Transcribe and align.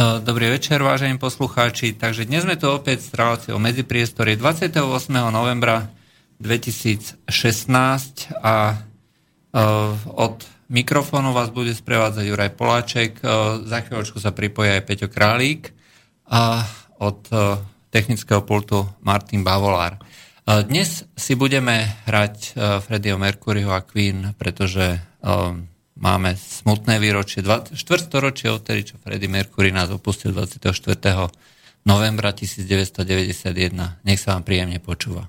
Dobrý 0.00 0.48
večer, 0.48 0.80
vážení 0.80 1.20
poslucháči. 1.20 1.92
Takže 1.92 2.24
dnes 2.24 2.48
sme 2.48 2.56
tu 2.56 2.72
opäť 2.72 3.04
s 3.04 3.12
reláciou 3.12 3.60
Medzipriestorie 3.60 4.32
28. 4.32 4.80
novembra 5.28 5.92
2016 6.40 7.20
a 8.40 8.80
od 10.08 10.36
mikrofónu 10.72 11.36
vás 11.36 11.52
bude 11.52 11.76
sprevádzať 11.76 12.24
Juraj 12.24 12.56
Poláček. 12.56 13.20
Za 13.68 13.78
chvíľočku 13.84 14.16
sa 14.24 14.32
pripojí 14.32 14.80
aj 14.80 14.88
Peťo 14.88 15.12
Králík 15.12 15.76
a 16.32 16.64
od 16.96 17.20
technického 17.92 18.40
pultu 18.40 18.88
Martin 19.04 19.44
Bavolár. 19.44 20.00
Dnes 20.48 21.04
si 21.12 21.36
budeme 21.36 22.00
hrať 22.08 22.56
Freddieho 22.88 23.20
Mercuryho 23.20 23.68
a 23.68 23.84
Queen, 23.84 24.32
pretože 24.40 24.96
máme 26.00 26.34
smutné 26.34 26.96
výročie, 26.96 27.44
štvrtstoročie 27.44 28.48
odtedy, 28.48 28.92
čo 28.92 28.94
Freddie 28.98 29.28
Mercury 29.28 29.70
nás 29.70 29.92
opustil 29.92 30.32
24. 30.32 30.72
novembra 31.84 32.32
1991. 32.32 34.00
Nech 34.02 34.18
sa 34.18 34.34
vám 34.34 34.42
príjemne 34.42 34.80
počúva. 34.80 35.28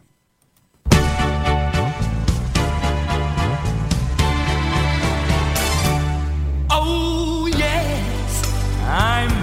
Oh 6.72 7.46
yes, 7.52 8.34
I'm 8.88 9.41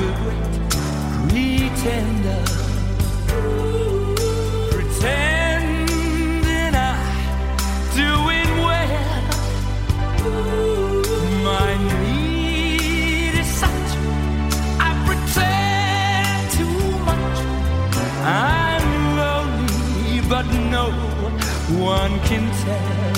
one 21.70 22.20
can 22.20 22.44
tell. 22.64 23.14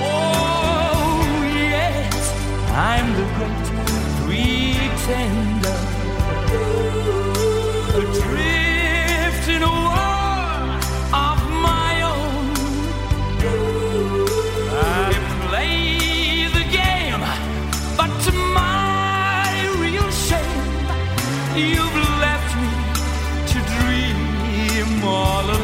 Oh, 0.00 1.22
yes, 1.54 2.32
I'm 2.70 3.08
the 3.18 3.26
great 3.36 3.74
pretender. 4.24 5.78
Adrift 8.00 9.48
in 9.48 9.62
a 9.62 10.03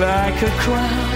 like 0.00 0.42
a 0.42 0.50
crown. 0.62 1.14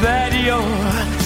that 0.00 0.32
you're 0.32 1.17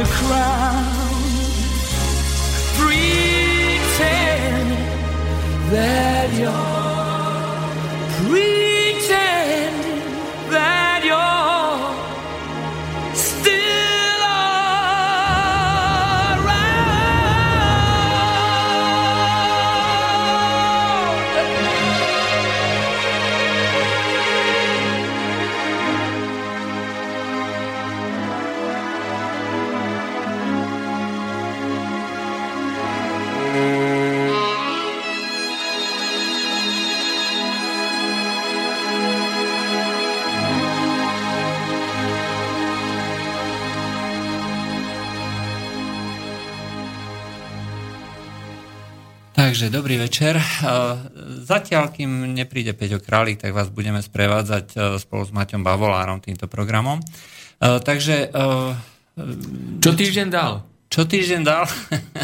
a 0.00 0.04
crown. 0.04 0.94
Pretend 2.76 3.98
that 5.72 6.32
you're 6.38 6.77
Takže 49.58 49.74
dobrý 49.74 49.98
večer. 49.98 50.38
E, 50.38 50.42
Zatiaľ, 51.42 51.90
kým 51.90 52.30
nepríde 52.30 52.78
Peťo 52.78 53.02
Králik, 53.02 53.42
tak 53.42 53.50
vás 53.50 53.66
budeme 53.74 53.98
sprevádzať 53.98 54.66
e, 54.70 54.76
spolu 55.02 55.26
s 55.26 55.34
Maťom 55.34 55.66
Bavolárom 55.66 56.22
týmto 56.22 56.46
programom. 56.46 57.02
E, 57.02 57.82
Takže... 57.82 58.30
Čo 59.82 59.90
týždeň 59.98 60.30
dal? 60.30 60.62
Čo 60.86 61.10
týždeň 61.10 61.42
dal? 61.42 61.66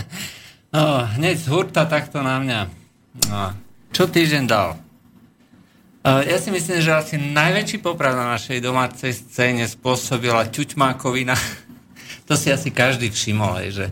No, 0.79 1.11
hneď 1.19 1.43
z 1.43 1.47
hurta 1.51 1.91
takto 1.91 2.23
na 2.23 2.39
mňa. 2.39 2.71
No, 3.27 3.51
čo 3.91 4.07
týždeň 4.07 4.45
dal? 4.47 4.79
Ja 6.07 6.39
si 6.39 6.55
myslím, 6.55 6.79
že 6.79 6.95
asi 6.95 7.19
najväčší 7.19 7.83
poprav 7.83 8.15
na 8.15 8.31
našej 8.39 8.63
domácej 8.63 9.11
scéne 9.11 9.67
spôsobila 9.67 10.47
ťuťmákovina. 10.55 11.35
To 12.31 12.39
si 12.39 12.55
asi 12.55 12.71
každý 12.71 13.11
všimol, 13.11 13.75
že 13.75 13.91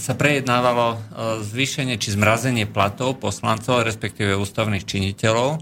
sa 0.00 0.12
prejednávalo 0.16 0.96
uh, 0.96 0.98
zvýšenie 1.44 2.00
či 2.00 2.16
zmrazenie 2.16 2.64
platov 2.64 3.20
poslancov, 3.20 3.84
respektíve 3.84 4.32
ústavných 4.40 4.88
činiteľov. 4.88 5.60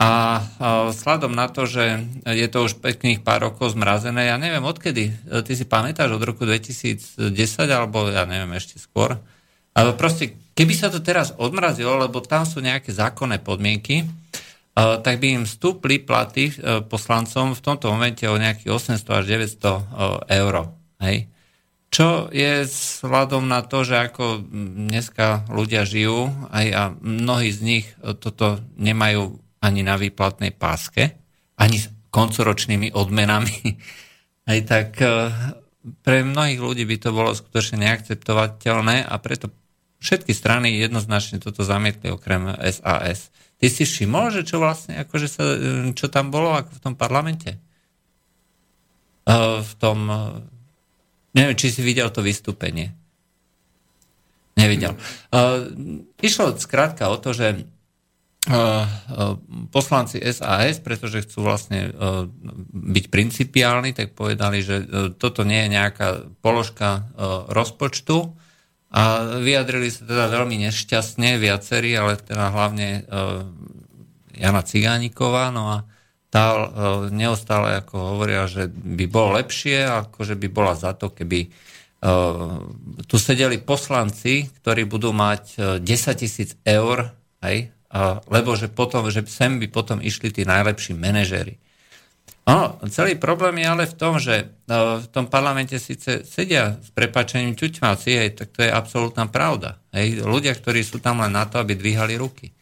A 0.00 0.40
uh, 0.40 0.88
sladom 0.88 1.36
na 1.36 1.52
to, 1.52 1.68
že 1.68 2.00
je 2.24 2.48
to 2.48 2.64
už 2.64 2.80
pekných 2.80 3.20
pár 3.20 3.52
rokov 3.52 3.76
zmrazené, 3.76 4.32
ja 4.32 4.40
neviem 4.40 4.64
odkedy, 4.64 5.12
ty 5.44 5.52
si 5.52 5.68
pamätáš 5.68 6.16
od 6.16 6.24
roku 6.24 6.48
2010, 6.48 7.20
alebo 7.68 8.08
ja 8.08 8.24
neviem 8.24 8.56
ešte 8.56 8.80
skôr, 8.80 9.20
ale 9.76 9.92
proste, 9.92 10.40
keby 10.56 10.72
sa 10.72 10.88
to 10.88 11.04
teraz 11.04 11.36
odmrazilo, 11.36 12.00
lebo 12.00 12.24
tam 12.24 12.48
sú 12.48 12.64
nejaké 12.64 12.96
zákonné 12.96 13.44
podmienky, 13.44 14.08
tak 14.80 15.20
by 15.20 15.42
im 15.42 15.44
stúpli 15.44 16.00
platy 16.00 16.56
poslancom 16.88 17.52
v 17.52 17.60
tomto 17.60 17.92
momente 17.92 18.24
o 18.24 18.40
nejakých 18.40 18.72
800 18.96 19.20
až 19.20 19.24
900 19.28 19.68
uh, 19.68 19.80
eur. 20.32 20.54
Hej? 21.04 21.28
Čo 21.90 22.30
je 22.30 22.70
vzhľadom 22.70 23.50
na 23.50 23.66
to, 23.66 23.82
že 23.82 23.98
ako 23.98 24.46
dneska 24.86 25.42
ľudia 25.50 25.82
žijú 25.82 26.30
aj 26.54 26.66
a 26.70 26.82
mnohí 27.02 27.50
z 27.50 27.60
nich 27.66 27.86
toto 28.22 28.62
nemajú 28.78 29.42
ani 29.58 29.82
na 29.82 29.98
výplatnej 29.98 30.54
páske, 30.54 31.18
ani 31.58 31.82
s 31.82 31.90
koncoročnými 32.14 32.94
odmenami, 32.94 33.74
aj 34.50 34.58
tak 34.70 34.88
e, 35.02 35.34
pre 36.06 36.22
mnohých 36.22 36.62
ľudí 36.62 36.86
by 36.86 36.96
to 37.02 37.10
bolo 37.10 37.34
skutočne 37.34 37.82
neakceptovateľné 37.82 39.04
a 39.04 39.14
preto 39.18 39.50
všetky 39.98 40.30
strany 40.30 40.78
jednoznačne 40.78 41.42
toto 41.42 41.66
zamietli 41.66 42.08
okrem 42.14 42.54
SAS. 42.70 43.34
Ty 43.60 43.66
si 43.68 43.84
všimol, 43.84 44.32
že 44.32 44.48
čo 44.48 44.62
vlastne, 44.62 45.02
akože 45.02 45.26
sa, 45.26 45.42
e, 45.42 45.58
čo 45.98 46.06
tam 46.06 46.30
bolo 46.30 46.54
ako 46.54 46.70
v 46.70 46.82
tom 46.86 46.94
parlamente? 46.94 47.58
E, 49.26 49.38
v 49.58 49.72
tom 49.74 50.06
Neviem, 51.30 51.56
či 51.58 51.70
si 51.70 51.80
videl 51.84 52.10
to 52.10 52.22
vystúpenie. 52.24 52.94
Nevidel. 54.58 54.98
Uh, 55.30 55.70
išlo 56.20 56.58
skrátka 56.58 57.08
o 57.08 57.16
to, 57.16 57.32
že 57.32 57.46
uh, 57.56 57.64
uh, 58.50 59.38
poslanci 59.70 60.20
SAS, 60.20 60.82
pretože 60.82 61.24
chcú 61.24 61.46
vlastne 61.46 61.94
uh, 61.94 62.26
byť 62.74 63.04
principiálni, 63.08 63.94
tak 63.94 64.12
povedali, 64.18 64.60
že 64.60 64.76
uh, 64.82 64.86
toto 65.14 65.46
nie 65.46 65.64
je 65.64 65.74
nejaká 65.80 66.08
položka 66.42 67.08
uh, 67.14 67.46
rozpočtu 67.48 68.36
a 68.90 69.02
vyjadrili 69.38 69.86
sa 69.86 70.02
teda 70.02 70.26
veľmi 70.34 70.66
nešťastne 70.66 71.38
viacerí, 71.38 71.94
ale 71.94 72.18
teda 72.18 72.50
hlavne 72.50 73.06
uh, 73.06 73.46
Jana 74.34 74.66
Cigániková, 74.66 75.54
no 75.54 75.70
a 75.70 75.78
tá 76.30 76.54
e, 76.54 76.66
neustále 77.10 77.82
ako 77.82 78.16
hovoria, 78.16 78.46
že 78.46 78.70
by 78.70 79.04
bolo 79.10 79.36
lepšie, 79.42 79.82
ako 79.82 80.22
že 80.22 80.38
by 80.38 80.46
bola 80.46 80.78
za 80.78 80.94
to, 80.94 81.10
keby 81.10 81.50
uh, 81.50 82.62
tu 83.10 83.18
sedeli 83.18 83.58
poslanci, 83.58 84.46
ktorí 84.62 84.86
budú 84.86 85.10
mať 85.10 85.82
10 85.82 85.82
e, 85.82 86.14
tisíc 86.14 86.54
eur, 86.62 87.10
hej, 87.42 87.74
lebo 88.30 88.54
že 88.54 88.70
potom, 88.70 89.10
že 89.10 89.26
sem 89.26 89.58
by 89.58 89.66
potom 89.66 89.98
išli 89.98 90.30
tí 90.30 90.46
najlepší 90.46 90.94
manažéri. 90.94 91.58
No, 92.46 92.78
celý 92.86 93.18
problém 93.18 93.58
je 93.58 93.66
ale 93.66 93.84
v 93.90 93.98
tom, 93.98 94.22
že 94.22 94.54
v 94.70 95.06
tom 95.10 95.26
parlamente 95.26 95.74
síce 95.82 96.22
sedia 96.22 96.78
s 96.78 96.94
prepačením 96.94 97.58
ťuťmáci, 97.58 98.10
hej, 98.14 98.30
tak 98.38 98.54
to 98.54 98.62
je 98.62 98.70
absolútna 98.70 99.26
pravda. 99.26 99.82
Hej, 99.90 100.22
ľudia, 100.22 100.54
ktorí 100.54 100.86
sú 100.86 101.02
tam 101.02 101.18
len 101.26 101.34
na 101.34 101.50
to, 101.50 101.58
aby 101.58 101.74
dvíhali 101.74 102.14
ruky 102.14 102.54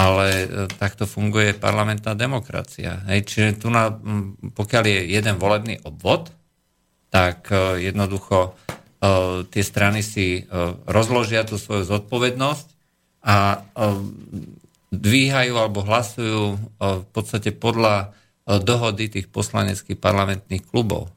ale 0.00 0.26
e, 0.32 0.46
takto 0.80 1.04
funguje 1.04 1.52
parlamentná 1.52 2.16
demokracia. 2.16 3.04
Hej, 3.12 3.28
čiže 3.28 3.48
tu 3.60 3.68
na, 3.68 3.92
pokiaľ 4.56 4.84
je 4.88 5.00
jeden 5.12 5.36
volebný 5.36 5.84
obvod, 5.84 6.32
tak 7.12 7.52
e, 7.52 7.84
jednoducho 7.92 8.36
e, 8.40 8.50
tie 9.52 9.60
strany 9.64 10.00
si 10.00 10.48
rozložia 10.88 11.44
tú 11.44 11.60
svoju 11.60 11.84
zodpovednosť 11.84 12.68
a 13.20 13.68
dvíhajú 14.88 15.54
alebo 15.60 15.84
hlasujú 15.84 16.56
v 16.80 17.06
podstate 17.12 17.52
podľa 17.52 18.16
dohody 18.48 19.12
tých 19.12 19.28
poslaneckých 19.28 20.00
parlamentných 20.00 20.64
klubov. 20.64 21.12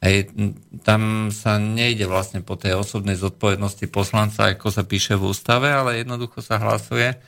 Hej, 0.00 0.32
tam 0.80 1.28
sa 1.28 1.60
nejde 1.60 2.08
vlastne 2.08 2.40
po 2.40 2.56
tej 2.56 2.80
osobnej 2.80 3.20
zodpovednosti 3.20 3.84
poslanca, 3.92 4.48
ako 4.48 4.72
sa 4.72 4.82
píše 4.88 5.20
v 5.20 5.28
ústave, 5.28 5.68
ale 5.68 6.00
jednoducho 6.00 6.40
sa 6.40 6.56
hlasuje 6.56 7.20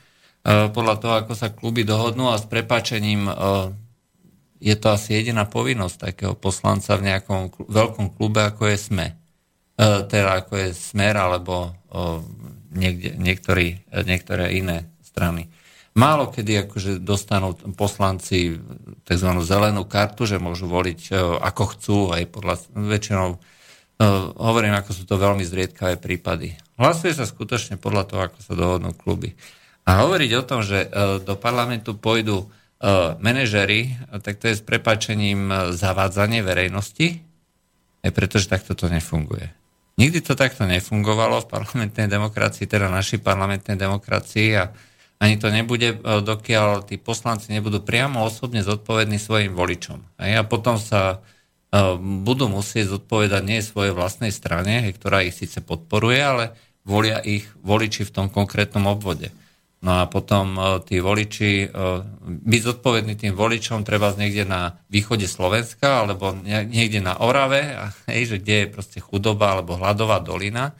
podľa 0.45 0.95
toho, 1.01 1.13
ako 1.25 1.33
sa 1.33 1.49
kluby 1.49 1.81
dohodnú 1.81 2.29
a 2.29 2.37
s 2.37 2.45
prepáčením 2.45 3.25
e, 3.25 3.33
je 4.61 4.75
to 4.77 4.93
asi 4.93 5.17
jediná 5.17 5.49
povinnosť 5.49 5.97
takého 6.13 6.33
poslanca 6.37 6.93
v 7.01 7.09
nejakom 7.09 7.49
veľkom 7.65 8.13
klube, 8.13 8.45
ako 8.45 8.69
je 8.69 8.77
SME. 8.77 9.07
E, 9.09 9.15
teda 10.05 10.45
ako 10.45 10.53
je 10.61 10.67
SMER 10.77 11.17
alebo 11.17 11.73
niekde, 12.69 13.17
niektorý, 13.17 13.81
niektoré 14.05 14.53
iné 14.53 14.85
strany. 15.01 15.49
Málo 15.95 16.27
kedy 16.27 16.67
akože 16.67 16.99
dostanú 16.99 17.55
poslanci 17.73 18.59
tzv. 19.07 19.29
zelenú 19.47 19.87
kartu, 19.87 20.27
že 20.27 20.43
môžu 20.43 20.67
voliť 20.67 21.15
ako 21.39 21.63
chcú, 21.71 21.97
aj 22.11 22.23
podľa 22.35 22.55
väčšinou 22.75 23.39
hovorím, 24.35 24.75
ako 24.75 24.91
sú 24.91 25.07
to 25.07 25.15
veľmi 25.15 25.47
zriedkavé 25.47 25.95
prípady. 25.95 26.59
Hlasuje 26.75 27.15
sa 27.15 27.23
skutočne 27.23 27.79
podľa 27.79 28.03
toho, 28.11 28.21
ako 28.27 28.39
sa 28.43 28.53
dohodnú 28.59 28.91
kluby. 28.91 29.39
A 29.85 30.01
hovoriť 30.01 30.31
o 30.41 30.43
tom, 30.43 30.65
že 30.65 30.85
e, 30.85 30.87
do 31.21 31.37
parlamentu 31.37 31.93
pôjdu 31.93 32.41
e, 32.41 32.45
manažery, 33.21 33.93
tak 34.25 34.41
to 34.41 34.49
je 34.49 34.57
s 34.57 34.65
prepačením 34.65 35.45
e, 35.45 35.55
zavádzanie 35.77 36.41
verejnosti, 36.41 37.21
pretože 38.01 38.49
takto 38.49 38.73
to 38.73 38.89
nefunguje. 38.89 39.53
Nikdy 40.01 40.25
to 40.25 40.33
takto 40.33 40.65
nefungovalo 40.65 41.45
v 41.45 41.49
parlamentnej 41.49 42.09
demokracii, 42.09 42.65
teda 42.65 42.89
našej 42.89 43.21
parlamentnej 43.21 43.77
demokracii 43.77 44.49
a 44.57 44.73
ani 45.23 45.39
to 45.39 45.47
nebude, 45.47 45.95
dokiaľ 46.03 46.83
tí 46.83 46.99
poslanci 46.99 47.55
nebudú 47.55 47.79
priamo 47.79 48.27
osobne 48.27 48.59
zodpovední 48.61 49.15
svojim 49.15 49.55
voličom. 49.55 50.03
A 50.19 50.43
potom 50.43 50.75
sa 50.75 51.23
budú 51.97 52.51
musieť 52.51 52.99
zodpovedať 52.99 53.41
nie 53.47 53.63
svojej 53.63 53.95
vlastnej 53.95 54.35
strane, 54.35 54.83
ktorá 54.91 55.23
ich 55.23 55.39
síce 55.39 55.63
podporuje, 55.63 56.19
ale 56.19 56.45
volia 56.83 57.23
ich 57.23 57.47
voliči 57.63 58.03
v 58.03 58.13
tom 58.13 58.27
konkrétnom 58.27 58.91
obvode. 58.91 59.31
No 59.85 60.01
a 60.01 60.09
potom 60.09 60.57
uh, 60.57 60.81
tí 60.81 60.97
voliči, 60.97 61.69
uh, 61.69 62.01
byť 62.25 62.61
zodpovedný 62.73 63.13
tým 63.13 63.37
voličom 63.37 63.85
treba 63.85 64.09
niekde 64.17 64.41
na 64.41 64.81
východe 64.89 65.29
Slovenska 65.29 66.01
alebo 66.01 66.33
niekde 66.41 67.05
na 67.05 67.21
Orave, 67.21 67.93
hej, 68.09 68.33
že 68.33 68.35
kde 68.41 68.55
je 68.65 68.73
proste 68.73 68.97
chudoba 68.97 69.53
alebo 69.53 69.77
hladová 69.77 70.17
dolina, 70.25 70.73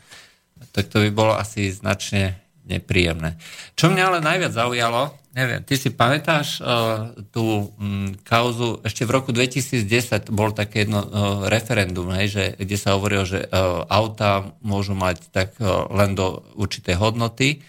tak 0.74 0.90
to 0.90 1.06
by 1.06 1.14
bolo 1.14 1.38
asi 1.38 1.70
značne 1.70 2.42
nepríjemné. 2.66 3.38
Čo 3.78 3.94
mňa 3.94 4.04
ale 4.10 4.20
najviac 4.26 4.58
zaujalo, 4.58 5.14
neviem, 5.38 5.62
ty 5.62 5.78
si 5.78 5.94
pamätáš 5.94 6.66
uh, 6.66 7.14
tú 7.30 7.70
um, 7.78 8.10
kauzu, 8.26 8.82
ešte 8.82 9.06
v 9.06 9.14
roku 9.22 9.30
2010 9.30 10.34
bol 10.34 10.50
také 10.50 10.90
jedno 10.90 11.06
uh, 11.06 11.10
referendum, 11.46 12.10
hej, 12.18 12.28
že, 12.34 12.44
kde 12.58 12.78
sa 12.82 12.98
hovorilo, 12.98 13.22
že 13.22 13.46
uh, 13.46 13.86
auta 13.86 14.50
môžu 14.66 14.98
mať 14.98 15.30
tak 15.30 15.54
uh, 15.62 15.86
len 15.94 16.18
do 16.18 16.42
určitej 16.58 16.98
hodnoty, 16.98 17.62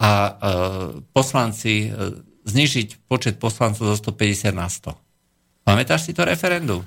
a 0.00 0.10
e, 0.16 0.32
poslanci, 1.12 1.86
e, 1.86 1.88
znižiť 2.48 3.04
počet 3.04 3.36
poslancov 3.36 3.84
zo 3.84 3.96
150 4.00 4.56
na 4.56 4.64
100. 4.64 4.96
Pamätáš 5.68 6.08
si 6.08 6.12
to 6.16 6.24
referendum? 6.24 6.80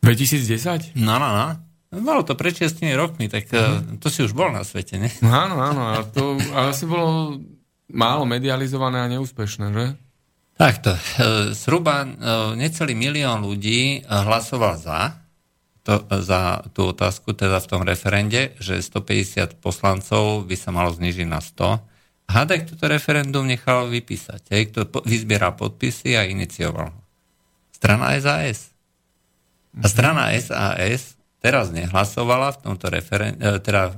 2010? 0.00 0.96
No, 0.96 1.20
no, 1.20 1.28
no. 1.28 1.48
Bolo 1.92 2.24
to 2.24 2.32
pred 2.32 2.56
6 2.56 2.80
rokmi, 2.96 3.28
tak 3.28 3.52
uh-huh. 3.52 4.00
to 4.00 4.08
si 4.08 4.24
už 4.24 4.32
bol 4.32 4.48
na 4.48 4.64
svete, 4.64 4.96
ne? 4.96 5.12
No, 5.20 5.28
áno, 5.28 5.60
áno. 5.60 5.82
A 5.92 6.00
to 6.08 6.40
asi 6.56 6.88
bolo 6.88 7.36
málo 7.92 8.24
medializované 8.24 9.04
a 9.04 9.12
neúspešné, 9.12 9.66
že? 9.76 9.86
Takto. 10.56 10.96
Zhruba 11.52 12.08
necelý 12.56 12.96
milión 12.96 13.44
ľudí 13.44 14.08
hlasoval 14.08 14.80
za, 14.80 15.20
to, 15.84 16.00
za 16.24 16.64
tú 16.72 16.96
otázku, 16.96 17.36
teda 17.36 17.60
v 17.60 17.68
tom 17.68 17.84
referende, 17.84 18.56
že 18.56 18.80
150 18.80 19.60
poslancov 19.60 20.48
by 20.48 20.56
sa 20.56 20.72
malo 20.72 20.96
znižiť 20.96 21.28
na 21.28 21.44
100 21.44 21.91
Hadek 22.30 22.70
toto 22.70 22.88
referendum 22.88 23.44
nechal 23.44 23.90
vypísať. 23.92 24.42
Hej, 24.52 24.62
kto 24.72 25.04
vyzbieral 25.04 25.52
podpisy 25.58 26.16
a 26.16 26.24
inicioval 26.24 26.94
ho. 26.94 27.00
Strana 27.74 28.14
SAS. 28.16 28.72
A 29.76 29.88
strana 29.88 30.32
SAS 30.36 31.16
teraz 31.42 31.74
nehlasovala 31.74 32.54
v 32.54 32.60
tomto 32.62 32.86
referendu, 32.92 33.42
e, 33.42 33.58
teda 33.58 33.82
e, 33.90 33.94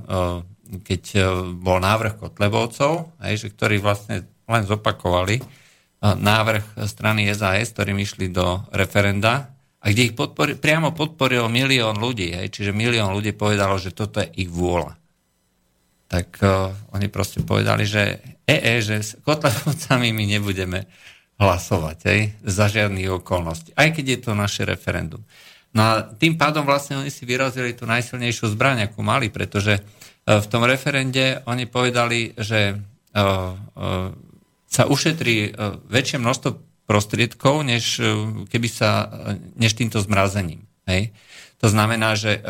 keď 0.81 1.03
e, 1.13 1.19
bol 1.53 1.77
návrh 1.77 2.17
Kotlebovcov, 2.17 3.13
hej, 3.21 3.35
že 3.45 3.47
ktorí 3.53 3.77
vlastne 3.77 4.25
len 4.49 4.63
zopakovali 4.65 5.41
návrh 6.05 6.85
strany 6.85 7.25
SAS, 7.33 7.73
ktorým 7.73 7.97
išli 7.97 8.29
do 8.29 8.61
referenda 8.69 9.57
a 9.81 9.89
kde 9.89 10.11
ich 10.11 10.13
podpori, 10.13 10.53
priamo 10.53 10.93
podporil 10.93 11.49
milión 11.49 11.97
ľudí, 11.97 12.29
hej, 12.29 12.53
čiže 12.53 12.77
milión 12.77 13.09
ľudí 13.09 13.33
povedalo, 13.33 13.81
že 13.81 13.89
toto 13.89 14.21
je 14.21 14.45
ich 14.45 14.49
vôľa 14.49 15.04
tak 16.05 16.37
uh, 16.41 16.69
oni 16.93 17.09
proste 17.09 17.41
povedali, 17.41 17.83
že 17.83 18.21
e, 18.45 18.55
e 18.55 18.75
že 18.81 19.01
s 19.01 19.11
Kotlebovcami 19.25 20.13
my 20.13 20.25
nebudeme 20.37 20.85
hlasovať 21.35 21.97
hej, 22.07 22.21
za 22.45 22.71
žiadnych 22.71 23.19
okolností, 23.19 23.75
aj 23.75 23.99
keď 23.99 24.05
je 24.07 24.19
to 24.23 24.31
naše 24.37 24.63
referendum. 24.63 25.25
No 25.75 25.81
a 25.83 25.91
tým 26.07 26.39
pádom 26.39 26.63
vlastne 26.63 26.95
oni 26.95 27.11
si 27.11 27.27
vyrazili 27.27 27.75
tú 27.75 27.83
najsilnejšiu 27.83 28.55
zbraň, 28.55 28.87
akú 28.87 29.03
mali, 29.03 29.27
pretože 29.27 29.81
uh, 29.81 30.39
v 30.39 30.47
tom 30.47 30.63
referende 30.63 31.43
oni 31.43 31.67
povedali, 31.67 32.31
že 32.39 32.79
uh, 32.79 32.79
uh, 33.19 34.13
sa 34.69 34.83
ušetrí 34.87 35.51
uh, 35.51 35.81
väčšie 35.91 36.21
množstvo 36.21 36.49
prostriedkov, 36.87 37.65
než 37.67 37.99
uh, 37.99 38.45
keby 38.47 38.67
sa, 38.71 38.89
uh, 39.03 39.35
než 39.59 39.75
týmto 39.75 39.99
zmrazením. 39.99 40.63
Hej. 40.85 41.11
To 41.65 41.73
znamená, 41.73 42.13
že 42.13 42.37
e, 42.37 42.41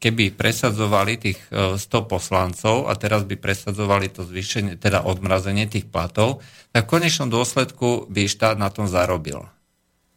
keby 0.00 0.32
presadzovali 0.32 1.20
tých 1.20 1.36
100 1.52 1.76
e, 1.76 2.04
poslancov 2.08 2.88
a 2.88 2.96
teraz 2.96 3.28
by 3.28 3.36
presadzovali 3.36 4.08
to 4.08 4.24
zvýšenie, 4.24 4.80
teda 4.80 5.04
odmrazenie 5.04 5.68
tých 5.68 5.84
platov, 5.84 6.40
tak 6.72 6.88
v 6.88 6.96
konečnom 6.96 7.28
dôsledku 7.28 8.08
by 8.08 8.24
štát 8.24 8.56
na 8.56 8.72
tom 8.72 8.88
zarobil. 8.88 9.44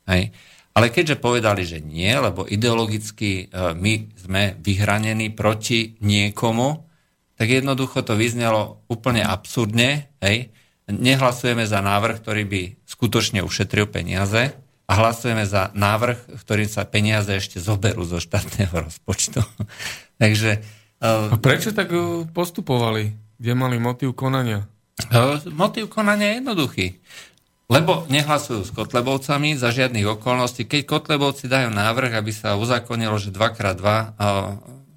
Hej. 0.08 0.32
Ale 0.72 0.88
keďže 0.96 1.20
povedali, 1.20 1.68
že 1.68 1.84
nie, 1.84 2.08
lebo 2.08 2.48
ideologicky 2.48 3.52
my 3.52 4.16
sme 4.16 4.56
vyhranení 4.64 5.36
proti 5.36 6.00
niekomu, 6.00 6.88
tak 7.36 7.52
jednoducho 7.52 8.00
to 8.08 8.16
vyznelo 8.16 8.80
úplne 8.88 9.28
absurdne. 9.28 10.08
Hej? 10.24 10.56
Nehlasujeme 10.88 11.68
za 11.68 11.84
návrh, 11.84 12.24
ktorý 12.24 12.48
by 12.48 12.62
skutočne 12.88 13.44
ušetril 13.44 13.92
peniaze 13.92 14.56
a 14.92 14.94
hlasujeme 15.00 15.48
za 15.48 15.72
návrh, 15.72 16.44
ktorým 16.44 16.68
sa 16.68 16.84
peniaze 16.84 17.32
ešte 17.32 17.64
zoberú 17.64 18.04
zo 18.04 18.20
štátneho 18.20 18.76
rozpočtu. 18.76 19.40
Takže... 20.22 20.60
A 21.00 21.40
prečo 21.40 21.72
tak 21.72 21.96
postupovali? 22.36 23.16
Kde 23.40 23.54
mali 23.56 23.80
motív 23.80 24.14
konania? 24.14 24.68
Motív 25.56 25.88
konania 25.88 26.36
je 26.36 26.36
jednoduchý. 26.44 26.88
Lebo 27.72 28.04
nehlasujú 28.12 28.68
s 28.68 28.76
Kotlebovcami 28.76 29.56
za 29.56 29.72
žiadnych 29.72 30.20
okolností. 30.20 30.68
Keď 30.68 30.84
Kotlebovci 30.84 31.48
dajú 31.48 31.72
návrh, 31.72 32.20
aby 32.20 32.36
sa 32.36 32.60
uzakonilo, 32.60 33.16
že 33.16 33.32
2x2 33.32 33.88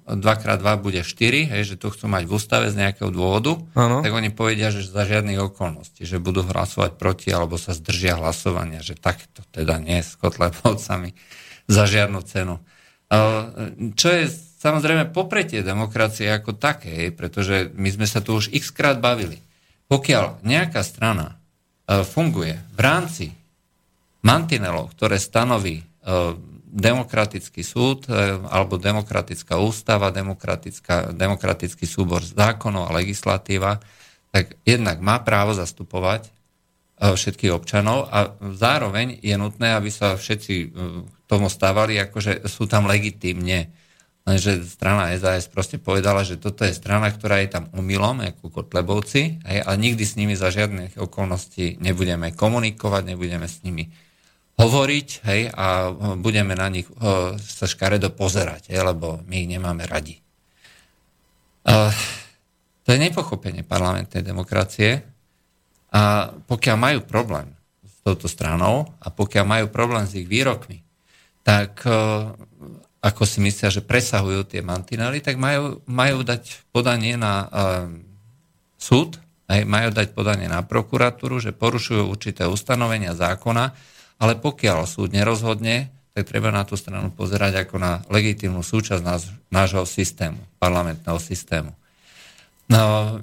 2x2 0.05 0.67
bude 0.77 1.01
4, 1.01 1.51
hej, 1.51 1.61
že 1.65 1.75
to 1.81 1.89
chcú 1.89 2.05
mať 2.05 2.29
v 2.29 2.31
ústave 2.37 2.67
z 2.69 2.77
nejakého 2.77 3.09
dôvodu, 3.09 3.57
ano. 3.73 4.05
tak 4.05 4.13
oni 4.13 4.29
povedia, 4.29 4.69
že 4.69 4.85
za 4.85 5.03
žiadnych 5.05 5.41
okolností, 5.41 6.05
že 6.05 6.21
budú 6.21 6.45
hlasovať 6.45 6.97
proti 6.97 7.33
alebo 7.33 7.57
sa 7.57 7.73
zdržia 7.73 8.21
hlasovania, 8.21 8.85
že 8.85 8.93
takto 8.93 9.41
teda 9.49 9.81
nie 9.81 10.05
s 10.05 10.13
Kotlebovcami 10.21 11.17
za 11.65 11.83
žiadnu 11.89 12.19
cenu. 12.21 12.61
Čo 13.97 14.07
je 14.09 14.23
samozrejme 14.61 15.09
popretie 15.09 15.65
demokracie 15.65 16.29
ako 16.29 16.57
také, 16.57 17.09
pretože 17.09 17.73
my 17.73 17.89
sme 17.89 18.05
sa 18.05 18.21
tu 18.21 18.37
už 18.37 18.53
x 18.53 18.69
krát 18.69 19.01
bavili. 19.01 19.41
Pokiaľ 19.89 20.45
nejaká 20.45 20.81
strana 20.81 21.37
E, 21.85 22.01
funguje 22.01 22.57
v 22.73 22.79
rámci 22.81 23.25
mantinelov, 24.25 24.97
ktoré 24.97 25.21
stanoví 25.21 25.77
e, 25.77 25.85
demokratický 26.75 27.63
súd 27.63 28.11
e, 28.11 28.35
alebo 28.51 28.75
demokratická 28.75 29.55
ústava, 29.55 30.11
demokratický 30.11 31.87
súbor 31.87 32.19
zákonov 32.19 32.91
a 32.91 32.95
legislatíva, 32.99 33.79
tak 34.35 34.59
jednak 34.67 34.99
má 34.99 35.23
právo 35.23 35.55
zastupovať 35.55 36.35
všetkých 36.95 37.51
občanov 37.51 38.07
a 38.07 38.39
zároveň 38.55 39.19
je 39.19 39.35
nutné, 39.35 39.75
aby 39.75 39.91
sa 39.91 40.15
všetci 40.15 40.71
tomu 41.27 41.51
stávali, 41.51 41.99
akože 41.99 42.47
sú 42.47 42.71
tam 42.71 42.87
legitímne. 42.87 43.67
Lenže 44.25 44.65
strana 44.65 45.13
SAS 45.19 45.45
proste 45.51 45.77
povedala, 45.77 46.25
že 46.25 46.41
toto 46.41 46.65
je 46.65 46.73
strana, 46.73 47.13
ktorá 47.13 47.43
je 47.45 47.49
tam 47.51 47.69
umilom, 47.77 48.25
ako 48.25 48.49
Kotlebovci, 48.49 49.45
ale 49.45 49.77
nikdy 49.77 50.01
s 50.01 50.17
nimi 50.17 50.33
za 50.33 50.49
žiadnych 50.49 50.97
okolností 50.97 51.77
nebudeme 51.77 52.33
komunikovať, 52.33 53.13
nebudeme 53.13 53.45
s 53.45 53.61
nimi 53.61 53.91
hovoriť 54.55 55.07
hej, 55.27 55.41
a 55.51 55.91
budeme 56.15 56.55
na 56.55 56.71
nich 56.71 56.87
o, 56.87 57.35
sa 57.35 57.67
škaredo 57.67 58.15
pozerať, 58.15 58.71
hej, 58.71 58.79
lebo 58.87 59.19
my 59.27 59.35
ich 59.43 59.49
nemáme 59.51 59.83
radi. 59.83 60.23
Uh, 61.65 61.89
to 62.85 62.93
je 62.93 63.01
nepochopenie 63.01 63.65
parlamentnej 63.65 64.21
demokracie 64.21 65.01
a 65.89 66.29
pokiaľ 66.45 66.77
majú 66.77 66.99
problém 67.03 67.49
s 67.81 68.05
touto 68.05 68.29
stranou 68.29 68.85
a 69.01 69.09
pokiaľ 69.09 69.45
majú 69.49 69.65
problém 69.73 70.05
s 70.05 70.13
ich 70.13 70.29
výrokmi, 70.29 70.85
tak 71.41 71.81
uh, 71.89 72.31
ako 73.01 73.23
si 73.25 73.41
myslia, 73.43 73.73
že 73.73 73.83
presahujú 73.83 74.45
tie 74.49 74.61
mantinely, 74.63 75.19
tak 75.19 75.35
majú, 75.41 75.83
majú 75.89 76.21
dať 76.23 76.69
podanie 76.69 77.17
na 77.19 77.33
uh, 77.43 77.85
súd, 78.77 79.17
aj 79.45 79.61
majú 79.65 79.89
dať 79.93 80.13
podanie 80.13 80.49
na 80.49 80.65
prokuratúru, 80.65 81.37
že 81.41 81.53
porušujú 81.53 82.07
určité 82.07 82.49
ustanovenia 82.49 83.13
zákona, 83.13 83.73
ale 84.19 84.39
pokiaľ 84.39 84.87
súd 84.87 85.11
nerozhodne, 85.11 85.91
tak 86.15 86.31
treba 86.31 86.47
na 86.47 86.63
tú 86.63 86.79
stranu 86.79 87.11
pozerať 87.11 87.67
ako 87.67 87.75
na 87.75 87.99
legitímnu 88.07 88.63
súčasť 88.63 89.03
náš, 89.03 89.35
nášho 89.51 89.83
systému, 89.83 90.39
parlamentného 90.59 91.19
systému. 91.19 91.75
No, 92.71 93.19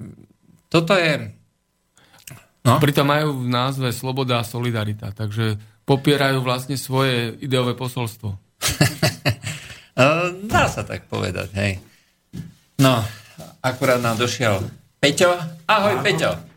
toto 0.69 0.93
je... 1.01 1.33
No? 2.63 2.79
Pritom 2.79 3.09
majú 3.09 3.43
v 3.43 3.49
názve 3.51 3.91
sloboda 3.91 4.39
a 4.39 4.47
solidarita, 4.47 5.11
takže 5.11 5.59
popierajú 5.83 6.45
vlastne 6.45 6.79
svoje 6.79 7.35
ideové 7.43 7.75
posolstvo. 7.75 8.39
Dá 10.53 10.65
sa 10.71 10.87
tak 10.87 11.11
povedať, 11.11 11.49
hej. 11.59 11.73
No, 12.79 13.03
akurát 13.65 13.99
nám 13.99 14.21
došiel 14.21 14.63
Peťo. 15.03 15.35
Ahoj, 15.67 15.99
Ahoj. 15.99 16.05
Peťo. 16.07 16.52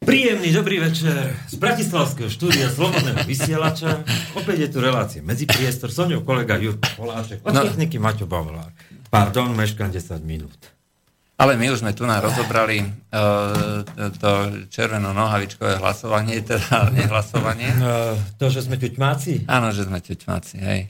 Príjemný 0.00 0.48
dobrý 0.56 0.80
večer 0.80 1.12
z 1.44 1.60
Bratislavského 1.60 2.32
štúdia 2.32 2.72
Slobodného 2.72 3.20
vysielača. 3.28 4.00
Opäť 4.32 4.64
je 4.64 4.68
tu 4.72 4.80
relácia 4.80 5.20
Medzipriestor. 5.20 5.92
So 5.92 6.08
mňou 6.08 6.24
kolega 6.24 6.56
Jurko 6.56 6.88
Poláček, 6.96 7.44
od 7.44 7.52
no. 7.52 7.60
techniky 7.60 8.00
Maťo 8.00 8.24
Bavlár. 8.24 8.72
Pardon, 9.12 9.52
meškám 9.52 9.92
10 9.92 10.24
minút. 10.24 10.56
Ale 11.36 11.60
my 11.60 11.68
už 11.68 11.84
sme 11.84 11.92
tu 11.92 12.08
nám 12.08 12.24
rozobrali 12.24 12.80
uh, 12.80 13.84
to 14.16 14.64
červeno-nohavičkové 14.72 15.76
hlasovanie, 15.76 16.40
teda 16.48 16.88
nehlasovanie. 16.96 17.68
Uh, 17.76 18.16
to, 18.40 18.48
že 18.48 18.64
sme 18.72 18.80
ťuťmáci? 18.80 19.52
Áno, 19.52 19.68
že 19.68 19.84
sme 19.84 20.00
ťuťmáci, 20.00 20.56
hej. 20.64 20.88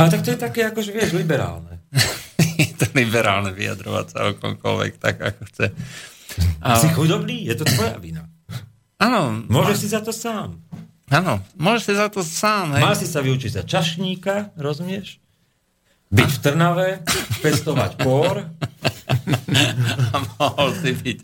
Ale 0.00 0.08
tak 0.08 0.24
to 0.24 0.32
je 0.32 0.40
také, 0.40 0.72
akože 0.72 0.96
vieš, 0.96 1.12
liberálne. 1.12 1.76
je 2.64 2.72
to 2.72 2.88
liberálne 2.96 3.52
vyjadrovať 3.52 4.06
sa 4.08 4.32
o 4.32 4.40
komkoľvek, 4.40 4.92
tak 4.96 5.20
ako 5.20 5.44
chce. 5.52 5.76
A... 6.64 6.80
Si 6.80 6.88
chudobný? 6.92 7.44
Je 7.46 7.54
to 7.54 7.64
tvoja 7.68 7.98
vina. 8.00 8.26
Áno. 8.98 9.44
Môžeš 9.50 9.76
si 9.84 9.88
za 9.92 10.00
to 10.00 10.10
sám. 10.14 10.60
Áno, 11.12 11.44
môžeš 11.60 11.82
si 11.84 11.94
za 11.94 12.08
to 12.08 12.24
sám. 12.24 12.80
Hej. 12.80 12.82
Mal 12.82 12.96
si 12.96 13.06
sa 13.06 13.20
vyučiť 13.20 13.60
za 13.60 13.62
čašníka, 13.62 14.56
rozumieš? 14.56 15.20
byť 16.14 16.30
v 16.30 16.38
Trnave, 16.38 16.88
pestovať 17.42 17.92
pór. 17.98 18.46
A 20.14 20.16
mohol 20.38 20.68
si 20.78 20.90
byť. 20.94 21.18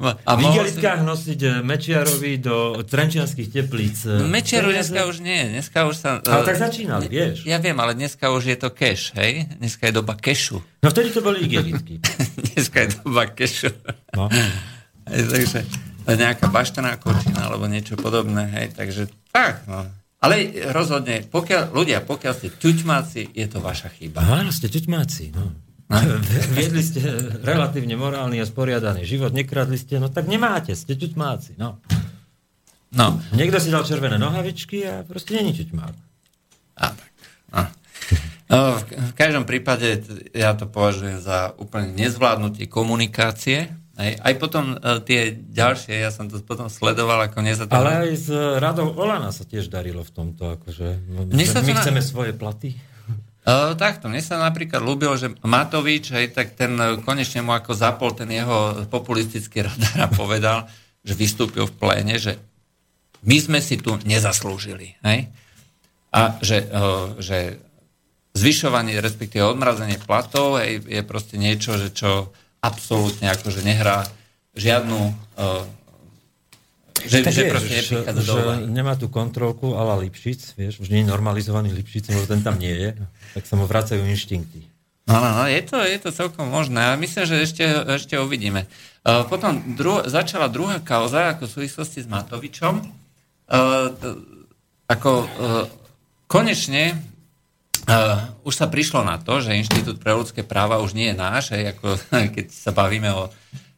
A 0.00 0.32
v 0.36 0.40
igelitkách 0.44 1.00
si... 1.00 1.08
nosiť 1.08 1.40
Mečiarovi 1.64 2.32
do 2.38 2.80
Trenčianských 2.84 3.48
teplíc. 3.48 4.04
Eh, 4.06 4.24
Mečiaru 4.28 4.70
dneska 4.70 5.08
už 5.08 5.24
nie. 5.24 5.56
Dneska 5.56 5.88
už 5.88 5.94
sa... 5.96 6.10
Ale 6.22 6.42
tak 6.44 6.60
začínali, 6.60 7.08
vieš. 7.08 7.48
Ja 7.48 7.58
viem, 7.58 7.76
ale 7.80 7.96
dneska 7.96 8.30
už 8.30 8.52
je 8.52 8.56
to 8.56 8.68
cash, 8.70 9.16
hej? 9.16 9.48
Dneska 9.58 9.88
je 9.88 9.92
doba 9.96 10.14
kešu. 10.14 10.60
No 10.84 10.88
vtedy 10.92 11.10
to 11.10 11.20
boli 11.24 11.42
igelitky. 11.42 11.98
dneska 12.54 12.86
je 12.86 12.88
doba 13.00 13.24
kešu. 13.32 13.72
No. 14.14 14.28
Takže 15.34 15.66
nejaká 16.14 16.46
baštená 16.46 16.94
kočina 17.02 17.50
alebo 17.50 17.66
niečo 17.66 17.98
podobné, 17.98 18.46
hej, 18.54 18.66
takže 18.78 19.10
tak, 19.34 19.66
no. 19.66 19.82
Ale 20.22 20.48
rozhodne, 20.70 21.26
pokiaľ, 21.26 21.74
ľudia, 21.74 21.98
pokiaľ 22.00 22.32
ste 22.32 22.48
ťuťmáci, 22.54 23.34
je 23.34 23.46
to 23.50 23.58
vaša 23.58 23.90
chyba. 23.90 24.22
Áno, 24.22 24.54
ste 24.54 24.70
ťuťmáci, 24.70 25.34
no. 25.34 25.65
Viedli 26.58 26.82
ste 26.82 26.98
relatívne 27.46 27.94
morálny 27.94 28.42
a 28.42 28.46
sporiadaný 28.46 29.06
život, 29.06 29.30
nekradli 29.30 29.78
ste, 29.78 30.02
no 30.02 30.10
tak 30.10 30.26
nemáte, 30.26 30.74
ste 30.74 30.98
ťuťmáci, 30.98 31.54
no. 31.56 31.78
No. 32.96 33.20
Niekto 33.34 33.58
si 33.62 33.70
dal 33.70 33.86
červené 33.86 34.16
nohavičky 34.16 34.86
a 34.86 34.94
proste 35.06 35.36
není 35.38 35.54
ťuťmák. 35.54 35.94
A 36.80 36.86
tak, 36.94 37.12
no. 37.52 37.62
no 38.50 38.58
v, 38.82 39.12
každom 39.14 39.46
prípade 39.46 40.02
ja 40.34 40.54
to 40.58 40.66
považujem 40.66 41.22
za 41.22 41.54
úplne 41.58 41.94
nezvládnutie 41.94 42.66
komunikácie, 42.66 43.70
aj, 43.96 44.12
aj 44.20 44.34
potom 44.36 44.76
uh, 44.76 45.00
tie 45.00 45.32
ďalšie, 45.32 45.96
ja 45.96 46.12
som 46.12 46.28
to 46.28 46.36
potom 46.44 46.68
sledoval, 46.68 47.16
ako 47.24 47.40
nezatvoril. 47.40 47.80
Ale 47.80 47.92
aj 48.04 48.12
s 48.12 48.28
Radou 48.60 48.92
Olana 48.92 49.32
sa 49.32 49.48
tiež 49.48 49.72
darilo 49.72 50.04
v 50.04 50.12
tomto, 50.12 50.60
akože 50.60 51.00
my, 51.32 51.32
my 51.32 51.44
chceme 51.48 52.00
na... 52.00 52.04
svoje 52.04 52.36
platy. 52.36 52.76
Uh, 53.46 53.78
takto, 53.78 54.10
mne 54.10 54.18
sa 54.18 54.42
napríklad 54.42 54.82
ľúbilo, 54.82 55.14
že 55.14 55.30
Matovič, 55.46 56.10
hej, 56.10 56.34
tak 56.34 56.58
ten 56.58 56.74
e, 56.74 56.98
konečne 56.98 57.46
mu 57.46 57.54
ako 57.54 57.78
zapol 57.78 58.10
ten 58.10 58.26
jeho 58.26 58.82
populistický 58.90 59.62
radar 59.62 59.96
a 60.02 60.10
povedal, 60.10 60.66
že 61.06 61.14
vystúpil 61.14 61.70
v 61.70 61.76
pléne, 61.78 62.18
že 62.18 62.42
my 63.22 63.38
sme 63.38 63.62
si 63.62 63.78
tu 63.78 63.94
nezaslúžili. 64.02 64.98
Hej? 65.06 65.30
A 66.10 66.42
že, 66.42 66.66
uh, 66.66 67.14
že 67.22 67.62
zvyšovanie, 68.34 68.98
respektíve 68.98 69.46
odmrazenie 69.46 70.02
platov 70.02 70.58
hej, 70.58 70.82
je 70.82 71.02
proste 71.06 71.38
niečo, 71.38 71.78
že 71.78 71.94
čo 71.94 72.34
absolútne 72.58 73.30
akože 73.30 73.62
nehrá 73.62 74.10
žiadnu 74.58 75.00
uh, 75.06 75.62
že, 77.04 77.20
tak 77.20 77.32
že 77.36 77.42
je, 77.44 77.50
proste 77.52 77.76
že, 77.84 77.96
že 78.08 78.40
nemá 78.64 78.96
tú 78.96 79.12
kontrolku 79.12 79.76
ala 79.76 80.00
Lipšic, 80.00 80.56
vieš, 80.56 80.80
už 80.80 80.88
nie 80.88 81.04
je 81.04 81.12
normalizovaný 81.12 81.76
Lipšic, 81.76 82.08
možno 82.16 82.32
ten 82.32 82.40
tam 82.40 82.56
nie 82.56 82.72
je, 82.72 82.90
tak 83.36 83.44
sa 83.44 83.54
mu 83.60 83.68
vracajú 83.68 84.00
inštinkty. 84.00 84.64
No, 85.06 85.22
no, 85.22 85.30
no, 85.38 85.44
je 85.46 85.62
to, 85.62 85.78
je 85.86 85.98
to 86.02 86.10
celkom 86.10 86.50
možné. 86.50 86.90
A 86.90 86.98
myslím, 86.98 87.30
že 87.30 87.46
ešte, 87.46 87.62
ešte 87.94 88.18
uvidíme. 88.18 88.66
Uh, 89.06 89.22
potom 89.22 89.78
dru- 89.78 90.02
začala 90.02 90.50
druhá 90.50 90.82
kauza, 90.82 91.30
ako 91.30 91.46
v 91.46 91.54
súvislosti 91.62 92.02
s 92.02 92.10
Matovičom. 92.10 92.82
Uh, 93.46 93.94
ako 94.90 95.10
uh, 95.22 95.28
konečne 96.26 96.98
Uh, 97.86 98.34
už 98.42 98.58
sa 98.58 98.66
prišlo 98.66 99.06
na 99.06 99.14
to, 99.14 99.38
že 99.38 99.54
Inštitút 99.54 100.02
pre 100.02 100.10
ľudské 100.10 100.42
práva 100.42 100.82
už 100.82 100.90
nie 100.90 101.14
je 101.14 101.16
náš, 101.22 101.54
aj 101.54 101.78
ako 101.78 101.86
keď 102.34 102.46
sa 102.50 102.74
bavíme 102.74 103.14
o 103.14 103.30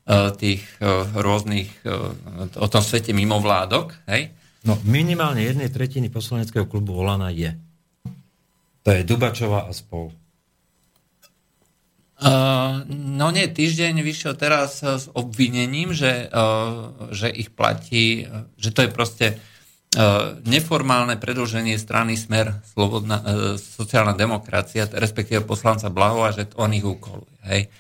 tých 0.09 0.65
uh, 0.81 1.05
rôznych, 1.13 1.69
uh, 1.85 2.17
o 2.57 2.69
tom 2.73 2.81
svete 2.81 3.13
mimovládok. 3.13 3.93
Hej? 4.09 4.33
No 4.65 4.81
minimálne 4.89 5.45
jednej 5.45 5.69
tretiny 5.69 6.09
poslaneckého 6.09 6.65
klubu 6.65 6.97
Olana 6.97 7.29
je. 7.29 7.53
To 8.83 8.89
je 8.89 9.05
Dubačová 9.05 9.69
a 9.69 9.73
spol. 9.77 10.09
Uh, 12.19 12.83
no 12.91 13.31
nie, 13.31 13.47
týždeň 13.47 14.03
vyšiel 14.03 14.35
teraz 14.35 14.83
s 14.83 15.07
obvinením, 15.15 15.95
že, 15.95 16.27
uh, 16.27 17.15
že 17.15 17.31
ich 17.31 17.55
platí, 17.55 18.27
že 18.59 18.75
to 18.75 18.83
je 18.83 18.91
proste 18.91 19.27
uh, 19.39 20.35
neformálne 20.43 21.15
predlženie 21.15 21.79
strany 21.79 22.19
Smer 22.19 22.59
Slobodná, 22.75 23.23
uh, 23.23 23.25
sociálna 23.55 24.19
demokracia, 24.19 24.91
respektíve 24.91 25.47
poslanca 25.47 25.95
Blaho 25.95 26.27
a 26.27 26.35
že 26.35 26.51
on 26.59 26.75
ich 26.75 26.83
ukoluje. 26.83 27.39
Hej. 27.47 27.71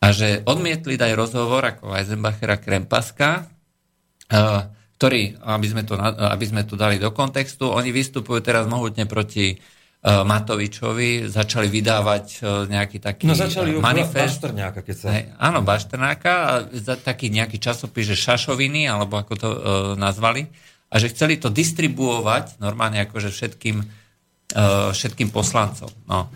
A 0.00 0.12
že 0.12 0.44
odmietli 0.44 1.00
dať 1.00 1.12
rozhovor 1.16 1.64
ako 1.64 1.96
Eisenbachera 1.96 2.60
Krempaska, 2.60 3.44
uh, 3.44 4.68
ktorý, 4.96 5.36
aby 5.44 5.66
sme, 5.68 5.82
to, 5.84 5.96
aby 6.00 6.44
sme 6.48 6.62
to 6.64 6.76
dali 6.76 6.96
do 6.96 7.12
kontextu, 7.12 7.68
oni 7.68 7.92
vystupujú 7.92 8.40
teraz 8.40 8.64
mohutne 8.64 9.04
proti 9.04 9.60
E, 10.06 10.22
Matovičovi 10.22 11.26
začali 11.26 11.66
vydávať 11.66 12.26
e, 12.38 12.70
nejaký 12.70 13.02
taký 13.02 13.26
no, 13.26 13.34
začali 13.34 13.74
manifest. 13.74 14.38
Bašternáka, 14.38 14.86
keď 14.86 14.96
sa... 15.02 15.06
Hej, 15.10 15.24
áno, 15.34 15.58
Bašternáka, 15.66 16.32
a 16.46 16.52
za 16.70 16.94
taký 16.94 17.26
nejaký 17.34 17.58
časopis, 17.58 18.14
že 18.14 18.14
Šašoviny, 18.14 18.86
alebo 18.86 19.18
ako 19.18 19.34
to 19.34 19.48
uh, 19.50 19.58
nazvali, 19.98 20.46
a 20.92 21.02
že 21.02 21.10
chceli 21.10 21.42
to 21.42 21.50
distribuovať 21.50 22.62
normálne 22.62 23.02
akože 23.02 23.34
všetkým, 23.34 23.82
uh, 23.82 24.94
všetkým 24.94 25.34
poslancom. 25.34 25.90
No. 26.06 26.30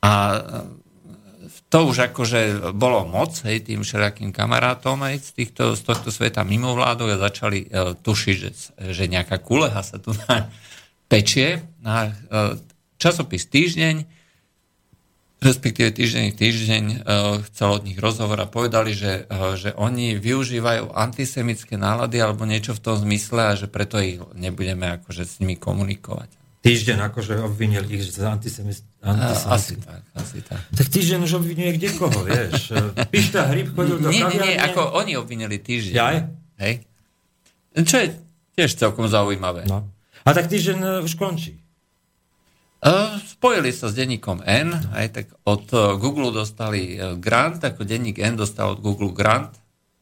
A 0.00 0.10
to 1.72 1.88
už 1.88 2.12
akože 2.12 2.70
bolo 2.76 3.08
moc, 3.08 3.32
hej, 3.48 3.64
tým 3.64 3.80
všelijakým 3.80 4.28
kamarátom 4.28 5.00
aj 5.08 5.24
z, 5.24 5.30
týchto, 5.40 5.72
z 5.72 5.80
tohto 5.80 6.12
sveta 6.12 6.44
mimovládok 6.44 7.16
a 7.16 7.24
začali 7.24 7.64
uh, 7.64 7.96
tušiť, 7.96 8.36
že, 8.36 8.50
že 8.92 9.04
nejaká 9.08 9.40
kuleha 9.40 9.80
sa 9.80 9.96
tu 9.96 10.12
na, 10.28 10.52
pečie 11.12 11.60
na 11.84 12.08
e, 12.08 12.10
časopis 12.96 13.44
Týždeň, 13.44 14.08
respektíve 15.44 15.92
Týždeň 15.92 16.32
Týždeň 16.32 16.84
e, 16.88 16.96
chcel 17.52 17.68
od 17.68 17.84
nich 17.84 18.00
rozhovor 18.00 18.40
a 18.40 18.48
povedali, 18.48 18.96
že, 18.96 19.28
e, 19.28 19.60
že 19.60 19.76
oni 19.76 20.16
využívajú 20.16 20.96
antisemické 20.96 21.76
nálady 21.76 22.16
alebo 22.16 22.48
niečo 22.48 22.72
v 22.72 22.80
tom 22.80 22.96
zmysle 22.96 23.52
a 23.52 23.58
že 23.60 23.68
preto 23.68 24.00
ich 24.00 24.24
nebudeme 24.32 24.96
akože 24.96 25.28
s 25.28 25.36
nimi 25.44 25.60
komunikovať. 25.60 26.41
Týždeň 26.62 27.10
akože 27.10 27.42
obvinil 27.42 27.82
ich 27.90 28.06
z 28.06 28.22
antisemizmu. 28.22 28.86
Asi 29.50 29.74
tak, 29.82 30.06
asi 30.14 30.38
tak. 30.46 30.62
Tak 30.70 30.86
týždeň 30.86 31.26
už 31.26 31.42
obvinuje 31.42 31.74
kde 31.74 31.88
koho, 31.98 32.22
vieš. 32.22 32.70
Pišta 33.10 33.50
Hryb 33.50 33.74
chodil 33.74 33.98
do 33.98 34.06
Nie, 34.14 34.30
nie, 34.30 34.38
nie, 34.38 34.54
ako 34.54 34.94
oni 34.94 35.18
obvinili 35.18 35.58
týždeň. 35.58 35.94
Jaj? 35.98 36.16
Hej. 36.62 36.74
Čo 37.82 37.96
je 37.98 38.06
tiež 38.54 38.78
celkom 38.78 39.10
zaujímavé. 39.10 39.66
No. 39.66 39.90
A 40.22 40.30
tak 40.30 40.46
týždeň 40.46 40.78
e, 40.78 40.88
už 41.02 41.18
končí. 41.18 41.58
Spojili 43.26 43.70
sa 43.70 43.90
s 43.90 43.94
denníkom 43.94 44.42
N, 44.42 44.74
aj 44.94 45.06
tak 45.14 45.26
od 45.46 45.66
e, 45.70 45.98
Google 45.98 46.30
dostali 46.30 46.98
e, 46.98 47.14
grant, 47.18 47.62
ako 47.62 47.86
denník 47.86 48.18
N 48.18 48.38
dostal 48.38 48.74
od 48.74 48.82
Google 48.82 49.14
grant 49.14 49.54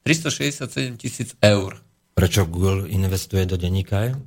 367 0.05 0.97
tisíc 0.97 1.37
eur. 1.41 1.81
Prečo 2.17 2.45
Google 2.49 2.89
investuje 2.89 3.45
do 3.45 3.61
denníka 3.61 4.13
N? 4.13 4.21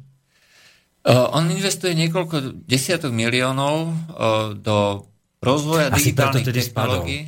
On 1.03 1.43
investuje 1.51 1.91
niekoľko 1.99 2.63
desiatok 2.63 3.11
miliónov 3.11 3.91
do 4.63 5.03
rozvoja 5.43 5.91
Asi 5.91 6.15
digitálnych 6.15 6.47
technológií. 6.47 7.21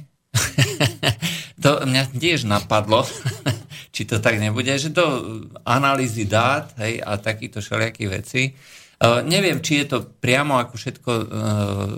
to 1.64 1.84
mňa 1.84 2.04
tiež 2.16 2.48
napadlo, 2.48 3.04
či 3.96 4.08
to 4.08 4.24
tak 4.24 4.40
nebude, 4.40 4.72
že 4.80 4.96
to 4.96 5.04
analýzy 5.68 6.24
dát 6.24 6.72
hej, 6.80 7.04
a 7.04 7.20
takýchto 7.20 7.60
všelijakých 7.60 8.10
vecí. 8.12 8.44
Uh, 8.96 9.20
neviem, 9.28 9.60
či 9.60 9.84
je 9.84 9.92
to 9.92 10.08
priamo 10.08 10.56
ako 10.56 10.80
všetko 10.80 11.12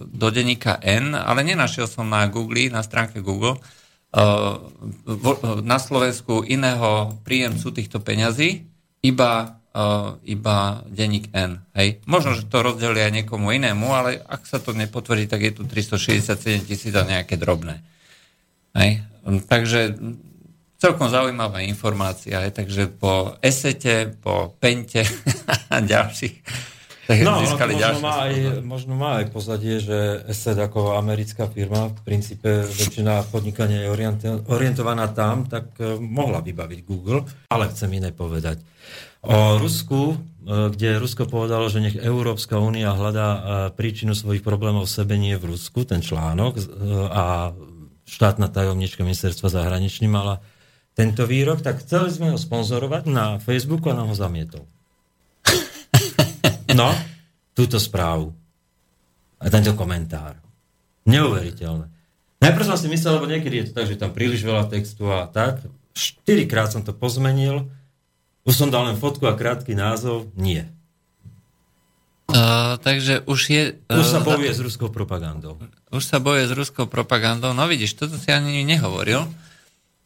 do 0.09 0.27
denníka 0.33 0.81
N, 0.81 1.13
ale 1.13 1.45
nenašiel 1.45 1.85
som 1.85 2.09
na 2.09 2.25
Google, 2.25 2.73
na 2.73 2.81
stránke 2.81 3.21
Google, 3.21 3.61
na 5.61 5.77
Slovensku 5.77 6.41
iného 6.47 7.13
príjemcu 7.21 7.69
týchto 7.69 8.01
peňazí, 8.01 8.65
iba, 9.03 9.57
iba 10.25 10.81
denník 10.89 11.29
N. 11.33 11.61
Hej. 11.77 12.01
Možno, 12.09 12.33
že 12.33 12.49
to 12.49 12.65
rozdelia 12.65 13.09
aj 13.09 13.23
niekomu 13.23 13.53
inému, 13.53 13.87
ale 13.93 14.17
ak 14.17 14.49
sa 14.49 14.57
to 14.57 14.73
nepotvrdí, 14.73 15.29
tak 15.29 15.41
je 15.45 15.51
tu 15.53 15.63
367 15.69 16.65
tisíc 16.65 16.93
a 16.97 17.05
nejaké 17.05 17.37
drobné. 17.37 17.85
Hej. 18.73 19.05
Takže 19.45 19.97
celkom 20.77 21.09
zaujímavá 21.09 21.61
informácia, 21.65 22.41
aj, 22.41 22.57
takže 22.63 22.89
po 22.89 23.37
Esete, 23.41 24.13
po 24.17 24.57
Pente 24.57 25.05
a 25.73 25.77
ďalších 25.81 26.35
tak 27.07 27.23
no, 27.23 27.39
získali 27.39 27.79
možno, 27.79 28.03
má 28.03 28.15
aj, 28.27 28.33
možno 28.67 28.93
má 28.99 29.09
aj 29.23 29.25
pozadie, 29.31 29.79
že 29.79 30.27
Eset 30.27 30.59
ako 30.59 30.99
americká 30.99 31.47
firma, 31.47 31.87
v 31.87 32.03
princípe 32.03 32.67
väčšina 32.67 33.31
podnikania 33.31 33.87
je 33.87 33.89
orientovaná 34.51 35.07
tam, 35.15 35.47
tak 35.47 35.71
eh, 35.79 35.95
mohla 35.95 36.43
vybaviť 36.43 36.79
Google, 36.83 37.23
ale 37.47 37.71
chcem 37.71 37.87
iné 37.95 38.11
povedať. 38.11 38.59
O 39.25 39.58
Rusku, 39.58 40.13
eh, 40.13 40.69
kde 40.73 41.01
Rusko 41.01 41.25
povedalo, 41.25 41.71
že 41.71 41.82
nech 41.82 41.97
Európska 41.97 42.62
únia 42.62 42.93
hľadá 42.93 43.27
eh, 43.30 43.41
príčinu 43.73 44.13
svojich 44.13 44.45
problémov 44.45 44.86
v 44.86 44.95
sebe 44.97 45.15
nie 45.17 45.34
v 45.39 45.56
Rusku, 45.56 45.88
ten 45.88 46.03
článok, 46.03 46.60
a 47.10 47.53
štátna 48.08 48.47
tajomnička 48.47 49.03
ministerstva 49.03 49.51
zahraničí 49.51 50.08
mala 50.08 50.39
tento 50.97 51.30
výrok, 51.30 51.62
tak 51.62 51.86
chceli 51.86 52.10
sme 52.10 52.34
ho 52.34 52.39
sponzorovať 52.41 53.06
na 53.06 53.38
Facebooku 53.38 53.93
a 53.93 53.97
nám 53.97 54.10
ho 54.10 54.17
zamietol. 54.17 54.65
No, 56.67 56.93
túto 57.58 57.82
správu. 57.82 58.36
A 59.41 59.49
tento 59.49 59.73
komentár. 59.73 60.38
Neuveriteľné. 61.10 61.89
Najprv 62.38 62.65
som 62.69 62.77
si 62.77 62.86
myslel, 62.91 63.17
lebo 63.17 63.25
niekedy 63.25 63.56
je 63.63 63.65
to 63.71 63.82
tak, 63.82 63.88
že 63.89 63.97
tam 63.97 64.13
príliš 64.13 64.45
veľa 64.45 64.69
textu 64.69 65.10
a 65.10 65.25
tak. 65.25 65.65
Štyrikrát 65.97 66.69
som 66.69 66.86
to 66.86 66.93
pozmenil. 66.93 67.65
Už 68.47 68.55
som 68.55 68.71
dal 68.71 68.88
len 68.88 68.95
fotku 68.95 69.27
a 69.27 69.36
krátky 69.36 69.75
názov. 69.75 70.31
Nie. 70.39 70.71
Uh, 72.31 72.79
takže 72.79 73.27
už 73.27 73.39
je... 73.51 73.63
Uh, 73.91 73.99
už 73.99 74.07
sa 74.07 74.23
bojuje 74.23 74.51
uh, 74.51 74.57
s 74.57 74.62
ruskou 74.63 74.88
propagandou. 74.88 75.60
Už 75.91 76.03
sa 76.07 76.23
bojuje 76.23 76.47
s 76.47 76.53
ruskou 76.55 76.88
propagandou. 76.88 77.51
No 77.51 77.67
vidíš, 77.67 77.99
toto 77.99 78.15
si 78.15 78.31
ani 78.31 78.63
nehovoril. 78.63 79.27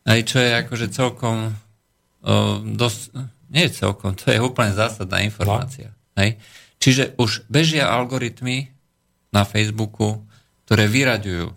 Aj 0.02 0.20
čo 0.26 0.42
je 0.42 0.50
akože 0.66 0.90
celkom 0.90 1.54
o, 2.26 2.58
dosť, 2.66 3.14
nie 3.54 3.70
je 3.70 3.86
celkom, 3.86 4.18
to 4.18 4.34
je 4.34 4.42
úplne 4.42 4.74
zásadná 4.74 5.22
informácia. 5.22 5.94
No. 6.18 6.26
Hej? 6.26 6.42
Čiže 6.82 7.14
už 7.22 7.46
bežia 7.46 7.86
algoritmy 7.86 8.74
na 9.30 9.46
Facebooku, 9.46 10.26
ktoré 10.66 10.90
vyraďujú 10.90 11.46
o, 11.46 11.54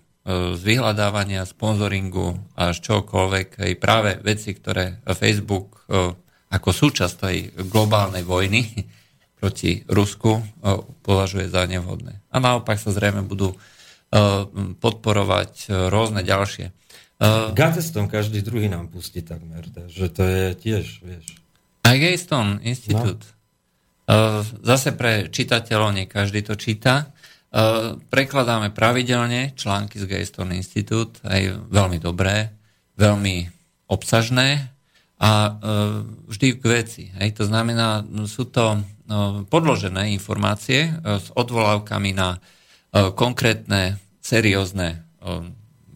z 0.57 0.61
vyhľadávania, 0.61 1.49
sponzoringu 1.49 2.37
až 2.53 2.85
čokoľvek, 2.85 3.65
aj 3.65 3.73
práve 3.81 4.21
veci, 4.21 4.53
ktoré 4.53 5.01
Facebook 5.09 5.89
ako 6.55 6.71
súčasť 6.71 7.15
tej 7.19 7.37
globálnej 7.67 8.23
vojny 8.23 8.63
proti 9.43 9.83
Rusku 9.91 10.39
o, 10.39 10.43
považuje 11.03 11.51
za 11.51 11.67
nevhodné. 11.67 12.23
A 12.31 12.39
naopak 12.39 12.79
sa 12.79 12.95
zrejme 12.95 13.27
budú 13.27 13.53
o, 13.53 13.57
podporovať 14.79 15.69
rôzne 15.91 16.23
ďalšie 16.23 16.71
Gateston 17.55 18.11
každý 18.11 18.43
druhý 18.43 18.67
nám 18.67 18.91
pustí 18.91 19.23
takmer, 19.23 19.63
že 19.87 20.11
to 20.11 20.23
je 20.27 20.47
tiež, 20.59 20.85
vieš. 21.01 21.39
Aj 21.87 21.95
Gayston 21.95 22.59
Institút. 22.65 23.23
No. 24.05 24.43
Zase 24.67 24.93
pre 24.93 25.31
čitateľov, 25.31 25.95
nie 25.95 26.11
každý 26.11 26.43
to 26.43 26.59
číta. 26.59 27.15
Prekladáme 28.11 28.75
pravidelne 28.75 29.55
články 29.55 30.03
z 30.03 30.11
Gayston 30.11 30.51
Institút, 30.53 31.23
aj 31.23 31.71
veľmi 31.71 32.03
dobré, 32.03 32.51
veľmi 32.99 33.49
obsažné 33.87 34.74
a 35.25 35.31
uh, 35.49 36.05
vždy 36.29 36.61
k 36.61 36.65
veci. 36.69 37.03
Hej. 37.17 37.41
To 37.41 37.49
znamená, 37.49 38.05
sú 38.29 38.45
to 38.53 38.77
uh, 38.77 39.41
podložené 39.49 40.13
informácie 40.13 40.93
uh, 40.93 41.17
s 41.17 41.33
odvolávkami 41.33 42.13
na 42.13 42.37
uh, 42.37 43.09
konkrétne, 43.17 43.97
seriózne 44.21 45.05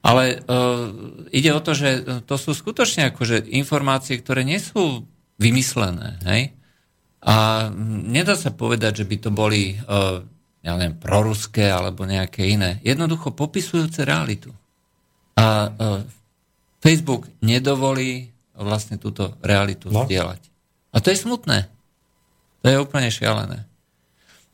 Ale 0.03 0.43
uh, 0.43 0.91
ide 1.31 1.55
o 1.55 1.63
to, 1.63 1.71
že 1.71 2.21
to 2.27 2.35
sú 2.35 2.51
skutočne 2.51 3.09
akože 3.15 3.47
informácie, 3.55 4.19
ktoré 4.19 4.43
nie 4.43 4.59
sú 4.59 5.07
vymyslené. 5.39 6.19
Hej? 6.27 6.53
A 7.23 7.71
nedá 8.05 8.35
sa 8.35 8.51
povedať, 8.51 9.01
že 9.01 9.05
by 9.07 9.15
to 9.17 9.29
boli 9.31 9.79
uh, 9.87 10.21
ja 10.61 10.71
neviem, 10.77 10.99
proruské 10.99 11.71
alebo 11.71 12.05
nejaké 12.05 12.45
iné. 12.45 12.77
Jednoducho 12.85 13.33
popisujúce 13.33 14.05
realitu. 14.05 14.53
A 15.39 15.73
uh, 15.73 16.03
Facebook 16.83 17.31
nedovolí 17.39 18.35
vlastne 18.51 18.99
túto 18.99 19.39
realitu 19.39 19.87
no. 19.87 20.03
zdieľať. 20.03 20.43
A 20.91 20.99
to 20.99 21.15
je 21.15 21.17
smutné. 21.23 21.71
To 22.61 22.65
je 22.67 22.77
úplne 22.77 23.07
šialené. 23.07 23.63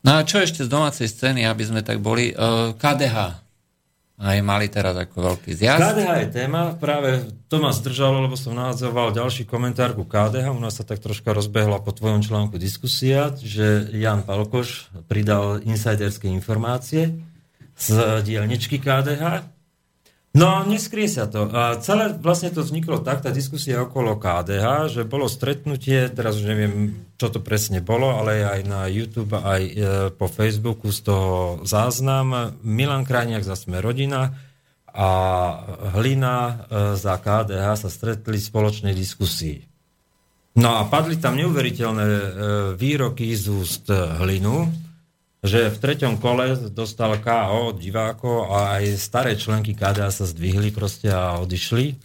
No 0.06 0.16
a 0.16 0.24
čo 0.24 0.38
ešte 0.38 0.62
z 0.62 0.70
domácej 0.70 1.10
scény, 1.10 1.44
aby 1.44 1.66
sme 1.66 1.82
tak 1.82 1.98
boli? 1.98 2.32
Uh, 2.32 2.72
KDH 2.78 3.42
aj 4.20 4.38
mali 4.44 4.68
teraz 4.68 4.92
ako 4.92 5.32
veľký 5.32 5.56
zjazd. 5.56 5.80
KDH 5.80 6.10
je 6.12 6.28
téma, 6.28 6.76
práve 6.76 7.24
to 7.48 7.56
ma 7.56 7.72
zdržalo, 7.72 8.20
lebo 8.28 8.36
som 8.36 8.52
nádzoval 8.52 9.16
ďalší 9.16 9.48
komentár 9.48 9.96
ku 9.96 10.04
KDH, 10.04 10.52
u 10.52 10.60
nás 10.60 10.76
sa 10.76 10.84
tak 10.84 11.00
troška 11.00 11.32
rozbehla 11.32 11.80
po 11.80 11.96
tvojom 11.96 12.20
článku 12.20 12.60
diskusia, 12.60 13.32
že 13.40 13.88
Jan 13.96 14.20
Palkoš 14.20 14.92
pridal 15.08 15.64
insiderské 15.64 16.28
informácie 16.28 17.16
z 17.80 18.20
dielničky 18.20 18.76
KDH, 18.76 19.48
No, 20.30 20.62
neskrie 20.62 21.10
sa 21.10 21.26
to. 21.26 21.50
A 21.50 21.74
celé 21.82 22.14
vlastne 22.14 22.54
to 22.54 22.62
vzniklo 22.62 23.02
tak, 23.02 23.18
tá 23.18 23.34
diskusia 23.34 23.82
okolo 23.82 24.14
KDH, 24.14 24.94
že 24.94 25.02
bolo 25.02 25.26
stretnutie, 25.26 26.06
teraz 26.06 26.38
už 26.38 26.46
neviem, 26.46 27.02
čo 27.18 27.34
to 27.34 27.42
presne 27.42 27.82
bolo, 27.82 28.14
ale 28.14 28.46
aj 28.46 28.60
na 28.62 28.86
YouTube, 28.86 29.34
aj 29.34 29.62
e, 29.66 29.72
po 30.14 30.30
Facebooku 30.30 30.94
z 30.94 31.10
toho 31.10 31.58
záznam. 31.66 32.54
Milan 32.62 33.02
Krajniak 33.02 33.42
za 33.42 33.58
Sme 33.58 33.82
rodina 33.82 34.30
a 34.86 35.10
Hlina 35.98 36.36
e, 36.38 36.52
za 36.94 37.18
KDH 37.18 37.66
sa 37.74 37.90
stretli 37.90 38.38
v 38.38 38.48
spoločnej 38.54 38.94
diskusii. 38.94 39.66
No 40.62 40.78
a 40.78 40.86
padli 40.86 41.18
tam 41.18 41.42
neuveriteľné 41.42 42.06
e, 42.06 42.22
výroky 42.78 43.34
z 43.34 43.50
úst 43.50 43.90
Hlinu, 43.90 44.70
že 45.40 45.72
v 45.72 45.76
treťom 45.80 46.20
kole 46.20 46.52
dostal 46.68 47.16
KO 47.16 47.72
od 47.72 47.80
divákov 47.80 48.52
a 48.52 48.76
aj 48.76 49.00
staré 49.00 49.32
členky 49.40 49.72
KDA 49.72 50.12
sa 50.12 50.28
zdvihli 50.28 50.68
proste 50.68 51.08
a 51.08 51.40
odišli. 51.40 51.96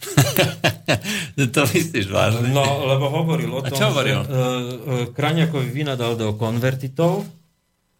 to 1.54 1.62
myslíš 1.68 2.08
vážne? 2.08 2.48
No, 2.48 2.64
lebo 2.88 3.12
hovoril 3.12 3.52
o 3.52 3.60
tom, 3.60 3.76
čo 3.76 3.92
hovoril? 3.92 4.24
že 4.24 4.32
uh, 4.32 4.32
uh, 4.32 5.04
Kraňakovi 5.12 5.68
vynadal 5.68 6.16
do 6.16 6.32
konvertitov. 6.32 7.28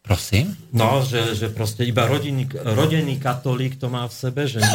Prosím? 0.00 0.56
No, 0.72 1.02
že, 1.04 1.36
že 1.36 1.52
proste 1.52 1.82
iba 1.84 2.06
rodinný, 2.06 2.46
rodený 2.54 3.18
katolík 3.20 3.76
to 3.76 3.92
má 3.92 4.06
v 4.08 4.14
sebe, 4.14 4.48
že... 4.48 4.62
Ne, 4.62 4.70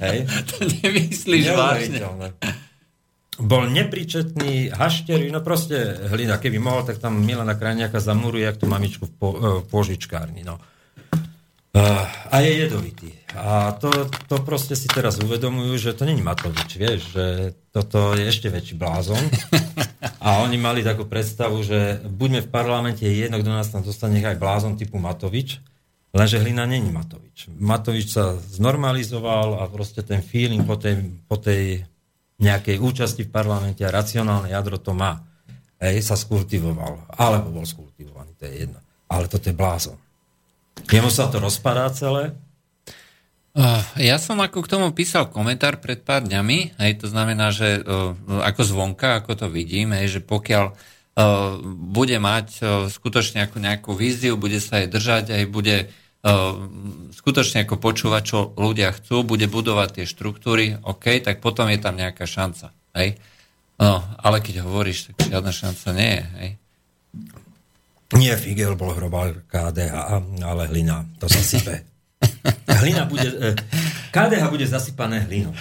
hej? 0.08 0.18
to 0.50 0.66
nemyslíš 0.82 1.46
vážne 1.54 2.02
bol 3.36 3.68
nepríčetný, 3.68 4.72
hašterý, 4.72 5.28
no 5.28 5.44
proste 5.44 6.08
hlina, 6.08 6.40
keby 6.40 6.56
mohol, 6.56 6.88
tak 6.88 6.96
tam 6.96 7.20
Milana 7.20 7.52
Krajniaka 7.52 8.00
zamuruje, 8.00 8.48
jak 8.48 8.56
tú 8.56 8.66
mamičku 8.66 9.04
v, 9.04 9.12
e, 9.12 9.28
požičkárni, 9.68 10.42
no. 10.44 10.56
Uh, 11.76 12.32
a 12.32 12.40
je 12.40 12.64
jedovitý. 12.64 13.12
A 13.36 13.76
to, 13.76 14.08
to 14.32 14.40
proste 14.40 14.72
si 14.72 14.88
teraz 14.88 15.20
uvedomujú, 15.20 15.76
že 15.76 15.92
to 15.92 16.08
není 16.08 16.24
Matovič, 16.24 16.72
vieš, 16.80 17.12
že 17.12 17.52
toto 17.68 18.16
je 18.16 18.24
ešte 18.24 18.48
väčší 18.48 18.80
blázon. 18.80 19.20
A 20.24 20.40
oni 20.40 20.56
mali 20.56 20.80
takú 20.80 21.04
predstavu, 21.04 21.60
že 21.60 22.00
buďme 22.00 22.48
v 22.48 22.52
parlamente 22.52 23.04
jedno, 23.04 23.36
kto 23.44 23.52
nás 23.52 23.68
tam 23.68 23.84
dostane, 23.84 24.24
aj 24.24 24.40
blázon 24.40 24.80
typu 24.80 24.96
Matovič, 24.96 25.60
lenže 26.16 26.40
Hlina 26.40 26.64
není 26.64 26.88
Matovič. 26.88 27.52
Matovič 27.60 28.08
sa 28.08 28.40
znormalizoval 28.40 29.60
a 29.60 29.68
proste 29.68 30.00
ten 30.00 30.24
feeling 30.24 30.64
po 30.64 30.80
tej, 30.80 31.12
po 31.28 31.36
tej 31.36 31.84
nejakej 32.36 32.76
účasti 32.80 33.24
v 33.24 33.32
parlamente 33.32 33.80
a 33.84 33.92
racionálne 33.92 34.52
jadro 34.52 34.76
to 34.76 34.92
má. 34.92 35.24
Hej, 35.76 36.04
sa 36.04 36.16
skultivoval. 36.16 37.12
Alebo 37.16 37.52
bol 37.52 37.68
skultivovaný, 37.68 38.32
to 38.36 38.48
je 38.48 38.64
jedno. 38.64 38.80
Ale 39.12 39.28
toto 39.28 39.48
je 39.48 39.56
blázon. 39.56 39.96
Jemu 40.88 41.08
sa 41.08 41.28
to 41.28 41.40
rozpadá 41.40 41.88
celé? 41.92 42.36
Uh, 43.56 43.80
ja 43.96 44.20
som 44.20 44.36
ako 44.36 44.60
k 44.60 44.72
tomu 44.72 44.92
písal 44.92 45.32
komentár 45.32 45.80
pred 45.80 46.04
pár 46.04 46.20
dňami, 46.28 46.76
hej, 46.76 46.92
to 47.00 47.08
znamená, 47.08 47.48
že 47.48 47.80
uh, 47.80 48.12
ako 48.44 48.60
zvonka, 48.68 49.24
ako 49.24 49.32
to 49.32 49.46
vidím, 49.48 49.96
hej, 49.96 50.20
že 50.20 50.20
pokiaľ 50.20 50.64
uh, 50.68 50.76
bude 51.72 52.20
mať 52.20 52.60
skutočne 52.92 53.48
ako 53.48 53.56
nejakú 53.56 53.96
víziu, 53.96 54.36
bude 54.36 54.60
sa 54.60 54.84
jej 54.84 54.92
držať, 54.92 55.32
aj 55.32 55.44
bude 55.48 55.88
skutočne 57.14 57.62
ako 57.62 57.78
počúvať, 57.78 58.22
čo 58.26 58.38
ľudia 58.58 58.90
chcú, 58.94 59.22
bude 59.22 59.46
budovať 59.46 60.02
tie 60.02 60.06
štruktúry, 60.06 60.74
OK, 60.82 61.22
tak 61.22 61.38
potom 61.38 61.70
je 61.70 61.78
tam 61.78 61.94
nejaká 61.94 62.26
šanca. 62.26 62.74
Hej? 62.98 63.20
No, 63.76 64.02
ale 64.18 64.40
keď 64.40 64.64
hovoríš, 64.64 65.12
tak 65.12 65.30
žiadna 65.30 65.52
šanca 65.52 65.86
nie 65.94 66.10
je. 66.10 66.24
Hej? 66.40 66.50
Nie 68.14 68.34
Figel 68.38 68.78
bol 68.78 68.94
hrobal 68.94 69.42
KDH, 69.50 69.94
ale 70.46 70.62
hlina. 70.70 71.02
To 71.18 71.26
sa 71.26 71.42
sype. 71.42 71.82
Hlina 72.80 73.04
bude... 73.04 73.28
Eh, 73.28 73.56
KDH 74.14 74.48
bude 74.48 74.66
zasypané 74.66 75.26
hlinou. 75.26 75.52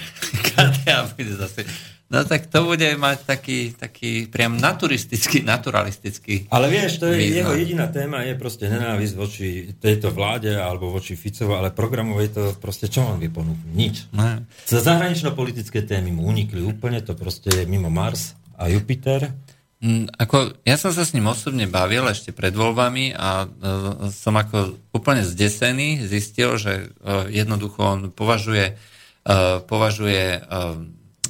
KDH 0.53 1.17
bude 1.17 1.33
zasypané. 1.35 1.94
No 2.05 2.21
tak 2.21 2.45
to 2.53 2.69
bude 2.69 2.85
mať 3.01 3.25
taký, 3.25 3.73
taký 3.73 4.29
priam 4.29 4.61
naturistický, 4.61 5.41
naturalistický 5.41 6.45
Ale 6.53 6.69
vieš, 6.69 7.01
to 7.01 7.09
je 7.09 7.17
význam. 7.17 7.37
jeho 7.41 7.53
jediná 7.57 7.85
téma 7.89 8.21
je 8.21 8.37
proste 8.37 8.69
nenávisť 8.69 9.13
voči 9.17 9.73
tejto 9.81 10.13
vláde 10.13 10.53
alebo 10.53 10.93
voči 10.93 11.17
Ficovo, 11.17 11.57
ale 11.57 11.73
programové 11.73 12.29
to 12.29 12.53
proste 12.61 12.93
čo 12.93 13.09
on 13.09 13.17
vie 13.17 13.33
ponúknuť? 13.33 13.73
Nič. 13.73 13.95
Ne. 14.13 14.45
Za 14.69 14.85
zahranično-politické 14.85 15.81
témy 15.81 16.13
mu 16.13 16.29
unikli 16.29 16.61
úplne, 16.61 17.01
to 17.01 17.17
proste 17.17 17.49
je 17.49 17.65
mimo 17.65 17.89
Mars 17.89 18.37
a 18.53 18.69
Jupiter. 18.69 19.33
Mm, 19.81 20.05
ako, 20.13 20.61
ja 20.61 20.77
som 20.77 20.93
sa 20.93 21.09
s 21.09 21.13
ním 21.17 21.25
osobne 21.25 21.65
bavil 21.65 22.05
ešte 22.05 22.29
pred 22.29 22.53
voľbami 22.53 23.17
a 23.17 23.49
uh, 23.49 24.07
som 24.13 24.37
ako 24.37 24.77
úplne 24.93 25.25
zdesený 25.25 26.05
zistil, 26.05 26.61
že 26.61 26.95
uh, 27.01 27.25
jednoducho 27.33 27.81
on 27.81 27.99
považuje, 28.13 28.77
uh, 28.77 29.57
považuje 29.65 30.37
uh, 30.37 30.79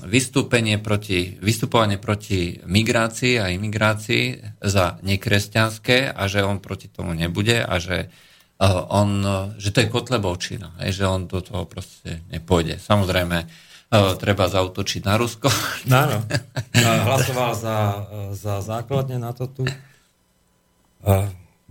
vystúpenie 0.06 0.78
proti, 0.78 1.38
vystupovanie 1.42 1.98
proti 1.98 2.62
migrácii 2.64 3.42
a 3.42 3.52
imigrácii 3.52 4.58
za 4.62 5.02
nekresťanské 5.02 6.14
a 6.14 6.24
že 6.30 6.46
on 6.46 6.62
proti 6.62 6.88
tomu 6.88 7.18
nebude 7.18 7.62
a 7.62 7.76
že 7.82 8.08
uh, 8.08 8.86
on, 8.94 9.26
že 9.58 9.74
to 9.74 9.84
je 9.84 9.92
Kotlebovčina, 9.92 10.78
že 10.80 11.04
on 11.06 11.26
do 11.26 11.42
toho 11.42 11.66
proste 11.66 12.24
nepôjde. 12.30 12.78
Samozrejme, 12.80 13.38
uh, 13.46 14.16
treba 14.18 14.46
zautočiť 14.46 15.02
na 15.06 15.14
Rusko. 15.18 15.50
Áno. 15.92 16.24
Hlasoval 16.74 17.52
za, 17.58 17.78
za 18.34 18.62
základne 18.62 19.22
na 19.22 19.34
to 19.34 19.46
tu. 19.50 19.64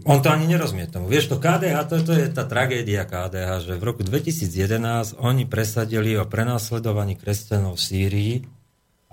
On 0.02 0.18
to 0.18 0.26
ani 0.26 0.50
nerozumie 0.50 0.90
tomu. 0.90 1.06
Vieš, 1.06 1.30
to 1.30 1.36
KDH, 1.38 1.86
to, 1.86 2.02
to 2.02 2.12
je 2.18 2.26
tá 2.34 2.42
tragédia 2.42 3.06
KDH, 3.06 3.62
že 3.62 3.72
v 3.78 3.84
roku 3.86 4.02
2011 4.02 5.22
oni 5.22 5.46
presadili 5.46 6.18
o 6.18 6.26
prenasledovaní 6.26 7.14
kresťanov 7.14 7.78
v 7.78 7.82
Sýrii 7.86 8.34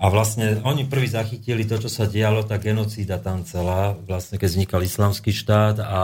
a 0.02 0.10
vlastne 0.10 0.58
oni 0.66 0.90
prvý 0.90 1.06
zachytili 1.06 1.62
to, 1.62 1.78
čo 1.78 1.86
sa 1.86 2.10
dialo, 2.10 2.42
tá 2.42 2.58
genocída 2.58 3.22
tam 3.22 3.46
celá, 3.46 3.94
vlastne 3.94 4.42
keď 4.42 4.48
vznikal 4.50 4.80
islamský 4.82 5.30
štát 5.30 5.78
a, 5.78 6.02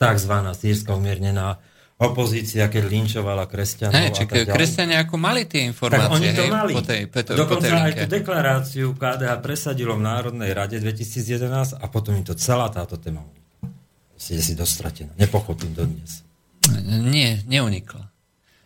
tzv. 0.00 0.34
sírska 0.56 0.96
umiernená 0.96 1.60
opozícia, 2.00 2.72
keď 2.72 2.88
linčovala 2.88 3.44
kresťanov. 3.44 3.92
Hey, 3.92 4.08
či 4.08 4.24
kresťania 4.24 5.04
ako 5.04 5.20
mali 5.20 5.44
tie 5.44 5.68
informácie. 5.68 6.08
Tak 6.08 6.16
oni 6.16 6.28
to 6.32 6.44
hej, 6.48 6.50
mali. 6.50 6.72
Po 6.72 6.82
tej, 6.82 7.00
po 7.12 7.20
tej, 7.20 7.36
Dokonca 7.36 7.68
po 7.68 7.76
tej 7.76 7.84
aj 7.84 7.92
tú 7.92 8.06
deklaráciu 8.08 8.86
KDH 8.96 9.32
presadilo 9.44 9.92
v 10.00 10.02
Národnej 10.08 10.50
rade 10.56 10.80
2011 10.80 11.76
a 11.76 11.84
potom 11.92 12.16
im 12.16 12.24
to 12.24 12.32
celá 12.32 12.72
táto 12.72 12.96
téma 12.96 13.20
ste 14.22 14.38
si 14.38 14.54
dostratená. 14.54 15.10
Nepochopím 15.18 15.74
to 15.74 15.82
dnes. 15.82 16.22
Nie, 16.86 17.42
neuniklo. 17.50 18.06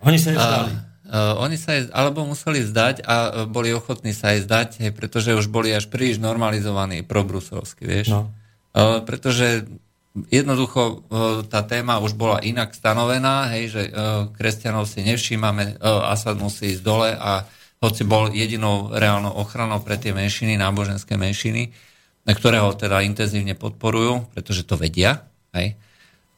Oni 0.04 0.20
sa 0.20 0.36
zdali. 0.36 0.76
Uh, 1.06 1.38
oni 1.38 1.56
sa 1.56 1.80
je, 1.80 1.88
alebo 1.94 2.26
museli 2.28 2.66
zdať 2.66 3.06
a 3.06 3.46
boli 3.46 3.70
ochotní 3.72 4.10
sa 4.10 4.36
aj 4.36 4.38
zdať, 4.44 4.68
hej, 4.84 4.90
pretože 4.92 5.38
už 5.38 5.48
boli 5.48 5.70
až 5.70 5.86
príliš 5.86 6.18
normalizovaní 6.18 7.06
probrusovsky, 7.06 7.86
vieš. 7.86 8.10
No. 8.10 8.34
Uh, 8.74 9.00
pretože 9.06 9.70
jednoducho 10.34 10.82
uh, 10.82 11.46
tá 11.46 11.62
téma 11.62 12.02
už 12.02 12.18
bola 12.18 12.42
inak 12.42 12.74
stanovená, 12.74 13.54
hej, 13.54 13.64
že 13.70 13.82
uh, 13.86 14.28
kresťanov 14.34 14.90
si 14.90 15.06
nevšímame, 15.06 15.78
uh, 15.78 16.10
Asad 16.10 16.42
musí 16.42 16.74
ísť 16.74 16.82
dole 16.82 17.14
a 17.14 17.46
hoci 17.78 18.02
bol 18.02 18.34
jedinou 18.34 18.90
reálnou 18.90 19.30
ochranou 19.30 19.78
pre 19.86 19.94
tie 20.02 20.10
menšiny, 20.10 20.58
náboženské 20.58 21.14
menšiny, 21.14 21.70
ktoré 22.26 22.58
ho 22.58 22.74
teda 22.74 23.06
intenzívne 23.06 23.54
podporujú, 23.54 24.26
pretože 24.34 24.66
to 24.66 24.74
vedia, 24.74 25.22
Hej? 25.56 25.68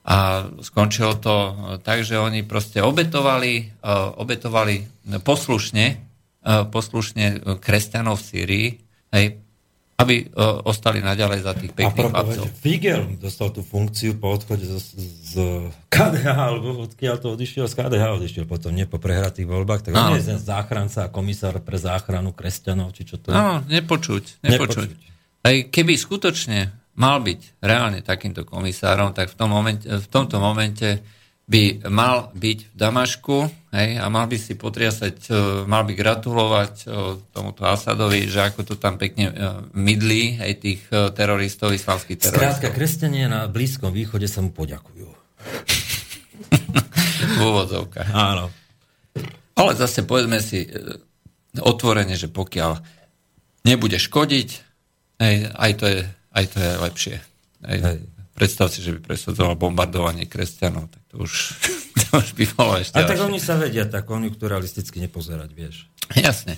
A 0.08 0.48
skončilo 0.64 1.20
to 1.20 1.34
tak, 1.84 2.00
že 2.06 2.16
oni 2.16 2.40
proste 2.46 2.80
obetovali, 2.80 3.76
e, 3.76 3.92
obetovali 4.16 4.86
poslušne, 5.20 5.86
e, 5.92 5.96
poslušne 6.70 7.58
kresťanov 7.60 8.16
v 8.16 8.24
Sýrii, 8.24 8.68
hej, 9.12 9.26
aby 9.98 10.30
ostali 10.62 11.02
naďalej 11.02 11.40
za 11.42 11.52
tých 11.58 11.74
pekných 11.74 12.14
chlapcov. 12.14 12.46
Figel 12.62 13.18
dostal 13.18 13.50
tú 13.50 13.66
funkciu 13.66 14.14
po 14.14 14.30
odchode 14.30 14.62
z, 14.62 14.94
z 14.94 15.34
KDH, 15.90 16.28
alebo 16.38 16.86
odkiaľ 16.86 17.18
to 17.18 17.34
odišiel, 17.34 17.66
z 17.66 17.74
KDH 17.74 18.22
odišiel 18.22 18.44
potom, 18.46 18.70
nie 18.70 18.86
po 18.86 19.02
prehratých 19.02 19.50
voľbách, 19.50 19.90
tak 19.90 19.98
on 19.98 20.14
je 20.14 20.38
záchranca 20.38 21.10
a 21.10 21.12
komisár 21.12 21.58
pre 21.66 21.82
záchranu 21.82 22.30
kresťanov, 22.30 22.94
či 22.94 23.10
čo 23.10 23.18
to 23.18 23.34
je. 23.34 23.36
Áno, 23.36 23.66
nepočuť, 23.66 24.38
nepočuť. 24.46 24.86
nepočuť. 24.86 24.90
Aj 25.42 25.56
keby 25.66 25.98
skutočne 25.98 26.70
mal 26.98 27.22
byť 27.22 27.62
reálne 27.62 28.02
takýmto 28.02 28.42
komisárom, 28.42 29.14
tak 29.14 29.30
v, 29.30 29.36
tom 29.38 29.54
momente, 29.54 29.86
v 29.86 30.08
tomto 30.10 30.42
momente 30.42 31.00
by 31.48 31.88
mal 31.88 32.28
byť 32.36 32.58
v 32.68 32.74
Damašku 32.76 33.48
hej, 33.72 33.96
a 33.96 34.04
mal 34.12 34.28
by 34.28 34.36
si 34.36 34.52
potriasať, 34.52 35.16
e, 35.32 35.64
mal 35.64 35.88
by 35.88 35.96
gratulovať 35.96 36.74
e, 36.84 36.86
tomuto 37.32 37.64
Asadovi, 37.64 38.28
že 38.28 38.52
ako 38.52 38.68
to 38.68 38.74
tam 38.76 39.00
pekne 39.00 39.32
e, 39.32 39.34
mydlí 39.72 40.44
aj 40.44 40.52
tých 40.60 40.80
teroristov, 41.16 41.72
islamských 41.72 42.20
teroristov. 42.20 42.60
Skrátka, 42.60 42.68
kresťania 42.68 43.32
na 43.32 43.40
Blízkom 43.48 43.96
východe 43.96 44.28
sa 44.28 44.44
mu 44.44 44.52
poďakujú. 44.52 45.08
v 47.28 47.40
úvodzovkách. 47.40 48.12
Áno. 48.12 48.52
Ale 49.56 49.72
zase 49.72 50.04
povedzme 50.04 50.44
si 50.44 50.68
otvorene, 51.56 52.12
že 52.12 52.28
pokiaľ 52.28 52.78
nebude 53.64 53.96
škodiť, 53.96 54.48
hej, 55.18 55.36
aj, 55.48 55.72
to 55.80 55.84
je, 55.88 56.00
aj 56.38 56.46
to 56.54 56.58
je 56.62 56.72
lepšie. 56.78 57.16
Hej. 57.66 57.78
Hej. 57.82 57.98
Predstav 58.38 58.70
si, 58.70 58.86
že 58.86 58.94
by 58.94 59.02
presadzoval 59.02 59.58
bombardovanie 59.58 60.30
kresťanov, 60.30 60.86
tak 60.94 61.02
to 61.10 61.26
už, 61.26 61.58
to 62.06 62.22
už 62.22 62.28
by 62.38 62.44
bolo 62.54 62.72
ešte... 62.78 62.94
A 62.94 63.02
tak 63.02 63.18
oni 63.18 63.42
sa 63.42 63.58
vedia 63.58 63.82
tak 63.82 64.06
konjunkturalisticky 64.06 65.02
nepozerať, 65.02 65.50
vieš. 65.50 65.90
Jasne. 66.14 66.54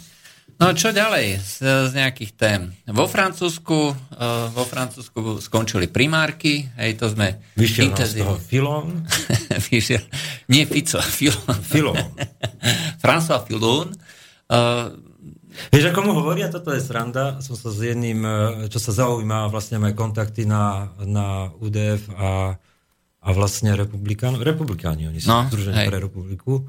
No 0.60 0.76
čo 0.76 0.92
ďalej 0.92 1.40
z, 1.40 1.88
z 1.88 1.92
nejakých 1.96 2.32
tém? 2.36 2.60
Vo 2.84 3.08
Francúzsku, 3.08 3.96
uh, 3.96 4.52
vo 4.52 4.68
Francúzsku 4.68 5.40
skončili 5.40 5.88
primárky, 5.88 6.68
hej, 6.76 7.00
to 7.00 7.08
sme... 7.08 7.40
Vyšiel 7.56 7.88
intenzívne... 7.88 8.28
toho 8.28 8.36
Filon. 8.36 9.08
Vyšiel, 9.72 10.04
nie 10.52 10.68
Fico, 10.68 11.00
Filon. 11.00 11.56
Filon. 11.64 11.96
François 13.02 13.40
Filon. 13.48 13.88
Uh, 14.52 14.92
Vieš, 15.70 15.90
ako 15.90 16.00
mu 16.06 16.12
hovoria, 16.14 16.50
toto 16.50 16.70
je 16.70 16.80
sranda, 16.82 17.42
som 17.42 17.58
sa 17.58 17.74
s 17.74 17.78
jedným, 17.82 18.22
e, 18.22 18.32
čo 18.70 18.78
sa 18.78 18.94
zaujíma, 18.94 19.50
vlastne 19.50 19.82
majú 19.82 19.94
kontakty 19.98 20.46
na, 20.46 20.94
na 21.02 21.50
UDF 21.58 22.06
a, 22.14 22.54
a 23.20 23.28
vlastne 23.34 23.74
republikán, 23.74 24.38
republikáni, 24.38 25.10
oni 25.10 25.20
sú 25.20 25.30
no, 25.30 25.50
Združení 25.50 25.90
pre 25.90 25.98
republiku, 25.98 26.64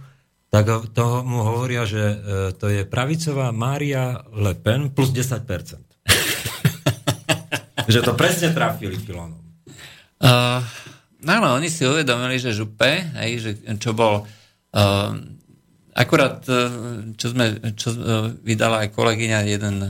tak 0.51 0.67
to 0.91 1.23
mu 1.23 1.47
hovoria, 1.47 1.87
že 1.87 2.03
e, 2.03 2.15
to 2.57 2.67
je 2.67 2.83
pravicová 2.83 3.55
Mária 3.55 4.19
Le 4.35 4.57
Pen 4.57 4.91
plus 4.91 5.13
10%. 5.15 5.47
že 7.93 7.99
to 8.03 8.13
presne 8.17 8.51
trafili 8.51 8.99
Filonom. 8.99 9.39
Uh, 10.21 10.61
áno, 11.25 11.57
oni 11.57 11.65
si 11.65 11.81
uvedomili, 11.81 12.37
že 12.37 12.53
Župe, 12.53 13.09
hej, 13.25 13.31
že 13.41 13.51
čo 13.81 13.97
bol 13.97 14.21
uh, 14.21 15.17
Akurát, 15.91 16.39
e, 16.47 16.55
čo, 17.19 17.35
sme, 17.35 17.59
čo 17.75 17.91
e, 17.91 17.99
vydala 18.47 18.87
aj 18.87 18.95
kolegyňa 18.95 19.39
jeden, 19.43 19.83
e, 19.83 19.89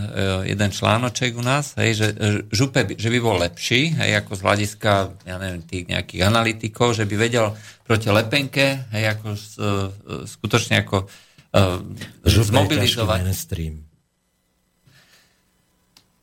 jeden 0.50 0.70
článoček 0.74 1.38
u 1.38 1.46
nás, 1.46 1.78
hej, 1.78 1.94
že 1.94 2.08
župe, 2.50 2.90
že 2.98 3.10
by 3.14 3.20
bol 3.22 3.38
lepší, 3.38 3.94
hej, 3.94 4.18
ako 4.26 4.34
z 4.34 4.42
hľadiska, 4.42 4.92
ja 5.30 5.38
neviem, 5.38 5.62
tých 5.62 5.86
nejakých 5.86 6.26
analytikov, 6.26 6.98
že 6.98 7.06
by 7.06 7.16
vedel 7.22 7.54
proti 7.86 8.10
lepenke, 8.10 8.90
hej, 8.98 9.14
ako 9.14 9.28
skutočne 10.26 10.82
ako 10.82 11.06
uh, 11.06 11.84
zmobilizovať. 12.24 13.22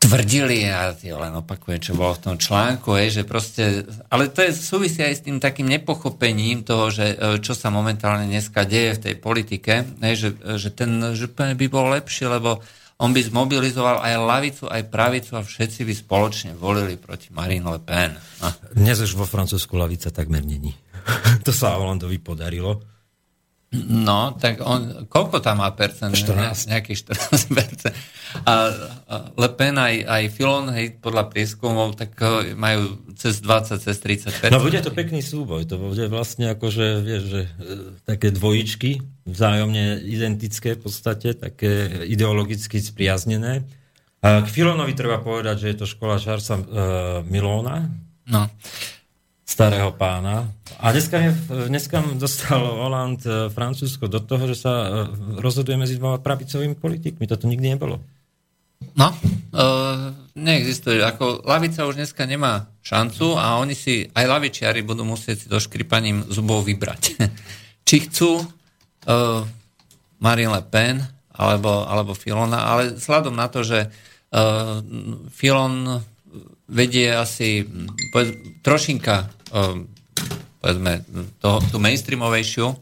Tvrdili, 0.08 0.64
a 0.72 0.96
ja 0.96 1.16
len 1.20 1.36
opakujem, 1.36 1.84
čo 1.84 1.92
bolo 1.92 2.16
v 2.16 2.32
tom 2.32 2.36
článku, 2.40 2.96
je, 2.96 3.20
že 3.20 3.22
proste, 3.28 3.84
ale 4.08 4.32
to 4.32 4.40
je 4.40 4.56
súvisí 4.56 5.04
aj 5.04 5.14
s 5.20 5.24
tým 5.28 5.36
takým 5.36 5.68
nepochopením 5.68 6.64
toho, 6.64 6.88
že 6.88 7.12
e, 7.12 7.16
čo 7.44 7.52
sa 7.52 7.68
momentálne 7.68 8.24
dneska 8.24 8.64
deje 8.64 8.96
v 8.96 9.02
tej 9.04 9.14
politike, 9.20 9.84
je, 10.00 10.14
že, 10.16 10.30
že 10.56 10.72
ten 10.72 11.12
župen 11.12 11.52
by 11.60 11.66
bol 11.68 11.92
lepší, 11.92 12.24
lebo 12.24 12.64
on 12.98 13.14
by 13.14 13.20
zmobilizoval 13.22 14.02
aj 14.02 14.14
lavicu, 14.18 14.64
aj 14.66 14.90
pravicu 14.90 15.38
a 15.38 15.46
všetci 15.46 15.86
by 15.86 15.94
spoločne 15.94 16.50
volili 16.58 16.98
proti 16.98 17.30
Marine 17.30 17.68
Le 17.68 17.78
Pen. 17.78 18.16
A. 18.42 18.50
Dnes 18.74 18.98
už 18.98 19.14
vo 19.14 19.28
Francúzsku 19.28 19.78
lavica 19.78 20.10
takmer 20.10 20.42
není. 20.42 20.74
to 21.46 21.54
sa 21.54 21.78
Hollandovi 21.78 22.18
podarilo. 22.18 22.97
No, 23.76 24.32
tak 24.32 24.64
on, 24.64 25.04
koľko 25.12 25.44
tam 25.44 25.60
má 25.60 25.68
percent? 25.76 26.16
14. 26.16 26.72
Nejakých 26.72 27.04
14 27.04 27.52
percent. 27.52 27.92
A, 28.48 28.72
Le 29.36 29.48
Pen 29.52 29.76
aj, 29.76 30.08
aj 30.08 30.22
Filon, 30.32 30.72
hej, 30.72 30.96
podľa 30.96 31.28
prieskumov, 31.28 31.92
tak 31.92 32.16
e, 32.16 32.56
majú 32.56 32.96
cez 33.12 33.44
20, 33.44 33.76
cez 33.76 33.96
30 34.00 34.40
percent. 34.40 34.52
No 34.56 34.64
bude 34.64 34.80
to 34.80 34.88
pekný 34.88 35.20
súboj, 35.20 35.68
to 35.68 35.76
bude 35.76 36.00
vlastne 36.08 36.48
ako, 36.48 36.72
že, 36.72 36.86
vieš, 37.04 37.22
že 37.28 37.42
e, 37.44 37.50
také 38.08 38.32
dvojičky, 38.32 39.04
vzájomne 39.28 40.00
identické 40.00 40.72
v 40.72 40.88
podstate, 40.88 41.36
také 41.36 42.08
ideologicky 42.08 42.80
spriaznené. 42.80 43.68
A 44.24 44.40
k 44.42 44.48
Filonovi 44.48 44.96
treba 44.96 45.20
povedať, 45.20 45.68
že 45.68 45.76
je 45.76 45.78
to 45.78 45.86
škola 45.86 46.18
Charlesa 46.18 46.58
uh, 46.58 46.64
Milóna. 47.22 47.86
No 48.26 48.50
starého 49.48 49.96
pána. 49.96 50.52
A 50.76 50.92
dneska, 50.92 51.32
dneska 51.48 52.04
dostal 52.20 52.60
Holand 52.60 53.24
e, 53.24 53.48
Francúzsko 53.48 54.04
do 54.04 54.20
toho, 54.20 54.44
že 54.44 54.60
sa 54.60 54.72
e, 54.76 54.88
rozhoduje 55.40 55.80
medzi 55.80 55.96
dvoma 55.96 56.20
pravicovými 56.20 56.76
politikmi. 56.76 57.24
Toto 57.24 57.48
nikdy 57.48 57.72
nebolo. 57.72 57.96
No, 58.94 59.10
uh, 59.10 60.14
neexistuje. 60.38 61.02
Ako 61.02 61.42
lavica 61.42 61.82
už 61.82 61.98
dneska 61.98 62.22
nemá 62.30 62.70
šancu 62.78 63.34
a 63.34 63.58
oni 63.58 63.74
si, 63.74 64.06
aj 64.06 64.22
lavičiari 64.22 64.86
budú 64.86 65.02
musieť 65.02 65.34
si 65.34 65.46
do 65.50 65.58
škripaním 65.58 66.30
zubov 66.30 66.62
vybrať. 66.62 67.18
Či 67.90 67.96
chcú 68.06 68.38
uh, 68.38 69.42
Marine 70.22 70.54
Le 70.54 70.62
Pen 70.62 71.02
alebo, 71.34 71.90
alebo 71.90 72.14
Filona, 72.14 72.70
ale 72.70 72.94
vzhľadom 72.94 73.34
na 73.34 73.50
to, 73.50 73.66
že 73.66 73.90
uh, 73.90 74.78
Filon 75.34 75.98
vedie 76.70 77.10
asi 77.10 77.66
povedz, 78.14 78.62
trošinka 78.62 79.26
Ehm, 79.26 79.37
povedzme, 80.58 80.92
to, 81.38 81.50
tú 81.70 81.76
mainstreamovejšiu 81.78 82.66
e, 82.70 82.76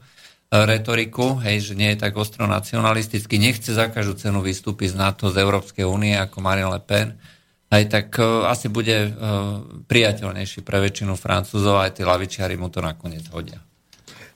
retoriku, 0.50 1.38
hej, 1.44 1.72
že 1.72 1.74
nie 1.76 1.92
je 1.94 2.02
tak 2.02 2.16
ostro 2.16 2.48
nacionalisticky, 2.48 3.36
nechce 3.36 3.76
za 3.76 3.92
každú 3.92 4.16
cenu 4.16 4.40
vystúpiť 4.40 4.96
z 4.96 4.96
NATO, 4.96 5.28
z 5.28 5.40
Európskej 5.40 5.84
únie 5.84 6.16
ako 6.16 6.40
Marine 6.40 6.72
Le 6.72 6.80
Pen, 6.80 7.14
aj 7.66 7.82
tak 7.90 8.08
uh, 8.22 8.46
asi 8.46 8.70
bude 8.70 9.10
uh, 9.10 9.58
priateľnejší 9.90 10.62
pre 10.62 10.78
väčšinu 10.78 11.18
Francúzov, 11.18 11.82
aj 11.82 11.98
tí 11.98 12.06
lavičiari 12.06 12.54
mu 12.54 12.70
to 12.70 12.78
nakoniec 12.78 13.26
hodia. 13.34 13.58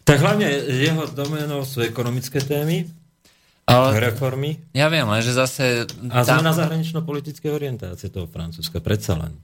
Tak 0.02 0.18
hlavne 0.18 0.50
jeho 0.66 1.06
doménou 1.14 1.62
sú 1.62 1.78
ekonomické 1.86 2.42
témy, 2.42 2.90
ale, 3.70 4.02
reformy. 4.02 4.58
Ja 4.74 4.90
viem, 4.90 5.06
že 5.22 5.30
zase... 5.30 5.86
A 6.10 6.26
tam... 6.26 6.42
zmena 6.42 6.50
zahranično-politické 6.58 7.54
orientácie 7.54 8.10
toho 8.10 8.26
Francúzska, 8.26 8.82
predsa 8.82 9.14
len. 9.14 9.38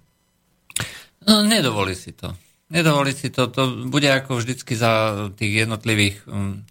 No, 1.22 1.46
nedovolí 1.46 1.94
si 1.94 2.10
to. 2.10 2.34
Nedovoliť 2.66 3.16
si 3.16 3.28
to, 3.30 3.46
to 3.46 3.86
bude 3.86 4.06
ako 4.10 4.42
vždycky 4.42 4.74
za 4.74 5.14
tých 5.38 5.66
jednotlivých 5.66 6.26
um, 6.26 6.66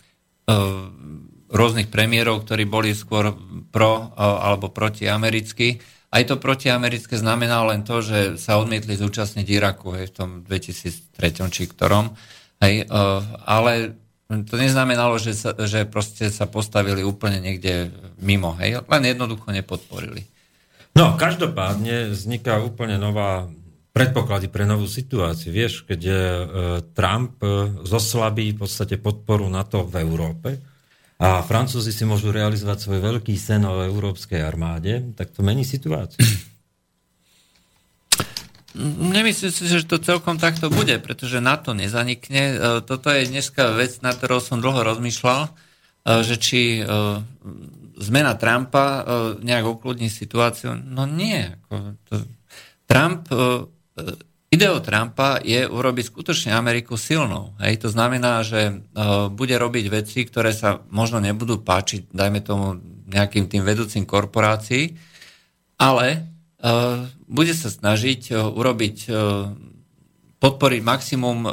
rôznych 1.48 1.88
premiérov, 1.88 2.44
ktorí 2.44 2.68
boli 2.68 2.92
skôr 2.92 3.32
pro 3.72 4.12
uh, 4.12 4.44
alebo 4.52 4.76
protiamericky. 4.76 5.80
Aj 6.12 6.24
to 6.28 6.36
protiamerické 6.36 7.16
znamená 7.16 7.64
len 7.64 7.88
to, 7.88 8.04
že 8.04 8.36
sa 8.36 8.60
odmietli 8.60 9.00
zúčastniť 9.00 9.48
Iraku 9.48 9.96
hej, 9.96 10.12
v 10.12 10.16
tom 10.16 10.30
2003 10.44 11.48
či 11.48 11.64
ktorom. 11.72 12.12
Hej, 12.60 12.92
uh, 12.92 13.24
ale 13.48 13.96
to 14.28 14.60
neznamenalo, 14.60 15.16
že 15.16 15.32
sa, 15.32 15.56
že 15.56 15.88
proste 15.88 16.28
sa 16.28 16.50
postavili 16.50 17.08
úplne 17.08 17.40
niekde 17.40 17.94
mimo. 18.20 18.52
Hej, 18.60 18.84
len 18.84 19.04
jednoducho 19.06 19.48
nepodporili. 19.54 20.28
No, 20.96 21.20
každopádne 21.20 22.16
vzniká 22.16 22.64
úplne 22.64 22.96
nová 22.96 23.52
predpoklady 23.96 24.52
pre 24.52 24.68
novú 24.68 24.92
situáciu. 24.92 25.56
Vieš, 25.56 25.88
keď 25.88 26.00
je, 26.04 26.20
e, 26.20 26.46
Trump 26.92 27.40
e, 27.40 27.72
zoslabí 27.88 28.52
v 28.52 28.68
podstate 28.68 29.00
podporu 29.00 29.48
NATO 29.48 29.88
v 29.88 30.04
Európe 30.04 30.60
a 31.16 31.40
Francúzi 31.40 31.96
si 31.96 32.04
môžu 32.04 32.36
realizovať 32.36 32.84
svoj 32.84 33.00
veľký 33.00 33.40
sen 33.40 33.64
o 33.64 33.80
európskej 33.88 34.44
armáde, 34.44 35.16
tak 35.16 35.32
to 35.32 35.40
mení 35.48 35.64
situáciu. 35.64 36.20
Nemyslím 39.16 39.56
si, 39.56 39.64
že 39.64 39.88
to 39.88 40.04
celkom 40.04 40.36
takto 40.36 40.68
bude, 40.68 41.00
pretože 41.00 41.40
NATO 41.40 41.72
nezanikne. 41.72 42.44
E, 42.52 42.56
toto 42.84 43.08
je 43.16 43.32
dneska 43.32 43.80
vec, 43.80 44.04
na 44.04 44.12
ktorou 44.12 44.44
som 44.44 44.60
dlho 44.60 44.84
rozmýšľal, 44.84 45.56
že 46.06 46.38
či 46.38 46.86
zmena 47.98 48.38
Trumpa 48.38 49.02
nejak 49.42 49.66
ukludní 49.66 50.06
situáciu. 50.06 50.78
No 50.78 51.10
nie. 51.10 51.50
Trump 52.86 53.26
Ideou 54.52 54.80
Trumpa 54.80 55.40
je 55.44 55.68
urobiť 55.68 56.12
skutočne 56.12 56.56
Ameriku 56.56 56.96
silnou. 56.96 57.56
Hej, 57.60 57.84
to 57.84 57.90
znamená, 57.92 58.44
že 58.46 58.72
uh, 58.72 59.28
bude 59.28 59.56
robiť 59.58 59.86
veci, 59.92 60.24
ktoré 60.24 60.56
sa 60.56 60.84
možno 60.94 61.20
nebudú 61.20 61.60
páčiť, 61.60 62.14
dajme 62.14 62.40
tomu 62.40 62.80
nejakým 63.06 63.52
tým 63.52 63.62
vedúcim 63.62 64.04
korporácií, 64.08 64.98
ale 65.78 66.36
bude 67.30 67.54
sa 67.54 67.70
snažiť 67.70 68.34
urobiť 68.34 68.98
podporiť 70.36 70.82
maximum 70.82 71.46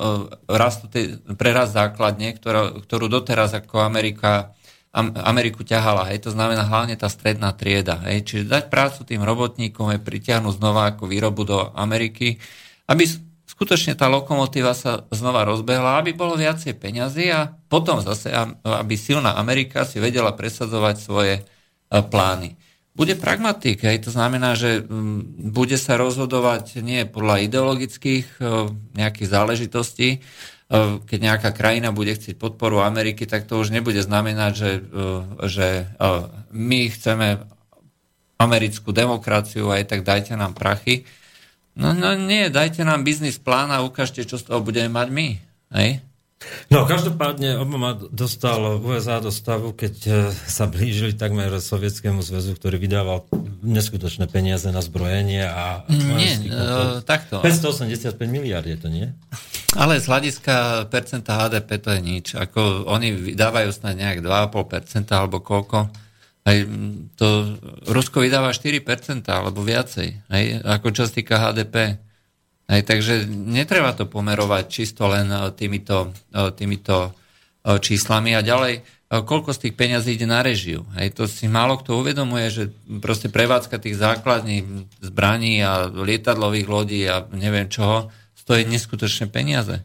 rastu 0.49 0.89
tej, 0.89 1.21
prerast 1.37 1.77
základne, 1.77 2.37
ktorá, 2.37 2.77
ktorú 2.81 3.09
doteraz 3.09 3.57
ako 3.57 3.85
Amerika 3.85 4.53
Ameriku 4.93 5.65
ťahala. 5.65 6.13
Hej. 6.13 6.29
To 6.29 6.31
znamená 6.37 6.69
hlavne 6.69 6.95
tá 7.01 7.09
stredná 7.09 7.57
trieda. 7.57 7.97
Hej. 8.05 8.29
Čiže 8.29 8.45
dať 8.53 8.65
prácu 8.69 9.09
tým 9.09 9.25
robotníkom 9.25 9.89
je 9.97 10.01
pritiahnuť 10.05 10.61
znova 10.61 10.93
ako 10.93 11.09
výrobu 11.09 11.49
do 11.49 11.59
Ameriky, 11.73 12.37
aby 12.93 13.09
skutočne 13.49 13.97
tá 13.97 14.13
lokomotíva 14.13 14.77
sa 14.77 15.09
znova 15.09 15.49
rozbehla, 15.49 16.01
aby 16.01 16.13
bolo 16.13 16.37
viacej 16.37 16.77
peňazí 16.77 17.33
a 17.33 17.57
potom 17.73 18.05
zase, 18.05 18.29
aby 18.65 18.95
silná 19.01 19.37
Amerika 19.41 19.89
si 19.89 19.97
vedela 19.97 20.37
presadzovať 20.37 20.97
svoje 21.01 21.35
e, 21.41 21.43
plány. 21.89 22.59
Bude 22.93 23.17
pragmatik, 23.17 23.89
hej, 23.89 24.05
to 24.05 24.13
znamená, 24.13 24.53
že 24.53 24.85
bude 25.41 25.81
sa 25.81 25.97
rozhodovať 25.97 26.85
nie 26.85 27.09
podľa 27.09 27.49
ideologických 27.49 28.27
e, 28.37 28.69
nejakých 29.01 29.29
záležitostí, 29.33 30.21
keď 31.05 31.19
nejaká 31.21 31.51
krajina 31.53 31.93
bude 31.93 32.17
chcieť 32.17 32.41
podporu 32.41 32.81
Ameriky, 32.81 33.29
tak 33.29 33.45
to 33.45 33.61
už 33.61 33.69
nebude 33.69 34.01
znamenať, 34.01 34.53
že, 34.57 34.71
e, 34.81 35.11
že 35.45 35.69
e, 35.85 35.85
my 36.49 36.81
chceme 36.89 37.45
americkú 38.41 38.91
demokraciu, 38.91 39.69
aj 39.69 39.93
tak 39.93 40.01
dajte 40.03 40.33
nám 40.33 40.57
prachy. 40.57 41.05
No, 41.77 41.93
no 41.93 42.17
nie, 42.17 42.49
dajte 42.49 42.89
nám 42.89 43.05
biznis 43.05 43.37
plán 43.37 43.69
a 43.69 43.85
ukážte, 43.85 44.25
čo 44.25 44.41
z 44.41 44.49
toho 44.49 44.65
budeme 44.65 44.89
mať 44.89 45.09
my. 45.13 45.29
Hej? 45.77 46.01
No, 46.73 46.89
každopádne 46.89 47.61
Obama 47.61 47.93
dostal 47.95 48.81
USA 48.81 49.21
do 49.21 49.29
stavu, 49.29 49.77
keď 49.77 49.95
e, 50.09 50.13
sa 50.33 50.65
blížili 50.65 51.13
takmer 51.13 51.53
Sovietskému 51.61 52.25
zväzu, 52.25 52.57
ktorý 52.57 52.81
vydával 52.81 53.29
neskutočné 53.63 54.27
peniaze 54.27 54.67
na 54.73 54.83
zbrojenie 54.83 55.47
a... 55.47 55.87
Nie, 55.87 56.35
uh, 56.51 56.99
takto. 57.07 57.39
585 57.45 58.19
miliard 58.27 58.67
je 58.67 58.75
to, 58.75 58.89
nie? 58.91 59.07
Ale 59.79 60.03
z 60.03 60.07
hľadiska 60.11 60.87
percenta 60.91 61.39
HDP 61.39 61.79
to 61.79 61.89
je 61.95 62.01
nič. 62.03 62.27
Ako 62.35 62.91
oni 62.91 63.33
vydávajú 63.33 63.71
snad 63.71 63.97
nejak 63.97 64.21
2,5% 64.21 65.07
alebo 65.15 65.41
koľko. 65.41 65.89
Aj 66.43 66.57
to 67.15 67.55
Rusko 67.87 68.27
vydáva 68.27 68.51
4% 68.51 69.23
alebo 69.31 69.63
viacej. 69.63 70.27
Aj, 70.27 70.45
ako 70.81 70.89
čo 70.91 71.07
sa 71.07 71.13
týka 71.15 71.39
HDP. 71.39 72.03
Hej, 72.73 72.89
takže 72.89 73.29
netreba 73.29 73.93
to 73.93 74.09
pomerovať 74.09 74.65
čisto 74.65 75.05
len 75.05 75.29
e, 75.29 75.53
týmito, 75.53 76.09
e, 76.33 76.49
týmito 76.57 77.13
e, 77.61 77.77
číslami 77.77 78.33
a 78.33 78.41
ďalej, 78.41 78.81
koľko 79.13 79.53
z 79.53 79.69
tých 79.69 79.75
peňazí 79.77 80.17
ide 80.17 80.25
na 80.25 80.41
režiu. 80.41 80.89
Hej, 80.97 81.13
to 81.13 81.29
si 81.29 81.45
málo 81.45 81.77
kto 81.77 82.01
uvedomuje, 82.01 82.49
že 82.49 82.65
proste 83.05 83.29
prevádzka 83.29 83.77
tých 83.77 84.01
základní 84.01 84.89
zbraní 85.05 85.61
a 85.61 85.85
lietadlových 85.85 86.65
lodí 86.65 87.05
a 87.05 87.29
neviem 87.37 87.69
čoho 87.69 88.09
stojí 88.33 88.65
neskutočné 88.65 89.29
peniaze. 89.29 89.85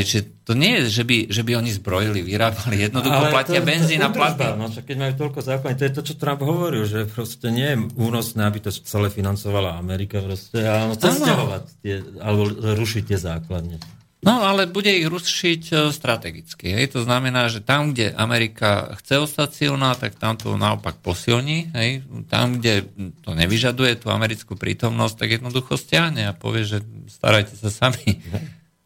Čiže 0.00 0.48
to 0.48 0.56
nie 0.56 0.80
je, 0.80 0.88
že 0.88 1.04
by, 1.04 1.16
že 1.28 1.42
by 1.44 1.52
oni 1.60 1.70
zbrojili, 1.76 2.24
vyrábali, 2.24 2.88
jednoducho 2.88 3.12
Ale 3.12 3.28
platia 3.28 3.60
to, 3.60 3.68
benzín 3.68 4.00
a 4.00 4.08
platba. 4.08 4.56
No, 4.56 4.72
keď 4.72 4.96
majú 4.96 5.12
toľko 5.28 5.40
základní, 5.44 5.76
to 5.76 5.84
je 5.84 5.94
to, 6.00 6.02
čo 6.08 6.14
Trump 6.16 6.40
hovoril, 6.40 6.88
že 6.88 7.04
proste 7.04 7.52
nie 7.52 7.68
je 7.74 7.76
únosné, 8.00 8.48
aby 8.48 8.64
to 8.64 8.72
celé 8.72 9.12
financovala 9.12 9.76
Amerika 9.76 10.24
proste, 10.24 10.64
ale 10.64 10.96
cesťahovať 10.96 11.64
tie, 11.84 11.94
alebo 12.24 12.48
rušiť 12.72 13.02
tie 13.04 13.18
základne. 13.20 13.76
No, 14.22 14.38
ale 14.38 14.70
bude 14.70 14.86
ich 14.86 15.10
rušiť 15.10 15.62
e, 15.74 15.74
strategicky. 15.90 16.70
Hej. 16.70 16.94
To 16.94 17.02
znamená, 17.02 17.50
že 17.50 17.58
tam, 17.58 17.90
kde 17.90 18.14
Amerika 18.14 18.94
chce 19.02 19.18
ostať 19.18 19.50
silná, 19.50 19.98
tak 19.98 20.14
tam 20.14 20.38
to 20.38 20.54
naopak 20.54 21.02
posilní. 21.02 21.74
Hej. 21.74 22.06
Tam, 22.30 22.62
kde 22.62 22.86
to 23.26 23.34
nevyžaduje 23.34 23.98
tú 23.98 24.14
americkú 24.14 24.54
prítomnosť, 24.54 25.26
tak 25.26 25.42
jednoducho 25.42 25.74
stiahne 25.74 26.30
a 26.30 26.38
povie, 26.38 26.62
že 26.62 26.78
starajte 27.10 27.58
sa 27.58 27.66
sami. 27.74 28.22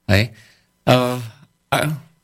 Hej. 0.09 0.33
A 0.87 1.77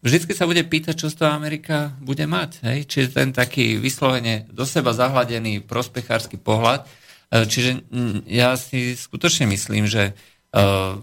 vždycky 0.02 0.32
sa 0.32 0.46
bude 0.46 0.62
pýtať, 0.62 0.94
čo 0.94 1.10
z 1.10 1.18
toho 1.18 1.34
Amerika 1.34 1.94
bude 1.98 2.22
mať. 2.26 2.62
Hej? 2.62 2.78
Čiže 2.86 3.08
ten 3.10 3.28
taký 3.34 3.76
vyslovene 3.76 4.46
do 4.50 4.62
seba 4.62 4.94
zahľadený 4.94 5.66
prospechársky 5.66 6.38
pohľad. 6.38 6.86
E, 6.86 7.46
čiže 7.46 7.82
ja 8.30 8.54
si 8.54 8.94
skutočne 8.94 9.50
myslím, 9.50 9.90
že 9.90 10.14
uh, 10.54 10.94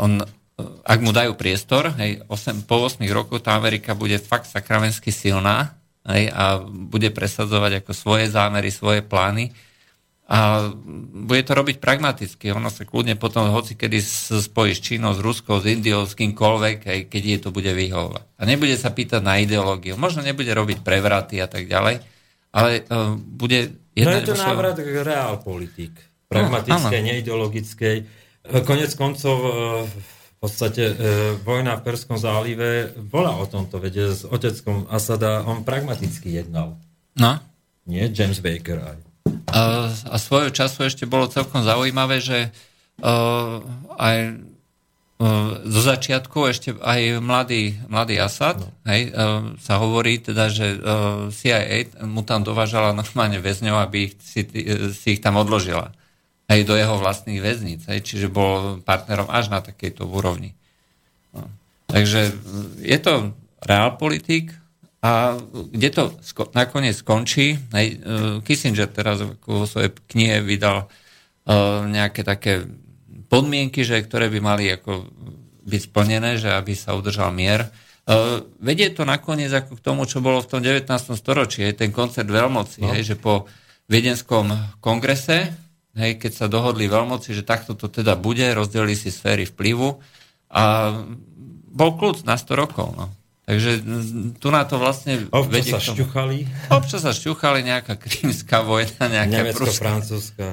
on, 0.00 0.24
ak 0.82 0.98
mu 1.04 1.14
dajú 1.14 1.38
priestor, 1.38 1.94
hej, 2.00 2.26
8, 2.26 2.66
po 2.66 2.88
8 2.88 3.04
rokoch 3.12 3.44
tá 3.44 3.54
Amerika 3.54 3.94
bude 3.94 4.18
fakt 4.18 4.50
sakramensky 4.50 5.14
silná 5.14 5.76
hej, 6.08 6.32
a 6.32 6.64
bude 6.66 7.12
presadzovať 7.12 7.84
ako 7.84 7.92
svoje 7.92 8.26
zámery, 8.32 8.72
svoje 8.72 9.04
plány 9.04 9.52
a 10.26 10.74
bude 11.22 11.42
to 11.46 11.54
robiť 11.54 11.78
pragmaticky. 11.78 12.50
Ono 12.50 12.66
sa 12.66 12.82
kľudne 12.82 13.14
potom 13.14 13.46
hoci 13.54 13.78
kedy 13.78 14.02
spojí 14.42 14.74
s 14.74 14.82
Čínou, 14.82 15.14
s 15.14 15.22
Ruskou, 15.22 15.62
s 15.62 15.70
Indiou, 15.70 16.02
s 16.02 16.18
kýmkoľvek, 16.18 16.76
aj 16.82 16.98
keď 17.06 17.22
je 17.22 17.38
to 17.46 17.48
bude 17.54 17.70
vyhovovať. 17.70 18.26
A 18.34 18.42
nebude 18.42 18.74
sa 18.74 18.90
pýtať 18.90 19.22
na 19.22 19.38
ideológiu. 19.38 19.94
Možno 19.94 20.26
nebude 20.26 20.50
robiť 20.50 20.82
prevraty 20.82 21.38
a 21.38 21.46
tak 21.46 21.70
ďalej, 21.70 22.02
ale 22.50 22.70
uh, 22.90 23.14
bude... 23.14 23.78
No 23.94 24.10
je 24.18 24.26
to 24.26 24.34
svojom... 24.34 24.50
návrat 24.50 24.76
k 24.82 24.98
reálpolitik. 24.98 25.94
Pragmatickej, 26.26 27.00
no, 27.00 27.06
neideologickej. 27.06 27.96
Konec 28.66 28.90
koncov 28.98 29.36
e, 29.46 29.50
v 29.86 30.36
podstate 30.42 30.90
e, 30.90 30.94
vojna 31.38 31.78
v 31.78 31.84
Perskom 31.86 32.18
zálive 32.18 32.90
bola 32.98 33.38
o 33.38 33.46
tomto, 33.46 33.78
veď 33.78 33.94
s 34.10 34.22
oteckom 34.26 34.90
Asada 34.90 35.46
on 35.46 35.62
pragmaticky 35.62 36.34
jednal. 36.34 36.82
No. 37.14 37.38
Nie 37.86 38.10
James 38.10 38.42
Baker 38.42 38.82
aj. 38.82 39.05
A, 39.56 40.16
svojho 40.20 40.52
času 40.52 40.84
ešte 40.84 41.08
bolo 41.08 41.32
celkom 41.32 41.64
zaujímavé, 41.64 42.20
že 42.20 42.52
uh, 43.00 43.64
aj 43.96 44.16
uh, 44.36 45.64
zo 45.64 45.80
začiatku 45.80 46.44
ešte 46.52 46.76
aj 46.76 47.24
mladý, 47.24 47.80
mladý 47.88 48.20
Asad, 48.20 48.60
no. 48.60 48.68
hej, 48.84 49.16
uh, 49.16 49.56
sa 49.56 49.80
hovorí 49.80 50.20
teda, 50.20 50.52
že 50.52 50.76
CIA 51.32 52.04
mu 52.04 52.20
tam 52.20 52.44
dovážala 52.44 52.92
normálne 52.92 53.40
väzňov, 53.40 53.76
aby 53.80 54.12
ich, 54.12 54.14
si, 54.20 54.44
si 54.92 55.08
ich 55.16 55.22
tam 55.24 55.40
odložila. 55.40 55.96
Aj 56.46 56.60
do 56.62 56.78
jeho 56.78 56.94
vlastných 57.00 57.42
väzníc. 57.42 57.90
Hej, 57.90 58.06
čiže 58.06 58.30
bol 58.30 58.78
partnerom 58.84 59.26
až 59.26 59.50
na 59.50 59.58
takejto 59.64 60.06
úrovni. 60.06 60.54
No. 61.34 61.50
Takže 61.90 62.30
je 62.86 62.98
to 63.02 63.34
realpolitik, 63.66 64.54
a 65.06 65.38
kde 65.70 65.88
to 65.94 66.02
sko- 66.18 66.50
nakoniec 66.50 66.98
skončí, 66.98 67.54
hej, 67.70 67.86
e, 67.94 67.96
Kissinger 68.42 68.90
teraz 68.90 69.22
vo 69.22 69.62
svojej 69.62 69.94
knihe 69.94 70.42
vydal 70.42 70.90
uh, 71.46 71.86
nejaké 71.86 72.26
také 72.26 72.66
podmienky, 73.30 73.86
že, 73.86 74.02
ktoré 74.02 74.26
by 74.26 74.38
mali 74.42 74.66
ako 74.66 75.06
byť 75.62 75.80
splnené, 75.82 76.42
že 76.42 76.50
aby 76.50 76.74
sa 76.74 76.98
udržal 76.98 77.30
mier. 77.30 77.70
Uh, 78.06 78.42
vedie 78.58 78.90
to 78.90 79.06
nakoniec 79.06 79.50
ako 79.54 79.78
k 79.78 79.84
tomu, 79.84 80.02
čo 80.10 80.18
bolo 80.18 80.42
v 80.42 80.50
tom 80.50 80.60
19. 80.62 80.86
storočí, 81.14 81.62
hej, 81.62 81.78
ten 81.78 81.94
koncert 81.94 82.26
veľmoci, 82.26 82.82
no. 82.82 82.90
hej, 82.90 83.14
že 83.14 83.16
po 83.18 83.46
viedenskom 83.86 84.50
kongrese, 84.82 85.54
hej, 85.94 86.18
keď 86.18 86.32
sa 86.34 86.46
dohodli 86.50 86.90
veľmoci, 86.90 87.30
že 87.30 87.46
takto 87.46 87.78
to 87.78 87.86
teda 87.86 88.18
bude, 88.18 88.46
rozdelili 88.54 88.98
si 88.98 89.14
sféry 89.14 89.46
vplyvu 89.46 90.02
a 90.50 90.94
bol 91.70 91.90
kľud 91.94 92.26
na 92.26 92.34
100 92.38 92.62
rokov. 92.62 92.94
No. 92.94 93.06
Takže 93.46 93.70
tu 94.42 94.48
na 94.50 94.66
to 94.66 94.74
vlastne... 94.82 95.30
Občas 95.30 95.70
sa 95.70 95.78
šťuchali. 95.78 96.36
Občas 96.74 97.06
sa 97.06 97.14
šťuchali, 97.14 97.62
nejaká 97.62 97.94
krímska 97.94 98.66
vojna, 98.66 99.06
nejaká 99.06 99.54
Nemecko-francúzska. 99.54 100.44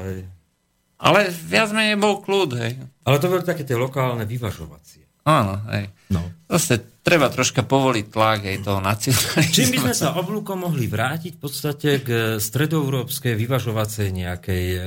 Ale 1.02 1.20
viac 1.34 1.74
menej 1.74 1.98
bol 1.98 2.22
kľud, 2.22 2.54
hej. 2.62 2.78
Ale 3.02 3.18
to 3.18 3.34
boli 3.34 3.42
také 3.42 3.66
tie 3.66 3.74
lokálne 3.74 4.30
vyvažovacie. 4.30 5.26
Áno, 5.26 5.58
hej. 5.74 5.90
No. 6.14 6.22
Zase 6.46 7.02
treba 7.02 7.34
troška 7.34 7.66
povoliť 7.66 8.06
tlak 8.14 8.46
aj 8.46 8.58
toho 8.62 8.80
nacionalizmu. 8.84 9.56
Čím 9.58 9.72
by 9.74 9.80
sme 9.90 9.96
sa 9.98 10.14
oblúkom 10.14 10.62
mohli 10.62 10.86
vrátiť 10.86 11.40
v 11.40 11.42
podstate 11.42 11.90
k 12.04 12.10
stredoeurópskej 12.38 13.34
vyvažovacej 13.34 14.08
nejakej 14.14 14.66
e, 14.70 14.80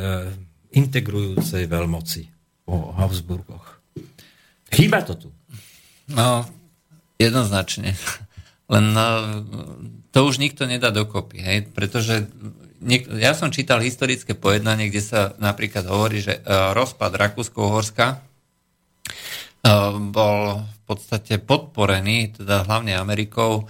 integrujúcej 0.78 1.66
veľmoci 1.66 2.22
o 2.70 2.94
Habsburgoch. 2.94 3.82
Chýba 4.70 5.02
to 5.02 5.16
tu. 5.16 5.28
No, 6.12 6.44
Jednoznačne. 7.16 7.96
Len 8.66 8.84
no, 8.92 9.06
to 10.10 10.26
už 10.26 10.42
nikto 10.42 10.66
nedá 10.66 10.90
dokopy, 10.90 11.38
hej? 11.38 11.58
pretože 11.70 12.26
niek- 12.82 13.06
ja 13.08 13.32
som 13.32 13.54
čítal 13.54 13.78
historické 13.80 14.34
pojednanie, 14.34 14.90
kde 14.90 15.02
sa 15.02 15.20
napríklad 15.38 15.86
hovorí, 15.86 16.20
že 16.20 16.42
uh, 16.42 16.74
rozpad 16.74 17.14
Rakúsko-Uhorska 17.14 18.06
uh, 18.16 18.20
bol 20.10 20.66
v 20.66 20.80
podstate 20.86 21.38
podporený, 21.38 22.42
teda 22.42 22.66
hlavne 22.66 22.98
Amerikou, 22.98 23.64
uh, 23.64 23.68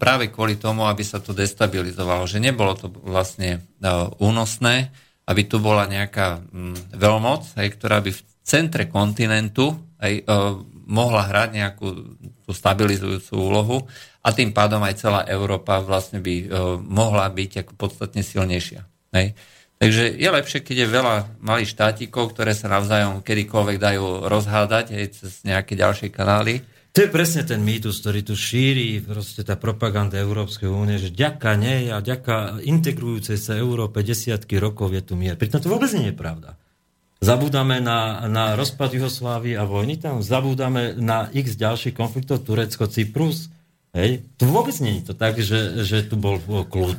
práve 0.00 0.32
kvôli 0.32 0.56
tomu, 0.56 0.88
aby 0.88 1.04
sa 1.04 1.20
to 1.20 1.36
destabilizovalo, 1.36 2.24
že 2.24 2.40
nebolo 2.40 2.72
to 2.76 2.88
vlastne 2.88 3.60
únosné, 4.18 4.88
aby 5.28 5.42
tu 5.46 5.62
bola 5.62 5.86
nejaká 5.86 6.42
um, 6.42 6.74
veľmoc, 6.96 7.60
hej, 7.60 7.76
ktorá 7.76 8.02
by 8.02 8.10
v 8.10 8.20
centre 8.42 8.90
kontinentu 8.90 9.72
uh, 9.72 9.78
mohla 10.86 11.26
hrať 11.26 11.48
nejakú 11.56 11.88
tú 12.46 12.52
stabilizujúcu 12.52 13.32
úlohu 13.34 13.76
a 14.22 14.28
tým 14.30 14.54
pádom 14.54 14.82
aj 14.82 14.98
celá 14.98 15.20
Európa 15.26 15.82
vlastne 15.82 16.22
by 16.22 16.34
uh, 16.46 16.46
mohla 16.78 17.26
byť 17.30 17.66
ako 17.66 17.72
podstatne 17.74 18.22
silnejšia. 18.22 18.86
Hej? 19.14 19.34
Takže 19.82 20.14
je 20.14 20.28
lepšie, 20.30 20.62
keď 20.62 20.76
je 20.86 20.94
veľa 20.94 21.16
malých 21.42 21.74
štátikov, 21.74 22.30
ktoré 22.30 22.54
sa 22.54 22.70
navzájom 22.70 23.18
kedykoľvek 23.26 23.82
dajú 23.82 24.30
rozhádať 24.30 24.94
aj 24.94 25.04
cez 25.10 25.42
nejaké 25.42 25.74
ďalšie 25.74 26.06
kanály. 26.14 26.62
To 26.94 27.02
je 27.02 27.10
presne 27.10 27.42
ten 27.42 27.58
mýtus, 27.64 27.98
ktorý 27.98 28.22
tu 28.22 28.38
šíri 28.38 29.02
proste 29.02 29.42
tá 29.42 29.58
propaganda 29.58 30.22
Európskej 30.22 30.70
únie, 30.70 31.02
že 31.02 31.10
ďaká 31.10 31.58
nej 31.58 31.90
a 31.90 31.98
ďaká 31.98 32.62
integrujúcej 32.62 33.40
sa 33.40 33.58
Európe 33.58 34.06
desiatky 34.06 34.60
rokov 34.62 34.94
je 34.94 35.02
tu 35.02 35.18
mier. 35.18 35.34
Pritom 35.34 35.58
to 35.58 35.72
vôbec 35.72 35.90
nie 35.98 36.12
je 36.12 36.16
pravda. 36.20 36.54
Zabúdame 37.22 37.78
na, 37.78 38.26
na 38.26 38.58
rozpad 38.58 38.98
Juhoslávy 38.98 39.54
a 39.54 39.62
vojny 39.62 39.94
tam, 39.94 40.18
zabúdame 40.26 40.98
na 40.98 41.30
x 41.30 41.54
ďalších 41.54 41.94
konfliktov 41.94 42.42
Turecko, 42.42 42.90
Cyprus. 42.90 43.46
Hej. 43.94 44.26
Tu 44.34 44.44
vôbec 44.50 44.74
nie 44.82 44.98
je 44.98 45.12
to 45.12 45.14
tak, 45.14 45.38
že, 45.38 45.86
že 45.86 46.02
tu 46.02 46.18
bol 46.18 46.42
kľud. 46.42 46.98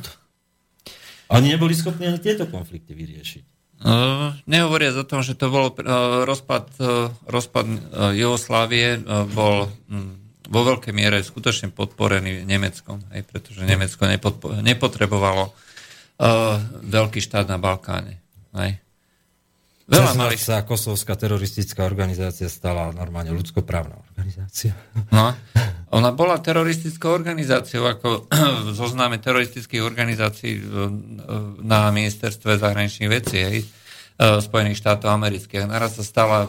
Oni 1.28 1.52
neboli 1.52 1.76
schopní 1.76 2.08
ani 2.08 2.16
tieto 2.24 2.48
konflikty 2.48 2.96
vyriešiť. 2.96 3.44
Uh, 3.84 4.32
nehovoriac 4.48 4.96
o 4.96 5.04
tom, 5.04 5.20
že 5.20 5.36
to 5.36 5.52
bol 5.52 5.68
uh, 5.68 6.24
rozpad, 6.24 6.72
uh, 6.80 7.12
rozpad 7.28 7.66
uh, 7.68 7.78
Jugoslávie, 8.16 9.04
bol 9.28 9.68
um, 9.92 10.16
vo 10.48 10.60
veľkej 10.64 10.96
miere 10.96 11.20
skutočne 11.20 11.68
podporený 11.68 12.48
Nemeckom, 12.48 13.04
aj 13.12 13.28
pretože 13.28 13.60
Nemecko 13.64 14.08
nepodpo- 14.08 14.56
nepotrebovalo 14.56 15.52
veľký 16.84 17.18
štát 17.18 17.50
na 17.50 17.58
Balkáne. 17.58 18.22
Aj. 18.54 18.78
Veľa 19.84 20.32
sa 20.40 20.64
kosovská 20.64 21.12
teroristická 21.12 21.84
organizácia 21.84 22.48
stala 22.48 22.88
normálne 22.96 23.36
ľudskoprávna 23.36 24.00
organizácia. 24.00 24.72
No, 25.12 25.36
ona 25.92 26.10
bola 26.16 26.40
teroristickou 26.40 27.12
organizáciou, 27.12 27.84
ako 27.84 28.24
v 28.64 28.72
zozname 28.72 29.20
teroristických 29.20 29.84
organizácií 29.84 30.56
na 31.60 31.92
ministerstve 31.92 32.56
zahraničných 32.56 33.10
vecí 33.12 33.38
hej, 33.44 33.58
e, 33.60 33.66
Spojených 34.40 34.80
štátov 34.80 35.12
amerických. 35.12 35.68
Naraz 35.68 36.00
sa 36.00 36.04
stala 36.04 36.48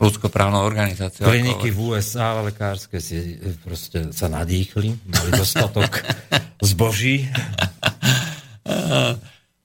ľudskoprávnou 0.00 0.64
organizáciou. 0.64 1.28
Kliniky 1.28 1.76
v 1.76 1.92
USA 1.92 2.40
lekárske 2.40 3.04
si 3.04 3.36
e, 3.36 3.52
proste 3.60 4.16
sa 4.16 4.32
nadýchli, 4.32 4.96
mali 5.12 5.30
dostatok 5.36 6.00
zboží. 6.72 7.28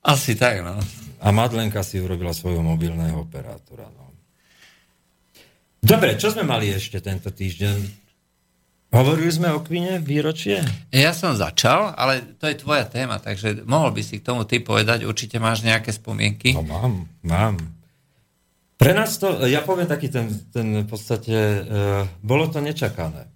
Asi 0.03 0.35
tak, 0.35 0.59
no. 0.59 0.75
A 1.17 1.33
Madlenka 1.33 1.81
si 1.81 1.97
urobila 1.97 2.33
svojho 2.33 2.61
mobilného 2.61 3.17
operátora. 3.17 3.89
No. 3.89 4.13
Dobre, 5.81 6.17
čo 6.19 6.29
sme 6.33 6.45
mali 6.45 6.69
ešte 6.69 7.01
tento 7.01 7.33
týždeň? 7.33 8.07
Hovorili 8.87 9.27
sme 9.27 9.51
o 9.51 9.59
Kvine 9.59 9.99
výročie? 9.99 10.63
Ja 10.95 11.11
som 11.11 11.35
začal, 11.35 11.91
ale 11.99 12.23
to 12.39 12.47
je 12.47 12.55
tvoja 12.55 12.87
téma, 12.87 13.19
takže 13.19 13.67
mohol 13.67 13.91
by 13.91 13.99
si 13.99 14.23
k 14.23 14.25
tomu 14.25 14.47
ty 14.47 14.63
povedať, 14.63 15.03
určite 15.03 15.43
máš 15.43 15.67
nejaké 15.67 15.91
spomienky. 15.91 16.55
No 16.55 16.63
mám, 16.63 16.93
mám. 17.19 17.55
Pre 18.79 18.91
nás 18.95 19.19
to, 19.19 19.43
ja 19.49 19.59
poviem 19.65 19.89
taký 19.91 20.07
ten, 20.07 20.31
ten 20.53 20.85
v 20.85 20.87
podstate, 20.87 21.35
uh, 21.35 22.07
bolo 22.23 22.47
to 22.47 22.63
nečakané. 22.63 23.27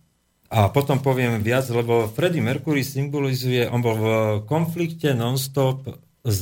A 0.52 0.72
potom 0.72 1.00
poviem 1.00 1.40
viac, 1.44 1.68
lebo 1.72 2.12
Freddie 2.12 2.44
Mercury 2.44 2.84
symbolizuje, 2.84 3.68
on 3.68 3.80
bol 3.80 3.96
v 3.96 4.08
konflikte 4.48 5.16
non-stop 5.16 5.88
s 6.22 6.42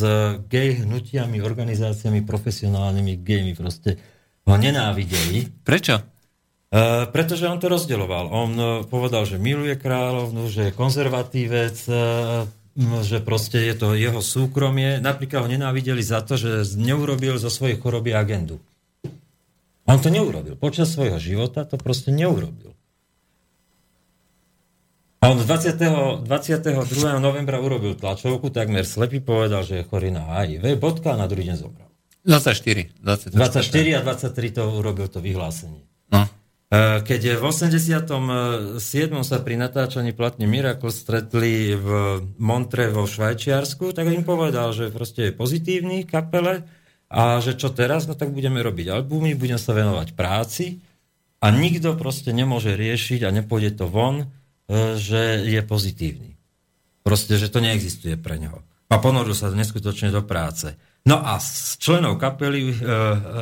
gay 0.51 0.83
hnutiami, 0.83 1.39
organizáciami, 1.39 2.27
profesionálnymi 2.27 3.13
gaymi. 3.23 3.53
Proste 3.55 3.95
ho 4.43 4.55
nenávideli. 4.55 5.63
Prečo? 5.63 5.99
Uh, 6.69 7.09
pretože 7.09 7.49
on 7.49 7.57
to 7.57 7.65
rozdeľoval. 7.65 8.25
On 8.29 8.51
uh, 8.53 8.67
povedal, 8.85 9.25
že 9.25 9.41
miluje 9.41 9.73
kráľovnu, 9.73 10.53
že 10.53 10.69
je 10.69 10.77
konzervatívec, 10.77 11.77
uh, 11.89 12.45
že 13.01 13.25
proste 13.25 13.57
je 13.57 13.73
to 13.73 13.97
jeho 13.97 14.21
súkromie. 14.21 15.01
Napríklad 15.01 15.43
ho 15.43 15.49
nenávideli 15.49 16.05
za 16.05 16.21
to, 16.21 16.37
že 16.37 16.77
neurobil 16.77 17.41
zo 17.41 17.49
svojej 17.49 17.81
choroby 17.81 18.13
agendu. 18.13 18.61
On 19.89 19.97
to 19.97 20.13
neurobil. 20.13 20.53
Počas 20.53 20.93
svojho 20.93 21.17
života 21.17 21.65
to 21.65 21.81
proste 21.81 22.13
neurobil. 22.13 22.77
A 25.19 25.27
on 25.27 25.35
20. 25.35 26.23
22. 26.23 27.19
novembra 27.19 27.59
urobil 27.59 27.99
tlačovku, 27.99 28.55
takmer 28.55 28.87
slepý 28.87 29.19
povedal, 29.19 29.67
že 29.67 29.83
je 29.83 29.87
chorý 29.87 30.15
na 30.15 30.23
HIV, 30.23 30.79
bodka 30.79 31.11
a 31.11 31.19
na 31.19 31.27
druhý 31.27 31.51
deň 31.51 31.57
zomrel. 31.59 31.89
24. 32.23 32.95
24, 33.03 33.35
24 33.35 33.99
a 33.99 34.01
23 34.03 34.55
to 34.55 34.63
urobil 34.79 35.07
to 35.11 35.19
vyhlásenie. 35.19 35.83
No. 36.11 36.23
E, 36.71 37.03
keď 37.03 37.35
v 37.35 37.43
87. 37.43 38.79
sa 39.27 39.37
pri 39.43 39.55
natáčaní 39.59 40.15
platne 40.15 40.47
Miracle 40.47 40.91
stretli 40.91 41.75
v 41.75 41.87
Montre 42.39 42.87
vo 42.87 43.03
Švajčiarsku, 43.03 43.91
tak 43.91 44.07
im 44.07 44.23
povedal, 44.23 44.71
že 44.71 44.87
proste 44.87 45.31
je 45.31 45.35
pozitívny 45.35 46.07
kapele 46.07 46.63
a 47.11 47.43
že 47.43 47.59
čo 47.59 47.75
teraz, 47.75 48.07
no 48.07 48.15
tak 48.15 48.31
budeme 48.31 48.63
robiť 48.63 48.87
albumy, 48.87 49.35
budeme 49.35 49.59
sa 49.59 49.75
venovať 49.75 50.15
práci 50.15 50.79
a 51.43 51.51
nikto 51.51 51.95
proste 51.99 52.31
nemôže 52.31 52.75
riešiť 52.75 53.27
a 53.27 53.33
nepôjde 53.35 53.79
to 53.83 53.85
von, 53.89 54.29
že 55.01 55.49
je 55.49 55.61
pozitívny. 55.65 56.37
Proste, 57.01 57.41
že 57.41 57.49
to 57.49 57.57
neexistuje 57.57 58.13
pre 58.21 58.37
neho. 58.37 58.61
A 58.89 59.01
ponoril 59.01 59.33
sa 59.33 59.49
neskutočne 59.49 60.13
do 60.13 60.21
práce. 60.21 60.77
No 61.09 61.17
a 61.17 61.41
z 61.41 61.81
členov 61.81 62.21
kapely 62.21 62.69
e, 62.69 62.75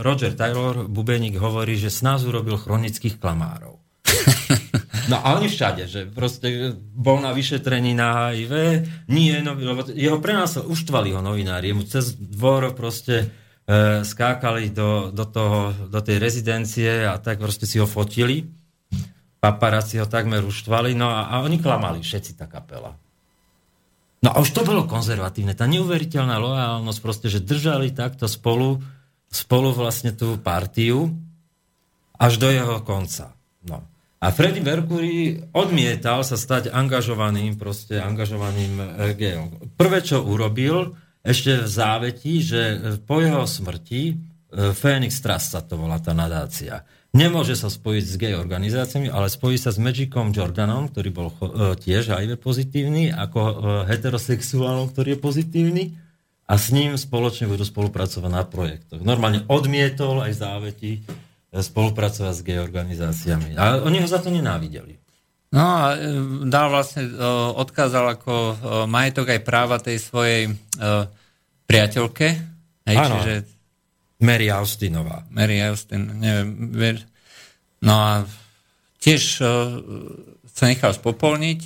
Roger 0.04 0.32
Taylor, 0.36 0.88
bubeník, 0.88 1.36
hovorí, 1.36 1.76
že 1.76 1.92
s 1.92 2.00
nás 2.00 2.24
urobil 2.24 2.56
chronických 2.56 3.20
klamárov. 3.20 3.76
No 5.08 5.24
a 5.24 5.40
oni 5.40 5.48
všade, 5.48 5.88
že 5.88 6.04
proste 6.04 6.76
bol 6.76 7.24
na 7.24 7.32
vyšetrení 7.32 7.96
na 7.96 8.36
HIV, 8.36 8.84
nie, 9.08 9.40
no, 9.40 9.56
lebo 9.56 9.88
jeho 9.96 10.20
prenásel, 10.20 10.68
uštvali 10.68 11.16
ho 11.16 11.24
novinári, 11.24 11.72
mu 11.72 11.88
cez 11.88 12.12
dvor 12.12 12.76
proste 12.76 13.24
e, 13.24 13.26
skákali 14.04 14.76
do, 14.76 15.08
do, 15.16 15.24
toho, 15.24 15.72
do 15.88 16.04
tej 16.04 16.20
rezidencie 16.20 17.08
a 17.08 17.16
tak 17.24 17.40
proste 17.40 17.64
si 17.64 17.80
ho 17.80 17.88
fotili 17.88 18.52
paparáci 19.38 20.02
ho 20.02 20.08
takmer 20.10 20.42
uštvali, 20.42 20.98
no 20.98 21.10
a, 21.10 21.30
a 21.30 21.46
oni 21.46 21.62
klamali, 21.62 22.02
všetci 22.02 22.38
tá 22.38 22.50
kapela. 22.50 22.98
No 24.18 24.34
a 24.34 24.42
už 24.42 24.50
to 24.50 24.66
bolo 24.66 24.90
konzervatívne, 24.90 25.54
tá 25.54 25.70
neuveriteľná 25.70 26.42
lojálnosť, 26.42 27.00
proste, 27.00 27.28
že 27.30 27.46
držali 27.46 27.94
takto 27.94 28.26
spolu, 28.26 28.82
spolu 29.30 29.70
vlastne 29.78 30.10
tú 30.10 30.42
partiu 30.42 31.14
až 32.18 32.42
do 32.42 32.50
jeho 32.50 32.82
konca. 32.82 33.38
No. 33.62 33.86
A 34.18 34.34
Freddie 34.34 34.66
Mercury 34.66 35.38
odmietal 35.54 36.26
sa 36.26 36.34
stať 36.34 36.74
angažovaným, 36.74 37.54
proste 37.62 38.02
angažovaným 38.02 38.74
eh, 38.82 38.86
geom. 39.14 39.78
Prvé, 39.78 40.02
čo 40.02 40.26
urobil, 40.26 40.98
ešte 41.22 41.62
v 41.62 41.70
závetí, 41.70 42.42
že 42.42 42.62
po 43.06 43.22
jeho 43.22 43.46
smrti, 43.46 44.18
Phoenix 44.48 45.20
Trust 45.20 45.54
sa 45.54 45.62
to 45.62 45.76
volá 45.76 46.00
tá 46.00 46.16
nadácia, 46.16 46.88
Nemôže 47.16 47.56
sa 47.56 47.72
spojiť 47.72 48.04
s 48.04 48.16
gay 48.20 48.34
organizáciami, 48.36 49.08
ale 49.08 49.32
spojí 49.32 49.56
sa 49.56 49.72
s 49.72 49.80
Magicom 49.80 50.36
Jordanom, 50.36 50.92
ktorý 50.92 51.10
bol 51.10 51.30
uh, 51.32 51.74
tiež 51.80 52.12
HIV 52.12 52.38
pozitívny, 52.38 53.10
ako 53.16 53.40
uh, 53.40 53.54
heterosexuálom, 53.88 54.92
ktorý 54.92 55.16
je 55.16 55.20
pozitívny 55.20 55.84
a 56.48 56.54
s 56.56 56.72
ním 56.72 57.00
spoločne 57.00 57.48
budú 57.48 57.64
spolupracovať 57.64 58.32
na 58.32 58.44
projektoch. 58.44 59.04
Normálne 59.04 59.44
odmietol 59.52 60.24
aj 60.24 60.34
záveti 60.40 61.04
e, 61.04 61.60
spolupracovať 61.60 62.34
s 62.40 62.46
gay 62.46 62.56
organizáciami. 62.56 63.60
A 63.60 63.84
oni 63.84 64.00
ho 64.00 64.08
za 64.08 64.24
to 64.24 64.32
nenávideli. 64.32 64.96
No 65.52 65.64
a 65.64 65.96
dal 66.48 66.68
vlastne, 66.72 67.08
odkázal 67.56 68.20
ako 68.20 68.60
majetok 68.84 69.32
aj 69.32 69.48
práva 69.48 69.80
tej 69.80 69.96
svojej 69.96 70.52
priateľke. 71.68 72.28
Hej, 72.84 72.98
čiže 73.00 73.34
Mary 74.18 74.50
Austinová. 74.50 75.26
Mary 75.30 75.62
Austin, 75.62 76.18
neviem. 76.18 77.06
No 77.86 77.94
a 77.94 78.12
tiež 78.98 79.22
uh, 79.46 79.78
sa 80.50 80.66
nechal 80.66 80.98
spopolniť 80.98 81.60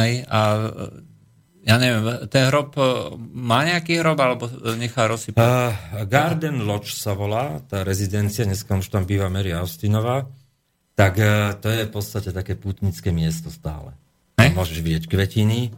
hej, 0.00 0.24
a 0.24 0.40
ja 1.66 1.76
neviem, 1.76 2.30
ten 2.32 2.48
hrob 2.48 2.72
uh, 2.80 3.12
má 3.18 3.66
nejaký 3.68 4.00
hrob, 4.00 4.16
alebo 4.16 4.48
nechá 4.80 5.04
rozsypať? 5.04 5.42
Uh, 5.42 6.08
Garden 6.08 6.64
Lodge 6.64 6.96
sa 6.96 7.12
volá, 7.12 7.60
tá 7.68 7.84
rezidencia, 7.84 8.48
dneska 8.48 8.72
už 8.72 8.88
tam 8.88 9.04
býva 9.04 9.28
Mary 9.28 9.52
Austinová, 9.52 10.24
tak 10.96 11.20
uh, 11.20 11.52
to 11.60 11.68
je 11.68 11.84
v 11.84 11.92
podstate 11.92 12.32
také 12.32 12.56
putnické 12.56 13.12
miesto 13.12 13.52
stále. 13.52 13.92
Hej? 14.40 14.56
Môžeš 14.56 14.80
vidieť 14.80 15.04
kvetiny 15.10 15.76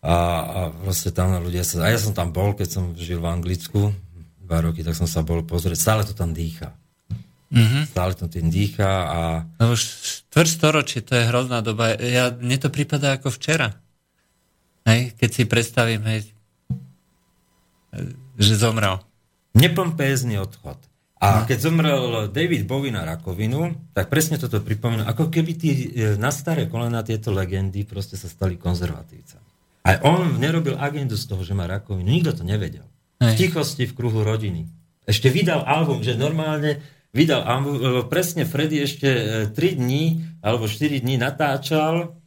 a, 0.00 0.16
a 0.16 0.60
proste 0.72 1.12
tam 1.12 1.36
ľudia 1.36 1.68
sa... 1.68 1.84
A 1.84 1.92
ja 1.92 2.00
som 2.00 2.16
tam 2.16 2.32
bol, 2.32 2.56
keď 2.56 2.68
som 2.80 2.84
žil 2.96 3.20
v 3.20 3.28
Anglicku, 3.28 3.92
dva 4.52 4.68
roky, 4.68 4.84
tak 4.84 4.92
som 4.92 5.08
sa 5.08 5.24
bol 5.24 5.40
pozrieť. 5.40 5.80
Stále 5.80 6.04
to 6.04 6.12
tam 6.12 6.36
dýcha. 6.36 6.76
Mm-hmm. 7.48 7.82
Stále 7.88 8.12
to 8.12 8.28
tým 8.28 8.52
dýcha 8.52 8.92
a... 9.08 9.20
No 9.56 9.72
už 9.72 9.80
štvrť 9.80 10.50
storočie, 10.52 11.00
to 11.00 11.16
je 11.16 11.24
hrozná 11.24 11.64
doba. 11.64 11.96
Ja, 11.96 12.28
mne 12.28 12.60
to 12.60 12.68
prípada 12.68 13.16
ako 13.16 13.32
včera. 13.32 13.80
Hej, 14.84 15.16
keď 15.16 15.30
si 15.32 15.42
predstavím, 15.48 16.04
hej, 16.04 16.28
že 18.36 18.52
zomrel. 18.60 19.00
Nepompézny 19.56 20.36
odchod. 20.36 20.76
A 21.22 21.44
no. 21.44 21.46
keď 21.48 21.58
zomrel 21.60 22.04
David 22.28 22.68
Bowie 22.68 22.92
na 22.92 23.08
rakovinu, 23.08 23.72
tak 23.96 24.10
presne 24.12 24.36
toto 24.36 24.58
pripomína, 24.60 25.06
ako 25.06 25.30
keby 25.30 25.52
tí, 25.54 25.70
e, 25.94 26.18
na 26.18 26.34
staré 26.34 26.66
kolena 26.66 27.04
tieto 27.06 27.30
legendy 27.30 27.86
proste 27.86 28.18
sa 28.18 28.26
stali 28.26 28.58
konzervatívcami. 28.58 29.48
Aj 29.86 29.96
on 30.02 30.40
nerobil 30.42 30.74
agendu 30.76 31.14
z 31.14 31.30
toho, 31.30 31.46
že 31.46 31.54
má 31.54 31.70
rakovinu. 31.70 32.10
Nikto 32.10 32.42
to 32.42 32.44
nevedel. 32.44 32.91
V 33.22 33.32
tichosti 33.38 33.86
v 33.86 33.94
kruhu 33.94 34.26
rodiny. 34.26 34.66
Ešte 35.06 35.30
vydal 35.30 35.62
album, 35.62 36.02
že 36.02 36.18
normálne 36.18 36.82
vydal 37.14 37.46
album, 37.46 38.06
presne 38.10 38.42
Freddy 38.42 38.82
ešte 38.82 39.08
3 39.50 39.54
e, 39.54 39.70
dní 39.78 40.04
alebo 40.42 40.66
4 40.66 41.02
dní 41.02 41.14
natáčal 41.20 42.18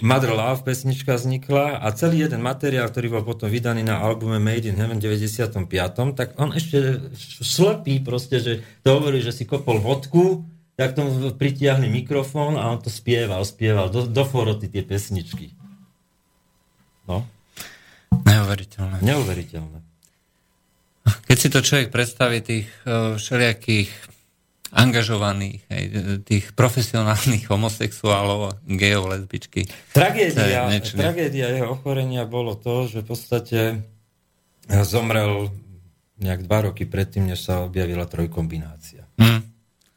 Mother 0.00 0.32
Love 0.32 0.64
pesnička 0.64 1.20
vznikla 1.20 1.76
a 1.76 1.92
celý 1.92 2.24
jeden 2.24 2.40
materiál, 2.40 2.88
ktorý 2.88 3.20
bol 3.20 3.24
potom 3.24 3.52
vydaný 3.52 3.84
na 3.84 4.00
albume 4.00 4.40
Made 4.40 4.64
in 4.64 4.80
Heaven 4.80 4.96
95. 4.96 5.68
tak 6.16 6.40
on 6.40 6.56
ešte 6.56 7.10
slepý 7.44 8.00
proste, 8.00 8.40
že 8.40 8.52
to 8.80 8.96
hovorí, 8.96 9.20
že 9.20 9.36
si 9.36 9.44
kopol 9.44 9.76
vodku, 9.76 10.48
tak 10.80 10.96
tomu 10.96 11.12
pritiahli 11.36 11.92
mikrofón 11.92 12.56
a 12.56 12.72
on 12.72 12.80
to 12.80 12.88
spieval, 12.88 13.44
spieval 13.44 13.92
do, 13.92 14.08
do 14.08 14.24
foroty 14.24 14.72
tie 14.72 14.80
pesničky. 14.80 15.52
No. 17.04 17.28
Neuveriteľné. 18.24 19.04
Neuveriteľné. 19.04 19.89
Keď 21.26 21.36
si 21.38 21.48
to 21.48 21.60
človek 21.62 21.88
predstaví 21.94 22.38
tých 22.42 22.66
uh, 22.84 23.16
všelijakých 23.16 23.90
angažovaných, 24.70 25.66
hej, 25.66 25.84
tých 26.22 26.54
profesionálnych 26.54 27.50
homosexuálov, 27.50 28.62
gejov, 28.70 29.10
lesbičky. 29.10 29.66
Tragédia, 29.90 30.70
tragédia 30.94 31.50
jeho 31.50 31.74
ochorenia 31.74 32.22
bolo 32.22 32.54
to, 32.54 32.86
že 32.86 33.02
v 33.02 33.06
podstate 33.10 33.60
zomrel 34.70 35.50
nejak 36.22 36.46
dva 36.46 36.70
roky 36.70 36.86
predtým, 36.86 37.26
než 37.26 37.42
sa 37.50 37.66
objavila 37.66 38.06
trojkombinácia. 38.06 39.10
Mm. 39.18 39.42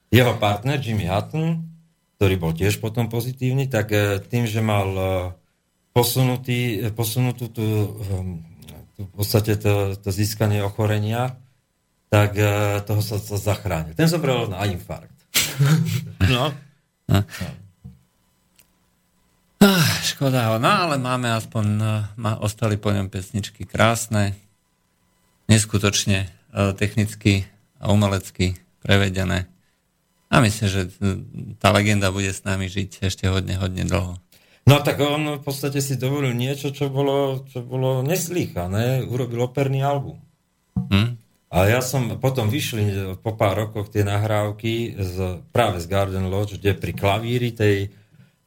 Jeho 0.10 0.34
partner 0.42 0.82
Jimmy 0.82 1.06
Hutton, 1.06 1.70
ktorý 2.18 2.36
bol 2.42 2.58
tiež 2.58 2.82
potom 2.82 3.14
pozitívny, 3.14 3.70
tak 3.70 3.94
tým, 4.26 4.50
že 4.50 4.64
mal 4.64 4.90
posunutý, 5.94 6.90
posunutú 6.98 7.54
tú, 7.54 7.94
tú, 7.94 8.42
v 9.10 9.14
podstate 9.14 9.60
to, 9.60 9.98
to 10.00 10.10
získanie 10.10 10.64
ochorenia, 10.64 11.36
tak 12.14 12.38
uh, 12.38 12.80
toho 12.86 13.02
sa, 13.02 13.18
sa 13.18 13.38
zachránil. 13.38 13.98
Ten 13.98 14.06
zomrel 14.06 14.46
na 14.48 14.70
infarkt. 14.70 15.18
no. 16.34 16.54
no. 17.10 17.20
Ah, 19.64 19.92
škoda 20.04 20.54
ho, 20.54 20.56
no 20.60 20.70
ale 20.70 21.02
máme 21.02 21.32
aspoň, 21.34 21.66
uh, 21.82 22.44
ostali 22.44 22.78
po 22.78 22.94
ňom 22.94 23.10
pesničky 23.10 23.66
krásne, 23.66 24.38
neskutočne 25.50 26.30
uh, 26.54 26.76
technicky 26.78 27.50
a 27.82 27.90
umelecky 27.90 28.62
prevedené. 28.84 29.48
A 30.34 30.42
myslím, 30.42 30.66
že 30.66 30.82
tá 31.62 31.70
legenda 31.70 32.10
bude 32.10 32.34
s 32.34 32.42
nami 32.42 32.66
žiť 32.66 33.06
ešte 33.06 33.30
hodne, 33.30 33.54
hodne 33.60 33.86
dlho. 33.86 34.18
No 34.64 34.80
tak 34.80 34.96
on 35.04 35.40
v 35.40 35.44
podstate 35.44 35.84
si 35.84 36.00
dovolil 36.00 36.32
niečo, 36.32 36.72
čo 36.72 36.88
bolo, 36.88 37.44
čo 37.52 37.60
bolo 37.64 38.00
neslýchané. 38.00 39.04
Urobil 39.04 39.44
operný 39.44 39.84
album. 39.84 40.24
Hm? 40.78 41.20
A 41.54 41.70
ja 41.70 41.86
som, 41.86 42.18
potom 42.18 42.50
vyšli 42.50 43.14
po 43.22 43.38
pár 43.38 43.68
rokoch 43.68 43.94
tie 43.94 44.02
nahrávky 44.02 44.98
z, 44.98 45.46
práve 45.54 45.78
z 45.84 45.86
Garden 45.86 46.26
Lodge, 46.26 46.58
kde 46.58 46.74
pri 46.74 46.98
klavíri 46.98 47.54
tej 47.54 47.94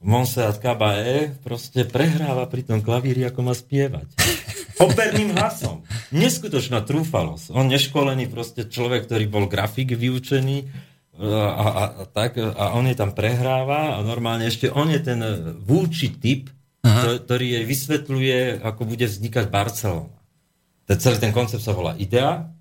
Monserrat 0.03 0.59
Caballé 0.59 1.31
proste 1.47 1.87
prehráva 1.87 2.51
pri 2.51 2.67
tom 2.67 2.83
klavíri, 2.83 3.23
ako 3.23 3.41
má 3.47 3.55
spievať. 3.55 4.11
Operným 4.91 5.39
hlasom. 5.39 5.87
Neskutočná 6.11 6.83
trúfalosť. 6.83 7.55
On 7.55 7.71
neškolený 7.71 8.27
proste 8.27 8.67
človek, 8.67 9.07
ktorý 9.07 9.25
bol 9.31 9.47
grafik 9.47 9.95
vyučený 9.95 10.67
a, 11.17 11.49
a, 11.49 11.69
a, 11.69 12.05
tak, 12.09 12.37
a 12.37 12.77
on 12.77 12.85
je 12.89 12.97
tam 12.97 13.17
prehráva 13.17 13.97
a 13.97 14.05
normálne 14.05 14.49
ešte 14.49 14.69
on 14.69 14.93
je 14.93 15.01
ten 15.01 15.21
vúči 15.65 16.13
typ, 16.17 16.53
Aha. 16.85 17.21
ktorý 17.23 17.61
jej 17.61 17.65
vysvetľuje, 17.65 18.39
ako 18.63 18.83
bude 18.85 19.07
vznikať 19.09 19.49
Barcelona. 19.49 20.13
Celý 20.87 21.19
ten 21.19 21.35
koncept 21.35 21.65
sa 21.65 21.75
volá 21.75 21.99
Idea 21.99 22.57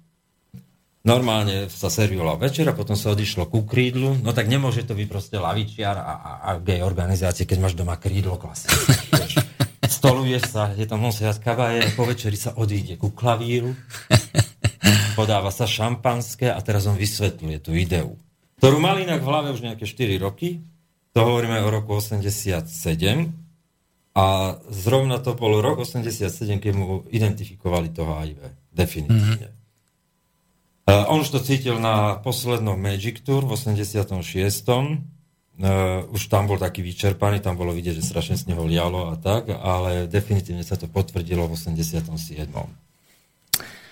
normálne 1.05 1.69
sa 1.69 1.87
servovala 1.87 2.41
večera, 2.41 2.73
potom 2.73 2.97
sa 2.97 3.13
odišlo 3.13 3.45
ku 3.47 3.63
krídlu, 3.63 4.17
no 4.25 4.33
tak 4.33 4.49
nemôže 4.49 4.81
to 4.83 4.97
byť 4.97 5.07
proste 5.07 5.37
lavičiar 5.37 5.95
a, 5.95 6.13
a, 6.17 6.31
a 6.41 6.49
gay 6.57 6.81
organizácie, 6.81 7.45
keď 7.45 7.57
máš 7.61 7.77
doma 7.77 7.95
krídlo 8.01 8.41
klasické. 8.41 9.45
Stoluješ 9.85 10.49
sa, 10.49 10.73
je 10.73 10.89
tam 10.89 11.05
monsiať 11.05 11.37
kavaje, 11.37 11.93
po 11.93 12.09
večeri 12.09 12.33
sa 12.33 12.57
odíde 12.57 12.97
ku 12.97 13.13
klavíru, 13.13 13.77
podáva 15.13 15.53
sa 15.53 15.69
šampanské 15.69 16.49
a 16.49 16.57
teraz 16.65 16.89
on 16.89 16.97
vysvetľuje 16.97 17.57
tú 17.61 17.77
ideu, 17.77 18.17
ktorú 18.65 18.81
mal 18.81 18.97
inak 18.97 19.21
v 19.21 19.29
hlave 19.29 19.53
už 19.53 19.61
nejaké 19.61 19.85
4 19.85 20.17
roky, 20.25 20.65
to 21.13 21.21
hovoríme 21.21 21.61
o 21.61 21.69
roku 21.69 22.01
87, 22.01 22.65
a 24.17 24.57
zrovna 24.73 25.21
to 25.21 25.37
bol 25.37 25.61
rok 25.61 25.85
87, 25.85 26.57
keď 26.57 26.73
mu 26.73 27.05
identifikovali 27.13 27.93
toho 27.93 28.17
HIV. 28.17 28.41
Definitívne. 28.73 29.53
Mm-hmm. 29.53 30.89
Uh, 30.89 31.13
on 31.13 31.21
už 31.21 31.29
to 31.29 31.45
cítil 31.45 31.77
na 31.77 32.17
poslednom 32.25 32.73
Magic 32.73 33.21
Tour 33.21 33.45
v 33.45 33.53
86. 33.53 34.09
Uh, 34.09 34.97
e, 35.61 36.01
už 36.09 36.25
tam 36.25 36.49
bol 36.49 36.57
taký 36.57 36.81
vyčerpaný, 36.81 37.45
tam 37.45 37.61
bolo 37.61 37.69
vidieť, 37.69 38.01
že 38.01 38.07
strašne 38.07 38.33
z 38.33 38.49
neho 38.49 38.65
lialo 38.65 39.13
a 39.13 39.15
tak, 39.21 39.53
ale 39.53 40.09
definitívne 40.09 40.65
sa 40.65 40.73
to 40.73 40.89
potvrdilo 40.89 41.45
v 41.45 41.53
87. 41.53 42.09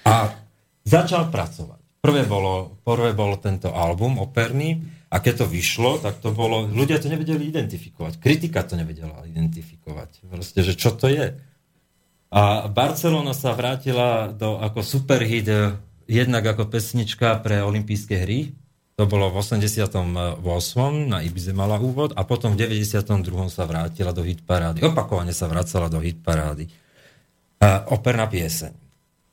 A 0.09 0.33
začal 0.81 1.29
pracovať. 1.29 1.82
Prvé 2.03 2.27
bolo, 2.27 2.83
prvé 2.83 3.15
bolo 3.15 3.39
tento 3.39 3.71
album 3.71 4.19
operný 4.19 4.83
a 5.07 5.23
keď 5.23 5.39
to 5.39 5.45
vyšlo, 5.47 6.03
tak 6.03 6.19
to 6.19 6.35
bolo, 6.35 6.67
ľudia 6.67 6.99
to 6.99 7.07
nevedeli 7.07 7.47
identifikovať. 7.47 8.19
Kritika 8.19 8.59
to 8.67 8.75
nevedela 8.75 9.23
identifikovať. 9.23 10.27
Proste, 10.27 10.67
že 10.67 10.75
čo 10.75 10.91
to 10.99 11.07
je. 11.07 11.31
A 12.27 12.67
Barcelona 12.67 13.31
sa 13.31 13.55
vrátila 13.55 14.35
do, 14.35 14.59
ako 14.59 14.83
superhit 14.83 15.47
jednak 16.03 16.43
ako 16.43 16.67
pesnička 16.67 17.39
pre 17.39 17.63
olympijské 17.63 18.19
hry, 18.19 18.51
to 18.99 19.07
bolo 19.07 19.31
v 19.31 19.39
88. 19.39 20.43
na 21.07 21.23
Ibize 21.23 21.55
mala 21.55 21.79
úvod 21.79 22.11
a 22.19 22.27
potom 22.27 22.59
v 22.59 22.67
92. 22.67 23.31
sa 23.47 23.63
vrátila 23.63 24.11
do 24.11 24.27
hitparády. 24.27 24.83
Opakovane 24.83 25.31
sa 25.31 25.47
vracala 25.47 25.87
do 25.87 26.03
hitparády. 26.03 26.67
A 27.63 27.87
operná 27.95 28.27
pieseň. 28.27 28.82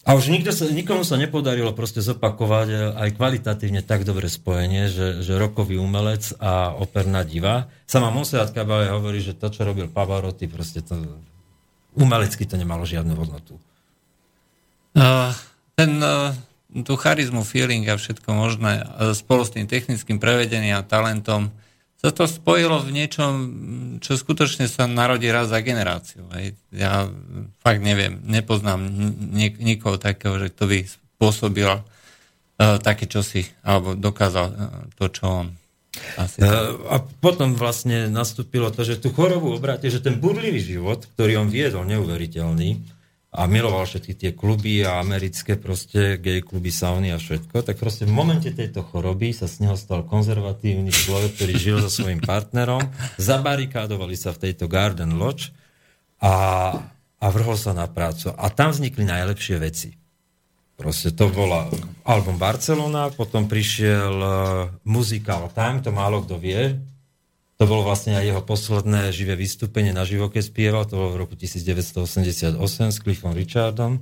A 0.01 0.17
už 0.17 0.33
nikto 0.33 0.49
sa, 0.49 0.65
nikomu 0.65 1.05
sa 1.05 1.21
nepodarilo 1.21 1.77
proste 1.77 2.01
zopakovať 2.01 2.69
e, 2.73 2.77
aj 3.05 3.09
kvalitatívne 3.21 3.85
tak 3.85 4.09
dobré 4.09 4.33
spojenie, 4.33 4.89
že, 4.89 5.21
že 5.21 5.37
rokový 5.37 5.77
umelec 5.77 6.33
a 6.41 6.73
operná 6.73 7.21
diva. 7.21 7.69
Sama 7.85 8.09
Monserrat 8.09 8.57
Caballé 8.57 8.89
hovorí, 8.89 9.21
že 9.21 9.37
to, 9.37 9.53
čo 9.53 9.61
robil 9.61 9.93
Pavarotti, 9.93 10.49
proste 10.49 10.81
to 10.81 10.97
umelecky 11.93 12.49
to 12.49 12.57
nemalo 12.57 12.89
žiadnu 12.89 13.13
hodnotu. 13.13 13.61
Uh, 14.97 15.37
ten 15.77 16.01
uh 16.01 16.33
tú 16.71 16.95
charizmu, 16.95 17.43
feeling 17.43 17.83
a 17.91 17.99
všetko 17.99 18.31
možné 18.31 18.87
spolu 19.19 19.43
s 19.43 19.51
tým 19.51 19.67
technickým 19.67 20.23
prevedením 20.23 20.79
a 20.79 20.87
talentom 20.87 21.51
sa 22.01 22.09
to 22.17 22.25
spojilo 22.25 22.81
v 22.81 22.97
niečom, 22.97 23.33
čo 24.01 24.17
skutočne 24.17 24.65
sa 24.73 24.89
narodí 24.89 25.29
raz 25.29 25.53
za 25.53 25.61
generáciu. 25.61 26.25
Hej. 26.33 26.57
Ja 26.73 27.13
fakt 27.61 27.85
neviem, 27.85 28.25
nepoznám 28.25 28.81
nik- 29.37 29.61
nikoho 29.61 30.01
takého, 30.01 30.41
že 30.41 30.49
to 30.49 30.65
by 30.65 30.89
spôsobil 30.89 31.69
uh, 31.69 31.85
také 32.81 33.05
čosi, 33.05 33.45
alebo 33.61 33.93
dokázal 33.93 34.47
uh, 34.49 34.57
to, 34.97 35.13
čo 35.13 35.25
on. 35.45 35.47
Asi. 36.17 36.41
Uh, 36.41 36.89
a 36.89 37.05
potom 37.05 37.53
vlastne 37.53 38.09
nastúpilo 38.09 38.73
to, 38.73 38.81
že 38.81 38.97
tú 38.97 39.13
chorobu 39.13 39.53
obráte, 39.53 39.93
že 39.93 40.01
ten 40.01 40.17
burlivý 40.17 40.65
život, 40.65 41.05
ktorý 41.05 41.45
on 41.45 41.53
viedol, 41.53 41.85
neuveriteľný, 41.85 42.81
a 43.31 43.47
miloval 43.47 43.87
všetky 43.87 44.13
tie 44.19 44.31
kluby 44.35 44.83
a 44.83 44.99
americké 44.99 45.55
proste 45.55 46.19
gay 46.19 46.43
kluby, 46.43 46.75
sauny 46.75 47.15
a 47.15 47.19
všetko, 47.23 47.63
tak 47.63 47.79
proste 47.79 48.03
v 48.03 48.11
momente 48.11 48.51
tejto 48.51 48.83
choroby 48.83 49.31
sa 49.31 49.47
z 49.47 49.63
neho 49.63 49.79
stal 49.79 50.03
konzervatívny 50.03 50.91
človek, 50.91 51.39
ktorý 51.39 51.55
žil 51.55 51.77
so 51.79 51.87
svojím 51.87 52.19
partnerom, 52.19 52.83
zabarikádovali 53.23 54.19
sa 54.19 54.35
v 54.35 54.51
tejto 54.51 54.67
Garden 54.67 55.15
Lodge 55.15 55.55
a, 56.19 56.35
a 57.23 57.27
vrhol 57.31 57.55
sa 57.55 57.71
na 57.71 57.87
prácu. 57.87 58.35
A 58.35 58.51
tam 58.51 58.75
vznikli 58.75 59.07
najlepšie 59.07 59.57
veci. 59.63 59.95
Proste 60.75 61.15
to 61.15 61.31
bola 61.31 61.71
album 62.09 62.35
Barcelona, 62.35 63.15
potom 63.15 63.47
prišiel 63.47 64.15
uh, 64.17 64.33
Musical 64.91 65.53
Time, 65.55 65.79
to 65.85 65.95
málo 65.95 66.27
kto 66.27 66.41
vie, 66.41 66.73
to 67.61 67.69
bolo 67.69 67.85
vlastne 67.85 68.17
aj 68.17 68.25
jeho 68.25 68.41
posledné 68.41 69.13
živé 69.13 69.37
vystúpenie 69.37 69.93
na 69.93 70.09
živo, 70.09 70.33
keď 70.33 70.49
spieval, 70.49 70.89
to 70.89 70.97
bolo 70.97 71.13
v 71.13 71.21
roku 71.29 71.37
1988 71.37 72.57
s 72.89 72.99
Cliffom 73.05 73.37
Richardom. 73.37 74.01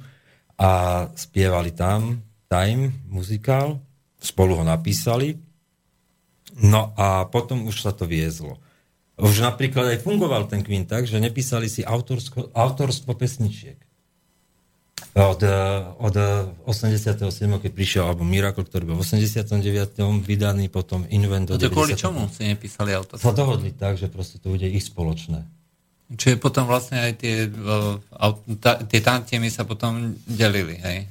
A 0.55 0.71
spievali 1.19 1.75
tam 1.75 2.23
Time, 2.47 2.95
muzikál, 3.11 3.83
spolu 4.23 4.63
ho 4.63 4.65
napísali, 4.65 5.43
no 6.63 6.95
a 6.95 7.27
potom 7.27 7.67
už 7.67 7.83
sa 7.83 7.91
to 7.91 8.07
viezlo. 8.07 8.63
Už 9.19 9.43
napríklad 9.43 9.91
aj 9.91 10.07
fungoval 10.07 10.47
ten 10.47 10.63
Queen 10.63 10.87
tak, 10.87 11.11
že 11.11 11.19
nepísali 11.19 11.67
si 11.67 11.83
autorsko, 11.83 12.55
autorstvo 12.55 13.19
pesničiek 13.19 13.88
od, 15.19 15.43
od 15.99 16.17
87. 16.67 17.19
keď 17.59 17.71
prišiel 17.75 18.03
album 18.07 18.31
Miracle, 18.31 18.63
ktorý 18.63 18.95
bol 18.95 18.97
v 18.99 19.07
89. 19.07 19.59
vydaný, 20.23 20.71
potom 20.71 21.03
Invent 21.11 21.51
do 21.51 21.59
90. 21.59 21.75
kvôli 21.75 21.95
čomu 21.99 22.31
si 22.31 22.47
nepísali 22.47 22.95
auto? 22.95 23.19
Sa 23.19 23.35
dohodli 23.35 23.75
tak, 23.75 23.99
že 23.99 24.07
proste 24.07 24.39
to 24.39 24.55
bude 24.55 24.67
ich 24.67 24.85
spoločné. 24.87 25.43
Čiže 26.09 26.41
potom 26.41 26.65
vlastne 26.65 27.05
aj 27.05 27.13
tie, 27.21 27.51
tie 28.89 29.01
tantiemy 29.05 29.53
sa 29.53 29.69
potom 29.69 30.17
delili, 30.25 30.81
hej? 30.81 31.05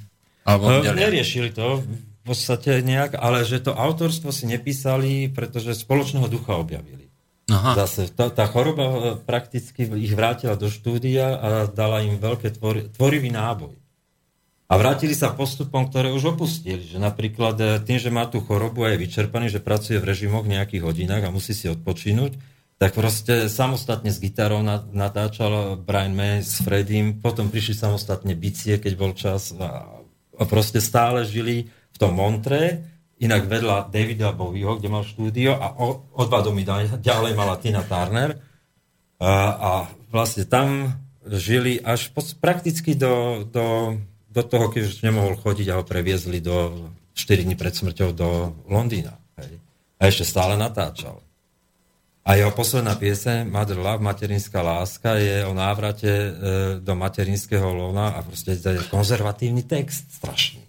Alebo 0.48 0.72
no, 0.72 0.82
neriešili 0.82 1.54
to 1.54 1.84
v 1.84 2.22
podstate 2.24 2.82
nejak, 2.82 3.20
ale 3.20 3.44
že 3.44 3.62
to 3.62 3.76
autorstvo 3.76 4.32
si 4.32 4.48
nepísali, 4.48 5.30
pretože 5.30 5.78
spoločného 5.78 6.26
ducha 6.32 6.56
objavili. 6.56 7.07
Aha. 7.48 7.80
Zase 7.80 8.12
tá, 8.12 8.28
tá 8.28 8.44
choroba 8.44 8.84
e, 8.84 8.96
prakticky 9.24 9.88
ich 9.88 10.12
vrátila 10.12 10.60
do 10.60 10.68
štúdia 10.68 11.32
a 11.32 11.50
dala 11.72 12.04
im 12.04 12.20
veľké 12.20 12.60
tvor, 12.60 12.92
tvorivý 12.92 13.32
náboj. 13.32 13.72
A 14.68 14.76
vrátili 14.76 15.16
sa 15.16 15.32
postupom, 15.32 15.88
ktoré 15.88 16.12
už 16.12 16.36
opustili. 16.36 16.84
Že 16.84 17.00
napríklad 17.00 17.56
e, 17.56 17.66
tým, 17.88 18.04
že 18.04 18.12
má 18.12 18.28
tú 18.28 18.44
chorobu 18.44 18.84
a 18.84 18.92
je 18.92 19.00
vyčerpaný, 19.00 19.48
že 19.48 19.64
pracuje 19.64 19.96
v 19.96 20.12
režimoch 20.12 20.44
nejakých 20.44 20.84
hodinách 20.84 21.24
a 21.24 21.32
musí 21.32 21.56
si 21.56 21.72
odpočínuť, 21.72 22.58
tak 22.78 22.92
proste 22.94 23.48
samostatne 23.48 24.12
s 24.12 24.20
gitarou 24.20 24.60
natáčal 24.92 25.80
Brian 25.80 26.14
May 26.14 26.44
s 26.44 26.62
Freddym, 26.62 27.24
potom 27.24 27.48
prišli 27.48 27.74
samostatne 27.74 28.36
bicie, 28.36 28.76
keď 28.78 28.94
bol 29.00 29.16
čas 29.16 29.56
a, 29.56 29.88
a 30.36 30.44
proste 30.46 30.84
stále 30.84 31.24
žili 31.24 31.72
v 31.72 31.98
tom 31.98 32.14
Montre, 32.14 32.86
inak 33.18 33.50
vedľa 33.50 33.90
Davida 33.90 34.30
Bowieho, 34.34 34.78
kde 34.78 34.94
mal 34.94 35.02
štúdio 35.02 35.58
a 35.58 35.74
o, 35.78 36.06
o 36.14 36.24
ďalej 37.02 37.34
mala 37.34 37.58
Tina 37.58 37.82
Turner 37.82 38.38
a, 39.18 39.32
a 39.58 39.72
vlastne 40.14 40.46
tam 40.46 40.94
žili 41.26 41.82
až 41.82 42.14
po, 42.14 42.22
prakticky 42.38 42.94
do, 42.94 43.44
do, 43.50 43.98
do 44.30 44.42
toho, 44.46 44.70
keď 44.70 44.82
už 44.86 45.02
nemohol 45.02 45.36
chodiť 45.36 45.68
a 45.74 45.78
ho 45.82 45.84
previezli 45.84 46.40
do 46.40 46.90
4 47.18 47.44
dní 47.44 47.58
pred 47.58 47.74
smrťou 47.74 48.14
do 48.14 48.54
Londýna. 48.70 49.18
Hej. 49.42 49.58
A 49.98 50.02
ešte 50.06 50.30
stále 50.30 50.54
natáčal. 50.54 51.18
A 52.28 52.36
jeho 52.36 52.52
posledná 52.52 53.00
piese, 53.00 53.48
Mother 53.48 53.80
Love, 53.80 54.04
Materinská 54.04 54.60
láska, 54.60 55.16
je 55.16 55.48
o 55.48 55.56
návrate 55.56 56.12
e, 56.12 56.30
do 56.84 56.92
materinského 56.92 57.72
lona 57.72 58.14
a 58.14 58.22
proste 58.22 58.60
je 58.60 58.84
konzervatívny 58.92 59.64
text 59.64 60.12
strašný. 60.12 60.67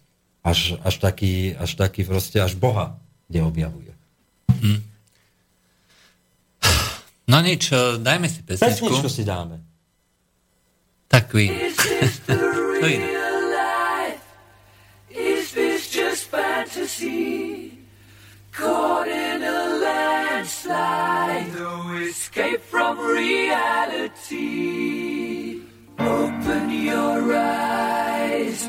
Až, 0.48 0.80
až, 0.80 0.96
taký, 0.96 1.52
až 1.60 1.76
taký 1.76 2.08
proste, 2.08 2.40
až 2.40 2.56
Boha, 2.56 2.96
kde 3.28 3.44
objavuje. 3.44 3.92
Hmm. 4.48 4.80
No 7.28 7.44
nič, 7.44 7.68
e, 7.68 8.00
dajme 8.00 8.32
si 8.32 8.40
pesničku. 8.40 8.88
Pesničku 8.88 9.08
si 9.12 9.28
dáme. 9.28 9.60
Tak 11.12 11.28
Queen. 11.28 11.52
to 12.80 12.86
iné. 12.88 13.18
Fantasy? 16.28 17.78
Caught 18.52 19.08
in 19.08 19.42
a 19.42 19.78
landslide, 19.80 21.54
no 21.54 21.96
escape 21.96 22.60
from 22.60 22.98
reality. 22.98 24.42
Open 25.98 26.70
your 26.70 27.34
eyes, 27.34 28.68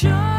Sure. 0.00 0.29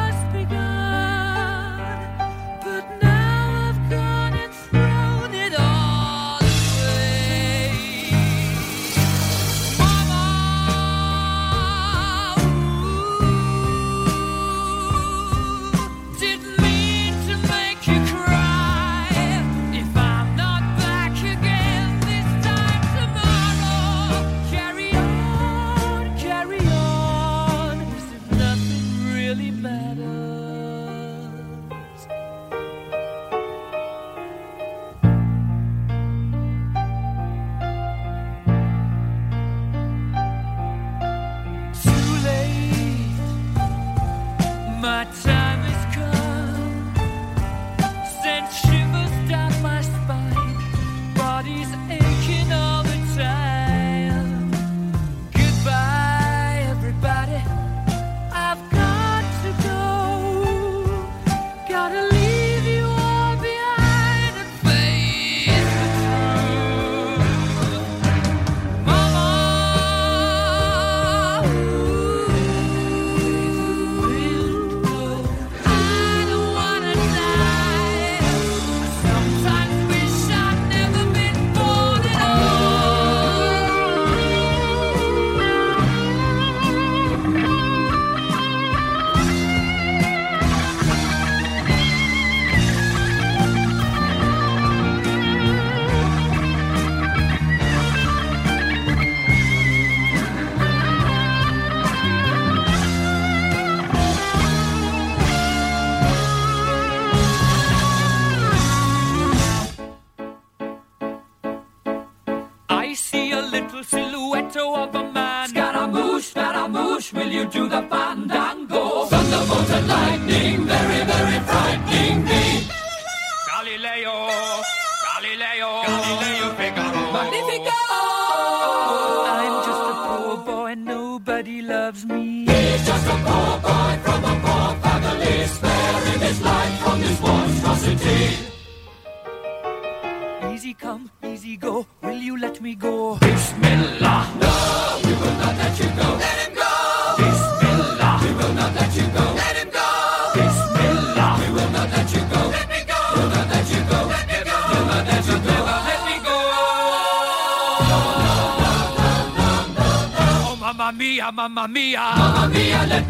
you 117.41 117.49
to 117.49 117.67
the 117.67 117.90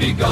be 0.02 0.14
gone. 0.14 0.31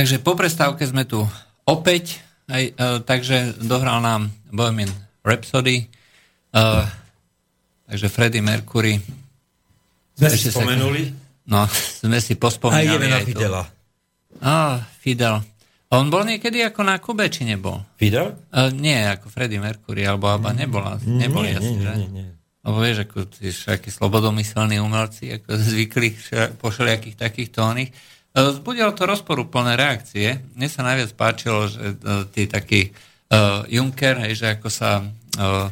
Takže 0.00 0.16
po 0.24 0.32
prestávke 0.32 0.88
sme 0.88 1.04
tu 1.04 1.20
opäť, 1.68 2.24
aj, 2.48 2.72
uh, 2.72 2.98
takže 3.04 3.60
dohral 3.60 4.00
nám 4.00 4.32
Bohemian 4.48 4.88
Rhapsody, 5.20 5.92
uh, 6.56 6.88
takže 7.84 8.08
Freddie 8.08 8.40
Mercury. 8.40 8.96
Sme 10.16 10.32
si 10.32 10.48
spomenuli? 10.48 11.12
no, 11.52 11.68
sme 12.00 12.16
si 12.24 12.32
pospomínali. 12.40 12.88
A 12.88 12.92
ideme 12.96 13.06
na 13.12 13.20
Fidela. 13.20 13.62
Á, 14.40 14.88
Fidel. 15.04 15.44
On 15.92 16.08
bol 16.08 16.24
niekedy 16.24 16.64
ako 16.64 16.80
na 16.80 16.96
Kube, 16.96 17.28
či 17.28 17.44
nebol? 17.44 17.84
Fidel? 18.00 18.40
Uh, 18.56 18.72
nie, 18.72 19.04
ako 19.04 19.28
Freddie 19.28 19.60
Mercury, 19.60 20.08
alebo 20.08 20.32
Abba 20.32 20.56
nebola. 20.56 20.96
Neboli 21.04 21.52
nie, 21.52 21.60
asi, 21.60 21.72
nie, 21.76 21.84
že? 21.84 21.94
nie, 22.00 22.08
nie. 22.08 22.28
Lebo 22.64 22.76
vieš, 22.80 23.04
ako 23.04 23.28
tí 23.28 23.52
všakí 23.52 23.92
slobodomyselní 23.92 24.80
umelci, 24.80 25.36
ako 25.36 25.60
zvykli 25.60 26.16
po 26.56 26.72
všelijakých 26.72 27.20
takýchto 27.20 27.68
oných. 27.68 27.92
Zbudilo 28.30 28.94
to 28.94 29.10
rozporúplné 29.10 29.74
reakcie. 29.74 30.38
Mne 30.54 30.70
sa 30.70 30.86
najviac 30.86 31.10
páčilo, 31.18 31.66
že 31.66 31.98
uh, 31.98 32.22
tí 32.30 32.46
taký 32.46 32.94
uh, 33.34 33.66
Juncker, 33.66 34.22
hej, 34.22 34.38
že 34.38 34.46
ako 34.54 34.68
sa 34.70 35.02
uh, 35.02 35.66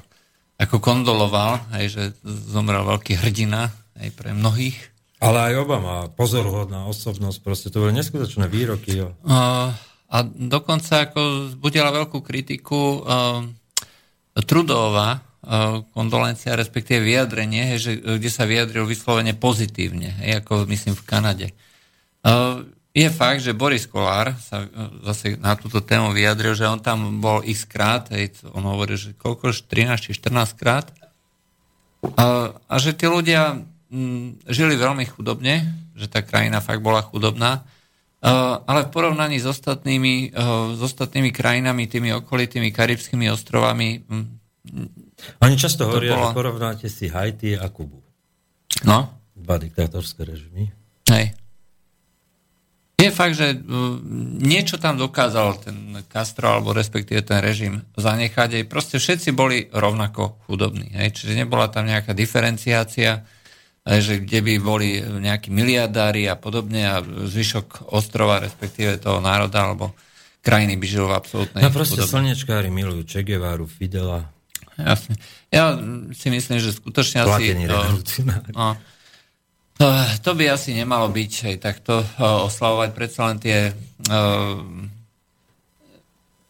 ako 0.58 0.82
kondoloval, 0.82 1.62
hej, 1.78 1.94
že 1.94 2.02
zomrel 2.26 2.82
veľký 2.82 3.22
hrdina 3.22 3.70
hej, 4.02 4.10
pre 4.10 4.34
mnohých. 4.34 4.74
Ale 5.22 5.54
aj 5.54 5.54
Obama, 5.62 6.10
pozoruhodná 6.10 6.90
osobnosť, 6.90 7.38
proste 7.46 7.68
to 7.70 7.82
boli 7.86 7.94
neskutočné 7.94 8.50
výroky. 8.50 8.98
Jo. 8.98 9.14
Uh, 9.22 9.70
a 10.10 10.16
dokonca 10.26 11.06
ako 11.06 11.54
zbudila 11.54 11.94
veľkú 11.94 12.26
kritiku 12.26 12.80
uh, 13.06 13.46
Trudová 14.38 15.22
kondolencia, 15.94 16.58
respektíve 16.58 17.00
vyjadrenie, 17.00 17.74
hej, 17.74 17.78
že, 17.78 17.92
kde 18.02 18.30
sa 18.30 18.44
vyjadril 18.44 18.84
vyslovene 18.84 19.32
pozitívne, 19.38 20.18
hej, 20.20 20.42
ako 20.42 20.66
myslím 20.66 20.98
v 20.98 21.06
Kanade. 21.06 21.46
Je 22.98 23.06
fakt, 23.14 23.46
že 23.46 23.54
Boris 23.54 23.86
Kolár 23.86 24.34
sa 24.42 24.66
e, 24.66 24.68
zase 25.06 25.38
na 25.38 25.54
túto 25.54 25.78
tému 25.78 26.10
vyjadril, 26.10 26.58
že 26.58 26.66
on 26.66 26.82
tam 26.82 27.22
bol 27.22 27.46
x 27.46 27.62
krát, 27.62 28.10
hej, 28.10 28.34
on 28.50 28.66
hovorí, 28.66 28.98
že 28.98 29.14
koľko, 29.14 29.54
13 29.54 30.10
či 30.10 30.10
14 30.18 30.58
krát. 30.58 30.90
A, 32.18 32.50
a 32.58 32.74
že 32.82 32.98
tí 32.98 33.06
ľudia 33.06 33.62
m, 33.94 34.34
žili 34.50 34.74
veľmi 34.74 35.06
chudobne, 35.14 35.62
že 35.94 36.10
tá 36.10 36.26
krajina 36.26 36.58
fakt 36.58 36.82
bola 36.82 36.98
chudobná, 36.98 37.62
a, 38.18 38.66
ale 38.66 38.88
v 38.88 38.90
porovnaní 38.90 39.38
s 39.38 39.46
ostatnými, 39.46 40.34
a, 40.34 40.74
s 40.74 40.80
ostatnými 40.82 41.30
krajinami, 41.30 41.86
tými 41.86 42.10
okolitými 42.18 42.74
karibskými 42.74 43.30
ostrovami... 43.30 44.02
M, 44.10 44.42
Oni 45.38 45.54
často 45.54 45.86
hovoria, 45.86 46.18
bola... 46.18 46.34
že 46.34 46.34
porovnáte 46.34 46.86
si 46.90 47.06
Haiti 47.06 47.54
a 47.54 47.70
Kubu. 47.70 48.02
No. 48.82 49.06
Dva 49.38 49.54
diktátorské 49.54 50.26
režimy. 50.26 50.66
Hej. 51.14 51.37
Je 52.98 53.14
fakt, 53.14 53.38
že 53.38 53.54
niečo 54.42 54.74
tam 54.74 54.98
dokázal 54.98 55.62
ten 55.62 56.02
Castro, 56.10 56.50
alebo 56.50 56.74
respektíve 56.74 57.22
ten 57.22 57.38
režim 57.38 57.86
zanechať. 57.94 58.66
Proste 58.66 58.98
všetci 58.98 59.30
boli 59.30 59.70
rovnako 59.70 60.42
chudobní. 60.50 60.90
Hej? 60.98 61.14
Čiže 61.14 61.46
nebola 61.46 61.70
tam 61.70 61.86
nejaká 61.86 62.10
diferenciácia, 62.10 63.22
že 63.86 64.18
kde 64.18 64.42
by 64.42 64.54
boli 64.58 64.98
nejakí 64.98 65.48
miliardári 65.54 66.26
a 66.26 66.34
podobne 66.34 66.90
a 66.90 66.98
zvyšok 67.06 67.94
ostrova, 67.94 68.42
respektíve 68.42 68.98
toho 68.98 69.22
národa, 69.22 69.70
alebo 69.70 69.94
krajiny 70.42 70.74
by 70.74 70.86
žilo 70.90 71.06
v 71.14 71.22
absolútnej 71.22 71.62
No 71.62 71.70
proste 71.70 72.02
chudobne. 72.02 72.34
slnečkári 72.34 72.68
milujú 72.68 73.06
Che 73.06 73.22
Guevaru, 73.22 73.70
Fidela. 73.70 74.26
Jasne. 74.74 75.14
Ja 75.54 75.78
si 76.18 76.28
myslím, 76.34 76.58
že 76.58 76.74
skutočne 76.74 77.30
asi... 77.30 77.54
No, 77.62 78.74
to 80.22 80.30
by 80.34 80.44
asi 80.50 80.74
nemalo 80.74 81.06
byť 81.06 81.32
aj 81.54 81.56
takto 81.62 82.02
oslavovať 82.18 82.90
predsa 82.92 83.20
len 83.30 83.38
tie... 83.38 83.58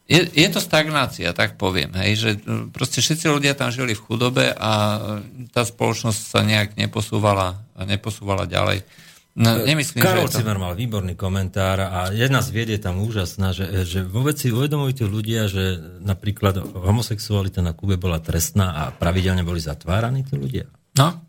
Je, 0.09 0.25
je 0.25 0.49
to 0.49 0.65
stagnácia, 0.65 1.37
tak 1.37 1.61
poviem, 1.61 1.93
hej, 2.01 2.13
že 2.17 2.31
proste 2.73 3.05
všetci 3.05 3.29
ľudia 3.29 3.53
tam 3.53 3.69
žili 3.69 3.93
v 3.93 4.01
chudobe 4.01 4.57
a 4.57 4.73
tá 5.53 5.69
spoločnosť 5.69 6.21
sa 6.33 6.41
nejak 6.41 6.81
neposúvala, 6.81 7.61
neposúvala 7.85 8.49
ďalej. 8.49 8.89
No, 9.39 9.55
nemyslím, 9.69 10.01
Karol 10.01 10.27
že 10.33 10.41
to... 10.41 10.49
mal 10.57 10.73
výborný 10.73 11.13
komentár 11.13 11.79
a 11.85 12.09
jedna 12.11 12.41
z 12.41 12.49
vied 12.57 12.73
je 12.73 12.81
tam 12.81 13.05
úžasná, 13.05 13.53
že, 13.53 13.85
že 13.85 14.01
vôbec 14.01 14.35
si 14.35 14.49
uvedomujú 14.49 14.93
tí 14.99 15.05
ľudia, 15.05 15.47
že 15.47 15.77
napríklad 16.03 16.59
homosexualita 16.59 17.61
na 17.61 17.77
Kube 17.77 18.01
bola 18.01 18.19
trestná 18.19 18.75
a 18.75 18.83
pravidelne 18.91 19.45
boli 19.45 19.61
zatváraní 19.61 20.25
tí 20.25 20.41
ľudia. 20.41 20.67
No, 20.97 21.23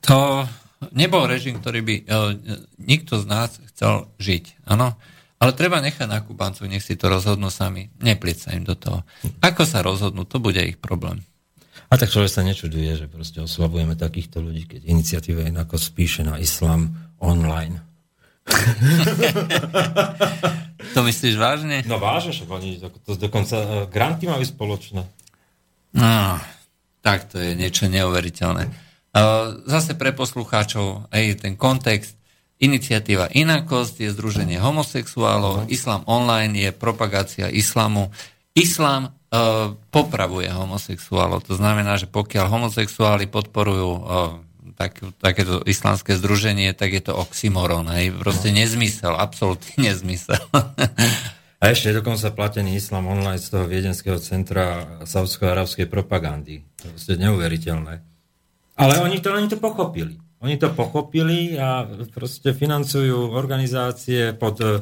to 0.00 0.48
nebol 0.92 1.28
režim, 1.28 1.60
ktorý 1.60 1.80
by 1.84 1.94
uh, 2.08 2.32
nikto 2.80 3.20
z 3.20 3.24
nás 3.28 3.60
chcel 3.72 4.08
žiť. 4.16 4.64
Áno? 4.68 4.96
Ale 5.40 5.56
treba 5.56 5.80
nechať 5.80 6.04
na 6.04 6.20
Kubancov, 6.20 6.68
nech 6.68 6.84
si 6.84 7.00
to 7.00 7.08
rozhodnú 7.08 7.48
sami. 7.48 7.88
Nepliť 8.04 8.36
sa 8.36 8.52
im 8.52 8.64
do 8.64 8.76
toho. 8.76 9.08
Ako 9.40 9.64
sa 9.64 9.80
rozhodnú, 9.80 10.28
to 10.28 10.36
bude 10.36 10.60
ich 10.60 10.76
problém. 10.76 11.24
A 11.88 11.96
tak 11.96 12.12
človek 12.12 12.28
sa 12.28 12.44
nečuduje, 12.44 12.92
že 12.94 13.08
proste 13.08 13.40
oslavujeme 13.40 13.96
takýchto 13.96 14.44
ľudí, 14.44 14.68
keď 14.68 14.80
iniciatíva 14.84 15.48
je 15.48 15.52
ako 15.56 15.76
spíše 15.80 16.22
na 16.28 16.36
islam 16.36 16.92
online. 17.18 17.80
to 20.94 21.00
myslíš 21.02 21.34
vážne? 21.40 21.82
No 21.88 21.96
vážne, 21.96 22.36
však 22.36 22.48
oni 22.50 22.76
to 22.78 23.16
dokonca 23.16 23.56
uh, 23.56 23.66
granty 23.88 24.28
majú 24.28 24.44
spoločné. 24.44 25.02
No, 25.96 26.38
tak 27.00 27.32
to 27.32 27.40
je 27.40 27.56
niečo 27.56 27.88
neuveriteľné. 27.88 28.89
Zase 29.66 29.98
pre 29.98 30.14
poslucháčov 30.14 31.10
aj 31.10 31.42
ten 31.42 31.58
kontext. 31.58 32.14
Iniciatíva 32.60 33.32
Inakosť 33.32 34.04
je 34.04 34.12
združenie 34.12 34.60
homosexuálov, 34.60 35.72
Islam 35.72 36.04
online 36.04 36.68
je 36.68 36.70
propagácia 36.76 37.48
islamu, 37.48 38.12
islám 38.52 39.16
uh, 39.32 39.72
popravuje 39.88 40.52
homosexuálov. 40.52 41.40
To 41.48 41.56
znamená, 41.56 41.96
že 41.96 42.04
pokiaľ 42.04 42.52
homosexuáli 42.52 43.32
podporujú 43.32 43.90
uh, 43.96 44.02
tak, 44.76 45.00
takéto 45.24 45.64
islamské 45.64 46.20
združenie, 46.20 46.76
tak 46.76 46.92
je 46.92 47.00
to 47.00 47.16
oxymoron. 47.16 47.88
Hej? 47.96 48.12
Proste 48.20 48.52
nezmysel, 48.52 49.16
absolútny 49.16 49.80
nezmysel. 49.80 50.44
A 51.60 51.64
ešte 51.68 51.92
je 51.92 52.00
dokonca 52.00 52.28
platený 52.32 52.76
islam 52.76 53.08
online 53.08 53.40
z 53.40 53.56
toho 53.56 53.64
viedenského 53.64 54.20
centra 54.20 55.00
saudsko-arabskej 55.08 55.88
propagandy. 55.88 56.64
To 56.80 56.92
je 56.92 57.16
neuveriteľné. 57.20 58.09
Ale 58.80 59.04
oni 59.04 59.20
to, 59.20 59.36
oni 59.36 59.48
to 59.52 59.60
pochopili. 59.60 60.16
Oni 60.40 60.56
to 60.56 60.72
pochopili 60.72 61.60
a 61.60 61.84
proste 62.08 62.56
financujú 62.56 63.36
organizácie 63.36 64.32
pod 64.32 64.56
e, 64.64 64.80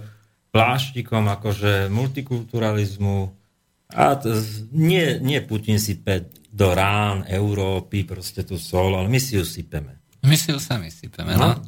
pláštikom 0.55 1.27
akože 1.27 1.91
multikulturalizmu 1.91 3.39
a 3.89 4.21
to, 4.21 4.37
nie, 4.77 5.17
nie 5.25 5.41
Putin 5.41 5.81
si 5.81 5.97
pe 5.97 6.29
do 6.49 6.75
rán 6.77 7.25
Európy 7.29 8.05
proste 8.05 8.45
tú 8.45 8.61
sol, 8.61 8.93
ale 8.99 9.09
my 9.09 9.17
si 9.17 9.41
ju 9.41 9.45
sypeme. 9.47 10.01
My 10.27 10.37
si 10.37 10.53
ju 10.53 10.59
sami 10.61 10.93
sypeme, 10.93 11.39
no. 11.39 11.55
no. 11.55 11.63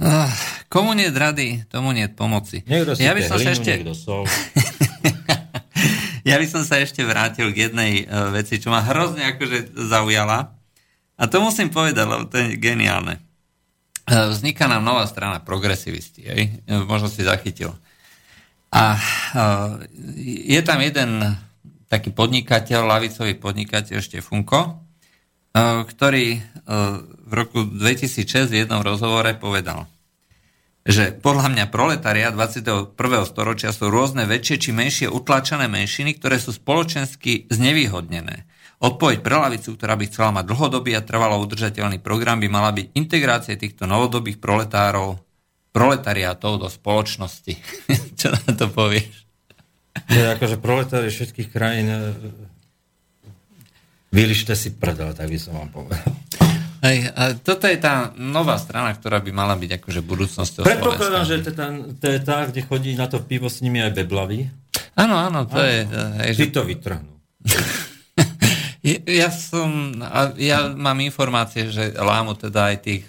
Uh, 0.00 0.28
komu 0.72 0.96
nie 0.96 1.12
rady, 1.12 1.64
tomu 1.68 1.92
nie 1.92 2.08
pomoci. 2.08 2.64
Niekto 2.64 2.96
ja 2.96 3.12
by 3.12 3.22
som 3.24 3.36
hlinu, 3.36 3.46
sa 3.46 3.52
ešte... 3.52 3.72
sol. 3.92 4.24
ja 6.30 6.40
by 6.40 6.46
som 6.48 6.64
sa 6.64 6.80
ešte 6.80 7.04
vrátil 7.04 7.52
k 7.52 7.68
jednej 7.68 8.08
uh, 8.08 8.32
veci, 8.32 8.56
čo 8.56 8.72
ma 8.72 8.80
hrozne 8.80 9.36
akože 9.36 9.76
zaujala. 9.76 10.56
A 11.20 11.28
to 11.28 11.44
musím 11.44 11.68
povedať, 11.68 12.08
lebo 12.08 12.24
to 12.24 12.40
je 12.40 12.56
geniálne. 12.56 13.20
Uh, 14.08 14.32
vzniká 14.32 14.64
nám 14.64 14.80
nová 14.80 15.04
strana 15.04 15.44
progresivisti, 15.44 16.24
hej? 16.24 16.42
Uh, 16.64 16.88
možno 16.88 17.12
si 17.12 17.20
zachytil. 17.20 17.76
A 18.72 18.96
uh, 18.96 19.84
je 20.24 20.60
tam 20.64 20.80
jeden 20.80 21.20
taký 21.92 22.08
podnikateľ, 22.14 22.86
lavicový 22.86 23.34
podnikateľ 23.36 23.98
Štefunko, 23.98 24.78
ktorý 25.90 26.38
v 27.26 27.32
roku 27.34 27.66
2006 27.66 28.46
v 28.46 28.62
jednom 28.62 28.78
rozhovore 28.86 29.34
povedal, 29.34 29.90
že 30.86 31.10
podľa 31.10 31.50
mňa 31.50 31.64
proletariat 31.68 32.30
21. 32.30 32.94
storočia 33.26 33.74
sú 33.74 33.90
rôzne 33.90 34.24
väčšie 34.30 34.56
či 34.62 34.70
menšie 34.70 35.06
utlačené 35.10 35.66
menšiny, 35.66 36.22
ktoré 36.22 36.38
sú 36.38 36.54
spoločensky 36.54 37.50
znevýhodnené. 37.50 38.46
Odpoveď 38.80 39.20
pre 39.20 39.36
lavicu, 39.36 39.76
ktorá 39.76 39.92
by 39.92 40.04
chcela 40.08 40.32
mať 40.32 40.44
dlhodobý 40.48 40.96
a 40.96 41.04
trvalo 41.04 41.36
udržateľný 41.44 42.00
program, 42.00 42.40
by 42.40 42.48
mala 42.48 42.72
byť 42.72 42.96
integrácia 42.96 43.52
týchto 43.52 43.84
novodobých 43.84 44.40
proletárov, 44.40 45.20
proletariátov 45.68 46.64
do 46.64 46.68
spoločnosti. 46.72 47.60
Čo 48.20 48.32
na 48.32 48.56
to 48.56 48.72
povieš? 48.72 49.28
Je 50.08 50.24
akože 50.32 50.56
proletári 50.56 51.12
všetkých 51.12 51.52
krajín 51.52 51.92
e, 51.92 52.00
vylište 54.16 54.56
si 54.56 54.72
prdel, 54.72 55.12
tak 55.12 55.28
by 55.28 55.36
som 55.36 55.60
vám 55.60 55.68
povedal. 55.68 56.08
Hej, 56.80 57.12
a 57.12 57.36
toto 57.36 57.68
je 57.68 57.76
tá 57.76 58.16
nová 58.16 58.56
strana, 58.56 58.96
ktorá 58.96 59.20
by 59.20 59.28
mala 59.28 59.60
byť 59.60 59.76
akože 59.76 60.00
budúcnosťou 60.00 60.64
Predpokladám, 60.64 61.24
že 61.28 61.44
to, 61.44 61.52
to 62.00 62.06
je 62.16 62.20
tá, 62.24 62.48
kde 62.48 62.64
chodí 62.64 62.96
na 62.96 63.04
to 63.04 63.20
pivo 63.20 63.52
s 63.52 63.60
nimi 63.60 63.84
aj 63.84 63.92
beblavy. 63.92 64.48
Áno, 64.96 65.20
áno, 65.20 65.44
to 65.44 65.60
áno. 65.60 65.68
je... 65.68 65.78
Hej, 66.24 66.32
Ty 66.32 66.46
že... 66.48 66.54
to 66.56 66.62
vytrhnú. 66.64 67.12
ja 69.04 69.28
som, 69.28 69.92
ja 70.40 70.72
mám 70.72 70.98
informácie, 71.04 71.68
že 71.68 71.92
lámu 71.92 72.32
teda 72.32 72.72
aj 72.72 72.76
tých, 72.80 73.04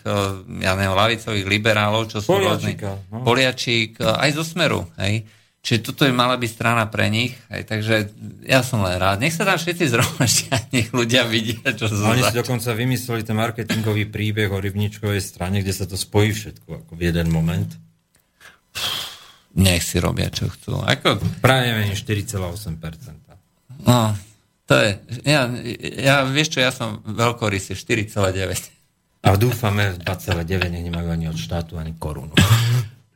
ja 0.59 0.75
neviem, 0.75 0.95
lavicových 0.95 1.47
liberálov, 1.47 2.11
čo 2.11 2.19
sú 2.19 2.35
rôzni... 2.35 2.75
No. 3.07 3.23
Poliačík, 3.23 4.03
aj 4.03 4.29
zo 4.35 4.43
Smeru, 4.43 4.83
hej 4.99 5.23
Čiže 5.61 5.93
toto 5.93 6.09
je 6.09 6.13
mala 6.13 6.41
byť 6.41 6.49
strana 6.49 6.89
pre 6.89 7.05
nich, 7.13 7.37
aj, 7.53 7.69
takže 7.69 8.09
ja 8.49 8.65
som 8.65 8.81
len 8.81 8.97
rád. 8.97 9.21
Nech 9.21 9.37
sa 9.37 9.45
tam 9.45 9.61
všetci 9.61 9.93
zhromaždia, 9.93 10.57
nech 10.73 10.89
ľudia 10.89 11.21
vidia, 11.29 11.61
čo 11.77 11.85
sa 11.85 12.17
Oni 12.17 12.25
si 12.25 12.33
dokonca 12.33 12.73
vymysleli 12.73 13.21
ten 13.21 13.37
marketingový 13.37 14.09
príbeh 14.09 14.49
o 14.49 14.57
rybničkovej 14.57 15.21
strane, 15.21 15.61
kde 15.61 15.73
sa 15.77 15.85
to 15.85 15.93
spojí 15.93 16.33
všetko 16.33 16.81
ako 16.81 16.91
v 16.97 17.01
jeden 17.13 17.29
moment. 17.29 17.69
Nech 19.53 19.85
si 19.85 20.01
robia, 20.01 20.33
čo 20.33 20.49
chcú. 20.49 20.81
Ako... 20.81 21.21
Práve 21.45 21.77
menej 21.77 21.93
4,8%. 21.93 23.85
No, 23.85 24.17
to 24.71 24.75
je... 24.79 24.91
Ja, 25.27 25.51
ja, 25.99 26.15
vieš 26.23 26.55
čo, 26.55 26.63
ja 26.63 26.71
som 26.71 27.03
veľkorysý 27.03 27.75
4,9. 27.75 28.15
A 29.27 29.35
dúfame 29.35 29.99
2,9 29.99 30.71
nech 30.71 30.87
nemajú 30.87 31.11
ani 31.11 31.27
od 31.27 31.35
štátu, 31.35 31.75
ani 31.75 31.91
korunu. 31.99 32.31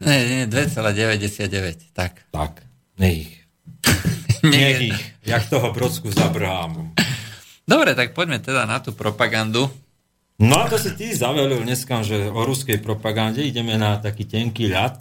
Nie, 0.04 0.20
nie, 0.28 0.52
2,99, 0.52 1.96
tak. 1.96 2.28
Tak, 2.36 2.60
nech 3.00 3.24
ich. 3.24 3.34
nech 4.44 4.92
ich, 4.92 5.00
jak 5.24 5.48
toho 5.48 5.72
Brodsku 5.72 6.12
za 6.12 6.28
Brahámom. 6.28 6.92
Dobre, 7.64 7.96
tak 7.96 8.12
poďme 8.12 8.44
teda 8.44 8.68
na 8.68 8.84
tú 8.84 8.92
propagandu. 8.92 9.72
No 10.36 10.60
a 10.60 10.68
to 10.68 10.76
si 10.76 10.92
ty 11.00 11.16
zavelil 11.16 11.64
dneska, 11.64 12.04
že 12.04 12.28
o 12.28 12.44
ruskej 12.44 12.84
propagande 12.84 13.40
ideme 13.40 13.80
na 13.80 13.96
taký 13.96 14.28
tenký 14.28 14.68
ľad. 14.68 15.00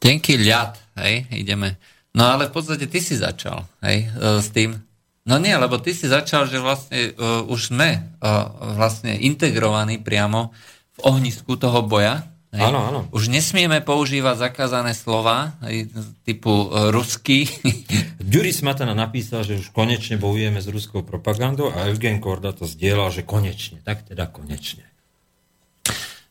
Tenký 0.00 0.40
ľad, 0.40 0.80
hej, 1.04 1.28
ideme. 1.36 1.76
No 2.16 2.24
ale 2.32 2.48
v 2.48 2.56
podstate 2.56 2.88
ty 2.88 3.04
si 3.04 3.20
začal, 3.20 3.68
hej, 3.84 4.08
e, 4.08 4.40
s 4.40 4.48
tým. 4.48 4.87
No 5.28 5.36
nie, 5.36 5.52
lebo 5.52 5.76
ty 5.76 5.92
si 5.92 6.08
začal, 6.08 6.48
že 6.48 6.56
vlastne 6.56 7.12
uh, 7.12 7.44
už 7.44 7.68
sme 7.76 8.00
uh, 8.00 8.48
vlastne 8.80 9.12
integrovaní 9.12 10.00
priamo 10.00 10.56
v 10.96 11.00
ohnisku 11.04 11.60
toho 11.60 11.84
boja, 11.84 12.24
Hej. 12.48 12.64
Áno, 12.64 12.80
áno. 12.80 13.00
Už 13.12 13.28
nesmieme 13.28 13.84
používať 13.84 14.48
zakázané 14.48 14.96
slova, 14.96 15.60
hej, 15.68 15.92
typu 16.24 16.48
uh, 16.48 16.88
ruský. 16.88 17.44
Ďuri 18.32 18.56
Smatana 18.56 18.96
napísal, 18.96 19.44
že 19.44 19.60
už 19.60 19.68
konečne 19.68 20.16
bojujeme 20.16 20.56
s 20.56 20.64
ruskou 20.72 21.04
propagandou 21.04 21.68
a 21.68 21.92
Eugen 21.92 22.24
Korda 22.24 22.56
to 22.56 22.64
zdieľal, 22.64 23.12
že 23.12 23.28
konečne, 23.28 23.84
tak 23.84 24.08
teda 24.08 24.32
konečne. 24.32 24.88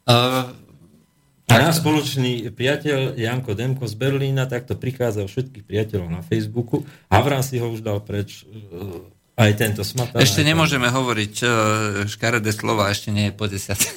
Uh, 0.09 0.57
a 1.47 1.63
náš 1.63 1.79
spoločný 1.79 2.51
priateľ 2.51 3.15
Janko 3.15 3.55
Demko 3.55 3.87
z 3.87 3.95
Berlína 3.95 4.51
takto 4.51 4.75
prichádzal 4.75 5.31
všetkých 5.31 5.63
priateľov 5.63 6.11
na 6.11 6.19
Facebooku. 6.19 6.83
Havran 7.07 7.39
si 7.39 7.55
ho 7.55 7.71
už 7.71 7.79
dal 7.79 8.03
preč 8.03 8.43
uh, 8.43 9.07
aj 9.39 9.51
tento 9.55 9.81
Smatana. 9.87 10.19
Ešte 10.19 10.43
nemôžeme 10.43 10.91
to... 10.91 10.95
hovoriť 10.99 11.33
uh, 11.41 11.51
škaredé 12.03 12.51
slova, 12.51 12.91
ešte 12.91 13.15
nie 13.15 13.31
je 13.31 13.33
po 13.33 13.47
desiatej 13.47 13.91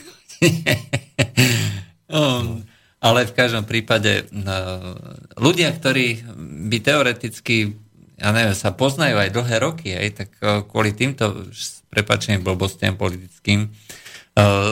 Um, 2.09 2.65
ale 3.07 3.29
v 3.29 3.37
každom 3.37 3.69
prípade 3.69 4.25
uh, 4.25 4.97
ľudia, 5.37 5.69
ktorí 5.75 6.25
by 6.71 6.79
teoreticky 6.81 7.77
ja 8.17 8.33
neviem, 8.33 8.57
sa 8.57 8.73
poznajú 8.73 9.21
aj 9.21 9.33
dlhé 9.33 9.57
roky, 9.61 9.89
aj, 9.97 10.09
tak 10.13 10.31
kvôli 10.69 10.93
týmto 10.93 11.49
prepačeným 11.89 12.45
blbostiam 12.45 12.97
politickým 12.97 13.69
uh, 13.69 14.00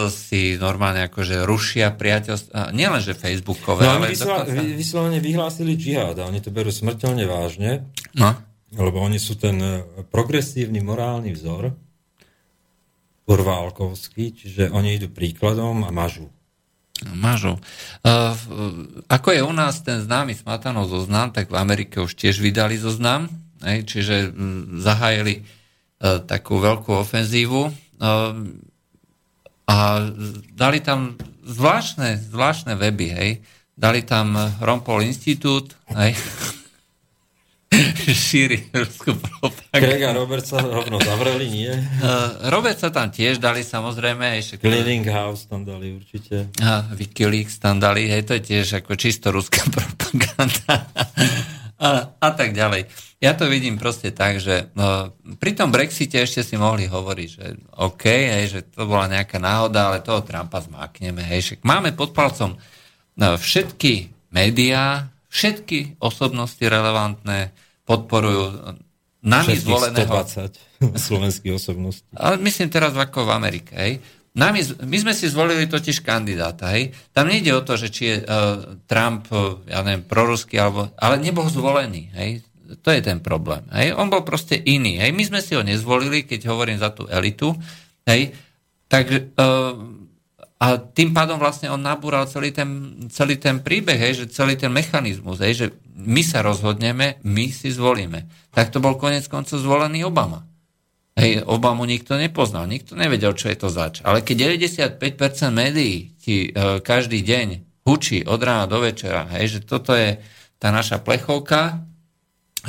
si 0.09 0.55
normálne 0.57 1.11
akože 1.11 1.45
rušia 1.45 1.93
priateľstva, 1.93 2.73
nielen 2.73 3.03
že 3.03 3.19
Facebookové, 3.19 3.85
no, 3.85 4.01
ale 4.01 4.15
vysla, 4.15 4.47
dokonca... 4.47 4.79
vyslovene 4.79 5.19
vyhlásili 5.19 5.75
džihad 5.75 6.17
a 6.23 6.31
oni 6.31 6.41
to 6.41 6.55
berú 6.55 6.71
smrteľne 6.71 7.27
vážne, 7.27 7.85
no. 8.17 8.39
lebo 8.73 9.03
oni 9.03 9.19
sú 9.19 9.37
ten 9.37 9.59
progresívny 10.09 10.81
morálny 10.81 11.35
vzor, 11.35 11.75
urválkovský, 13.29 14.33
čiže 14.33 14.73
oni 14.73 14.97
idú 14.97 15.13
príkladom 15.13 15.85
a 15.85 15.93
mažú. 15.93 16.33
Mažov. 17.15 17.63
Uh, 18.03 18.35
ako 19.07 19.29
je 19.31 19.43
u 19.45 19.53
nás 19.55 19.85
ten 19.87 20.03
známy 20.03 20.35
Smatanov 20.35 20.91
zoznam, 20.91 21.31
tak 21.31 21.53
v 21.53 21.61
Amerike 21.61 22.03
už 22.03 22.19
tiež 22.19 22.43
vydali 22.43 22.75
zoznam, 22.75 23.31
hej, 23.63 23.87
čiže 23.87 24.35
zahájili 24.83 25.45
uh, 25.45 26.25
takú 26.25 26.59
veľkú 26.59 26.91
ofenzívu 26.99 27.63
uh, 27.69 27.73
a 29.69 30.09
dali 30.57 30.81
tam 30.81 31.21
zvláštne, 31.45 32.17
zvláštne 32.33 32.73
weby, 32.81 33.07
hej. 33.13 33.31
Dali 33.79 34.03
tam 34.03 34.35
Rompol 34.65 35.05
Institút, 35.05 35.77
hej. 35.93 36.17
šíri 38.09 38.73
ruskú 38.73 39.13
propagandu. 39.15 39.85
Greg 39.85 40.03
a 40.09 40.13
Robert 40.17 40.45
sa 40.49 40.59
rovno 40.65 40.97
zavreli, 40.99 41.47
nie? 41.53 41.69
Uh, 42.01 42.49
Robert 42.49 42.81
sa 42.81 42.89
tam 42.89 43.13
tiež 43.13 43.37
dali, 43.37 43.61
samozrejme. 43.61 44.41
Ešte... 44.41 44.57
House 45.13 45.45
tam 45.47 45.69
dali 45.69 45.93
určite. 45.93 46.49
A 46.65 46.89
Wikileaks 46.97 47.61
tam 47.61 47.77
dali, 47.77 48.09
hej, 48.09 48.25
to 48.25 48.41
je 48.41 48.43
tiež 48.57 48.81
ako 48.85 48.97
čisto 48.97 49.29
ruská 49.29 49.63
propaganda. 49.75 50.89
A, 51.79 52.11
a 52.19 52.29
tak 52.35 52.55
ďalej. 52.55 52.91
Ja 53.19 53.35
to 53.35 53.51
vidím 53.51 53.79
proste 53.79 54.15
tak, 54.15 54.39
že 54.39 54.71
no, 54.79 55.15
pri 55.43 55.55
tom 55.55 55.75
Brexite 55.75 56.23
ešte 56.23 56.43
si 56.47 56.55
mohli 56.55 56.87
hovoriť, 56.87 57.29
že 57.31 57.47
OK, 57.79 58.05
hej, 58.07 58.45
že 58.51 58.61
to 58.71 58.87
bola 58.87 59.11
nejaká 59.11 59.39
náhoda, 59.43 59.91
ale 59.91 60.03
toho 60.03 60.23
Trumpa 60.23 60.63
zmákneme. 60.63 61.23
Hej, 61.23 61.41
však 61.55 61.61
máme 61.67 61.95
pod 61.95 62.15
palcom 62.15 62.59
no, 63.19 63.35
všetky 63.35 64.15
médiá, 64.31 65.11
všetky 65.29 65.99
osobnosti 65.99 66.63
relevantné 66.63 67.51
podporujú 67.83 68.79
nami 69.19 69.59
Všetkých 69.59 69.67
zvoleného... 69.67 70.13
120 70.15 70.79
slovenských 71.11 71.53
osobností. 71.59 72.11
Ale 72.15 72.39
myslím 72.39 72.71
teraz 72.71 72.95
ako 72.95 73.27
v 73.27 73.31
Amerike. 73.35 73.73
Hej. 73.75 73.93
Nami, 74.39 74.87
my 74.87 74.97
sme 75.03 75.13
si 75.19 75.27
zvolili 75.27 75.67
totiž 75.67 76.07
kandidáta. 76.07 76.71
Hej. 76.71 76.95
Tam 77.11 77.27
nejde 77.27 77.51
o 77.59 77.67
to, 77.67 77.75
že 77.75 77.91
či 77.91 78.03
je 78.07 78.17
uh, 78.23 78.79
Trump, 78.87 79.27
uh, 79.35 79.59
ja 79.67 79.83
neviem, 79.83 80.07
proruský, 80.07 80.63
alebo, 80.63 80.95
ale 80.95 81.19
nebol 81.19 81.51
zvolený. 81.51 82.15
Hej. 82.15 82.47
to 82.79 82.95
je 82.95 83.03
ten 83.03 83.19
problém. 83.19 83.67
Hej. 83.75 83.99
On 83.99 84.07
bol 84.07 84.23
proste 84.23 84.55
iný. 84.55 85.03
Hej. 85.03 85.11
My 85.11 85.25
sme 85.27 85.41
si 85.43 85.59
ho 85.59 85.67
nezvolili, 85.67 86.23
keď 86.23 86.47
hovorím 86.55 86.79
za 86.79 86.95
tú 86.95 87.11
elitu. 87.11 87.51
Hej. 88.07 88.31
Takže, 88.87 89.35
uh, 89.35 89.75
a 90.59 90.67
tým 90.79 91.15
pádom 91.15 91.39
vlastne 91.39 91.71
on 91.71 91.79
nabúral 91.79 92.27
celý 92.27 92.51
ten, 92.51 92.99
celý 93.15 93.39
ten 93.39 93.63
príbeh, 93.63 93.95
hej, 93.95 94.27
že 94.27 94.35
celý 94.35 94.59
ten 94.59 94.75
mechanizmus, 94.75 95.39
hej, 95.39 95.55
že 95.55 95.67
my 95.95 96.19
sa 96.27 96.43
rozhodneme, 96.43 97.23
my 97.23 97.47
si 97.55 97.71
zvolíme. 97.71 98.27
Tak 98.51 98.75
to 98.75 98.83
bol 98.83 98.99
konec 98.99 99.23
koncov 99.31 99.63
zvolený 99.63 100.03
Obama. 100.03 100.43
Hej, 101.19 101.43
Obamu 101.51 101.83
nikto 101.83 102.15
nepoznal, 102.15 102.71
nikto 102.71 102.95
nevedel, 102.95 103.35
čo 103.35 103.51
je 103.51 103.59
to 103.59 103.67
zač. 103.67 103.99
Ale 104.07 104.23
keď 104.23 104.55
95% 104.55 105.03
médií 105.51 106.15
ti 106.15 106.55
uh, 106.55 106.79
každý 106.79 107.27
deň 107.27 107.47
hučí 107.83 108.23
od 108.23 108.39
rána 108.39 108.71
do 108.71 108.79
večera, 108.79 109.27
hej, 109.35 109.59
že 109.59 109.67
toto 109.67 109.99
je 109.99 110.23
tá 110.63 110.71
naša 110.71 111.03
plechovka, 111.03 111.83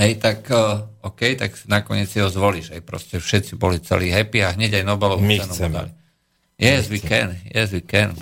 hej, 0.02 0.18
tak 0.18 0.50
uh, 0.50 0.82
OK, 1.06 1.38
tak 1.38 1.54
nakoniec 1.70 2.10
si 2.10 2.18
ho 2.18 2.26
zvolíš. 2.26 2.74
Hej, 2.74 2.82
proste 2.82 3.22
všetci 3.22 3.54
boli 3.54 3.78
celí 3.86 4.10
happy 4.10 4.42
a 4.42 4.58
hneď 4.58 4.82
aj 4.82 4.84
Nobelovú 4.84 5.22
My 5.22 5.38
cenu 5.46 5.54
chceme. 5.54 5.76
dali. 5.78 5.92
Yes, 6.60 6.90
we 6.92 7.00
can. 7.00 7.38
Yes, 7.54 7.70
we 7.72 7.80
can. 7.86 8.18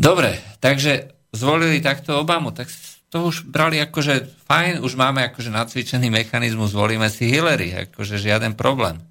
Dobre, 0.00 0.40
takže 0.58 1.12
zvolili 1.30 1.78
takto 1.84 2.18
Obamu, 2.18 2.50
tak 2.50 2.66
to 3.10 3.26
už 3.26 3.50
brali 3.50 3.82
akože 3.82 4.46
fajn, 4.46 4.86
už 4.86 4.94
máme 4.94 5.26
akože 5.30 5.50
nacvičený 5.50 6.14
mechanizmus, 6.14 6.70
zvolíme 6.70 7.10
si 7.10 7.26
Hillary, 7.26 7.90
akože 7.90 8.22
žiaden 8.22 8.54
problém. 8.54 9.02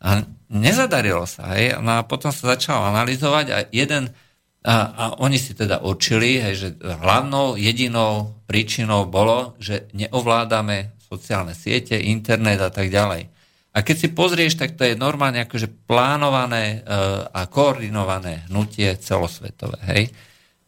A 0.00 0.24
nezadarilo 0.48 1.28
sa, 1.28 1.52
hej, 1.52 1.76
no 1.84 2.00
a 2.00 2.08
potom 2.08 2.32
sa 2.32 2.56
začalo 2.56 2.88
analyzovať 2.88 3.46
a 3.52 3.58
jeden 3.68 4.08
a, 4.60 4.74
a 4.92 5.04
oni 5.24 5.40
si 5.40 5.56
teda 5.56 5.80
určili, 5.80 6.36
hej, 6.36 6.54
že 6.56 6.68
hlavnou, 6.80 7.56
jedinou 7.56 8.40
príčinou 8.44 9.08
bolo, 9.08 9.56
že 9.56 9.88
neovládame 9.96 11.00
sociálne 11.00 11.56
siete, 11.56 11.96
internet 11.96 12.60
a 12.60 12.68
tak 12.68 12.92
ďalej. 12.92 13.28
A 13.70 13.78
keď 13.80 13.96
si 13.96 14.08
pozrieš, 14.10 14.58
tak 14.58 14.74
to 14.74 14.82
je 14.84 14.98
normálne 14.98 15.46
akože 15.46 15.86
plánované 15.86 16.82
e, 16.82 16.98
a 17.30 17.46
koordinované 17.46 18.50
hnutie 18.50 18.98
celosvetové. 18.98 19.78
Hej? 19.94 20.02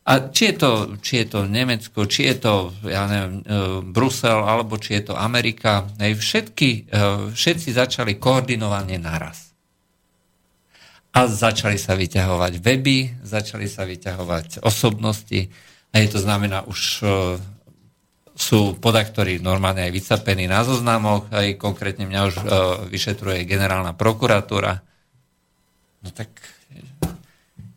A 0.03 0.35
či 0.35 0.51
je, 0.51 0.55
to, 0.59 0.71
či 0.99 1.23
je 1.23 1.27
to 1.31 1.41
Nemecko, 1.47 2.11
či 2.11 2.27
je 2.27 2.37
to 2.43 2.75
ja 2.91 3.07
neviem, 3.07 3.35
e, 3.39 3.43
Brusel, 3.87 4.43
alebo 4.43 4.75
či 4.75 4.99
je 4.99 5.13
to 5.13 5.15
Amerika, 5.15 5.87
hej, 6.03 6.19
všetky, 6.19 6.69
e, 6.69 7.01
všetci 7.31 7.71
začali 7.71 8.19
koordinovane 8.19 8.99
naraz 8.99 9.55
a 11.13 11.29
začali 11.29 11.79
sa 11.79 11.95
vyťahovať 11.95 12.53
weby, 12.59 13.23
začali 13.23 13.71
sa 13.71 13.87
vyťahovať 13.87 14.65
osobnosti 14.65 15.53
je 16.01 16.09
to 16.09 16.21
znamená 16.25 16.65
už 16.65 16.81
uh, 17.05 17.37
sú 18.33 18.81
podaktori 18.81 19.37
normálne 19.45 19.85
aj 19.85 19.93
vycapení 19.93 20.49
na 20.49 20.65
zoznamoch, 20.65 21.29
aj 21.29 21.61
konkrétne 21.61 22.09
mňa 22.09 22.21
už 22.33 22.35
vyšetruje 22.89 23.45
generálna 23.45 23.93
prokuratúra. 23.93 24.81
No 26.01 26.09
tak 26.17 26.33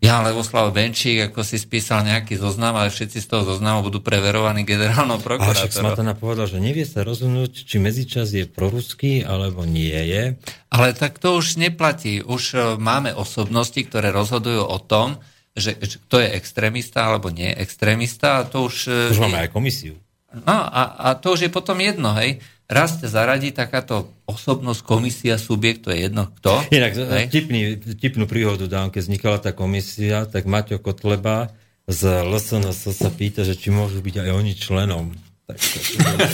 ja 0.05 0.21
Levoslav 0.21 0.69
Benčík, 0.69 1.33
ako 1.33 1.41
si 1.41 1.57
spísal 1.57 2.05
nejaký 2.05 2.37
zoznam, 2.37 2.77
ale 2.77 2.93
všetci 2.93 3.17
z 3.17 3.27
toho 3.27 3.41
zoznamu 3.41 3.89
budú 3.89 4.05
preverovaní 4.05 4.61
generálnou 4.61 5.17
prokurátorom. 5.17 5.57
Ale 5.57 5.65
však 5.65 5.73
Smatana 5.73 6.13
povedal, 6.13 6.45
že 6.45 6.61
nevie 6.61 6.85
sa 6.85 7.01
rozhodnúť, 7.01 7.65
či 7.65 7.81
medzičas 7.81 8.29
je 8.29 8.45
proruský, 8.45 9.25
alebo 9.25 9.65
nie 9.65 9.97
je. 9.97 10.37
Ale 10.69 10.93
tak 10.93 11.17
to 11.17 11.41
už 11.41 11.57
neplatí. 11.57 12.21
Už 12.21 12.43
e, 12.53 12.57
máme 12.77 13.17
osobnosti, 13.17 13.81
ktoré 13.81 14.13
rozhodujú 14.13 14.61
o 14.61 14.77
tom, 14.77 15.17
že, 15.57 15.73
kto 15.73 16.21
je 16.21 16.37
extrémista 16.37 17.09
alebo 17.09 17.33
nie 17.33 17.49
extrémista. 17.49 18.45
A 18.45 18.45
to 18.45 18.69
už, 18.69 19.09
e, 19.09 19.09
už 19.09 19.17
máme 19.25 19.41
aj 19.41 19.49
komisiu. 19.49 20.04
No 20.43 20.55
a, 20.59 20.81
a 20.99 21.07
to 21.15 21.39
už 21.39 21.47
je 21.47 21.51
potom 21.53 21.79
jedno, 21.79 22.11
hej 22.19 22.43
raz 22.65 22.97
ťa 22.97 23.07
zaradí 23.09 23.53
takáto 23.53 24.09
osobnosť, 24.25 24.81
komisia, 24.81 25.37
subjekt, 25.37 25.85
to 25.85 25.93
je 25.93 26.09
jedno 26.09 26.33
kto. 26.41 26.65
Inak 26.73 26.97
tipný, 27.29 27.77
tipnú 27.77 28.25
príhodu 28.25 28.65
dám, 28.65 28.89
keď 28.89 29.01
vznikala 29.05 29.37
tá 29.37 29.53
komisia, 29.53 30.25
tak 30.25 30.49
Maťo 30.49 30.81
Kotleba 30.81 31.53
z 31.85 32.25
LSNS 32.25 32.97
sa 32.97 33.09
pýta, 33.13 33.45
že 33.45 33.53
či 33.53 33.69
môžu 33.69 34.01
byť 34.01 34.25
aj 34.25 34.29
oni 34.33 34.53
členom 34.57 35.13
tak, 35.45 35.61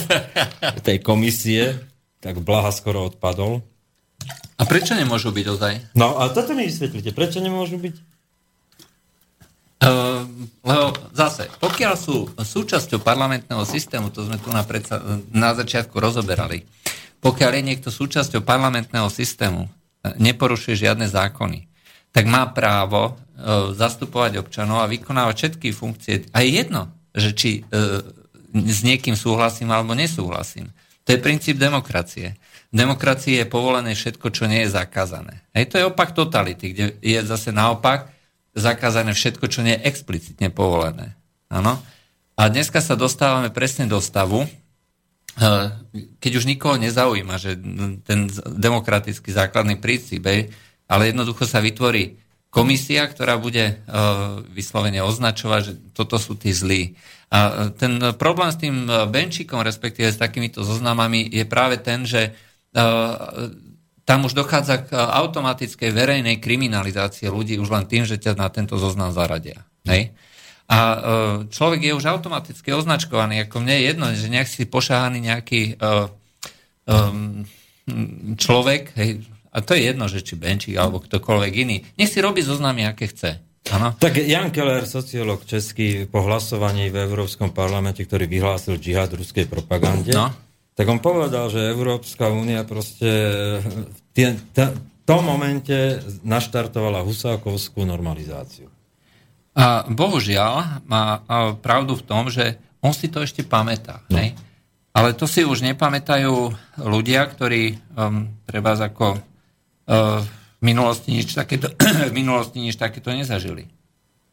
tej 0.88 0.98
komisie, 1.04 1.76
tak 2.24 2.40
Blaha 2.40 2.72
skoro 2.72 3.12
odpadol. 3.12 3.60
A 4.56 4.62
prečo 4.64 4.96
nemôžu 4.96 5.34
byť 5.34 5.46
ozaj? 5.52 5.74
No 5.92 6.16
a 6.16 6.32
toto 6.32 6.56
mi 6.56 6.64
vysvetlíte, 6.64 7.12
prečo 7.12 7.44
nemôžu 7.44 7.76
byť? 7.76 7.94
Uh, 9.82 10.22
lebo 10.62 10.94
zase, 11.10 11.50
pokiaľ 11.58 11.94
sú 11.98 12.30
súčasťou 12.38 13.02
parlamentného 13.02 13.66
systému, 13.66 14.14
to 14.14 14.22
sme 14.22 14.38
tu 14.38 14.54
na, 14.54 14.62
predsa, 14.62 15.02
na 15.34 15.58
začiatku 15.58 15.98
rozoberali, 15.98 16.62
pokiaľ 17.18 17.50
je 17.58 17.62
niekto 17.66 17.88
súčasťou 17.90 18.46
parlamentného 18.46 19.10
systému, 19.10 19.66
neporušuje 20.22 20.86
žiadne 20.86 21.10
zákony, 21.10 21.66
tak 22.14 22.30
má 22.30 22.46
právo 22.54 23.10
uh, 23.10 23.74
zastupovať 23.74 24.38
občanov 24.38 24.86
a 24.86 24.90
vykonávať 24.90 25.34
všetky 25.34 25.68
funkcie. 25.74 26.30
A 26.30 26.46
je 26.46 26.62
jedno, 26.62 26.86
že 27.10 27.34
či 27.34 27.66
uh, 27.66 28.06
s 28.54 28.86
niekým 28.86 29.18
súhlasím 29.18 29.74
alebo 29.74 29.98
nesúhlasím. 29.98 30.70
To 31.02 31.10
je 31.10 31.18
princíp 31.18 31.58
demokracie. 31.58 32.38
V 32.70 32.86
demokracii 32.86 33.42
je 33.42 33.50
povolené 33.50 33.98
všetko, 33.98 34.30
čo 34.30 34.46
nie 34.46 34.62
je 34.62 34.78
zakázané. 34.78 35.42
Hej, 35.58 35.74
to 35.74 35.76
je 35.82 35.88
opak 35.90 36.14
totality, 36.14 36.70
kde 36.70 36.84
je 37.02 37.18
zase 37.26 37.50
naopak, 37.50 38.14
zakázané 38.52 39.16
všetko, 39.16 39.44
čo 39.48 39.64
nie 39.64 39.76
je 39.76 39.84
explicitne 39.88 40.52
povolené. 40.52 41.16
Áno? 41.48 41.80
A 42.36 42.42
dneska 42.48 42.80
sa 42.80 42.96
dostávame 42.96 43.52
presne 43.52 43.88
do 43.88 44.00
stavu, 44.00 44.44
eh, 44.44 45.68
keď 46.20 46.32
už 46.40 46.48
nikoho 46.48 46.76
nezaujíma, 46.80 47.36
že 47.36 47.56
ten 48.04 48.28
demokratický 48.44 49.32
základný 49.32 49.80
princíp, 49.80 50.24
ale 50.88 51.02
jednoducho 51.12 51.44
sa 51.44 51.60
vytvorí 51.60 52.20
komisia, 52.52 53.08
ktorá 53.08 53.40
bude 53.40 53.64
eh, 53.64 53.78
vyslovene 54.52 55.00
označovať, 55.04 55.60
že 55.64 55.72
toto 55.96 56.16
sú 56.20 56.36
tí 56.36 56.52
zlí. 56.52 56.96
A 57.32 57.72
ten 57.72 57.96
problém 58.20 58.52
s 58.52 58.60
tým 58.60 58.84
benčíkom, 59.08 59.64
respektíve 59.64 60.12
s 60.12 60.20
takýmito 60.20 60.60
zoznamami, 60.60 61.24
je 61.32 61.48
práve 61.48 61.80
ten, 61.80 62.04
že 62.04 62.36
eh, 62.36 63.14
tam 64.02 64.26
už 64.26 64.34
dochádza 64.34 64.82
k 64.82 64.94
e, 64.94 64.98
automatickej 64.98 65.90
verejnej 65.94 66.36
kriminalizácie 66.42 67.30
ľudí 67.30 67.58
už 67.58 67.70
len 67.70 67.86
tým, 67.86 68.02
že 68.02 68.18
ťa 68.18 68.34
na 68.34 68.50
tento 68.50 68.74
zoznam 68.78 69.14
zaradia. 69.14 69.62
Hej? 69.86 70.10
A 70.66 70.78
e, 70.78 70.98
človek 71.50 71.80
je 71.86 71.92
už 71.94 72.04
automaticky 72.10 72.74
označkovaný, 72.74 73.46
ako 73.46 73.62
mne 73.62 73.74
je 73.78 73.82
jedno, 73.86 74.06
že 74.10 74.32
nejak 74.32 74.48
si 74.50 74.66
pošahaný 74.66 75.18
nejaký 75.22 75.62
uh, 75.78 76.08
um, 76.86 77.44
človek, 78.38 78.94
hej, 78.98 79.22
a 79.52 79.58
to 79.60 79.76
je 79.76 79.82
jedno, 79.84 80.08
že 80.08 80.24
či 80.24 80.34
Benčík 80.38 80.74
alebo 80.80 81.02
ktokoľvek 81.02 81.52
iný, 81.60 81.84
nech 82.00 82.10
si 82.10 82.24
robí 82.24 82.40
zoznamy, 82.40 82.88
aké 82.88 83.10
chce. 83.10 83.38
Ano. 83.70 83.94
Tak 83.94 84.18
Jan 84.18 84.50
Keller, 84.50 84.88
sociológ 84.90 85.46
český, 85.46 86.10
po 86.10 86.26
hlasovaní 86.26 86.90
v 86.90 87.06
Európskom 87.06 87.54
parlamente, 87.54 88.02
ktorý 88.02 88.26
vyhlásil 88.26 88.74
džihad 88.74 89.14
ruskej 89.14 89.46
propagande, 89.46 90.10
no 90.10 90.34
tak 90.72 90.86
on 90.88 91.00
povedal, 91.04 91.52
že 91.52 91.72
Európska 91.72 92.32
únia 92.32 92.64
proste 92.64 93.10
v 94.16 94.40
tom 95.04 95.22
momente 95.26 96.00
naštartovala 96.24 97.04
husákovskú 97.04 97.84
normalizáciu. 97.84 98.72
A 99.52 99.84
bohužiaľ 99.84 100.80
má 100.88 101.20
pravdu 101.60 102.00
v 102.00 102.06
tom, 102.08 102.32
že 102.32 102.56
on 102.80 102.96
si 102.96 103.12
to 103.12 103.20
ešte 103.20 103.44
pamätá. 103.44 104.00
No. 104.08 104.16
Ne? 104.16 104.32
Ale 104.92 105.16
to 105.16 105.24
si 105.24 105.44
už 105.44 105.64
nepamätajú 105.64 106.52
ľudia, 106.84 107.24
ktorí 107.24 107.76
um, 107.96 108.28
treba 108.44 108.76
ako 108.76 109.16
uh, 109.16 110.20
v 110.60 110.62
minulosti 110.62 111.16
nič 111.16 111.32
takéto, 111.32 111.72
v 112.10 112.12
minulosti 112.12 112.60
nič 112.60 112.76
takéto 112.76 113.12
nezažili. 113.12 113.68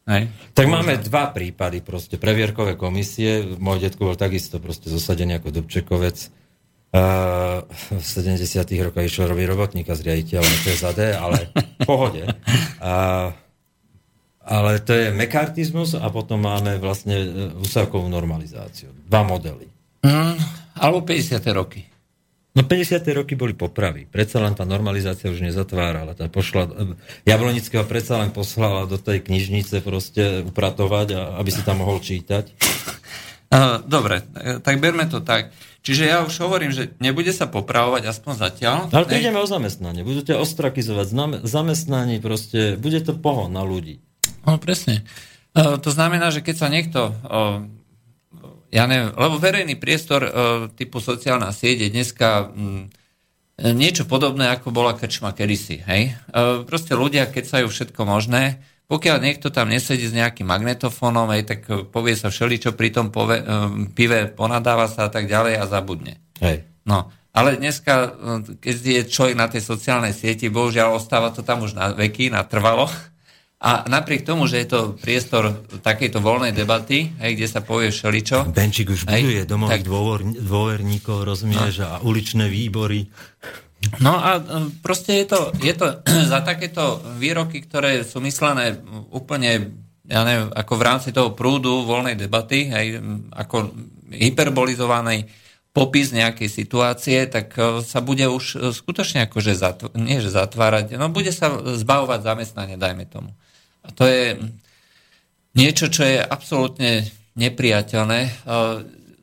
Hej. 0.09 0.25
Tak 0.57 0.65
máme 0.65 0.97
dva 0.97 1.29
prípady 1.29 1.85
proste, 1.85 2.17
previerkové 2.17 2.73
komisie, 2.73 3.45
môj 3.61 3.85
detko 3.85 4.09
bol 4.09 4.17
takisto 4.17 4.57
proste 4.57 4.89
zosadený 4.89 5.37
ako 5.37 5.61
Dobčekovec. 5.61 6.33
Uh, 6.89 7.61
v 7.69 8.01
70 8.01 8.65
rokoch 8.81 9.05
išiel 9.05 9.29
robiť 9.29 9.45
robotníka 9.45 9.93
s 9.93 10.01
riaditeľom 10.01 10.49
TZD, 10.65 11.13
ale 11.13 11.53
v 11.53 11.85
pohode. 11.85 12.25
Uh, 12.81 13.29
ale 14.41 14.81
to 14.81 14.97
je 14.97 15.13
mekartizmus 15.13 15.93
a 15.93 16.09
potom 16.09 16.41
máme 16.41 16.81
vlastne 16.81 17.13
Husákovú 17.61 18.09
normalizáciu. 18.09 18.89
Dva 19.05 19.21
modely. 19.21 19.69
Mm, 20.01 20.41
alebo 20.81 21.05
50. 21.05 21.37
roky. 21.53 21.85
No 22.57 22.65
50. 22.65 23.05
roky 23.13 23.37
boli 23.37 23.53
popravy. 23.53 24.09
Predsa 24.09 24.41
len 24.41 24.57
tá 24.57 24.65
normalizácia 24.65 25.29
už 25.29 25.45
nezatvárala. 25.45 26.17
Tá 26.17 26.25
pošla, 26.25 26.65
Jablonického 27.21 27.85
predsa 27.85 28.17
len 28.17 28.33
poslala 28.33 28.89
do 28.89 28.97
tej 28.97 29.21
knižnice 29.21 29.85
proste 29.85 30.41
upratovať, 30.49 31.07
a, 31.13 31.21
aby 31.37 31.49
si 31.53 31.61
tam 31.61 31.85
mohol 31.85 32.01
čítať. 32.01 32.49
Dobre, 33.85 34.25
tak 34.65 34.77
berme 34.81 35.05
to 35.09 35.21
tak. 35.21 35.53
Čiže 35.81 36.03
ja 36.05 36.21
už 36.21 36.35
hovorím, 36.43 36.69
že 36.69 36.93
nebude 37.01 37.31
sa 37.31 37.49
popravovať 37.49 38.11
aspoň 38.11 38.33
zatiaľ. 38.37 38.77
Ale 38.93 39.07
to 39.09 39.15
ideme 39.17 39.39
o 39.41 39.47
zamestnanie. 39.47 40.05
Budete 40.05 40.37
ostrakizovať 40.37 41.13
zamestnaní, 41.45 42.21
proste 42.21 42.77
bude 42.77 42.99
to 43.01 43.17
pohon 43.17 43.49
na 43.49 43.65
ľudí. 43.65 44.01
No 44.45 44.61
presne. 44.61 45.05
To 45.55 45.89
znamená, 45.89 46.29
že 46.29 46.45
keď 46.45 46.55
sa 46.61 46.67
niekto 46.69 47.09
ja 48.69 48.85
neviem, 48.85 49.13
lebo 49.13 49.41
verejný 49.41 49.75
priestor 49.77 50.21
uh, 50.23 50.31
typu 50.73 51.01
sociálna 51.01 51.49
sieť 51.49 51.85
je 51.85 51.89
dneska 51.89 52.53
um, 52.53 52.85
niečo 53.59 54.07
podobné, 54.07 54.47
ako 54.53 54.71
bola 54.71 54.95
krčma 54.95 55.33
kedysi. 55.33 55.83
Hej? 55.83 56.15
Uh, 56.29 56.63
proste 56.63 56.93
ľudia 56.93 57.27
kecajú 57.27 57.67
všetko 57.67 58.01
možné, 58.05 58.61
pokiaľ 58.89 59.17
niekto 59.21 59.53
tam 59.53 59.69
nesedí 59.69 60.09
s 60.09 60.17
nejakým 60.17 60.49
magnetofónom, 60.49 61.29
hej, 61.37 61.45
tak 61.45 61.69
povie 61.93 62.17
sa 62.17 62.33
všeličo, 62.33 62.73
pri 62.73 62.89
tom 62.89 63.13
pove, 63.13 63.37
pive 63.93 64.33
ponadáva 64.33 64.89
sa 64.89 65.05
a 65.05 65.13
tak 65.13 65.29
ďalej 65.29 65.61
a 65.61 65.69
zabudne. 65.69 66.17
Hej. 66.41 66.65
No, 66.89 67.13
ale 67.29 67.61
dneska, 67.61 68.17
keď 68.57 68.75
je 68.81 69.01
človek 69.05 69.37
na 69.37 69.45
tej 69.45 69.61
sociálnej 69.61 70.17
sieti, 70.17 70.49
bohužiaľ 70.49 70.97
ostáva 70.97 71.29
to 71.29 71.45
tam 71.45 71.61
už 71.61 71.77
na 71.77 71.93
veky, 71.93 72.33
natrvalo. 72.33 72.89
A 73.59 73.83
napriek 73.91 74.23
tomu, 74.23 74.47
že 74.47 74.63
je 74.63 74.71
to 74.71 74.79
priestor 74.95 75.51
takejto 75.83 76.23
voľnej 76.23 76.55
debaty, 76.55 77.11
hej, 77.19 77.35
kde 77.35 77.47
sa 77.51 77.59
povie 77.59 77.91
všeličo... 77.91 78.55
Benčík 78.55 78.87
už 78.87 79.03
buduje 79.03 79.43
domových 79.43 79.83
tak, 79.83 79.91
dôverníkov, 80.39 81.27
rozumieš, 81.27 81.83
no. 81.83 81.91
a 81.91 81.91
uličné 81.99 82.47
výbory. 82.47 83.11
No 83.99 84.15
a 84.15 84.39
e, 84.39 84.71
proste 84.79 85.19
je 85.19 85.27
to, 85.27 85.51
je 85.59 85.75
to 85.75 85.91
za 86.31 86.39
takéto 86.39 87.03
výroky, 87.19 87.59
ktoré 87.59 88.07
sú 88.07 88.23
myslené 88.23 88.79
úplne, 89.11 89.75
ja 90.07 90.23
neviem, 90.23 90.55
ako 90.55 90.73
v 90.79 90.85
rámci 90.87 91.09
toho 91.11 91.35
prúdu 91.35 91.83
voľnej 91.83 92.15
debaty, 92.15 92.71
hej, 92.71 93.03
ako 93.35 93.75
hyperbolizovanej 94.07 95.27
popis 95.75 96.15
nejakej 96.15 96.47
situácie, 96.47 97.27
tak 97.27 97.59
e, 97.59 97.83
sa 97.83 97.99
bude 97.99 98.23
už 98.23 98.45
e, 98.55 98.57
skutočne 98.71 99.27
akože 99.27 99.51
zatv- 99.51 99.91
nie, 99.99 100.23
že 100.23 100.31
zatvárať, 100.31 100.95
no 100.95 101.11
bude 101.11 101.35
sa 101.35 101.59
zbavovať 101.59 102.19
zamestnanie, 102.23 102.79
dajme 102.79 103.03
tomu. 103.03 103.35
A 103.89 103.93
to 103.97 104.05
je 104.05 104.37
niečo, 105.57 105.89
čo 105.89 106.05
je 106.05 106.21
absolútne 106.21 107.09
nepriateľné. 107.33 108.19
E, 108.21 108.31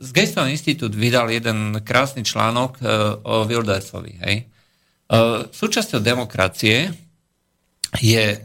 z 0.02 0.08
Gaystone 0.10 0.50
Institute 0.50 0.98
vydal 0.98 1.30
jeden 1.30 1.78
krásny 1.86 2.26
článok 2.26 2.82
e, 2.82 2.84
o 3.22 3.46
Wildersovi. 3.46 4.18
Hej. 4.26 4.36
E, 4.42 4.44
súčasťou 5.54 6.02
demokracie 6.02 6.90
je 7.96 8.42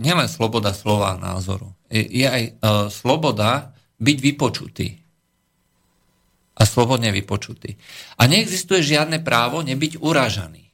nielen 0.00 0.30
sloboda 0.30 0.70
slova 0.72 1.18
a 1.18 1.20
názoru. 1.20 1.76
Je 1.92 2.24
aj 2.24 2.56
sloboda 2.88 3.74
byť 4.00 4.16
vypočutý. 4.22 4.96
A 6.56 6.62
slobodne 6.64 7.12
vypočutý. 7.12 7.74
A 8.16 8.24
neexistuje 8.30 8.80
žiadne 8.80 9.20
právo 9.20 9.60
nebyť 9.60 10.00
uražaný. 10.00 10.64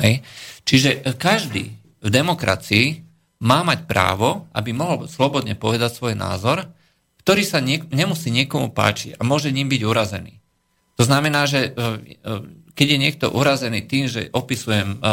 Hej. 0.00 0.24
Čiže 0.64 1.18
každý 1.18 1.76
v 2.00 2.08
demokracii 2.08 3.03
má 3.44 3.60
mať 3.60 3.84
právo, 3.84 4.48
aby 4.56 4.72
mohol 4.72 5.04
slobodne 5.04 5.52
povedať 5.52 5.92
svoj 5.92 6.16
názor, 6.16 6.64
ktorý 7.20 7.44
sa 7.44 7.60
nie, 7.60 7.84
nemusí 7.92 8.32
niekomu 8.32 8.72
páčiť 8.72 9.20
a 9.20 9.22
môže 9.22 9.52
ním 9.52 9.68
byť 9.68 9.82
urazený. 9.84 10.40
To 10.96 11.02
znamená, 11.04 11.44
že 11.44 11.68
e, 11.68 11.70
e, 11.72 12.32
keď 12.72 12.86
je 12.88 12.98
niekto 12.98 13.26
urazený 13.28 13.84
tým, 13.84 14.08
že 14.08 14.32
opisujem 14.32 14.96
e, 14.96 15.06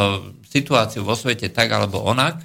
situáciu 0.48 1.04
vo 1.04 1.16
svete 1.20 1.52
tak 1.52 1.72
alebo 1.72 2.00
onak, 2.00 2.40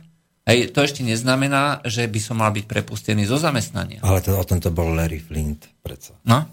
hej, 0.49 0.75
to 0.75 0.83
ešte 0.83 1.07
neznamená, 1.07 1.87
že 1.87 2.07
by 2.11 2.21
som 2.23 2.43
mal 2.43 2.51
byť 2.51 2.67
prepustený 2.67 3.23
zo 3.29 3.39
zamestnania. 3.39 4.03
Ale 4.03 4.23
to, 4.23 4.35
o 4.35 4.47
tom 4.47 4.59
to 4.59 4.75
bol 4.75 4.91
Larry 4.91 5.23
Flint 5.23 5.71
predsa. 5.83 6.19
No? 6.27 6.47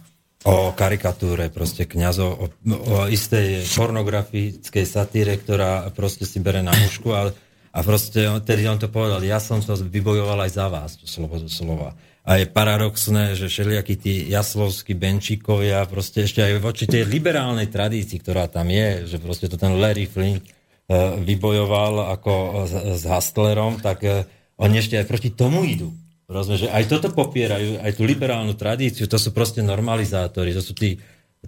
O 0.44 0.76
karikatúre 0.76 1.48
proste 1.48 1.88
kňazov, 1.88 2.30
o, 2.36 2.46
o 2.68 2.98
istej 3.08 3.64
pornografickej 3.80 4.84
satíre, 4.84 5.40
ktorá 5.40 5.88
proste 5.96 6.28
si 6.28 6.44
bere 6.44 6.60
na 6.60 6.76
mušku, 6.76 7.16
ale 7.16 7.32
a 7.74 7.82
proste 7.82 8.30
tedy 8.46 8.70
on 8.70 8.78
to 8.78 8.86
povedal, 8.86 9.18
ja 9.26 9.42
som 9.42 9.58
to 9.58 9.74
vybojoval 9.74 10.46
aj 10.46 10.52
za 10.54 10.70
vás, 10.70 10.94
to 10.94 11.10
slobodu 11.10 11.50
slova. 11.50 11.98
A 12.24 12.40
je 12.40 12.46
paradoxné, 12.46 13.34
že 13.34 13.50
všelijakí 13.50 13.98
tí 13.98 14.14
jaslovskí 14.30 14.94
benčíkovia, 14.94 15.84
proste 15.90 16.24
ešte 16.24 16.40
aj 16.40 16.62
voči 16.62 16.86
tej 16.86 17.04
liberálnej 17.10 17.68
tradícii, 17.68 18.22
ktorá 18.22 18.46
tam 18.48 18.70
je, 18.70 19.10
že 19.10 19.18
proste 19.20 19.50
to 19.50 19.58
ten 19.58 19.76
Larry 19.76 20.06
Flint 20.06 20.46
uh, 20.46 21.18
vybojoval 21.20 22.14
ako 22.14 22.34
s, 22.70 22.74
s 23.02 23.04
Hustlerom, 23.10 23.82
tak 23.82 24.06
uh, 24.06 24.24
oni 24.62 24.80
ešte 24.80 25.02
aj 25.02 25.10
proti 25.10 25.34
tomu 25.34 25.66
idú. 25.66 25.92
Rozumie, 26.30 26.64
že 26.64 26.72
aj 26.72 26.88
toto 26.88 27.12
popierajú, 27.12 27.84
aj 27.84 27.92
tú 28.00 28.08
liberálnu 28.08 28.56
tradíciu, 28.56 29.10
to 29.10 29.20
sú 29.20 29.36
proste 29.36 29.60
normalizátori, 29.60 30.56
to 30.56 30.64
sú 30.64 30.72
tí, 30.72 30.96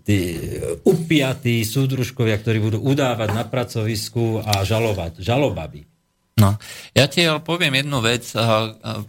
tí 0.04 0.36
upiatí 0.84 1.64
súdružkovia, 1.64 2.36
ktorí 2.36 2.60
budú 2.60 2.84
udávať 2.84 3.30
na 3.32 3.48
pracovisku 3.48 4.44
a 4.44 4.66
žalovať, 4.68 5.24
žalobaby. 5.24 5.95
No, 6.36 6.60
ja 6.92 7.08
ti 7.08 7.24
poviem 7.48 7.80
jednu 7.80 8.04
vec. 8.04 8.28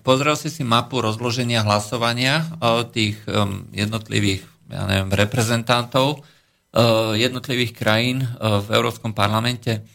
Pozrel 0.07 0.39
si 0.39 0.47
si 0.47 0.63
mapu 0.63 1.03
rozloženia 1.03 1.67
hlasovania 1.67 2.47
tých 2.95 3.19
um, 3.27 3.67
jednotlivých 3.75 4.47
ja 4.71 4.87
neviem, 4.87 5.11
reprezentantov 5.11 6.23
uh, 6.23 7.15
jednotlivých 7.19 7.73
krajín 7.75 8.23
v 8.41 8.69
Európskom 8.71 9.15
parlamente, 9.17 9.87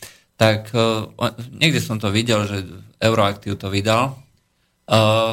tak 0.41 0.73
niekde 1.53 1.77
som 1.77 2.01
to 2.01 2.09
videl, 2.09 2.49
že 2.49 2.65
Euroaktiv 2.97 3.61
to 3.61 3.69
vydal. 3.69 4.17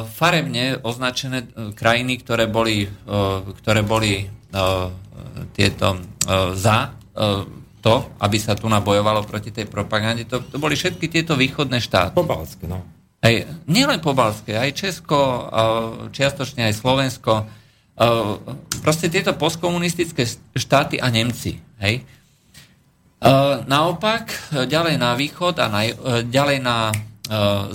Farebne 0.05 0.77
označené 0.85 1.49
krajiny, 1.73 2.21
ktoré 2.21 2.45
boli, 2.45 2.85
ktoré 3.57 3.81
boli 3.81 4.29
tieto 5.57 5.87
za 6.53 6.77
to, 7.79 8.15
aby 8.19 8.37
sa 8.37 8.53
tu 8.53 8.67
nabojovalo 8.67 9.23
proti 9.23 9.55
tej 9.55 9.65
propagande, 9.65 10.27
to, 10.27 10.43
to 10.43 10.59
boli 10.59 10.75
všetky 10.75 11.07
tieto 11.07 11.39
východné 11.39 11.79
štáty. 11.79 12.15
Pobalské, 12.15 12.67
no. 12.67 12.83
Aj, 13.19 13.35
nielen 13.67 13.99
pobalské, 13.99 14.55
aj 14.55 14.75
Česko, 14.75 15.17
čiastočne 16.15 16.71
aj 16.71 16.79
Slovensko, 16.79 17.47
proste 18.79 19.11
tieto 19.11 19.35
postkomunistické 19.35 20.23
štáty 20.55 21.03
a 21.03 21.11
Nemci. 21.11 21.59
Hej. 21.83 22.07
Naopak, 23.67 24.55
ďalej 24.55 24.95
na 24.95 25.19
východ 25.19 25.59
a 25.59 25.67
na, 25.67 25.83
ďalej 26.23 26.59
na 26.63 26.95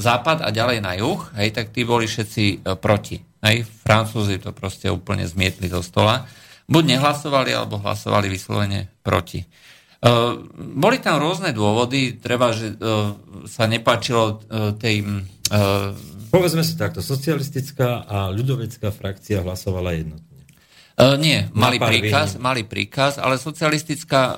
západ 0.00 0.40
a 0.40 0.48
ďalej 0.48 0.80
na 0.80 0.96
juh, 0.96 1.20
hej, 1.36 1.52
tak 1.52 1.76
tí 1.76 1.84
boli 1.84 2.08
všetci 2.08 2.64
proti. 2.80 3.20
Hej. 3.44 3.68
Francúzi 3.84 4.40
to 4.40 4.56
proste 4.56 4.88
úplne 4.88 5.28
zmietli 5.28 5.68
zo 5.68 5.84
stola. 5.84 6.24
Buď 6.64 6.96
nehlasovali, 6.96 7.52
alebo 7.52 7.76
hlasovali 7.84 8.32
vyslovene 8.32 8.88
proti. 9.04 9.44
Uh, 10.04 10.36
boli 10.76 11.00
tam 11.00 11.16
rôzne 11.16 11.56
dôvody, 11.56 12.20
treba, 12.20 12.52
že 12.52 12.76
uh, 12.76 13.16
sa 13.48 13.64
nepáčilo 13.64 14.44
uh, 14.44 14.76
tej... 14.76 15.00
Povedzme 16.28 16.60
si 16.60 16.76
takto, 16.76 17.00
socialistická 17.00 18.04
a 18.04 18.28
ľudovecká 18.28 18.92
frakcia 18.92 19.40
hlasovala 19.40 19.96
jednotne. 19.96 20.44
Uh, 20.94 21.16
nie, 21.16 21.48
mali 21.56 21.80
príkaz, 21.80 22.36
mali 22.36 22.68
príkaz, 22.68 23.16
ale 23.16 23.40
socialistická 23.40 24.22
uh, 24.30 24.36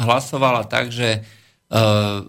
hlasovala 0.00 0.64
tak, 0.64 0.88
že 0.88 1.22
uh, 1.68 2.24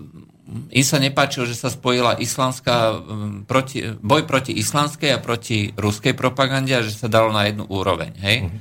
im 0.72 0.85
sa 0.85 0.98
nepáčilo, 0.99 1.44
že 1.44 1.60
sa 1.60 1.68
spojila 1.68 2.19
islamská, 2.19 2.77
um, 2.95 3.44
proti, 3.44 3.84
boj 3.99 4.23
proti 4.23 4.56
islamskej 4.56 5.15
a 5.15 5.23
proti 5.23 5.76
ruskej 5.76 6.15
propagande 6.15 6.72
a 6.72 6.85
že 6.85 6.95
sa 6.95 7.11
dalo 7.11 7.35
na 7.35 7.48
jednu 7.48 7.68
úroveň. 7.68 8.11
Hej? 8.19 8.38
Uh-huh. 8.48 8.60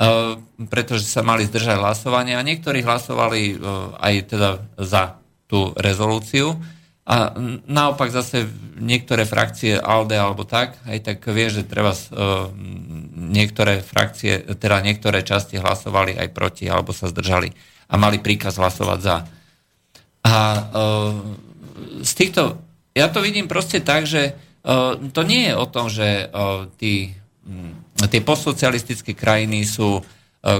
Eh, 0.00 0.32
pretože 0.72 1.04
sa 1.04 1.20
mali 1.20 1.44
zdržať 1.44 1.76
hlasovania 1.76 2.40
a 2.40 2.46
niektorí 2.46 2.80
hlasovali 2.80 3.42
eh, 3.52 3.56
aj 4.00 4.14
teda 4.32 4.50
za 4.80 5.20
tú 5.44 5.76
rezolúciu 5.76 6.56
a 7.04 7.36
naopak 7.68 8.08
zase 8.08 8.48
niektoré 8.80 9.28
frakcie 9.28 9.76
ALDE 9.76 10.16
alebo 10.16 10.48
tak, 10.48 10.80
aj 10.88 11.04
tak 11.04 11.20
vie, 11.28 11.52
že 11.52 11.68
treba 11.68 11.92
eh, 11.92 12.08
niektoré 13.12 13.84
frakcie, 13.84 14.40
teda 14.56 14.80
niektoré 14.80 15.20
časti 15.20 15.60
hlasovali 15.60 16.16
aj 16.16 16.32
proti 16.32 16.64
alebo 16.64 16.96
sa 16.96 17.12
zdržali 17.12 17.52
a 17.92 18.00
mali 18.00 18.24
príkaz 18.24 18.56
hlasovať 18.56 19.00
za. 19.04 19.28
A 20.24 20.36
z 22.00 22.12
týchto, 22.16 22.56
ja 22.96 23.12
to 23.12 23.20
vidím 23.20 23.48
proste 23.50 23.80
tak, 23.84 24.04
že 24.04 24.36
to 25.16 25.20
nie 25.24 25.48
je 25.48 25.54
o 25.56 25.66
tom, 25.66 25.88
že 25.88 26.28
tí 26.76 27.16
tie 28.06 28.24
postsocialistické 28.24 29.12
krajiny 29.12 29.66
sú 29.68 30.00
e, 30.00 30.02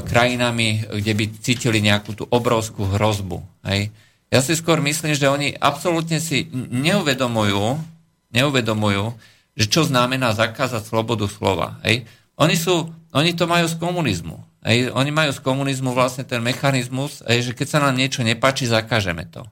krajinami, 0.04 0.84
kde 0.84 1.12
by 1.16 1.24
cítili 1.40 1.80
nejakú 1.80 2.12
tú 2.12 2.24
obrovskú 2.28 2.84
hrozbu. 2.84 3.40
Hej. 3.64 3.88
Ja 4.28 4.44
si 4.44 4.54
skôr 4.58 4.82
myslím, 4.84 5.16
že 5.16 5.30
oni 5.30 5.56
absolútne 5.56 6.20
si 6.20 6.50
neuvedomujú, 6.52 7.80
neuvedomujú, 8.30 9.16
že 9.56 9.66
čo 9.66 9.82
znamená 9.88 10.36
zakázať 10.36 10.86
slobodu 10.86 11.26
slova. 11.26 11.80
Hej. 11.86 12.04
Oni, 12.36 12.56
sú, 12.58 12.92
oni 13.14 13.32
to 13.32 13.48
majú 13.48 13.66
z 13.66 13.76
komunizmu. 13.80 14.36
Hej. 14.66 14.92
Oni 14.92 15.10
majú 15.14 15.32
z 15.32 15.40
komunizmu 15.40 15.96
vlastne 15.96 16.28
ten 16.28 16.44
mechanizmus, 16.44 17.24
hej, 17.24 17.50
že 17.50 17.52
keď 17.56 17.66
sa 17.66 17.78
nám 17.80 17.96
niečo 17.96 18.20
nepáči, 18.20 18.68
zakážeme 18.68 19.24
to. 19.28 19.46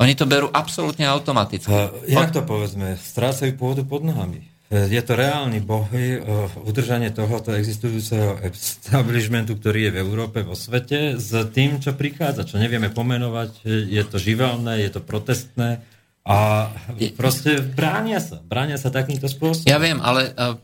Oni 0.00 0.16
to 0.16 0.26
berú 0.26 0.50
absolútne 0.50 1.06
automaticky. 1.06 1.70
Uh, 1.70 1.92
jak 2.10 2.34
to 2.34 2.42
povedzme? 2.42 2.98
Strácajú 2.98 3.54
pôdu 3.54 3.86
pod 3.86 4.02
nohami 4.02 4.53
je 4.72 5.02
to 5.04 5.12
reálny 5.12 5.60
boj 5.60 6.24
o 6.24 6.34
udržanie 6.64 7.12
tohoto 7.12 7.52
existujúceho 7.52 8.40
establishmentu, 8.42 9.60
ktorý 9.60 9.86
je 9.86 9.94
v 9.94 10.00
Európe, 10.00 10.42
vo 10.42 10.56
svete, 10.56 11.20
s 11.20 11.30
tým, 11.52 11.78
čo 11.78 11.92
prichádza, 11.94 12.48
čo 12.48 12.56
nevieme 12.58 12.88
pomenovať. 12.88 13.62
Je 13.68 14.02
to 14.08 14.16
živelné, 14.18 14.82
je 14.82 14.90
to 14.96 15.00
protestné, 15.04 15.84
A 16.24 16.72
proste 17.20 17.60
bránia 17.60 18.16
sa. 18.16 18.40
Bránia 18.40 18.80
sa 18.80 18.88
takýmto 18.88 19.28
spôsobom. 19.28 19.68
Ja 19.68 19.76
viem, 19.76 20.00
ale 20.00 20.32
uh, 20.32 20.56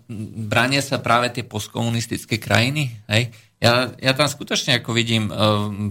bránia 0.48 0.80
sa 0.80 0.96
práve 0.96 1.28
tie 1.36 1.44
postkomunistické 1.44 2.40
krajiny. 2.40 2.96
Hej? 3.12 3.28
Ja, 3.60 3.92
ja 4.00 4.12
tam 4.16 4.24
skutočne 4.24 4.80
ako 4.80 4.96
vidím 4.96 5.28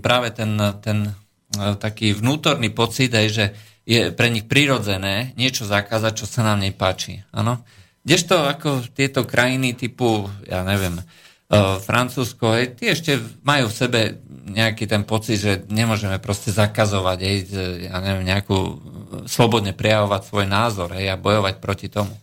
práve 0.01 0.33
ten, 0.33 0.57
ten 0.81 1.13
taký 1.53 2.17
vnútorný 2.17 2.73
pocit, 2.73 3.13
hej, 3.13 3.29
že 3.29 3.45
je 3.85 4.09
pre 4.09 4.33
nich 4.33 4.49
prirodzené 4.49 5.37
niečo 5.37 5.69
zakázať, 5.69 6.17
čo 6.17 6.25
sa 6.25 6.41
nám 6.41 6.65
nepáči. 6.65 7.21
Áno? 7.29 7.61
Kdežto 8.09 8.41
ako 8.41 8.89
tieto 8.89 9.21
krajiny 9.21 9.77
typu, 9.77 10.25
ja 10.49 10.65
neviem, 10.65 10.97
uh, 10.97 11.77
Francúzsko, 11.77 12.57
hej, 12.57 12.73
tie 12.73 12.97
ešte 12.97 13.21
majú 13.45 13.69
v 13.69 13.77
sebe 13.77 14.01
nejaký 14.49 14.89
ten 14.89 15.05
pocit, 15.05 15.37
že 15.37 15.53
nemôžeme 15.69 16.17
proste 16.17 16.49
zakazovať, 16.49 17.17
hej, 17.21 17.37
ja 17.85 18.01
neviem, 18.01 18.25
nejakú 18.25 18.81
slobodne 19.29 19.77
prejavovať 19.77 20.21
svoj 20.25 20.49
názor 20.49 20.89
hej, 20.97 21.13
a 21.13 21.21
bojovať 21.21 21.61
proti 21.61 21.85
tomu. 21.93 22.17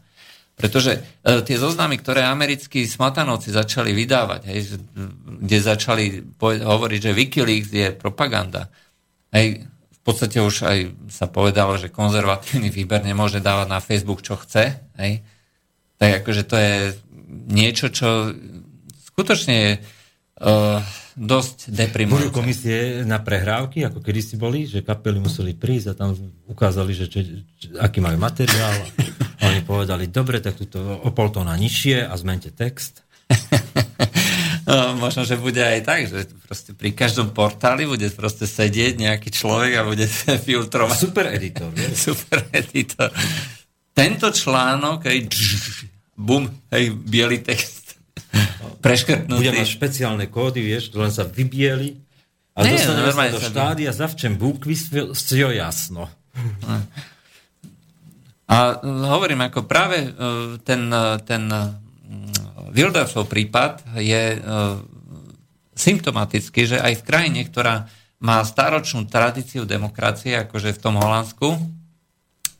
Pretože 0.58 0.98
e, 1.22 1.44
tie 1.46 1.54
zoznamy, 1.54 2.02
ktoré 2.02 2.26
americkí 2.26 2.82
smatanovci 2.82 3.54
začali 3.54 3.94
vydávať, 3.94 4.40
hej, 4.50 4.82
kde 5.46 5.56
začali 5.62 6.04
poved- 6.34 6.66
hovoriť, 6.66 6.98
že 6.98 7.14
Wikileaks 7.14 7.70
je 7.70 7.94
propaganda, 7.94 8.74
hej, 9.30 9.62
v 9.70 10.00
podstate 10.02 10.42
už 10.42 10.66
aj 10.66 10.78
sa 11.14 11.30
povedalo, 11.30 11.78
že 11.78 11.94
konzervatívny 11.94 12.74
výber 12.74 13.06
nemôže 13.06 13.38
dávať 13.38 13.66
na 13.70 13.78
Facebook, 13.78 14.26
čo 14.26 14.34
chce, 14.34 14.82
hej, 14.98 15.22
tak 15.96 16.24
akože 16.24 16.42
to 16.44 16.56
je 16.56 16.74
niečo, 17.48 17.88
čo 17.88 18.32
skutočne 19.12 19.54
je 19.54 19.72
uh, 19.80 20.80
dosť 21.16 21.72
deprimujúce. 21.72 22.28
Budú 22.28 22.36
komisie 22.36 23.00
na 23.08 23.16
prehrávky, 23.24 23.88
ako 23.88 24.04
kedy 24.04 24.20
si 24.20 24.36
boli, 24.36 24.68
že 24.68 24.84
kapely 24.84 25.16
museli 25.16 25.56
prísť 25.56 25.86
a 25.88 25.94
tam 25.96 26.12
ukázali, 26.44 26.92
že 26.92 27.08
čo, 27.08 27.24
čo, 27.56 27.80
aký 27.80 28.04
majú 28.04 28.20
materiál. 28.20 28.76
A 29.40 29.48
oni 29.48 29.64
povedali, 29.64 30.12
dobre, 30.12 30.44
tak 30.44 30.60
túto 30.60 30.80
o 30.80 31.10
pol 31.16 31.32
tóna 31.32 31.56
nižšie 31.56 32.04
a 32.04 32.12
zmente 32.20 32.52
text. 32.52 33.00
no, 34.68 35.00
možno, 35.00 35.24
že 35.24 35.40
bude 35.40 35.64
aj 35.64 35.80
tak, 35.88 36.00
že 36.04 36.28
proste 36.44 36.76
pri 36.76 36.92
každom 36.92 37.32
portáli 37.32 37.88
bude 37.88 38.12
proste 38.12 38.44
sedieť 38.44 39.00
nejaký 39.00 39.32
človek 39.32 39.72
a 39.80 39.88
bude 39.88 40.04
filtrovať. 40.48 40.98
Super 41.00 41.32
editor. 41.32 41.72
Super 41.96 42.44
editor. 42.52 43.08
Tento 43.96 44.28
článok, 44.28 45.08
hej, 45.08 45.24
bum, 46.12 46.44
hej, 46.68 46.92
biely 46.92 47.40
text 47.40 47.96
preškrtnutý. 48.84 49.40
Bude 49.40 49.56
mať 49.56 49.68
špeciálne 49.72 50.26
kódy, 50.28 50.60
vieš, 50.60 50.92
len 50.92 51.08
sa 51.08 51.24
vybieli 51.24 51.96
a 52.56 52.64
Nie, 52.64 52.76
dostane 52.76 53.00
no, 53.04 53.12
sa 53.12 53.32
do 53.32 53.40
štádia 53.40 53.90
zavčem 53.92 54.36
búkvy 54.36 54.76
jo 55.12 55.50
jasno. 55.52 56.08
A 58.46 58.78
hovorím, 59.10 59.42
ako 59.50 59.66
práve 59.66 60.06
e, 60.06 60.08
ten, 60.62 60.86
e, 60.86 61.18
ten 61.26 61.50
e, 61.50 61.66
Wildersov 62.70 63.26
prípad 63.26 63.82
je 63.98 64.38
symptomatický, 65.76 66.62
že 66.64 66.78
aj 66.78 67.02
v 67.02 67.06
krajine, 67.06 67.40
ktorá 67.42 67.90
má 68.22 68.40
staročnú 68.40 69.10
tradíciu 69.10 69.66
demokracie, 69.66 70.38
akože 70.46 70.72
v 70.76 70.80
tom 70.80 70.94
Holandsku, 70.96 71.58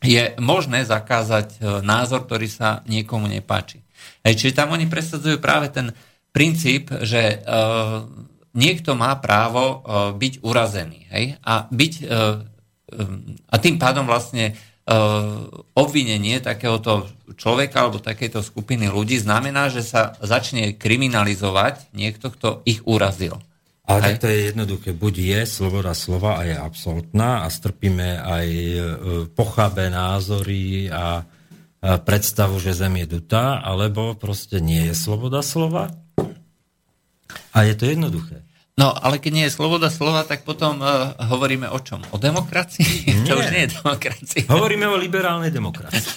je 0.03 0.37
možné 0.37 0.85
zakázať 0.85 1.81
názor, 1.81 2.29
ktorý 2.29 2.45
sa 2.45 2.85
niekomu 2.85 3.25
nepáči. 3.25 3.81
Hej, 4.21 4.37
čiže 4.37 4.57
tam 4.61 4.77
oni 4.77 4.85
presadzujú 4.85 5.41
práve 5.41 5.73
ten 5.73 5.89
princíp, 6.29 6.93
že 7.01 7.41
uh, 7.41 8.05
niekto 8.53 8.93
má 8.93 9.17
právo 9.17 9.81
uh, 9.81 10.13
byť 10.13 10.45
urazený. 10.45 11.09
Hej? 11.09 11.25
A, 11.41 11.65
byť, 11.65 11.93
a 13.49 13.55
tým 13.57 13.75
pádom 13.81 14.05
vlastne 14.05 14.53
obvinenie 15.75 16.39
takéhoto 16.39 17.11
človeka 17.35 17.83
alebo 17.83 17.99
takéto 17.99 18.39
skupiny 18.39 18.87
ľudí 18.87 19.19
znamená, 19.19 19.67
že 19.67 19.83
sa 19.83 20.15
začne 20.23 20.79
kriminalizovať 20.79 21.91
niekto, 21.91 22.31
kto 22.31 22.63
ich 22.63 22.79
urazil. 22.87 23.35
Ale 23.87 23.99
tak 24.03 24.19
to 24.19 24.27
je 24.27 24.51
jednoduché. 24.51 24.91
Buď 24.91 25.15
je 25.15 25.39
sloboda 25.47 25.95
slova 25.95 26.37
a 26.39 26.41
je 26.43 26.55
absolútna 26.59 27.43
a 27.43 27.47
strpíme 27.47 28.19
aj 28.19 28.47
pochabé 29.31 29.87
názory 29.87 30.91
a 30.91 31.23
predstavu, 31.79 32.59
že 32.59 32.75
Zem 32.75 32.99
je 32.99 33.15
dutá, 33.15 33.63
alebo 33.63 34.11
proste 34.19 34.59
nie 34.59 34.91
je 34.91 34.95
sloboda 34.97 35.39
slova 35.39 35.95
a 37.55 37.57
je 37.63 37.73
to 37.79 37.85
jednoduché. 37.87 38.43
No, 38.77 38.93
ale 38.93 39.17
keď 39.17 39.31
nie 39.33 39.45
je 39.49 39.57
sloboda 39.57 39.89
slova, 39.89 40.21
tak 40.21 40.45
potom 40.45 40.77
uh, 40.85 41.17
hovoríme 41.33 41.65
o 41.65 41.81
čom? 41.81 41.97
O 42.13 42.21
demokracii? 42.21 43.09
Nie. 43.09 43.25
To 43.33 43.41
už 43.41 43.49
nie 43.49 43.65
je 43.65 43.73
demokracia. 43.73 44.45
Hovoríme 44.45 44.85
o 44.85 44.93
liberálnej 44.93 45.49
demokracii. 45.49 46.13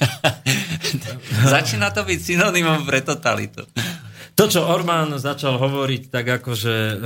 Začína 1.57 1.89
to 1.89 2.05
byť 2.05 2.19
synonymom 2.21 2.85
pre 2.85 3.01
totalitu. 3.01 3.65
To, 4.41 4.49
čo 4.49 4.65
Orbán 4.65 5.13
začal 5.21 5.61
hovoriť 5.61 6.09
tak 6.09 6.41
akože 6.41 6.73
uh, 6.73 6.97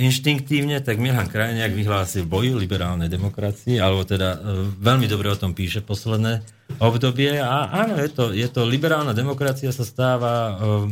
inštinktívne, 0.00 0.80
tak 0.80 0.96
Milan 0.96 1.28
Krajniak 1.28 1.76
vyhlásil 1.76 2.24
boju 2.24 2.56
liberálnej 2.56 3.12
demokracii, 3.12 3.76
alebo 3.76 4.08
teda 4.08 4.40
uh, 4.40 4.64
veľmi 4.80 5.04
dobre 5.04 5.28
o 5.28 5.36
tom 5.36 5.52
píše 5.52 5.84
posledné 5.84 6.40
obdobie. 6.80 7.44
A 7.44 7.68
áno, 7.84 8.00
je 8.00 8.08
to, 8.08 8.32
je 8.32 8.48
to 8.48 8.64
liberálna 8.64 9.12
demokracia 9.12 9.68
sa 9.68 9.84
stáva 9.84 10.56
uh, 10.56 10.88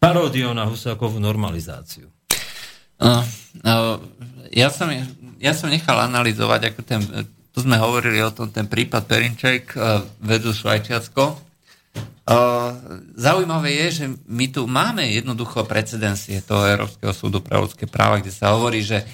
paródiou 0.00 0.56
na 0.56 0.64
Husákovú 0.64 1.20
normalizáciu. 1.20 2.08
Uh, 2.96 3.20
uh, 3.68 4.00
ja, 4.48 4.72
som, 4.72 4.88
ja 5.36 5.52
som 5.52 5.68
nechal 5.68 6.00
analyzovať, 6.08 6.72
ako 6.72 6.80
ten, 6.80 7.04
tu 7.52 7.60
sme 7.60 7.76
hovorili 7.76 8.24
o 8.24 8.32
tom, 8.32 8.48
ten 8.48 8.64
prípad 8.64 9.04
Perinček, 9.04 9.76
uh, 9.76 10.00
vedú 10.24 10.56
Švajčiacko. 10.56 11.45
Zaujímavé 13.14 13.86
je, 13.86 13.88
že 14.02 14.04
my 14.26 14.50
tu 14.50 14.66
máme 14.66 15.06
jednoducho 15.06 15.62
precedencie 15.62 16.42
toho 16.42 16.66
Európskeho 16.66 17.14
súdu 17.14 17.38
pre 17.38 17.54
ľudské 17.54 17.86
práva, 17.86 18.18
kde 18.18 18.34
sa 18.34 18.58
hovorí, 18.58 18.82
že 18.82 19.06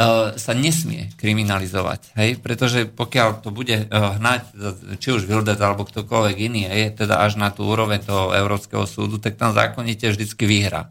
uh, 0.00 0.32
sa 0.40 0.56
nesmie 0.56 1.12
kriminalizovať. 1.20 2.16
Hej? 2.16 2.40
Pretože 2.40 2.88
pokiaľ 2.88 3.44
to 3.44 3.52
bude 3.52 3.76
uh, 3.76 4.16
hnať, 4.16 4.56
či 4.96 5.12
už 5.12 5.28
Vildet 5.28 5.60
alebo 5.60 5.84
ktokoľvek 5.84 6.36
iný, 6.40 6.64
je 6.64 7.04
teda 7.04 7.20
až 7.20 7.36
na 7.36 7.52
tú 7.52 7.68
úroveň 7.68 8.00
toho 8.00 8.32
Európskeho 8.32 8.88
súdu, 8.88 9.20
tak 9.20 9.36
tam 9.36 9.52
zákonite 9.52 10.08
vždycky 10.08 10.48
vyhrá. 10.48 10.88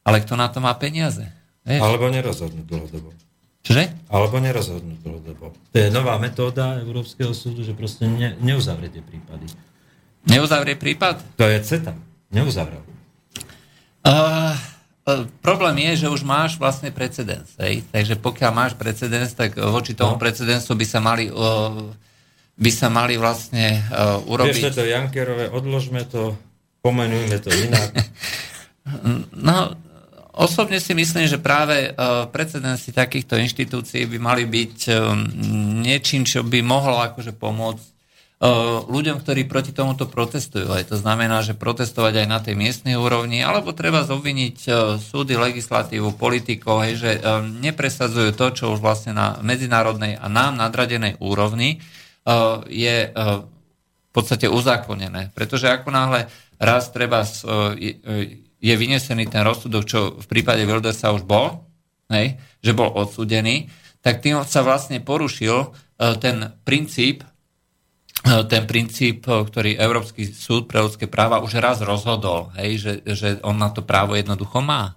Ale 0.00 0.24
kto 0.24 0.40
na 0.40 0.48
to 0.48 0.64
má 0.64 0.72
peniaze? 0.80 1.28
Vieš? 1.68 1.84
Alebo 1.84 2.08
nerozhodnú 2.08 2.64
dlhodobo. 2.64 3.12
Čože? 3.60 3.92
Alebo 4.08 4.40
nerozhodnú 4.40 4.96
dlhodobo. 5.04 5.52
To 5.52 5.76
je 5.76 5.92
nová 5.92 6.16
metóda 6.16 6.80
Európskeho 6.80 7.36
súdu, 7.36 7.60
že 7.60 7.76
proste 7.76 8.08
ne, 8.08 8.32
neuzavrie 8.40 8.88
tie 8.88 9.04
prípady. 9.04 9.44
Neuzavrie 10.28 10.76
prípad? 10.76 11.22
To 11.40 11.46
je 11.48 11.58
CETA. 11.64 11.96
Neuzavrel. 12.30 12.84
Uh, 14.04 14.56
problém 15.40 15.90
je, 15.90 16.04
že 16.04 16.12
už 16.12 16.24
máš 16.24 16.60
vlastne 16.60 16.92
precedens. 16.92 17.52
Hej? 17.56 17.84
Takže 17.88 18.20
pokiaľ 18.20 18.52
máš 18.52 18.72
precedens, 18.76 19.32
tak 19.32 19.56
voči 19.56 19.96
tomu 19.96 20.16
no. 20.16 20.22
precedensu 20.22 20.76
by 20.76 20.86
sa 20.86 21.00
mali 21.00 21.28
uh, 21.32 21.88
by 22.60 22.70
sa 22.70 22.92
mali 22.92 23.16
vlastne 23.16 23.80
uh, 23.88 24.20
urobiť... 24.20 24.60
Vieš 24.68 24.76
to 24.76 24.84
Jankerové, 24.84 25.48
odložme 25.48 26.04
to, 26.04 26.36
pomenujme 26.84 27.40
to 27.40 27.48
inak. 27.48 27.88
no, 29.48 29.72
osobne 30.36 30.76
si 30.76 30.92
myslím, 30.92 31.24
že 31.24 31.40
práve 31.40 31.88
uh, 31.88 32.28
precedensy 32.28 32.92
takýchto 32.92 33.40
inštitúcií 33.40 34.04
by 34.04 34.18
mali 34.20 34.44
byť 34.44 34.76
um, 34.92 35.24
niečím, 35.80 36.28
čo 36.28 36.44
by 36.44 36.60
mohlo 36.60 37.00
akože 37.00 37.32
pomôcť 37.32 37.99
ľuďom, 38.88 39.20
ktorí 39.20 39.44
proti 39.44 39.76
tomuto 39.76 40.08
protestujú. 40.08 40.72
Aj 40.72 40.80
to 40.88 40.96
znamená, 40.96 41.44
že 41.44 41.52
protestovať 41.52 42.24
aj 42.24 42.26
na 42.26 42.40
tej 42.40 42.56
miestnej 42.56 42.96
úrovni, 42.96 43.44
alebo 43.44 43.76
treba 43.76 44.00
zobviniť 44.00 44.64
súdy, 44.96 45.36
legislatívu, 45.36 46.16
politikov, 46.16 46.88
hej, 46.88 46.94
že 46.96 47.10
nepresadzujú 47.60 48.32
to, 48.32 48.46
čo 48.56 48.64
už 48.72 48.80
vlastne 48.80 49.12
na 49.12 49.36
medzinárodnej 49.44 50.16
a 50.16 50.32
nám 50.32 50.56
nadradenej 50.56 51.20
úrovni 51.20 51.84
je 52.72 52.96
v 53.12 54.10
podstate 54.10 54.48
uzákonené. 54.48 55.36
Pretože 55.36 55.68
ako 55.68 55.92
náhle 55.92 56.32
raz 56.56 56.88
treba 56.88 57.28
je 58.60 58.74
vynesený 58.76 59.28
ten 59.28 59.44
rozsudok, 59.44 59.84
čo 59.84 60.16
v 60.16 60.26
prípade 60.32 60.64
Wildersa 60.64 61.12
už 61.12 61.28
bol, 61.28 61.68
hej, 62.08 62.40
že 62.64 62.72
bol 62.72 62.88
odsudený, 62.88 63.68
tak 64.00 64.24
tým 64.24 64.40
sa 64.48 64.64
vlastne 64.64 64.96
porušil 65.04 65.76
ten 66.24 66.56
princíp 66.64 67.20
ten 68.52 68.64
princíp, 68.68 69.24
e, 69.24 69.44
ktorý 69.44 69.70
Európsky 69.80 70.28
súd 70.28 70.68
pre 70.68 70.84
ľudské 70.84 71.08
práva 71.08 71.40
už 71.40 71.56
raz 71.58 71.80
rozhodol, 71.80 72.52
hej, 72.60 72.80
že, 72.80 72.92
že 73.08 73.28
on 73.40 73.56
na 73.56 73.72
to 73.72 73.80
právo 73.80 74.16
jednoducho 74.16 74.60
má. 74.60 74.96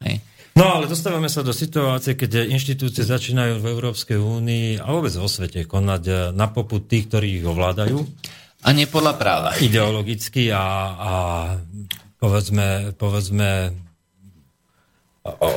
Hej. 0.00 0.20
No 0.54 0.70
ale 0.70 0.86
dostávame 0.86 1.26
sa 1.26 1.42
do 1.42 1.50
situácie, 1.50 2.14
keď 2.14 2.46
inštitúcie 2.46 3.02
začínajú 3.02 3.58
v 3.58 3.70
Európskej 3.74 4.22
únii 4.22 4.78
a 4.78 4.86
vôbec 4.94 5.10
vo 5.18 5.26
svete 5.26 5.66
konať 5.66 6.02
e, 6.06 6.14
na 6.32 6.46
poput 6.48 6.86
tých, 6.86 7.10
ktorí 7.10 7.42
ich 7.42 7.46
ovládajú. 7.46 7.98
A 8.64 8.72
nie 8.72 8.88
podľa 8.88 9.14
práva. 9.20 9.48
Ideologicky 9.60 10.48
a, 10.48 10.64
a 10.96 11.12
povedzme, 12.16 12.96
povedzme 12.96 13.76
o, 15.20 15.48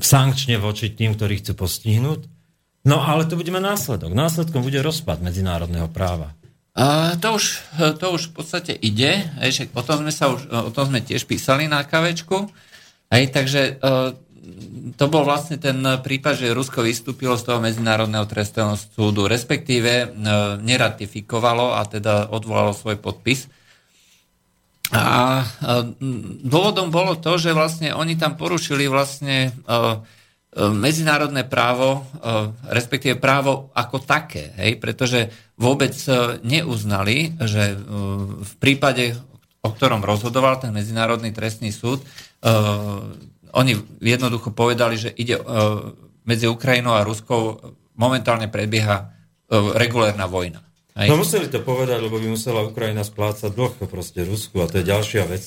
sankčne 0.00 0.56
voči 0.56 0.96
tým, 0.96 1.18
ktorí 1.18 1.44
chcú 1.44 1.52
postihnúť 1.66 2.39
No 2.80 3.04
ale 3.04 3.28
to 3.28 3.36
bude 3.36 3.52
mať 3.52 3.64
následok. 3.64 4.16
Následkom 4.16 4.64
bude 4.64 4.80
rozpad 4.80 5.20
medzinárodného 5.20 5.88
práva. 5.92 6.32
Uh, 6.70 7.18
to, 7.18 7.36
už, 7.36 7.44
to 7.98 8.06
už 8.14 8.30
v 8.30 8.34
podstate 8.40 8.72
ide, 8.72 9.26
hej, 9.42 9.68
o, 9.74 9.82
tom 9.82 10.06
sme 10.06 10.14
sa 10.14 10.30
už, 10.30 10.48
o 10.48 10.70
tom 10.70 10.86
sme 10.88 11.02
tiež 11.02 11.26
písali 11.26 11.66
na 11.66 11.82
kavečku, 11.82 12.46
hej, 13.10 13.24
takže 13.34 13.82
uh, 13.82 14.14
to 14.94 15.04
bol 15.10 15.26
vlastne 15.26 15.58
ten 15.58 15.82
prípad, 15.82 16.40
že 16.40 16.54
Rusko 16.54 16.86
vystúpilo 16.86 17.34
z 17.34 17.42
toho 17.42 17.58
Medzinárodného 17.58 18.24
trestného 18.24 18.78
súdu, 18.78 19.26
respektíve 19.26 20.08
uh, 20.08 20.10
neratifikovalo 20.62 21.74
a 21.74 21.82
teda 21.84 22.30
odvolalo 22.30 22.70
svoj 22.72 23.02
podpis. 23.02 23.50
A 24.94 25.42
uh, 25.42 25.84
dôvodom 26.46 26.94
bolo 26.94 27.18
to, 27.18 27.34
že 27.34 27.50
vlastne 27.50 27.92
oni 27.92 28.14
tam 28.14 28.38
porušili 28.38 28.86
vlastne 28.86 29.50
E, 29.50 30.19
medzinárodné 30.56 31.46
právo, 31.46 31.88
e, 31.94 32.00
respektíve 32.74 33.22
právo 33.22 33.70
ako 33.70 34.02
také, 34.02 34.50
hej, 34.58 34.82
pretože 34.82 35.30
vôbec 35.54 35.94
e, 35.94 36.42
neuznali, 36.42 37.38
že 37.38 37.78
v 38.40 38.54
prípade, 38.58 39.14
o 39.62 39.70
ktorom 39.70 40.02
rozhodoval 40.02 40.58
ten 40.58 40.72
Medzinárodný 40.72 41.30
trestný 41.36 41.68
súd, 41.68 42.00
oni 43.52 43.76
jednoducho 44.00 44.56
povedali, 44.56 44.96
že 44.96 45.12
ide 45.12 45.36
medzi 46.24 46.48
Ukrajinou 46.48 46.96
a 46.96 47.04
Ruskou 47.04 47.60
momentálne 47.92 48.48
prebieha 48.48 49.12
regulárna 49.76 50.24
vojna. 50.24 50.64
Hej. 50.96 51.12
No 51.12 51.22
museli 51.22 51.46
to 51.46 51.62
povedať, 51.62 52.02
lebo 52.02 52.18
by 52.18 52.28
musela 52.34 52.66
Ukrajina 52.66 53.06
splácať 53.06 53.54
dlh 53.54 53.78
proste 53.86 54.26
Rusku 54.26 54.58
a 54.58 54.66
to 54.66 54.82
je 54.82 54.90
ďalšia 54.90 55.22
vec, 55.28 55.42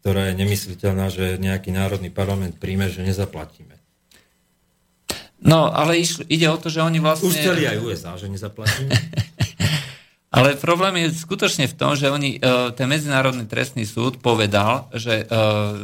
ktorá 0.00 0.32
je 0.32 0.34
nemysliteľná, 0.40 1.06
že 1.12 1.36
nejaký 1.36 1.68
národný 1.70 2.08
parlament 2.08 2.56
príjme, 2.56 2.88
že 2.88 3.04
nezaplatíme. 3.04 3.75
No, 5.42 5.68
ale 5.68 6.00
iš, 6.00 6.24
ide 6.32 6.48
o 6.48 6.56
to, 6.56 6.72
že 6.72 6.80
oni 6.80 6.96
vlastne... 6.96 7.28
Už 7.28 7.36
chceli 7.36 7.68
aj 7.68 7.76
USA, 7.84 8.16
že 8.16 8.32
nezaplatí. 8.32 8.88
ale 10.36 10.56
problém 10.56 11.04
je 11.04 11.12
skutočne 11.12 11.68
v 11.68 11.76
tom, 11.76 11.92
že 11.92 12.08
oni, 12.08 12.40
uh, 12.40 12.72
ten 12.72 12.88
Medzinárodný 12.88 13.44
trestný 13.44 13.84
súd 13.84 14.16
povedal, 14.24 14.88
že, 14.96 15.28
uh, 15.28 15.76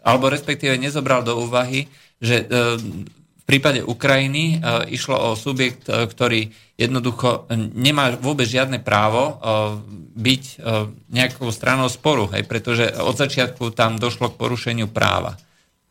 alebo 0.00 0.32
respektíve 0.32 0.80
nezobral 0.80 1.20
do 1.20 1.36
úvahy, 1.36 1.92
že 2.16 2.48
uh, 2.48 2.80
v 2.80 3.44
prípade 3.44 3.84
Ukrajiny 3.84 4.60
uh, 4.60 4.88
išlo 4.88 5.16
o 5.20 5.36
subjekt, 5.36 5.84
uh, 5.88 6.08
ktorý 6.08 6.48
jednoducho 6.80 7.50
nemá 7.76 8.16
vôbec 8.16 8.48
žiadne 8.48 8.80
právo 8.80 9.36
uh, 9.36 9.76
byť 10.16 10.42
uh, 10.58 10.88
nejakou 11.12 11.52
stranou 11.52 11.92
sporu, 11.92 12.30
hej, 12.32 12.48
pretože 12.48 12.88
od 12.96 13.20
začiatku 13.20 13.74
tam 13.76 14.00
došlo 14.00 14.32
k 14.32 14.38
porušeniu 14.40 14.88
práva. 14.88 15.36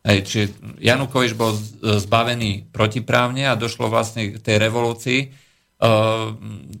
Hej, 0.06 0.18
čiže 0.24 0.46
Janukovič 0.78 1.34
bol 1.34 1.52
zbavený 1.82 2.70
protiprávne 2.70 3.50
a 3.50 3.58
došlo 3.58 3.90
vlastne 3.90 4.30
k 4.30 4.38
tej 4.38 4.56
revolúcii, 4.62 5.20
uh, 5.26 6.32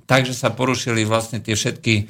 takže 0.06 0.32
sa 0.32 0.54
porušili 0.54 1.02
vlastne 1.02 1.42
tie 1.42 1.58
všetky 1.58 2.08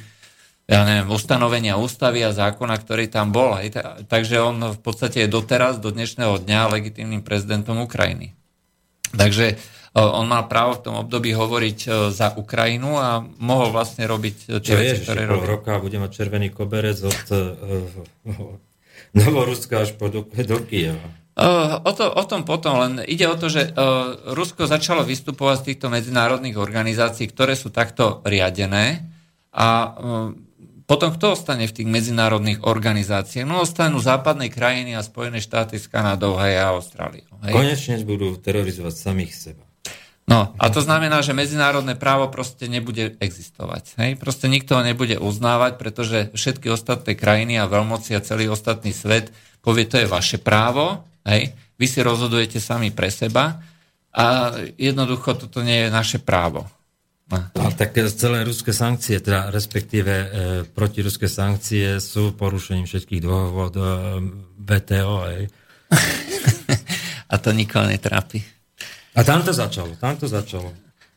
ja 0.68 0.84
neviem, 0.84 1.08
ustanovenia 1.08 1.80
ústavy 1.80 2.20
a 2.20 2.36
zákona, 2.36 2.76
ktorý 2.76 3.08
tam 3.08 3.32
bol. 3.32 3.56
Hej. 3.56 3.80
Takže 4.04 4.36
on 4.44 4.76
v 4.76 4.80
podstate 4.84 5.24
je 5.24 5.32
doteraz, 5.32 5.80
do 5.80 5.88
dnešného 5.88 6.44
dňa 6.44 6.76
legitímnym 6.76 7.24
prezidentom 7.24 7.80
Ukrajiny. 7.80 8.36
Takže 9.16 9.56
uh, 9.56 10.12
on 10.12 10.28
mal 10.28 10.44
právo 10.44 10.76
v 10.76 10.84
tom 10.84 10.94
období 11.00 11.32
hovoriť 11.32 11.78
uh, 11.88 11.92
za 12.12 12.36
Ukrajinu 12.36 13.00
a 13.00 13.24
mohol 13.40 13.72
vlastne 13.72 14.04
robiť 14.04 14.60
tie 14.60 14.74
veci, 14.76 15.08
ktoré 15.08 15.24
robí. 15.24 15.48
roka 15.48 15.80
bude 15.80 15.96
mať 15.96 16.10
červený 16.12 16.52
koberec 16.52 17.00
od 17.00 17.24
Novoruska 19.14 19.84
až 19.86 19.96
po 19.96 20.08
do, 20.08 20.24
do 20.24 20.58
Kieva. 20.64 21.16
O, 21.38 21.92
to, 21.94 22.10
o 22.10 22.24
tom 22.26 22.42
potom, 22.42 22.82
len 22.82 22.92
ide 23.06 23.30
o 23.30 23.38
to, 23.38 23.46
že 23.46 23.70
Rusko 24.34 24.66
začalo 24.66 25.06
vystupovať 25.06 25.56
z 25.62 25.66
týchto 25.70 25.86
medzinárodných 25.86 26.58
organizácií, 26.58 27.30
ktoré 27.30 27.54
sú 27.54 27.70
takto 27.70 28.26
riadené 28.26 29.06
a 29.54 29.94
potom 30.88 31.12
kto 31.12 31.36
ostane 31.36 31.68
v 31.68 31.76
tých 31.78 31.84
medzinárodných 31.84 32.64
organizáciách? 32.64 33.44
No 33.44 33.60
ostanú 33.60 34.00
západné 34.00 34.48
krajiny 34.48 34.96
a 34.96 35.04
Spojené 35.04 35.38
štáty 35.38 35.76
s 35.76 35.84
Kanadou 35.84 36.40
hej, 36.40 36.58
a 36.58 36.72
Austráliou. 36.72 37.28
Hej. 37.44 37.52
Konečne 37.52 38.00
budú 38.08 38.34
terorizovať 38.40 38.94
samých 38.96 39.32
seba. 39.36 39.67
No 40.28 40.52
a 40.60 40.64
to 40.68 40.84
znamená, 40.84 41.24
že 41.24 41.32
medzinárodné 41.32 41.96
právo 41.96 42.28
proste 42.28 42.68
nebude 42.68 43.16
existovať. 43.16 43.96
Hej? 43.96 44.10
Proste 44.20 44.52
nikto 44.52 44.76
ho 44.76 44.84
nebude 44.84 45.16
uznávať, 45.16 45.80
pretože 45.80 46.18
všetky 46.36 46.68
ostatné 46.68 47.16
krajiny 47.16 47.56
a 47.56 47.64
veľmoci 47.64 48.12
a 48.12 48.20
celý 48.20 48.52
ostatný 48.52 48.92
svet 48.92 49.32
povie, 49.64 49.88
to 49.88 49.96
je 49.96 50.06
vaše 50.06 50.36
právo, 50.36 51.08
hej? 51.24 51.56
vy 51.80 51.86
si 51.88 52.04
rozhodujete 52.04 52.60
sami 52.60 52.92
pre 52.92 53.08
seba 53.08 53.56
a 54.12 54.52
jednoducho 54.76 55.36
toto 55.36 55.64
nie 55.64 55.86
je 55.86 55.88
naše 55.88 56.18
právo. 56.20 56.68
No. 57.28 57.44
A 57.60 57.68
tak 57.76 57.92
celé 57.92 58.40
ruské 58.40 58.72
sankcie, 58.72 59.20
teda 59.20 59.52
respektíve 59.52 60.12
e, 60.12 60.28
protiruské 60.64 61.28
sankcie 61.28 62.00
sú 62.00 62.32
porušením 62.32 62.88
všetkých 62.88 63.20
dohovod 63.20 63.76
e, 63.76 63.82
VTO. 64.56 65.28
Hej? 65.28 65.42
a 67.32 67.34
to 67.36 67.52
nikoho 67.52 67.84
netrápi. 67.84 68.57
A 69.18 69.26
tam 69.26 69.42
to 69.42 69.50
začalo, 69.50 69.98
tam 69.98 70.14
to 70.14 70.30
začalo. 70.30 70.70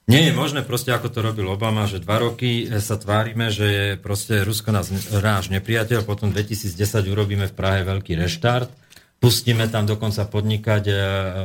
Nie 0.09 0.27
je 0.27 0.33
možné 0.33 0.65
proste, 0.65 0.89
ako 0.89 1.13
to 1.13 1.21
robil 1.21 1.45
Obama, 1.53 1.85
že 1.85 2.01
dva 2.01 2.17
roky 2.17 2.65
sa 2.81 2.97
tvárime, 2.97 3.53
že 3.53 3.67
je 3.69 3.87
proste 4.01 4.41
Rusko 4.41 4.73
nás 4.73 4.89
náš 5.13 5.53
nepriateľ, 5.53 6.01
potom 6.01 6.33
2010 6.33 6.73
urobíme 7.05 7.45
v 7.45 7.53
Prahe 7.53 7.85
veľký 7.85 8.17
reštart, 8.17 8.73
pustíme 9.21 9.69
tam 9.69 9.85
dokonca 9.85 10.25
podnikať 10.25 10.83
uh, 10.89 10.97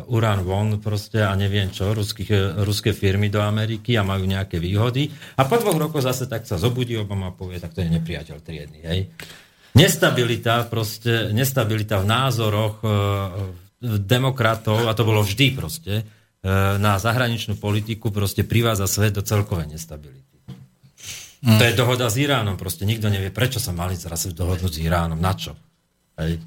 Uran 0.08 0.48
One 0.48 0.80
proste 0.80 1.20
a 1.20 1.36
neviem 1.36 1.68
čo, 1.68 1.92
ruských, 1.92 2.30
uh, 2.32 2.40
ruské 2.64 2.96
firmy 2.96 3.28
do 3.28 3.44
Ameriky 3.44 4.00
a 4.00 4.02
majú 4.02 4.24
nejaké 4.24 4.56
výhody. 4.56 5.12
A 5.36 5.44
po 5.44 5.60
dvoch 5.60 5.76
rokoch 5.76 6.00
zase 6.00 6.24
tak 6.24 6.48
sa 6.48 6.56
zobudí 6.56 6.96
Obama 6.96 7.30
a 7.30 7.36
povie, 7.36 7.60
tak 7.60 7.76
to 7.76 7.84
je 7.84 7.92
nepriateľ 7.92 8.40
triedny. 8.40 8.80
Hej. 8.80 9.12
Nestabilita, 9.76 10.64
proste, 10.64 11.36
nestabilita 11.36 12.00
v 12.00 12.08
názoroch 12.08 12.80
demokratov, 13.84 14.88
a 14.88 14.96
to 14.96 15.04
bolo 15.04 15.20
vždy 15.20 15.52
proste, 15.52 15.94
E, 16.00 16.15
na 16.78 17.00
zahraničnú 17.00 17.56
politiku 17.58 18.12
proste 18.14 18.46
privádza 18.46 18.86
svet 18.86 19.16
do 19.16 19.22
celkovej 19.24 19.72
nestability. 19.72 20.36
Hmm. 21.46 21.58
To 21.60 21.62
je 21.62 21.78
dohoda 21.78 22.08
s 22.10 22.16
Iránom. 22.16 22.56
Proste 22.58 22.88
nikto 22.88 23.12
nevie, 23.12 23.30
prečo 23.30 23.60
sa 23.62 23.70
mali 23.70 23.94
zrazu 23.94 24.32
dohodnúť 24.32 24.72
s 24.72 24.82
Iránom. 24.82 25.20
Na 25.20 25.36
čo? 25.36 25.54
Hej. 26.16 26.40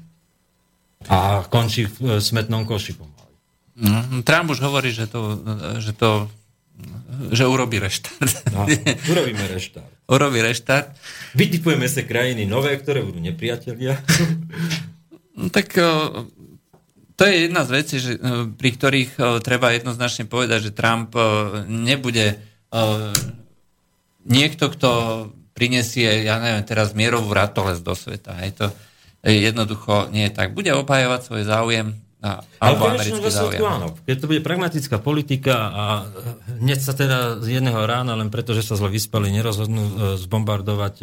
A 1.08 1.46
končí 1.48 1.88
v 1.88 2.18
e, 2.18 2.20
smetnom 2.20 2.68
koši 2.68 2.92
pomaly. 2.92 3.36
No, 3.80 4.20
Trump 4.20 4.52
už 4.52 4.60
hovorí, 4.60 4.92
že 4.92 5.08
to, 5.08 5.40
že 5.80 5.96
to 5.96 6.28
že 7.30 7.44
urobí 7.44 7.76
reštart. 7.76 8.52
No, 8.56 8.64
urobíme 9.08 9.44
reštart. 9.52 9.90
urobí 10.16 10.38
reštart. 10.40 10.96
Vytipujeme 11.36 11.86
sa 11.88 12.02
krajiny 12.04 12.48
nové, 12.48 12.76
ktoré 12.80 13.04
budú 13.04 13.20
nepriatelia. 13.20 14.00
No, 15.36 15.52
tak 15.52 15.76
to 17.20 17.28
je 17.28 17.52
jedna 17.52 17.68
z 17.68 17.70
vecí, 17.76 17.96
že, 18.00 18.16
e, 18.16 18.48
pri 18.48 18.70
ktorých 18.72 19.10
e, 19.20 19.44
treba 19.44 19.76
jednoznačne 19.76 20.24
povedať, 20.24 20.72
že 20.72 20.76
Trump 20.76 21.12
e, 21.12 21.20
nebude 21.68 22.40
niekto, 24.22 24.70
kto 24.70 24.90
prinesie, 25.58 26.22
ja 26.22 26.38
neviem, 26.38 26.62
teraz 26.62 26.94
mierovú 26.94 27.34
ratoles 27.34 27.82
do 27.82 27.98
sveta. 27.98 28.38
Hej, 28.38 28.62
to 28.62 28.66
jednoducho 29.26 30.06
nie 30.14 30.30
je 30.30 30.38
tak. 30.38 30.54
Bude 30.54 30.70
obhajovať 30.78 31.20
svoj 31.26 31.42
záujem 31.50 31.98
a, 32.22 32.46
alebo 32.62 32.94
americký 32.94 33.26
záujem. 33.26 33.58
Áno, 33.58 33.98
keď 34.06 34.16
to 34.22 34.30
bude 34.30 34.46
pragmatická 34.46 35.02
politika 35.02 35.54
a 35.74 35.84
hneď 36.62 36.78
sa 36.78 36.94
teda 36.94 37.42
z 37.42 37.58
jedného 37.58 37.82
rána, 37.90 38.14
len 38.14 38.30
preto, 38.30 38.54
že 38.54 38.62
sa 38.62 38.78
zle 38.78 38.86
vyspali, 38.86 39.34
nerozhodnú 39.34 40.14
zbombardovať 40.14 40.94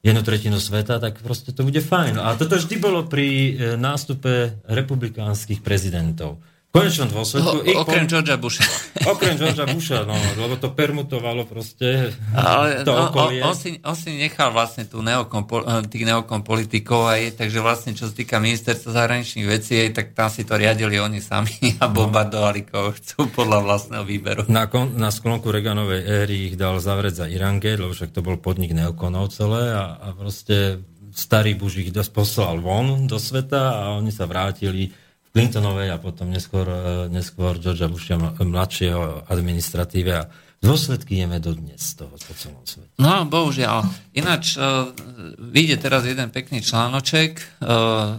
jednu 0.00 0.22
tretinu 0.24 0.56
sveta, 0.60 0.96
tak 0.98 1.20
proste 1.20 1.52
to 1.52 1.64
bude 1.64 1.80
fajn. 1.80 2.16
A 2.16 2.32
toto 2.36 2.56
vždy 2.56 2.76
bolo 2.80 3.04
pri 3.04 3.28
e, 3.28 3.50
nástupe 3.76 4.60
republikánskych 4.64 5.60
prezidentov 5.60 6.40
konečnom 6.70 7.10
dôsledku... 7.10 7.66
O, 7.66 7.82
okrem 7.82 8.06
po... 8.06 8.10
Georgia 8.14 8.38
Busha. 8.38 8.62
Okrem 9.02 9.34
Georgia 9.34 9.66
Busha, 9.66 10.06
no, 10.06 10.14
lebo 10.14 10.54
to 10.54 10.70
permutovalo 10.70 11.42
proste 11.42 12.14
Ale, 12.30 12.86
to 12.86 12.94
no, 12.94 13.10
okolie. 13.10 13.42
On, 13.42 13.50
on, 13.50 13.56
si, 13.58 13.82
on 13.82 13.98
si 13.98 14.14
nechal 14.14 14.54
vlastne 14.54 14.86
tú 14.86 15.02
neokon, 15.02 15.42
eh, 15.66 15.82
tých 15.90 16.06
neokon 16.06 16.46
politikov 16.46 17.10
aj, 17.10 17.42
takže 17.42 17.58
vlastne 17.58 17.90
čo 17.98 18.06
sa 18.06 18.14
týka 18.14 18.38
ministerstva 18.38 18.86
zahraničných 18.94 19.48
vecí, 19.50 19.82
aj, 19.82 19.90
tak 19.98 20.06
tam 20.14 20.30
si 20.30 20.46
to 20.46 20.54
riadili 20.54 21.02
oni 21.02 21.18
sami 21.18 21.50
a 21.82 21.90
no. 21.90 21.94
bombardovali 21.94 22.62
koho 22.70 22.94
chcú 22.94 23.26
podľa 23.34 23.66
vlastného 23.66 24.04
výberu. 24.06 24.46
Na, 24.46 24.70
kon, 24.70 24.94
na 24.94 25.10
sklonku 25.10 25.50
Reganovej 25.50 26.06
éry 26.06 26.54
ich 26.54 26.54
dal 26.54 26.78
zavrieť 26.78 27.14
za 27.22 27.26
Irangate, 27.26 27.82
lebo 27.82 27.90
však 27.90 28.14
to 28.14 28.22
bol 28.22 28.38
podnik 28.38 28.70
neokonov 28.70 29.34
celé 29.34 29.74
a, 29.74 29.98
a 29.98 30.08
proste 30.14 30.86
starý 31.10 31.58
Bush 31.58 31.82
ich 31.82 31.90
poslal 32.14 32.62
von 32.62 33.10
do 33.10 33.18
sveta 33.18 33.74
a 33.74 33.82
oni 33.98 34.14
sa 34.14 34.30
vrátili 34.30 35.09
Clintonovej 35.30 35.94
a 35.94 35.98
potom 36.02 36.26
neskôr, 36.26 36.66
e, 36.66 37.06
neskôr 37.06 37.54
Georgia 37.62 37.86
Busha 37.86 38.18
mladšieho 38.18 39.30
administratíve 39.30 40.10
a 40.10 40.26
dôsledky 40.58 41.22
jeme 41.22 41.38
dodnes 41.38 41.78
z 41.78 42.02
toho 42.02 42.14
po 42.18 42.32
celom 42.34 42.66
svete. 42.66 42.90
No, 42.98 43.24
bohužiaľ. 43.30 43.86
Ináč 44.12 44.60
uh, 44.60 44.92
vyjde 45.40 45.80
teraz 45.80 46.04
jeden 46.04 46.28
pekný 46.28 46.60
článoček, 46.60 47.40
uh, 47.64 48.12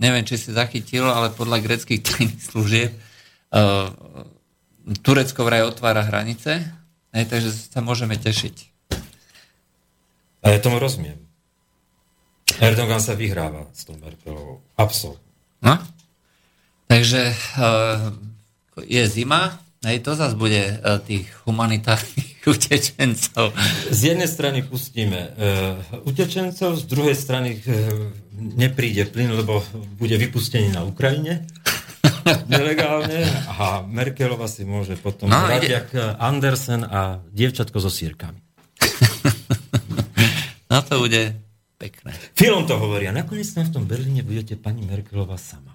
neviem, 0.00 0.24
či 0.24 0.40
si 0.40 0.56
zachytil, 0.56 1.04
ale 1.04 1.36
podľa 1.36 1.60
greckých 1.60 2.00
tajných 2.00 2.40
služieb 2.40 2.96
uh, 2.96 3.92
Turecko 5.04 5.44
vraj 5.44 5.68
otvára 5.68 6.00
hranice, 6.08 6.64
hej, 7.12 7.24
takže 7.28 7.52
sa 7.52 7.84
môžeme 7.84 8.16
tešiť. 8.16 8.56
A 10.42 10.46
ja 10.48 10.58
tomu 10.58 10.80
rozumiem. 10.80 11.20
Erdogan 12.58 13.04
sa 13.04 13.14
vyhráva 13.14 13.68
s 13.70 13.86
tou 13.86 13.94
Merkelovou. 14.00 14.64
Absolutne. 14.80 15.22
No? 15.62 15.78
Takže 17.02 17.34
uh, 17.34 18.14
je 18.86 19.02
zima, 19.10 19.58
hej, 19.82 20.06
to 20.06 20.14
zase 20.14 20.38
bude 20.38 20.78
uh, 20.78 21.02
tých 21.02 21.26
humanitárnych 21.50 22.38
utečencov. 22.54 23.50
Z 23.90 24.14
jednej 24.14 24.30
strany 24.30 24.62
pustíme 24.62 25.34
uh, 25.34 26.06
utečencov, 26.06 26.78
z 26.78 26.84
druhej 26.86 27.18
strany 27.18 27.58
nepríde 28.38 29.10
plyn, 29.10 29.34
lebo 29.34 29.66
bude 29.98 30.14
vypustený 30.14 30.70
na 30.70 30.86
Ukrajine 30.86 31.42
nelegálne 32.54 33.26
a 33.50 33.82
Merkelova 33.82 34.46
si 34.46 34.62
môže 34.62 34.94
potom 34.94 35.26
no, 35.26 35.42
hrať 35.42 35.62
ide... 35.66 35.74
jak 35.74 35.88
Andersen 36.22 36.86
a 36.86 37.18
dievčatko 37.34 37.82
so 37.82 37.90
sírkami. 37.90 38.38
no 40.70 40.78
to 40.86 41.02
bude 41.02 41.34
pekné. 41.82 42.14
Filom 42.38 42.62
to 42.62 42.78
hovorí 42.78 43.10
a 43.10 43.12
nakoniec 43.12 43.50
v 43.50 43.74
tom 43.74 43.90
Berlíne 43.90 44.22
budete 44.22 44.54
pani 44.54 44.86
Merkelova 44.86 45.34
sama. 45.34 45.71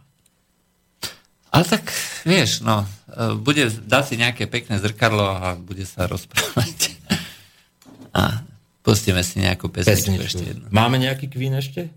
Ale 1.58 1.66
tak, 1.66 1.90
vieš, 2.22 2.62
no, 2.62 2.86
e, 3.10 3.34
bude, 3.34 3.66
dá 3.90 4.06
si 4.06 4.14
nejaké 4.14 4.46
pekné 4.46 4.78
zrkadlo 4.78 5.26
a 5.26 5.58
bude 5.58 5.90
sa 5.90 6.06
rozprávať. 6.06 6.94
A 8.18 8.46
pustíme 8.86 9.26
si 9.26 9.42
nejakú 9.42 9.70
pesničku, 9.70 10.22
pesničku. 10.22 10.26
ešte 10.26 10.44
jednu. 10.54 10.66
Máme 10.70 11.02
nejaký 11.02 11.34
kvín 11.34 11.58
ešte? 11.58 11.90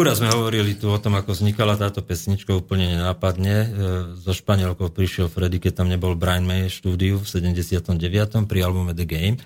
Akurát 0.00 0.16
sme 0.16 0.32
hovorili 0.32 0.80
tu 0.80 0.88
o 0.88 0.96
tom, 0.96 1.12
ako 1.12 1.36
vznikala 1.36 1.76
táto 1.76 2.00
pesnička 2.00 2.56
úplne 2.56 2.96
nenápadne. 2.96 3.52
E, 3.52 3.68
zo 4.16 4.32
Španielkou 4.32 4.88
prišiel 4.88 5.28
Freddy, 5.28 5.60
keď 5.60 5.84
tam 5.84 5.92
nebol 5.92 6.16
Brian 6.16 6.48
May 6.48 6.72
štúdiu 6.72 7.20
v 7.20 7.28
79. 7.28 8.00
pri 8.48 8.58
albume 8.64 8.96
The 8.96 9.04
Game 9.04 9.36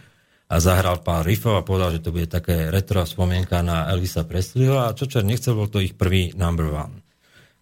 a 0.47 0.55
zahral 0.63 1.03
pár 1.03 1.27
riffov 1.27 1.59
a 1.59 1.67
povedal, 1.67 1.99
že 1.99 2.07
to 2.07 2.15
bude 2.15 2.31
také 2.31 2.71
retro 2.71 3.03
spomienka 3.03 3.67
na 3.67 3.91
Elvisa 3.91 4.23
Presleyho 4.23 4.79
a 4.79 4.95
čo 4.95 5.11
čo 5.11 5.27
nechcel, 5.27 5.59
bol 5.59 5.67
to 5.67 5.83
ich 5.83 5.99
prvý 5.99 6.31
number 6.39 6.71
one. 6.71 7.03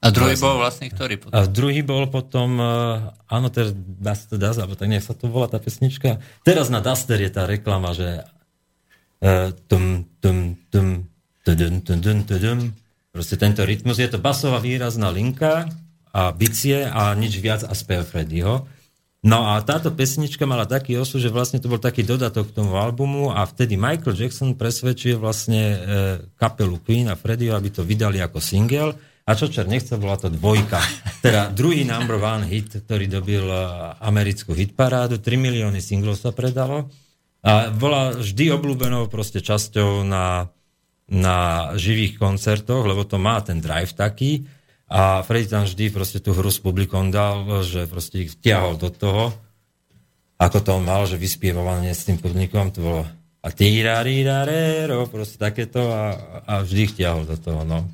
A 0.04 0.12
druhý 0.12 0.36
bol 0.36 0.60
vlastne 0.60 0.92
ktorý 0.92 1.16
potom? 1.16 1.32
A 1.32 1.48
druhý 1.48 1.80
bol 1.80 2.04
potom, 2.12 2.60
uh, 2.60 3.08
áno, 3.24 3.48
teraz 3.48 3.72
Duster 3.72 4.36
Does, 4.36 4.60
alebo 4.60 4.76
tak 4.76 4.92
nech 4.92 5.00
sa 5.00 5.16
to 5.16 5.32
volá 5.32 5.48
tá 5.48 5.56
pesnička. 5.56 6.20
Teraz 6.44 6.68
na 6.68 6.84
Duster 6.84 7.16
je 7.16 7.32
tá 7.32 7.48
reklama, 7.48 7.96
že 7.96 8.20
uh, 9.24 9.48
tum, 9.64 10.04
tum, 10.20 10.60
tum, 10.68 11.08
tudum, 11.40 11.80
tudum, 11.80 12.20
tudum, 12.28 12.81
Proste 13.12 13.36
tento 13.36 13.60
rytmus, 13.60 14.00
je 14.00 14.08
to 14.08 14.16
basová 14.16 14.56
výrazná 14.56 15.12
linka 15.12 15.68
a 16.16 16.32
bicie 16.32 16.88
a 16.88 17.12
nič 17.12 17.36
viac 17.44 17.60
a 17.60 17.76
spev 17.76 18.08
Freddyho. 18.08 18.64
No 19.22 19.52
a 19.52 19.60
táto 19.60 19.92
pesnička 19.92 20.48
mala 20.48 20.64
taký 20.64 20.96
osud, 20.96 21.20
že 21.20 21.28
vlastne 21.28 21.60
to 21.60 21.68
bol 21.68 21.76
taký 21.78 22.02
dodatok 22.02 22.50
k 22.50 22.56
tomu 22.56 22.74
albumu 22.74 23.28
a 23.30 23.44
vtedy 23.44 23.76
Michael 23.76 24.16
Jackson 24.16 24.56
presvedčil 24.56 25.20
vlastne 25.20 25.62
e, 25.62 25.76
kapelu 26.40 26.80
Queen 26.80 27.06
a 27.06 27.14
Freddyho, 27.14 27.52
aby 27.52 27.68
to 27.68 27.84
vydali 27.84 28.16
ako 28.18 28.40
single 28.40 28.96
a 29.22 29.30
čo 29.36 29.46
čer 29.46 29.68
nechce, 29.68 29.94
bola 30.00 30.18
to 30.18 30.32
dvojka. 30.32 30.80
Teda 31.24 31.52
druhý 31.52 31.86
number 31.86 32.16
one 32.18 32.48
hit, 32.48 32.80
ktorý 32.82 33.12
dobil 33.12 33.44
e, 33.44 33.60
americkú 34.02 34.56
hitparádu, 34.56 35.20
3 35.20 35.36
milióny 35.36 35.84
singlov 35.84 36.16
sa 36.16 36.32
predalo 36.32 36.88
a 37.44 37.68
bola 37.70 38.16
vždy 38.16 38.56
obľúbenou 38.56 39.06
proste 39.12 39.44
časťou 39.44 40.02
na 40.02 40.48
na 41.12 41.70
živých 41.76 42.16
koncertoch, 42.16 42.88
lebo 42.88 43.04
to 43.04 43.20
má 43.20 43.36
ten 43.44 43.60
drive 43.60 43.92
taký 43.92 44.48
a 44.88 45.20
Freddy 45.20 45.48
tam 45.48 45.64
vždy 45.68 45.92
proste 45.92 46.18
tú 46.24 46.32
hru 46.32 46.48
s 46.48 46.60
publikom 46.60 47.12
dal, 47.12 47.44
že 47.64 47.84
proste 47.84 48.24
ich 48.24 48.32
vtiahol 48.32 48.80
do 48.80 48.88
toho, 48.88 49.36
ako 50.40 50.58
to 50.64 50.70
on 50.72 50.84
mal, 50.88 51.04
že 51.04 51.20
vyspievovanie 51.20 51.92
s 51.92 52.08
tým 52.08 52.16
publikom, 52.16 52.72
to 52.72 52.80
bolo 52.80 53.02
a 53.42 53.48
týrarirarero, 53.50 55.10
proste 55.10 55.34
takéto 55.34 55.90
a, 55.90 56.14
a 56.46 56.52
vždy 56.62 56.80
ich 56.86 56.94
tiahol 56.94 57.26
do 57.26 57.34
toho, 57.34 57.66
no. 57.66 57.90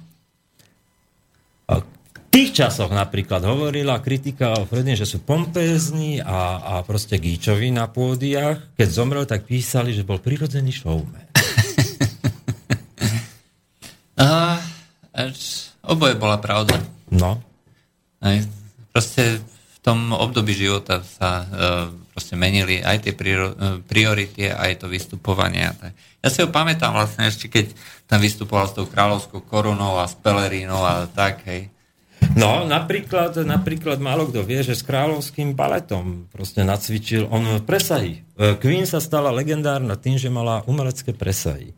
A 1.73 1.81
v 1.81 2.21
tých 2.29 2.53
časoch 2.53 2.93
napríklad 2.93 3.41
hovorila 3.49 4.05
kritika 4.05 4.53
o 4.61 4.69
Freddy, 4.69 4.93
že 4.93 5.09
sú 5.09 5.25
pompézni 5.25 6.21
a, 6.21 6.61
a 6.61 6.73
proste 6.85 7.17
gíčoví 7.17 7.73
na 7.73 7.89
pódiach. 7.89 8.77
Keď 8.77 8.89
zomrel, 8.93 9.25
tak 9.25 9.49
písali, 9.49 9.97
že 9.97 10.05
bol 10.05 10.21
prirodzený 10.21 10.69
showman. 10.69 11.28
Oboje 15.89 16.15
bola 16.19 16.37
pravda. 16.37 16.77
No. 17.09 17.41
Aj, 18.21 18.39
proste 18.93 19.41
v 19.41 19.79
tom 19.81 20.13
období 20.13 20.53
života 20.53 21.01
sa 21.01 21.47
uh, 21.47 21.47
proste 22.13 22.35
menili 22.35 22.83
aj 22.83 23.07
tie 23.07 23.15
priority, 23.87 24.51
aj 24.51 24.83
to 24.83 24.87
vystupovanie. 24.91 25.71
Ja 26.19 26.29
si 26.29 26.43
ho 26.43 26.51
pamätám 26.51 26.91
vlastne 26.91 27.31
ešte, 27.31 27.47
keď 27.47 27.73
tam 28.11 28.19
vystupoval 28.19 28.67
s 28.67 28.75
tou 28.75 28.91
kráľovskou 28.91 29.47
korunou 29.47 30.03
a 30.03 30.11
s 30.11 30.19
pelerínou 30.19 30.83
a 30.83 31.07
tak, 31.07 31.47
hej. 31.47 31.71
No, 32.35 32.67
napríklad, 32.67 33.39
napríklad 33.47 34.03
málo 34.03 34.27
kto 34.27 34.43
vie, 34.43 34.67
že 34.67 34.75
s 34.75 34.83
kráľovským 34.83 35.55
baletom 35.55 36.27
proste 36.27 36.67
nacvičil 36.67 37.31
on 37.31 37.63
presahy. 37.63 38.27
E, 38.35 38.59
Queen 38.59 38.83
sa 38.83 38.99
stala 38.99 39.31
legendárna 39.31 39.95
tým, 39.95 40.19
že 40.19 40.27
mala 40.27 40.67
umelecké 40.67 41.15
presahy. 41.15 41.71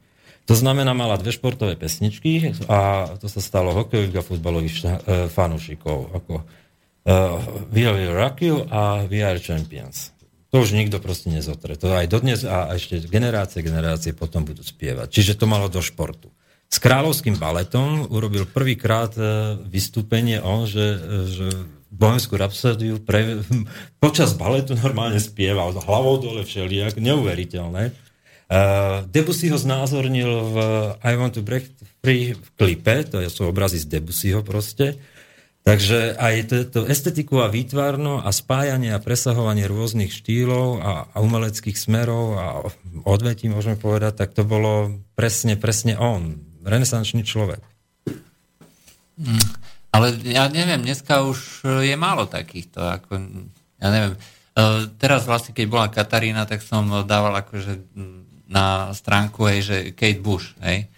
To 0.51 0.55
znamená, 0.59 0.91
mala 0.91 1.15
dve 1.15 1.31
športové 1.31 1.79
pesničky 1.79 2.59
a 2.67 3.07
to 3.23 3.31
sa 3.31 3.39
stalo 3.39 3.71
hokejových 3.71 4.19
a 4.19 4.27
futbalových 4.27 4.75
e, 4.75 4.87
fanúšikov, 5.31 6.11
ako 6.11 6.43
uh, 6.43 7.39
We 7.71 7.87
Will 7.87 8.19
Rock 8.19 8.43
You 8.43 8.67
a 8.67 9.07
We 9.07 9.23
Are 9.23 9.39
Champions. 9.39 10.11
To 10.51 10.67
už 10.67 10.75
nikto 10.75 10.99
proste 10.99 11.31
nezotre. 11.31 11.79
To 11.79 11.95
aj 11.95 12.11
dodnes 12.11 12.43
a 12.43 12.75
ešte 12.75 12.99
generácie, 13.07 13.63
generácie 13.63 14.11
potom 14.11 14.43
budú 14.43 14.67
spievať. 14.67 15.07
Čiže 15.15 15.39
to 15.39 15.47
malo 15.47 15.71
do 15.71 15.79
športu 15.79 16.35
s 16.71 16.79
kráľovským 16.79 17.35
baletom 17.35 18.07
urobil 18.15 18.47
prvýkrát 18.47 19.11
e, 19.19 19.59
vystúpenie 19.67 20.39
on, 20.39 20.71
že, 20.71 20.87
e, 20.87 20.99
že 21.27 21.47
Bohemskú 21.91 22.39
rapsodiu 22.39 23.03
pre, 23.03 23.43
počas 24.05 24.39
baletu 24.39 24.79
normálne 24.79 25.19
spieval, 25.19 25.75
hlavou 25.75 26.23
dole 26.23 26.47
všelijak, 26.47 27.03
neuveriteľné. 27.03 27.91
Uh, 28.51 29.07
Debussy 29.07 29.47
ho 29.47 29.55
znázornil 29.55 30.27
v 30.27 30.57
I 31.07 31.15
Want 31.15 31.39
to 31.39 31.43
Break 31.47 31.71
v 32.03 32.49
klipe, 32.59 33.07
to 33.07 33.23
sú 33.31 33.47
obrazy 33.47 33.79
z 33.79 33.87
Debussyho 33.87 34.43
proste. 34.43 34.99
Takže 35.61 36.17
aj 36.17 36.35
to, 36.73 36.89
estetiku 36.89 37.45
a 37.45 37.53
výtvarno 37.53 38.25
a 38.25 38.33
spájanie 38.33 38.91
a 38.91 38.99
presahovanie 38.99 39.71
rôznych 39.71 40.11
štýlov 40.11 40.83
a, 40.83 41.07
a 41.13 41.17
umeleckých 41.21 41.77
smerov 41.77 42.27
a 42.41 42.45
odvetí, 43.07 43.47
môžeme 43.53 43.77
povedať, 43.77 44.25
tak 44.25 44.35
to 44.35 44.43
bolo 44.43 44.99
presne, 45.15 45.55
presne 45.61 46.01
on 46.01 46.41
renesančný 46.65 47.23
človek. 47.23 47.61
Mm, 49.21 49.47
ale 49.93 50.17
ja 50.27 50.49
neviem, 50.49 50.81
dneska 50.81 51.23
už 51.23 51.69
je 51.85 51.95
málo 51.95 52.25
takýchto. 52.25 52.81
Ako, 52.81 53.21
ja 53.79 53.89
neviem. 53.93 54.17
E, 54.17 54.19
teraz 54.97 55.29
vlastne, 55.29 55.53
keď 55.53 55.67
bola 55.69 55.93
Katarína, 55.93 56.49
tak 56.49 56.65
som 56.65 56.89
dával 57.05 57.37
akože 57.37 57.95
na 58.51 58.91
stránku, 58.91 59.47
hej, 59.47 59.61
že 59.63 59.77
Kate 59.95 60.19
Bush, 60.19 60.59
hej. 60.59 60.91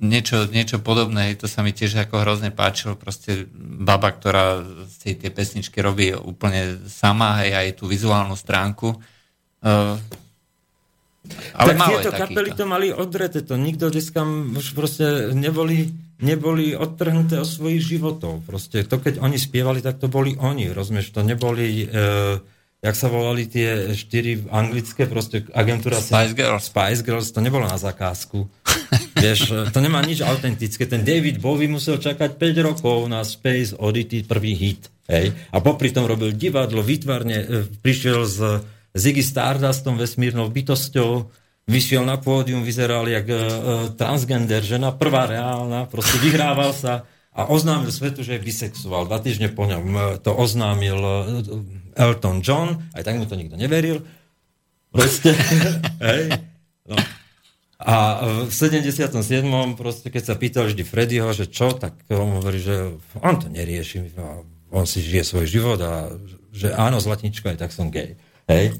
Niečo, 0.00 0.48
niečo 0.48 0.80
podobné, 0.80 1.32
hej, 1.32 1.40
to 1.40 1.48
sa 1.48 1.64
mi 1.64 1.72
tiež 1.72 2.04
ako 2.04 2.20
hrozne 2.20 2.52
páčilo, 2.52 2.96
proste 2.96 3.48
baba, 3.56 4.12
ktorá 4.12 4.60
si 4.88 5.16
tie 5.16 5.32
pesničky 5.32 5.80
robí 5.80 6.12
úplne 6.12 6.76
sama, 6.88 7.40
hej, 7.44 7.56
aj 7.56 7.68
tú 7.80 7.88
vizuálnu 7.88 8.36
stránku. 8.36 9.00
Uh, 9.64 9.96
ale 11.56 11.74
tak 11.74 11.88
tieto 11.90 12.12
kapely 12.12 12.50
to 12.54 12.64
mali 12.68 12.88
odrete, 12.92 13.40
to 13.42 13.56
nikto 13.56 13.88
dneska 13.90 14.22
už 14.56 14.76
proste 14.76 15.32
neboli, 15.32 15.90
neboli 16.20 16.76
odtrhnuté 16.76 17.40
od 17.40 17.48
svojich 17.48 17.82
životov. 17.82 18.44
Proste 18.46 18.84
to, 18.86 19.00
keď 19.00 19.18
oni 19.18 19.40
spievali, 19.40 19.80
tak 19.80 19.98
to 19.98 20.06
boli 20.12 20.36
oni, 20.36 20.70
rozumieš, 20.70 21.16
to 21.16 21.24
neboli... 21.24 21.88
E, 21.88 22.54
jak 22.86 22.94
sa 22.94 23.10
volali 23.10 23.50
tie 23.50 23.90
štyri 23.98 24.46
anglické, 24.46 25.10
proste 25.10 25.42
agentúra... 25.50 25.98
Spice 25.98 26.38
Girls. 26.38 26.70
Spice 26.70 27.02
Girls, 27.02 27.34
to 27.34 27.42
nebolo 27.42 27.66
na 27.66 27.74
zakázku. 27.74 28.46
Vieš, 29.24 29.74
to 29.74 29.78
nemá 29.82 29.98
nič 30.06 30.22
autentické. 30.22 30.86
Ten 30.86 31.02
David 31.02 31.42
Bowie 31.42 31.66
musel 31.66 31.98
čakať 31.98 32.38
5 32.38 32.62
rokov 32.62 33.10
na 33.10 33.26
Space 33.26 33.74
Oddity 33.74 34.22
prvý 34.22 34.54
hit. 34.54 34.86
Hej? 35.10 35.34
A 35.50 35.58
popri 35.58 35.90
tom 35.90 36.06
robil 36.06 36.30
divadlo, 36.30 36.78
výtvarne, 36.78 37.36
e, 37.42 37.46
prišiel 37.82 38.22
z 38.22 38.38
Ziggy 38.94 39.26
Stardustom, 39.26 39.98
vesmírnou 39.98 40.46
bytosťou, 40.48 41.26
vyšiel 41.66 42.06
na 42.06 42.16
pódium, 42.16 42.62
vyzeral 42.62 43.04
jak 43.10 43.26
uh, 43.28 43.38
transgender 43.98 44.62
žena, 44.62 44.94
prvá 44.94 45.26
reálna, 45.28 45.84
proste 45.84 46.16
vyhrával 46.22 46.72
sa 46.72 47.04
a 47.36 47.44
oznámil 47.52 47.92
svetu, 47.92 48.24
že 48.24 48.38
je 48.38 48.46
bisexuál. 48.46 49.04
Dva 49.04 49.20
týždne 49.20 49.52
po 49.52 49.68
ňom 49.68 50.16
to 50.24 50.32
oznámil 50.32 50.96
uh, 50.96 51.44
Elton 51.96 52.44
John, 52.44 52.76
aj 52.92 53.02
tak 53.02 53.16
mu 53.16 53.24
to 53.24 53.34
nikto 53.34 53.56
neveril. 53.56 54.04
Proste, 54.92 55.32
hej, 56.06 56.36
no. 56.86 56.96
A 57.76 58.24
v 58.48 58.52
77. 58.52 59.12
proste, 59.76 60.08
keď 60.08 60.22
sa 60.24 60.34
pýtal 60.40 60.64
vždy 60.72 60.80
Freddyho, 60.80 61.28
že 61.36 61.44
čo, 61.52 61.76
tak 61.76 62.08
on 62.08 62.40
hovorí, 62.40 62.56
že 62.56 62.96
on 63.20 63.36
to 63.36 63.52
nerieši, 63.52 64.16
on 64.72 64.88
si 64.88 65.04
žije 65.04 65.24
svoj 65.28 65.46
život 65.46 65.78
a 65.84 66.08
že 66.56 66.72
áno, 66.72 67.04
zlatnička, 67.04 67.52
aj 67.52 67.60
tak 67.60 67.70
som 67.76 67.92
gay. 67.92 68.16
Hej? 68.48 68.72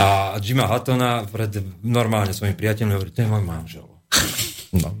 A 0.00 0.40
Jima 0.40 0.64
Hattona 0.64 1.28
pred 1.28 1.52
normálne 1.84 2.32
svojim 2.32 2.56
priateľom 2.56 2.96
hovorí, 2.96 3.12
to 3.12 3.20
je 3.20 3.28
môj 3.28 3.44
manžel. 3.44 3.86
No. 4.72 4.96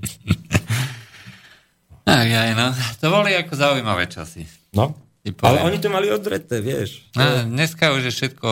Aj, 2.04 2.26
aj, 2.28 2.50
no. 2.58 2.68
To 3.00 3.06
boli 3.08 3.32
ako 3.38 3.52
zaujímavé 3.56 4.04
časy. 4.10 4.44
No. 4.76 4.92
Ale 5.20 5.68
oni 5.68 5.76
to 5.76 5.92
mali 5.92 6.08
odreté, 6.08 6.64
vieš. 6.64 7.04
No, 7.12 7.44
dneska 7.44 7.92
už 7.92 8.08
je 8.08 8.12
všetko 8.12 8.48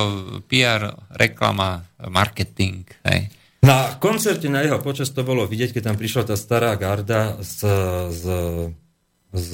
PR, 0.53 0.93
reklama, 1.17 1.89
marketing. 1.97 2.85
Hej. 3.09 3.33
Na 3.65 3.97
koncerte 3.97 4.47
na 4.53 4.63
jeho 4.63 4.79
počas 4.79 5.11
to 5.11 5.25
bolo 5.25 5.49
vidieť, 5.49 5.75
keď 5.75 5.83
tam 5.91 5.97
prišla 5.97 6.23
tá 6.29 6.37
stará 6.37 6.77
garda 6.77 7.41
z, 7.41 7.67
z, 8.13 8.25
z 9.33 9.51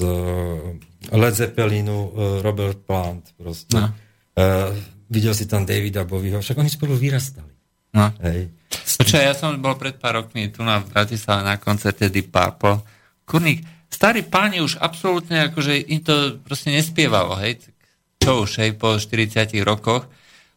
Led 1.09 1.33
Zeppelinu, 1.33 2.11
uh, 2.11 2.11
Robert 2.43 2.83
Plant 2.83 3.31
proste. 3.39 3.73
No. 3.73 3.89
Uh, 4.35 4.75
videl 5.09 5.33
si 5.33 5.47
tam 5.47 5.63
Davida 5.63 6.03
Bovieho, 6.03 6.43
však 6.43 6.59
oni 6.59 6.69
spolu 6.69 6.93
vyrastali. 6.99 7.49
No. 7.95 8.11
Hej. 8.27 8.51
Počkaj, 8.75 9.23
ja 9.23 9.33
som 9.33 9.55
bol 9.63 9.79
pred 9.79 9.95
pár 9.95 10.19
rokmi 10.19 10.51
tu 10.51 10.61
na 10.61 10.83
Bratislave 10.83 11.47
na 11.47 11.55
koncerte 11.55 12.11
Deep 12.11 12.27
Purple. 12.27 12.83
Kurník, 13.23 13.63
starí 13.95 14.27
páni 14.27 14.59
už 14.59 14.75
absolútne 14.83 15.47
akože 15.47 15.79
im 15.87 16.03
to 16.03 16.43
proste 16.43 16.75
nespievalo, 16.75 17.39
hej. 17.39 17.63
Čo 18.19 18.43
už, 18.43 18.59
hej, 18.59 18.75
po 18.75 18.99
40 18.99 19.55
rokoch. 19.63 20.03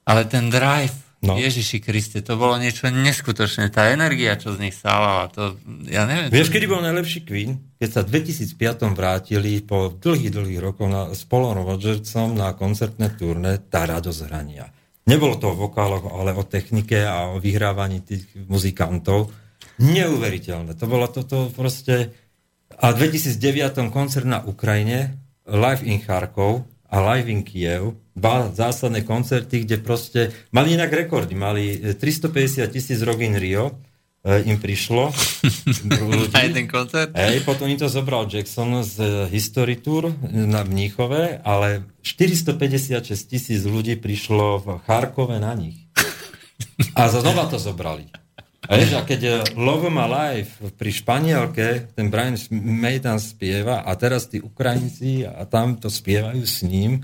Ale 0.03 0.27
ten 0.27 0.51
drive 0.51 1.09
No. 1.19 1.35
Ježiši 1.35 1.83
Kriste, 1.83 2.23
to 2.23 2.39
bolo 2.39 2.55
niečo 2.63 2.87
neskutočné. 2.95 3.75
Tá 3.75 3.91
energia, 3.91 4.39
čo 4.39 4.55
z 4.55 4.71
nich 4.71 4.77
sála, 4.79 5.27
to 5.27 5.59
ja 5.91 6.07
neviem. 6.07 6.31
Vieš, 6.31 6.55
kedy 6.55 6.71
bol 6.71 6.79
najlepší 6.79 7.27
Queen? 7.27 7.59
Keď 7.75 7.91
sa 7.91 8.01
v 8.07 8.23
2005 8.23 8.95
vrátili 8.95 9.59
po 9.59 9.91
dlhých, 9.91 10.31
dlhých 10.31 10.63
rokoch 10.63 10.87
na, 10.87 11.11
s 11.11 11.27
Paulom 11.27 11.67
Rogersom 11.67 12.39
na 12.39 12.55
koncertné 12.55 13.19
turné 13.19 13.59
tá 13.67 13.83
radosť 13.91 14.21
hrania. 14.31 14.71
Nebolo 15.11 15.35
to 15.43 15.51
o 15.51 15.59
vokáloch, 15.59 16.07
ale 16.07 16.39
o 16.39 16.47
technike 16.47 17.03
a 17.03 17.35
o 17.35 17.43
vyhrávaní 17.43 17.99
tých 18.07 18.23
muzikantov. 18.47 19.35
Neuveriteľné. 19.83 20.79
To 20.79 20.87
bolo 20.87 21.11
toto 21.11 21.51
proste... 21.51 22.28
A 22.79 22.95
v 22.95 23.11
2009 23.11 23.91
koncert 23.91 24.23
na 24.23 24.39
Ukrajine, 24.39 25.19
live 25.51 25.83
in 25.83 25.99
Charkov 25.99 26.63
a 26.87 27.03
live 27.03 27.27
in 27.27 27.43
Kiev, 27.43 27.99
dva 28.15 28.55
zásadné 28.55 29.03
koncerty, 29.03 29.67
kde 29.67 29.83
proste 29.83 30.21
mali 30.55 30.79
inak 30.79 30.95
rekordy, 30.95 31.35
mali 31.35 31.75
350 31.99 32.31
e, 32.39 32.71
tisíc 32.71 33.03
Rogin 33.03 33.35
Rio, 33.35 33.83
e, 34.23 34.47
im 34.47 34.63
prišlo. 34.63 35.11
Aj 36.39 36.49
ten 36.55 36.71
koncert? 36.71 37.19
Hej, 37.19 37.43
potom 37.43 37.67
im 37.67 37.83
to 37.83 37.91
zobral 37.91 38.31
Jackson 38.31 38.87
z 38.87 38.95
e, 39.03 39.07
History 39.27 39.83
Tour 39.83 40.15
na 40.31 40.63
Mníchove, 40.63 41.43
ale 41.43 41.83
456 42.07 43.11
tisíc 43.27 43.67
ľudí 43.67 43.99
prišlo 43.99 44.63
v 44.63 44.67
Charkove 44.87 45.43
na 45.43 45.51
nich. 45.59 45.83
A 46.99 47.11
znova 47.11 47.51
to 47.51 47.59
zobrali. 47.59 48.07
A, 48.69 48.77
vieš, 48.77 49.01
a 49.01 49.03
keď 49.03 49.57
Love 49.57 49.89
My 49.89 50.05
Life 50.05 50.61
pri 50.77 50.91
Španielke, 50.93 51.89
ten 51.97 52.13
Brian 52.13 52.37
May 52.53 53.01
tam 53.01 53.17
spieva 53.17 53.81
a 53.81 53.97
teraz 53.97 54.29
tí 54.29 54.45
Ukrajinci 54.45 55.25
a 55.25 55.49
tam 55.49 55.81
to 55.81 55.89
spievajú 55.89 56.45
s 56.45 56.61
ním, 56.69 57.01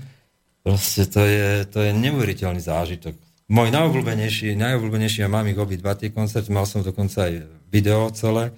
Proste 0.65 1.05
to 1.05 1.21
je, 1.21 1.61
to 1.69 1.77
je 1.85 1.93
neuveriteľný 1.93 2.57
zážitok. 2.57 3.13
Môj 3.53 3.69
najobľúbenejší, 3.69 4.57
najobľúbenejší, 4.57 5.21
ja 5.21 5.29
mám 5.29 5.45
ich 5.45 5.53
dva 5.53 5.93
tie 5.93 6.09
koncerty, 6.09 6.49
mal 6.49 6.65
som 6.65 6.81
dokonca 6.81 7.29
aj 7.29 7.45
video 7.69 8.09
celé. 8.09 8.49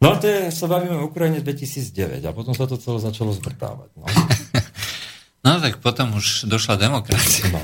No 0.00 0.16
a 0.16 0.20
to 0.20 0.32
je, 0.32 0.48
sa 0.48 0.64
bavíme 0.64 0.96
o 0.96 1.12
Ukrajine 1.12 1.44
2009 1.44 2.24
a 2.24 2.32
potom 2.32 2.56
sa 2.56 2.64
to 2.64 2.80
celé 2.80 3.04
začalo 3.04 3.36
zvrtávať. 3.36 3.92
No. 4.00 4.08
no 5.44 5.60
tak 5.60 5.76
potom 5.84 6.16
už 6.16 6.48
došla 6.48 6.80
demokracia. 6.80 7.52
No. 7.52 7.60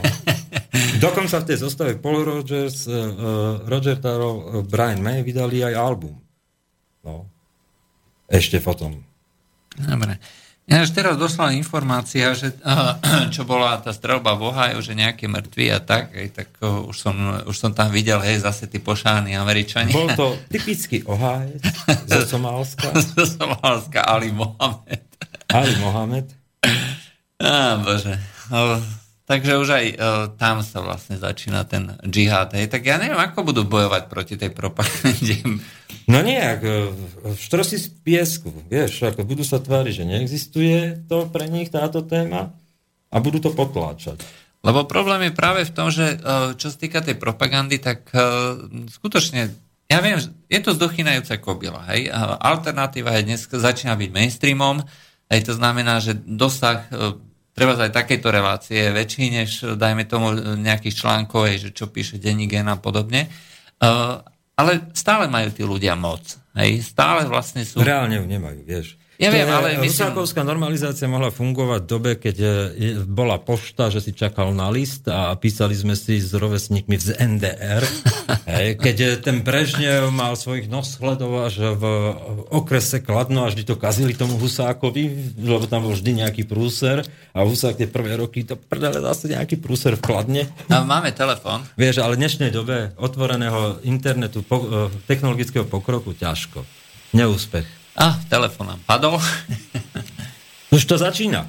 Dokonca 1.03 1.43
v 1.43 1.47
tej 1.51 1.59
zostave 1.59 1.99
Paul 1.99 2.23
Rogers, 2.23 2.87
uh, 2.87 3.67
Roger 3.67 3.99
Taro, 3.99 4.31
uh, 4.39 4.41
Brian 4.63 5.03
May 5.03 5.27
vydali 5.27 5.59
aj 5.67 5.75
album. 5.75 6.15
No. 7.03 7.27
Ešte 8.31 8.63
potom. 8.63 9.03
Dobre. 9.75 10.23
Ináč 10.63 10.95
teraz 10.95 11.19
došla 11.19 11.59
informácia, 11.59 12.31
že 12.39 12.55
čo 13.35 13.43
bola 13.43 13.83
tá 13.83 13.91
strelba 13.91 14.39
v 14.39 14.55
Ohio, 14.55 14.79
že 14.79 14.95
nejaké 14.95 15.27
mŕtvi 15.27 15.75
a 15.75 15.83
tak, 15.83 16.15
aj, 16.15 16.29
tak 16.31 16.49
už, 16.63 16.95
som, 16.95 17.15
už 17.51 17.57
som 17.59 17.75
tam 17.75 17.91
videl, 17.91 18.23
hej, 18.23 18.47
zase 18.47 18.71
tí 18.71 18.79
pošáni 18.79 19.35
Američania. 19.35 19.91
Bol 19.91 20.15
to 20.15 20.39
typický 20.47 21.03
Ohajec 21.03 21.67
zo 22.15 22.39
Somálska. 22.39 22.95
zo 23.19 23.27
Somálska, 23.27 24.07
Ali 24.07 24.31
Mohamed. 24.31 25.03
Ali 25.51 25.75
Mohamed. 25.83 26.31
Á, 27.43 27.83
bože. 27.83 28.15
Takže 29.33 29.53
už 29.65 29.69
aj 29.73 29.87
o, 29.89 29.97
tam 30.37 30.61
sa 30.61 30.85
vlastne 30.85 31.17
začína 31.17 31.65
ten 31.65 31.97
džihad. 32.05 32.53
Hej. 32.53 32.69
Tak 32.69 32.85
ja 32.85 33.01
neviem, 33.01 33.17
ako 33.17 33.49
budú 33.49 33.65
bojovať 33.65 34.13
proti 34.13 34.37
tej 34.37 34.53
propagande. 34.53 35.41
No 36.05 36.21
nejak, 36.21 36.61
štrosi 37.41 37.81
z 37.81 37.89
piesku, 38.05 38.53
vieš, 38.69 39.09
ako 39.09 39.25
budú 39.25 39.41
sa 39.41 39.57
tváriť, 39.57 39.93
že 39.97 40.05
neexistuje 40.05 41.09
to 41.09 41.33
pre 41.33 41.49
nich 41.49 41.73
táto 41.73 42.05
téma 42.05 42.53
a 43.09 43.17
budú 43.25 43.41
to 43.41 43.57
potláčať. 43.57 44.21
Lebo 44.61 44.85
problém 44.85 45.31
je 45.31 45.39
práve 45.39 45.65
v 45.65 45.73
tom, 45.73 45.89
že 45.89 46.21
čo 46.61 46.69
sa 46.69 46.77
týka 46.77 47.01
tej 47.01 47.17
propagandy, 47.17 47.81
tak 47.81 48.13
skutočne, 48.93 49.55
ja 49.89 49.99
viem, 50.05 50.21
je 50.51 50.61
to 50.61 50.77
zdochynajúca 50.77 51.41
kobila, 51.41 51.87
hej. 51.95 52.11
Alternatíva 52.43 53.17
je 53.17 53.33
dnes 53.33 53.41
začína 53.47 53.97
byť 53.97 54.11
mainstreamom, 54.13 54.83
hej, 55.33 55.41
to 55.47 55.55
znamená, 55.57 56.03
že 56.03 56.19
dosah 56.19 56.85
treba 57.53 57.77
aj 57.77 57.93
takéto 57.93 58.33
relácie 58.33 58.89
je 58.89 58.91
väčší, 58.93 59.25
než 59.33 59.51
dajme 59.77 60.09
tomu 60.09 60.33
nejakých 60.57 60.99
článkov, 61.05 61.53
že 61.57 61.71
čo 61.73 61.93
píše 61.93 62.17
denní 62.17 62.49
gen 62.49 62.69
a 62.69 62.77
podobne. 62.81 63.29
Ale 64.53 64.73
stále 64.93 65.29
majú 65.29 65.49
tí 65.53 65.63
ľudia 65.65 65.97
moc. 65.97 66.41
Hej? 66.57 66.85
Stále 66.85 67.25
vlastne 67.29 67.65
sú... 67.65 67.81
Reálne 67.81 68.21
ju 68.21 68.25
nemajú, 68.29 68.61
vieš. 68.65 69.01
Ja 69.23 69.31
viem, 69.31 69.47
ale 69.47 69.79
myslím... 69.79 70.11
Rusákovská 70.11 70.43
normalizácia 70.43 71.07
mohla 71.07 71.31
fungovať 71.31 71.81
v 71.87 71.89
dobe, 71.89 72.11
keď 72.19 72.37
bola 73.07 73.39
pošta, 73.39 73.87
že 73.87 74.03
si 74.03 74.11
čakal 74.11 74.51
na 74.51 74.67
list 74.67 75.07
a 75.07 75.31
písali 75.39 75.79
sme 75.79 75.95
si 75.95 76.19
s 76.19 76.35
rovesníkmi 76.35 76.97
z 76.99 77.15
NDR. 77.23 77.87
Keď 78.83 79.23
ten 79.23 79.41
Brežnev 79.47 80.11
mal 80.11 80.35
svojich 80.35 80.67
noshledov 80.67 81.47
až 81.47 81.79
v 81.79 81.85
okrese 82.51 83.01
Kladno, 83.01 83.47
až 83.47 83.63
to 83.63 83.79
kazili 83.79 84.13
tomu 84.13 84.37
Husákovi, 84.37 85.37
lebo 85.39 85.65
tam 85.71 85.87
bol 85.87 85.95
vždy 85.95 86.27
nejaký 86.27 86.43
prúser 86.45 87.07
a 87.33 87.47
Husák 87.47 87.79
tie 87.79 87.89
prvé 87.89 88.19
roky 88.19 88.43
to 88.43 88.59
prdele 88.59 88.99
zase 89.01 89.31
nejaký 89.31 89.63
prúser 89.63 89.95
v 89.97 90.03
Kladne. 90.03 90.43
A 90.69 90.83
máme 90.83 91.15
telefon. 91.15 91.63
Vieš, 91.81 92.03
ale 92.03 92.19
v 92.19 92.27
dnešnej 92.27 92.51
dobe 92.51 92.93
otvoreného 92.99 93.85
internetu, 93.87 94.43
po, 94.43 94.63
e, 94.63 94.93
technologického 95.07 95.65
pokroku 95.65 96.13
ťažko. 96.17 96.67
Neúspech. 97.15 97.82
A, 97.97 98.17
telefon 98.29 98.73
nám 98.73 98.81
padol. 98.89 99.21
Už 100.75 100.89
to 100.89 100.97
začína. 100.97 101.45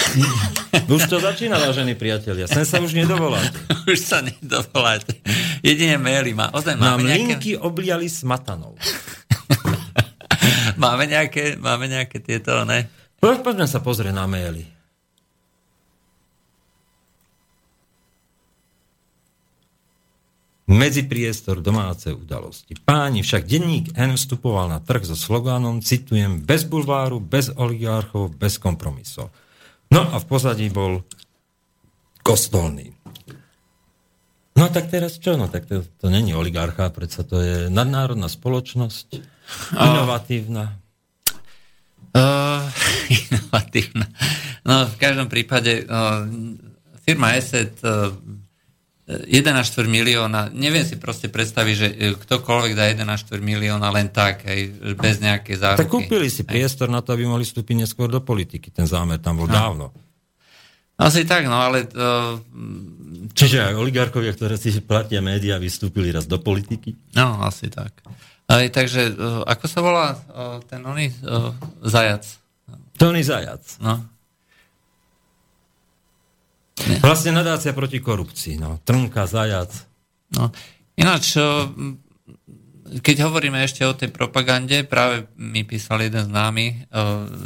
Už 0.94 1.06
to 1.08 1.20
začína, 1.20 1.56
vážení 1.60 1.94
priatelia. 1.94 2.48
Sem 2.48 2.64
sa 2.64 2.80
už 2.80 2.96
nedovoláte. 2.96 3.56
už 3.92 4.00
sa 4.00 4.24
nedovoláte. 4.24 5.16
Jedine 5.60 6.00
maily 6.00 6.32
má. 6.32 6.50
Ozaj, 6.52 6.76
máme 6.76 6.84
Nám 6.84 6.98
nejaké... 7.04 7.20
linky 7.20 7.52
obliali 7.56 8.08
smatanou. 8.08 8.74
máme, 10.80 11.04
nejaké, 11.04 11.56
máme 11.60 11.88
nejaké 11.88 12.20
tieto, 12.20 12.64
ne? 12.64 12.88
Poďme 13.20 13.68
sa 13.68 13.84
pozrieť 13.84 14.16
na 14.16 14.24
maily. 14.24 14.79
Medzipriestor 20.70 21.58
domáce 21.58 22.14
udalosti. 22.14 22.78
Páni, 22.78 23.26
však 23.26 23.42
denník 23.42 23.90
N 23.98 24.14
vstupoval 24.14 24.70
na 24.70 24.78
trh 24.78 25.02
so 25.02 25.18
slogánom, 25.18 25.82
citujem, 25.82 26.38
bez 26.46 26.62
bulváru, 26.62 27.18
bez 27.18 27.50
oligarchov, 27.58 28.38
bez 28.38 28.54
kompromisov. 28.54 29.34
No 29.90 30.06
a 30.06 30.22
v 30.22 30.26
pozadí 30.30 30.70
bol 30.70 31.02
kostolný. 32.22 32.94
No 34.54 34.70
tak 34.70 34.94
teraz 34.94 35.18
čo? 35.18 35.34
No 35.34 35.50
tak 35.50 35.66
to, 35.66 35.82
to 35.82 36.06
není 36.06 36.38
oligarcha, 36.38 36.94
predsa 36.94 37.26
to 37.26 37.42
je 37.42 37.56
nadnárodná 37.66 38.30
spoločnosť, 38.30 39.18
inovatívna. 39.74 40.78
Uh, 42.14 42.62
inovatívna. 43.26 44.06
No 44.62 44.86
v 44.86 44.96
každom 45.02 45.26
prípade 45.26 45.82
uh, 45.82 46.30
firma 47.02 47.34
ESET 47.34 47.82
uh, 47.82 48.14
1,4 49.10 49.90
milióna, 49.90 50.54
neviem 50.54 50.86
si 50.86 50.94
proste 50.94 51.26
predstaviť, 51.26 51.74
že 51.74 51.88
e, 51.90 51.94
ktokoľvek 52.14 52.72
dá 52.78 52.90
1,4 52.94 53.42
milióna 53.42 53.90
len 53.90 54.12
tak, 54.14 54.46
aj 54.46 54.60
bez 54.94 55.18
nejakej 55.18 55.56
záruky. 55.58 55.82
Tak 55.82 55.90
kúpili 55.90 56.30
si 56.30 56.46
priestor 56.46 56.86
na 56.86 57.02
to, 57.02 57.16
aby 57.16 57.26
mohli 57.26 57.42
vstúpiť 57.42 57.86
neskôr 57.86 58.06
do 58.06 58.22
politiky. 58.22 58.70
Ten 58.70 58.86
zámer 58.86 59.18
tam 59.18 59.42
bol 59.42 59.50
no. 59.50 59.54
dávno. 59.54 59.86
Asi 61.00 61.24
tak, 61.24 61.48
no 61.48 61.56
ale... 61.56 61.88
Uh, 61.96 62.36
Čiže 63.32 63.72
aj 63.72 63.74
oligarchovia, 63.80 64.36
ktoré 64.36 64.60
si 64.60 64.68
platia 64.84 65.24
médiá, 65.24 65.56
vystúpili 65.56 66.12
raz 66.12 66.28
do 66.28 66.36
politiky? 66.36 66.92
No, 67.16 67.40
asi 67.40 67.72
tak. 67.72 68.04
Aj, 68.50 68.66
takže, 68.68 69.14
ako 69.46 69.64
sa 69.70 69.80
volá 69.80 70.06
ten 70.66 70.82
oný 70.82 71.14
zajac? 71.86 72.26
Tony 73.00 73.24
Zajac. 73.24 73.80
No. 73.80 74.04
Vlastne 77.00 77.36
nadácia 77.36 77.76
proti 77.76 78.00
korupcii. 78.00 78.56
No. 78.60 78.80
Trnka, 78.82 79.28
zajac. 79.28 79.72
No. 80.36 80.54
Ináč, 80.96 81.36
keď 82.98 83.16
hovoríme 83.30 83.62
ešte 83.62 83.86
o 83.86 83.94
tej 83.94 84.10
propagande, 84.10 84.82
práve 84.82 85.30
mi 85.38 85.62
písal 85.62 86.02
jeden 86.02 86.26
z 86.26 86.30
námi, 86.30 86.66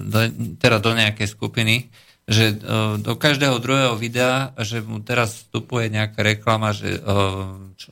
do, 0.08 0.18
teda 0.56 0.80
do 0.80 0.92
nejakej 0.96 1.28
skupiny, 1.28 1.92
že 2.24 2.56
do 3.04 3.20
každého 3.20 3.60
druhého 3.60 3.94
videa, 4.00 4.56
že 4.56 4.80
mu 4.80 5.04
teraz 5.04 5.44
vstupuje 5.44 5.92
nejaká 5.92 6.24
reklama, 6.24 6.72
že 6.72 6.96
čo, 7.76 7.88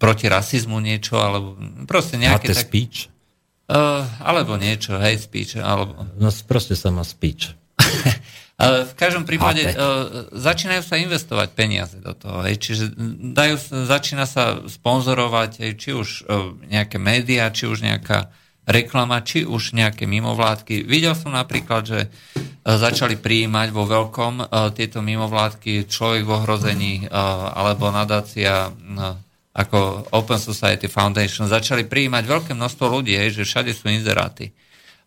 proti 0.00 0.26
rasizmu 0.30 0.80
niečo, 0.80 1.20
alebo 1.20 1.58
proste 1.84 2.16
nejaké... 2.16 2.56
tak, 2.56 2.64
speech? 2.64 3.12
Uh, 3.68 4.00
alebo 4.24 4.56
niečo, 4.56 4.96
hate 4.96 5.20
speech, 5.20 5.60
alebo... 5.60 6.08
No 6.16 6.32
proste 6.48 6.72
sa 6.72 6.88
má 6.88 7.04
speech. 7.04 7.52
v 8.58 8.92
každom 8.98 9.22
prípade 9.22 9.62
uh, 9.70 10.26
začínajú 10.34 10.82
sa 10.82 10.98
investovať 10.98 11.54
peniaze 11.54 11.94
do 12.02 12.10
toho. 12.10 12.42
Hej. 12.42 12.58
Čiže 12.58 12.84
dajú, 13.30 13.54
začína 13.86 14.26
sa 14.26 14.58
sponzorovať 14.66 15.62
hej, 15.62 15.72
či 15.78 15.90
už 15.94 16.08
uh, 16.26 16.58
nejaké 16.66 16.98
médiá, 16.98 17.54
či 17.54 17.70
už 17.70 17.86
nejaká 17.86 18.34
reklama, 18.68 19.22
či 19.24 19.46
už 19.48 19.78
nejaké 19.78 20.04
mimovládky. 20.04 20.84
Videl 20.84 21.16
som 21.16 21.32
napríklad, 21.32 21.88
že 21.88 22.00
začali 22.68 23.16
prijímať 23.16 23.72
vo 23.72 23.88
veľkom 23.88 24.44
tieto 24.76 25.00
mimovládky 25.00 25.88
Človek 25.88 26.28
v 26.28 26.34
ohrození 26.36 26.94
alebo 27.08 27.88
nadácia 27.88 28.68
ako 29.56 30.12
Open 30.12 30.36
Society 30.36 30.84
Foundation. 30.84 31.48
Začali 31.48 31.88
prijímať 31.88 32.28
veľké 32.28 32.52
množstvo 32.52 32.92
ľudí, 32.92 33.16
hej, 33.16 33.40
že 33.40 33.48
všade 33.48 33.72
sú 33.72 33.88
inzeráty. 33.88 34.52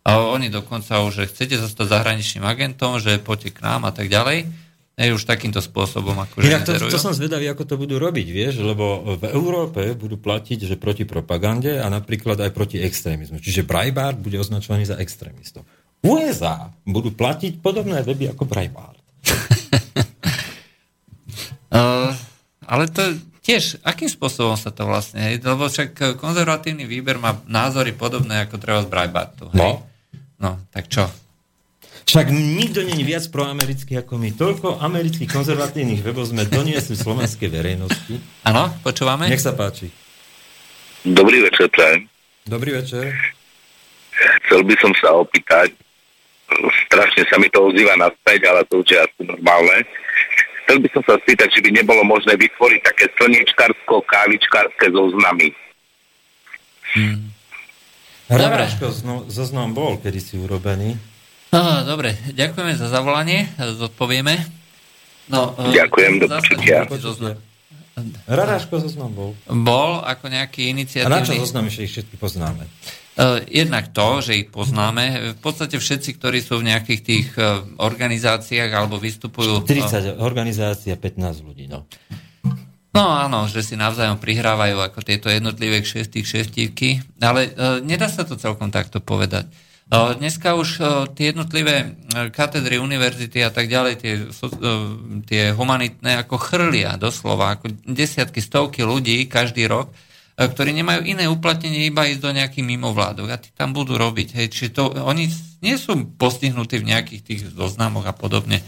A 0.02 0.18
oni 0.34 0.50
dokonca 0.50 0.98
už, 1.06 1.22
že 1.22 1.30
chcete 1.30 1.54
sa 1.62 1.70
stať 1.70 1.94
zahraničným 1.94 2.42
agentom, 2.42 2.98
že 2.98 3.22
poďte 3.22 3.54
k 3.54 3.62
nám 3.62 3.86
a 3.86 3.94
tak 3.94 4.10
ďalej. 4.10 4.50
Je 4.92 5.08
už 5.08 5.24
takýmto 5.24 5.64
spôsobom, 5.64 6.12
ako 6.20 6.44
Inak 6.44 6.68
to, 6.68 6.76
to 6.76 7.00
som 7.00 7.16
zvedavý, 7.16 7.48
ako 7.48 7.64
to 7.64 7.80
budú 7.80 7.96
robiť, 7.96 8.28
vieš, 8.28 8.60
lebo 8.60 9.16
v 9.16 9.24
Európe 9.32 9.80
budú 9.96 10.20
platiť, 10.20 10.68
že 10.68 10.76
proti 10.76 11.08
propagande 11.08 11.80
a 11.80 11.88
napríklad 11.88 12.36
aj 12.36 12.52
proti 12.52 12.76
extrémizmu. 12.76 13.40
Čiže 13.40 13.64
Breitbart 13.64 14.20
bude 14.20 14.36
označovaný 14.36 14.84
za 14.84 15.00
extrémistov. 15.00 15.64
USA 16.04 16.68
budú 16.84 17.14
platiť 17.14 17.64
podobné 17.64 18.04
weby 18.04 18.36
ako 18.36 18.44
Breitbart. 18.44 19.00
uh, 21.72 22.12
ale 22.72 22.84
to 22.92 23.16
tiež, 23.40 23.80
akým 23.82 24.12
spôsobom 24.12 24.60
sa 24.60 24.68
to 24.70 24.84
vlastne, 24.84 25.24
hej? 25.24 25.40
lebo 25.40 25.72
však 25.72 26.20
konzervatívny 26.20 26.84
výber 26.84 27.16
má 27.16 27.40
názory 27.48 27.96
podobné 27.96 28.44
ako 28.44 28.60
treba 28.60 28.84
z 28.84 28.92
Breitbartu. 28.92 29.48
Hej? 29.56 29.58
No. 29.58 29.91
No, 30.42 30.58
tak 30.74 30.90
čo? 30.90 31.06
Však 32.02 32.34
nikto 32.34 32.82
není 32.82 33.06
viac 33.06 33.22
proamerický 33.30 34.02
ako 34.02 34.18
my. 34.18 34.34
Toľko 34.34 34.82
amerických 34.82 35.30
konzervatívnych 35.30 36.02
webov 36.02 36.28
sme 36.28 36.42
doniesli 36.50 36.98
slovenskej 36.98 37.46
verejnosti. 37.46 38.18
Áno, 38.42 38.74
počúvame? 38.82 39.30
Nech 39.30 39.40
sa 39.40 39.54
páči. 39.54 39.86
Dobrý 41.06 41.46
večer, 41.46 41.70
prajem. 41.70 42.10
Dobrý 42.42 42.74
večer. 42.74 43.14
Chcel 44.44 44.66
by 44.66 44.74
som 44.82 44.92
sa 44.98 45.14
opýtať, 45.14 45.72
strašne 46.90 47.22
sa 47.30 47.38
mi 47.38 47.48
to 47.48 47.62
ozýva 47.70 47.94
naspäť, 47.96 48.50
ale 48.50 48.66
to 48.66 48.82
už 48.82 48.88
je 48.92 48.98
asi 48.98 49.20
normálne. 49.22 49.86
Chcel 50.62 50.78
by 50.82 50.88
som 50.94 51.02
sa 51.06 51.14
spýtať, 51.22 51.48
či 51.54 51.60
by 51.62 51.70
nebolo 51.70 52.02
možné 52.02 52.34
vytvoriť 52.34 52.80
také 52.82 53.04
slniečkarsko-kávičkárske 53.18 54.90
zoznamy. 54.90 55.54
Hmm. 56.92 57.30
Hráčko 58.32 58.88
zoznam 59.28 59.76
bol 59.76 60.00
kedy 60.00 60.20
si 60.20 60.34
urobený. 60.40 60.96
Aha, 61.52 61.84
dobre, 61.84 62.16
ďakujeme 62.32 62.72
za 62.80 62.88
zavolanie, 62.88 63.44
zodpovieme. 63.60 64.40
No, 65.28 65.52
e, 65.60 65.76
Ďakujem, 65.76 66.12
do 66.24 66.26
počutia. 66.32 66.88
Raráško 68.24 68.80
zoznam 68.80 69.12
bol. 69.12 69.30
Bol 69.44 70.00
ako 70.00 70.32
nejaký 70.32 70.72
iniciatívny... 70.72 71.12
A 71.12 71.20
na 71.20 71.28
čo 71.28 71.36
zoznam 71.36 71.68
ešte 71.68 71.84
ich 71.84 71.92
všetky 71.92 72.16
poznáme? 72.16 72.64
jednak 73.44 73.92
to, 73.92 74.24
že 74.24 74.40
ich 74.40 74.48
poznáme. 74.48 75.36
V 75.36 75.40
podstate 75.44 75.76
všetci, 75.76 76.16
ktorí 76.16 76.40
sú 76.40 76.64
v 76.64 76.72
nejakých 76.72 77.00
tých 77.04 77.28
organizáciách 77.76 78.70
alebo 78.72 78.96
vystupujú... 78.96 79.68
40 79.68 80.16
organizácií 80.16 80.96
a 80.96 80.98
15 80.98 81.44
ľudí, 81.44 81.68
no. 81.68 81.84
No 82.92 83.08
áno, 83.08 83.48
že 83.48 83.64
si 83.64 83.72
navzájom 83.72 84.20
prihrávajú 84.20 84.76
ako 84.76 85.00
tieto 85.00 85.32
jednotlivé 85.32 85.80
kšesty, 85.80 86.20
kšestívky, 86.20 87.00
ale 87.24 87.48
e, 87.48 87.50
nedá 87.80 88.04
sa 88.12 88.20
to 88.20 88.36
celkom 88.36 88.68
takto 88.68 89.00
povedať. 89.00 89.48
E, 89.48 89.52
dneska 90.20 90.52
už 90.52 90.68
e, 90.76 90.80
tie 91.16 91.32
jednotlivé 91.32 91.88
e, 91.88 92.28
katedry, 92.28 92.76
univerzity 92.76 93.40
a 93.40 93.48
tak 93.48 93.72
ďalej, 93.72 93.94
tie, 93.96 94.14
e, 94.20 94.72
tie 95.24 95.42
humanitné 95.56 96.20
ako 96.20 96.36
chrlia 96.36 97.00
doslova, 97.00 97.56
ako 97.56 97.72
desiatky, 97.88 98.44
stovky 98.44 98.84
ľudí 98.84 99.24
každý 99.24 99.72
rok, 99.72 99.88
e, 100.36 100.44
ktorí 100.52 100.76
nemajú 100.76 101.08
iné 101.08 101.32
uplatnenie, 101.32 101.88
iba 101.88 102.04
ísť 102.04 102.20
do 102.20 102.36
nejakých 102.36 102.76
mimovládok 102.76 103.28
a 103.32 103.40
tí 103.40 103.48
tam 103.56 103.72
budú 103.72 103.96
robiť. 103.96 104.36
Hej. 104.36 104.46
Čiže 104.52 104.70
to, 104.76 104.92
oni 105.00 105.32
nie 105.64 105.80
sú 105.80 105.96
postihnutí 106.20 106.76
v 106.76 106.92
nejakých 106.92 107.22
tých 107.24 107.40
zoznamoch 107.56 108.04
a 108.04 108.12
podobne. 108.12 108.60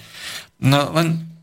No 0.64 0.88
len 0.96 1.33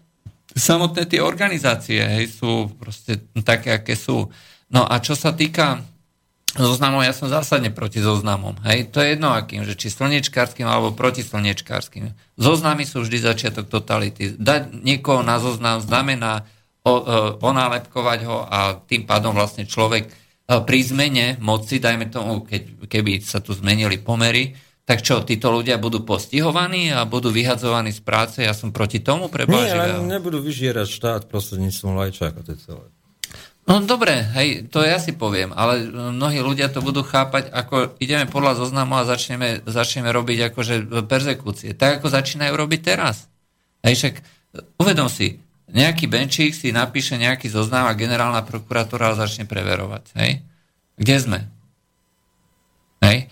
samotné 0.55 1.07
tie 1.07 1.23
organizácie 1.23 2.01
hej, 2.01 2.25
sú 2.31 2.71
proste 2.75 3.23
také, 3.43 3.75
aké 3.75 3.95
sú. 3.95 4.27
No 4.71 4.83
a 4.83 4.99
čo 4.99 5.15
sa 5.15 5.31
týka 5.31 5.83
zoznamov, 6.51 7.07
ja 7.07 7.15
som 7.15 7.31
zásadne 7.31 7.71
proti 7.71 8.03
zoznamom. 8.03 8.59
Hej, 8.67 8.91
to 8.91 8.99
je 8.99 9.15
jedno 9.15 9.31
akým, 9.31 9.63
že 9.63 9.79
či 9.79 9.87
slnečkárským 9.87 10.67
alebo 10.67 10.91
proti 10.91 11.23
slnečkárským. 11.23 12.11
Zoznamy 12.35 12.83
sú 12.83 13.07
vždy 13.07 13.23
začiatok 13.23 13.71
totality. 13.71 14.35
Dať 14.35 14.83
niekoho 14.83 15.23
na 15.23 15.39
zoznam 15.39 15.79
znamená 15.79 16.43
o, 16.83 16.91
o, 16.91 16.99
onálepkovať 17.39 18.19
ho 18.27 18.43
a 18.43 18.75
tým 18.83 19.07
pádom 19.07 19.31
vlastne 19.31 19.63
človek 19.63 20.11
e, 20.11 20.11
pri 20.59 20.79
zmene 20.83 21.39
moci, 21.39 21.79
dajme 21.79 22.11
tomu, 22.11 22.43
keď, 22.43 22.83
keby 22.83 23.23
sa 23.23 23.39
tu 23.39 23.55
zmenili 23.55 23.95
pomery, 23.95 24.51
tak 24.91 25.07
čo, 25.07 25.23
títo 25.23 25.55
ľudia 25.55 25.79
budú 25.79 26.03
postihovaní 26.03 26.91
a 26.91 27.07
budú 27.07 27.31
vyhadzovaní 27.31 27.95
z 27.95 28.03
práce? 28.03 28.43
Ja 28.43 28.51
som 28.51 28.75
proti 28.75 28.99
tomu 28.99 29.31
prebaživého. 29.31 30.03
Nie, 30.03 30.03
ale 30.03 30.19
nebudú 30.19 30.43
vyžierať 30.43 30.87
štát 30.91 31.21
prostredníctvom 31.31 31.95
lajčáka, 31.95 32.43
to 32.43 32.51
je 32.51 32.59
celé. 32.59 32.85
No 33.71 33.79
dobre, 33.87 34.19
hej, 34.35 34.67
to 34.67 34.83
ja 34.83 34.99
si 34.99 35.15
poviem, 35.15 35.55
ale 35.55 35.87
mnohí 35.87 36.43
ľudia 36.43 36.67
to 36.67 36.83
budú 36.83 37.07
chápať, 37.07 37.55
ako 37.55 37.95
ideme 38.03 38.27
podľa 38.27 38.67
zoznamu 38.67 38.99
a 38.99 39.07
začneme, 39.07 39.63
začneme 39.63 40.11
robiť 40.11 40.51
akože 40.51 40.75
persekúcie. 41.07 41.71
Tak 41.71 42.03
ako 42.03 42.11
začínajú 42.11 42.51
robiť 42.51 42.79
teraz. 42.83 43.31
Hej, 43.87 43.95
však 43.95 44.15
uvedom 44.75 45.07
si, 45.07 45.39
nejaký 45.71 46.11
benčík 46.11 46.51
si 46.51 46.75
napíše 46.75 47.15
nejaký 47.15 47.47
zoznam 47.47 47.87
a 47.87 47.95
generálna 47.95 48.43
prokuratúra 48.43 49.15
začne 49.15 49.47
preverovať. 49.47 50.19
Hej? 50.19 50.43
Kde 50.99 51.15
sme? 51.15 51.39
Hej? 52.99 53.31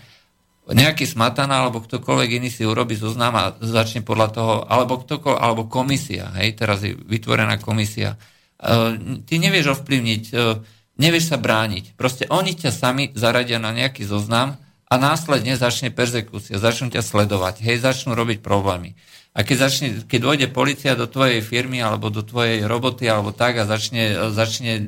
Nejaký 0.70 1.04
smatana 1.06 1.66
alebo 1.66 1.82
ktokoľvek 1.82 2.30
iný 2.38 2.48
si 2.50 2.62
urobí 2.62 2.94
zoznam 2.94 3.34
a 3.34 3.44
začne 3.58 4.06
podľa 4.06 4.28
toho, 4.30 4.54
alebo 4.64 5.02
ktokoľvek, 5.02 5.40
alebo 5.42 5.66
komisia, 5.66 6.30
hej, 6.38 6.54
teraz 6.54 6.86
je 6.86 6.94
vytvorená 6.94 7.58
komisia. 7.58 8.14
Uh, 8.60 9.20
ty 9.26 9.40
nevieš 9.40 9.80
ovplyvniť, 9.80 10.22
uh, 10.36 10.60
nevieš 11.00 11.34
sa 11.34 11.36
brániť. 11.40 11.96
Proste 11.98 12.28
oni 12.30 12.54
ťa 12.54 12.70
sami 12.70 13.10
zaradia 13.16 13.58
na 13.58 13.74
nejaký 13.74 14.06
zoznam 14.06 14.60
a 14.86 14.94
následne 14.98 15.58
začne 15.58 15.90
perzekúcia, 15.90 16.60
začnú 16.60 16.92
ťa 16.92 17.02
sledovať, 17.02 17.64
hej, 17.64 17.80
začnú 17.80 18.14
robiť 18.14 18.38
problémy. 18.44 18.94
A 19.30 19.46
keď, 19.46 19.70
začne, 19.70 19.88
keď 20.10 20.18
dojde 20.18 20.46
policia 20.50 20.98
do 20.98 21.06
tvojej 21.06 21.38
firmy 21.38 21.78
alebo 21.78 22.10
do 22.10 22.26
tvojej 22.26 22.66
roboty 22.66 23.06
alebo 23.06 23.30
tak 23.30 23.62
a 23.62 23.64
začne, 23.66 24.34
začne 24.34 24.72
uh, 24.74 24.82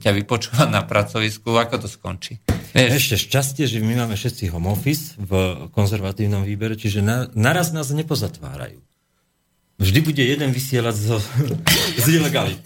ťa 0.00 0.10
vypočúvať 0.22 0.68
na 0.68 0.84
pracovisku, 0.84 1.52
ako 1.56 1.84
to 1.84 1.88
skončí? 1.88 2.40
Ešte 2.76 3.16
šťastie, 3.16 3.64
že 3.64 3.80
my 3.80 4.04
máme 4.04 4.20
všetci 4.20 4.52
home 4.52 4.68
office 4.68 5.16
v 5.16 5.32
konzervatívnom 5.72 6.44
výbere, 6.44 6.76
čiže 6.76 7.00
na, 7.00 7.24
naraz 7.32 7.72
nás 7.72 7.88
nepozatvárajú. 7.88 8.84
Vždy 9.76 10.00
bude 10.00 10.24
jeden 10.24 10.56
vysielať 10.56 10.94
z, 10.96 11.06
z 12.04 12.06
ilegality. 12.20 12.64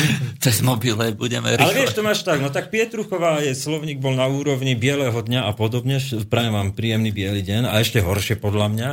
Cez 0.44 0.60
mobile 0.60 1.16
budeme 1.16 1.56
rýchlo. 1.56 1.72
Ale 1.72 1.76
vieš, 1.76 1.96
to 1.96 2.04
máš 2.04 2.20
tak, 2.20 2.40
no 2.40 2.52
tak 2.52 2.68
Pietruchová 2.68 3.40
je, 3.40 3.56
slovník 3.56 4.00
bol 4.00 4.12
na 4.12 4.28
úrovni 4.28 4.76
bieleho 4.76 5.16
dňa 5.16 5.48
a 5.48 5.52
podobne, 5.56 6.00
prajem 6.28 6.52
vám 6.52 6.76
príjemný 6.76 7.12
biely 7.12 7.40
deň 7.40 7.68
a 7.68 7.80
ešte 7.80 8.04
horšie 8.04 8.36
podľa 8.36 8.66
mňa. 8.76 8.90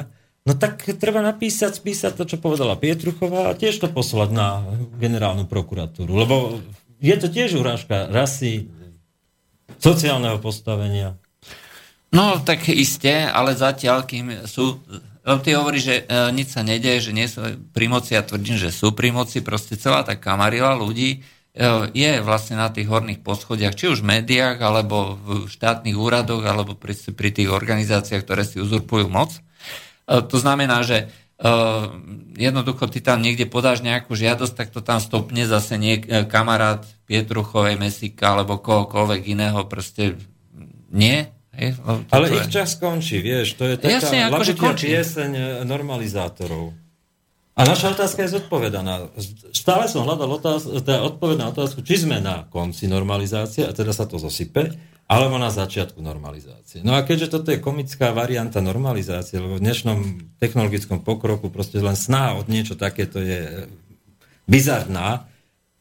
No 0.47 0.55
tak 0.55 0.87
treba 0.95 1.19
napísať, 1.19 1.75
spísať 1.75 2.15
to, 2.15 2.23
čo 2.23 2.37
povedala 2.39 2.79
Pietruchová 2.79 3.51
a 3.51 3.57
tiež 3.57 3.83
to 3.83 3.91
poslať 3.91 4.31
na 4.31 4.63
generálnu 4.95 5.43
prokuratúru, 5.43 6.07
lebo 6.15 6.63
je 7.03 7.15
to 7.19 7.27
tiež 7.27 7.59
urážka 7.59 8.07
rasy, 8.07 8.71
sociálneho 9.79 10.37
postavenia. 10.41 11.17
No, 12.13 12.39
tak 12.39 12.71
isté, 12.71 13.27
ale 13.27 13.53
zatiaľ, 13.57 14.07
kým 14.07 14.47
sú... 14.47 14.79
Ty 15.27 15.59
hovoríš, 15.59 15.83
že 15.83 15.95
e, 15.99 16.03
nič 16.31 16.55
sa 16.55 16.63
nedeje, 16.63 17.11
že 17.11 17.11
nie 17.11 17.27
sú 17.27 17.43
pri 17.75 17.91
moci, 17.91 18.15
ja 18.15 18.23
tvrdím, 18.23 18.55
že 18.55 18.71
sú 18.71 18.95
pri 18.95 19.11
moci, 19.11 19.43
proste 19.43 19.75
celá 19.75 20.07
tá 20.07 20.15
kamarila 20.15 20.71
ľudí 20.79 21.19
e, 21.19 21.91
je 21.91 22.23
vlastne 22.23 22.55
na 22.55 22.71
tých 22.71 22.87
horných 22.87 23.19
poschodiach, 23.27 23.75
či 23.75 23.91
už 23.91 24.07
v 24.07 24.23
médiách, 24.23 24.55
alebo 24.63 25.19
v 25.19 25.51
štátnych 25.51 25.99
úradoch, 25.99 26.47
alebo 26.47 26.79
pri, 26.79 26.95
pri 27.11 27.29
tých 27.35 27.51
organizáciách, 27.51 28.23
ktoré 28.23 28.47
si 28.47 28.63
uzurpujú 28.63 29.11
moc. 29.11 29.35
E, 29.35 29.41
to 30.23 30.39
znamená, 30.39 30.87
že 30.87 31.11
Uh, 31.37 31.93
jednoducho 32.33 32.89
ty 32.89 32.97
tam 32.97 33.21
niekde 33.21 33.45
podáš 33.45 33.85
nejakú 33.85 34.17
žiadosť, 34.17 34.57
tak 34.57 34.73
to 34.73 34.81
tam 34.81 34.97
stopne 34.97 35.45
zase 35.45 35.77
niek- 35.77 36.09
e, 36.09 36.25
kamarát 36.25 36.81
Pietruchovej, 37.07 37.79
Mesika 37.79 38.35
alebo 38.35 38.59
kohokoľvek 38.59 39.21
iného, 39.31 39.63
proste 39.71 40.19
nie. 40.91 41.23
Hej, 41.57 41.81
Ale 42.13 42.29
ich 42.37 42.53
čas 42.53 42.77
končí, 42.77 43.17
vieš, 43.17 43.57
to 43.57 43.65
je 43.65 43.81
taká 43.81 43.97
Jasne, 43.97 44.29
akože 44.29 44.53
končí. 44.53 44.93
pieseň 44.93 45.31
e, 45.33 45.43
normalizátorov. 45.65 46.69
A 47.57 47.65
naša 47.65 47.97
otázka 47.97 48.21
je 48.21 48.37
zodpovedaná. 48.37 49.09
Stále 49.49 49.89
som 49.89 50.05
hľadal 50.05 50.29
otáz- 50.37 50.69
teda 50.69 51.01
odpoveď 51.01 51.37
na 51.41 51.47
otázku, 51.49 51.81
či 51.81 52.05
sme 52.05 52.21
na 52.21 52.45
konci 52.45 52.85
normalizácie, 52.85 53.65
a 53.65 53.73
teda 53.73 53.89
sa 53.89 54.05
to 54.05 54.21
zosype, 54.21 54.77
alebo 55.09 55.41
na 55.41 55.49
začiatku 55.49 55.97
normalizácie. 55.97 56.85
No 56.85 56.93
a 56.93 57.01
keďže 57.01 57.33
toto 57.33 57.49
je 57.49 57.57
komická 57.57 58.13
varianta 58.13 58.61
normalizácie, 58.61 59.41
lebo 59.41 59.57
v 59.57 59.65
dnešnom 59.65 59.97
technologickom 60.37 61.01
pokroku 61.01 61.49
proste 61.49 61.81
len 61.81 61.97
sná 61.97 62.37
od 62.37 62.45
niečo 62.45 62.77
takéto 62.77 63.17
je 63.17 63.39
e, 63.41 63.53
bizarná, 64.45 65.25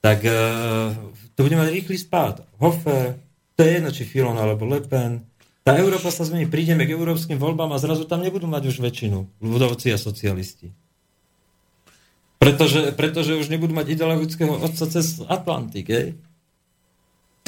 tak 0.01 0.25
uh, 0.25 0.93
to 1.37 1.41
bude 1.45 1.57
mať 1.57 1.69
rýchly 1.73 1.97
spád. 2.01 2.45
Hofer, 2.57 3.21
to 3.57 3.61
je 3.65 3.71
jedno, 3.81 3.91
či 3.93 4.05
Filon 4.05 4.37
alebo 4.37 4.69
Le 4.69 4.85
Pen. 4.85 5.25
Tá 5.67 5.75
Európa 5.75 6.15
sa 6.15 6.23
zmení, 6.23 6.47
prídeme 6.47 6.87
k 6.87 6.95
európskym 6.95 7.43
voľbám 7.43 7.75
a 7.75 7.83
zrazu 7.83 8.07
tam 8.07 8.23
nebudú 8.23 8.47
mať 8.47 8.71
už 8.71 8.79
väčšinu 8.79 9.43
ľudovci 9.43 9.91
a 9.91 9.99
socialisti. 9.99 10.71
Pretože, 12.39 12.95
pretože 12.95 13.35
už 13.35 13.51
nebudú 13.51 13.75
mať 13.75 13.99
ideologického 13.99 14.63
otca 14.63 14.85
cez 14.87 15.19
Atlantik, 15.27 15.91
hej? 15.91 16.15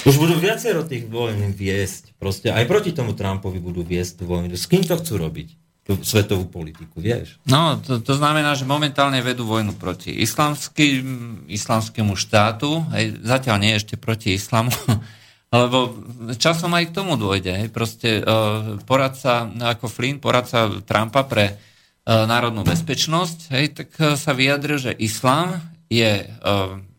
Už 0.02 0.18
budú 0.18 0.34
viacero 0.38 0.82
tých 0.82 1.06
vojen 1.06 1.54
viesť. 1.54 2.18
Proste 2.18 2.50
aj 2.50 2.66
proti 2.66 2.90
tomu 2.94 3.14
Trumpovi 3.14 3.62
budú 3.62 3.86
viesť 3.86 4.22
tú 4.22 4.24
vojnu. 4.30 4.54
S 4.54 4.66
kým 4.66 4.82
to 4.82 4.98
chcú 4.98 5.18
robiť? 5.18 5.67
Tú 5.88 5.96
svetovú 6.04 6.44
politiku, 6.44 7.00
vieš? 7.00 7.40
No, 7.48 7.80
to, 7.80 7.96
to 8.04 8.12
znamená, 8.12 8.52
že 8.52 8.68
momentálne 8.68 9.24
vedú 9.24 9.48
vojnu 9.48 9.72
proti 9.72 10.12
islamský, 10.20 11.00
islamskému 11.48 12.12
štátu. 12.12 12.84
Hej, 12.92 13.24
zatiaľ 13.24 13.56
nie 13.56 13.72
ešte 13.72 13.96
proti 13.96 14.36
islamu, 14.36 14.68
lebo 15.56 15.96
časom 16.36 16.76
aj 16.76 16.92
k 16.92 16.96
tomu 17.00 17.16
dôjde. 17.16 17.64
Hej, 17.64 17.68
proste 17.72 18.20
uh, 18.20 18.76
poradca, 18.84 19.48
ako 19.48 19.88
Flynn, 19.88 20.20
poradca 20.20 20.68
Trumpa 20.84 21.24
pre 21.24 21.56
uh, 21.56 22.28
národnú 22.28 22.68
bezpečnosť, 22.68 23.38
hej, 23.56 23.64
tak 23.72 23.88
uh, 23.96 24.12
sa 24.12 24.36
vyjadril, 24.36 24.76
že 24.76 24.92
islám 24.92 25.56
je 25.88 26.28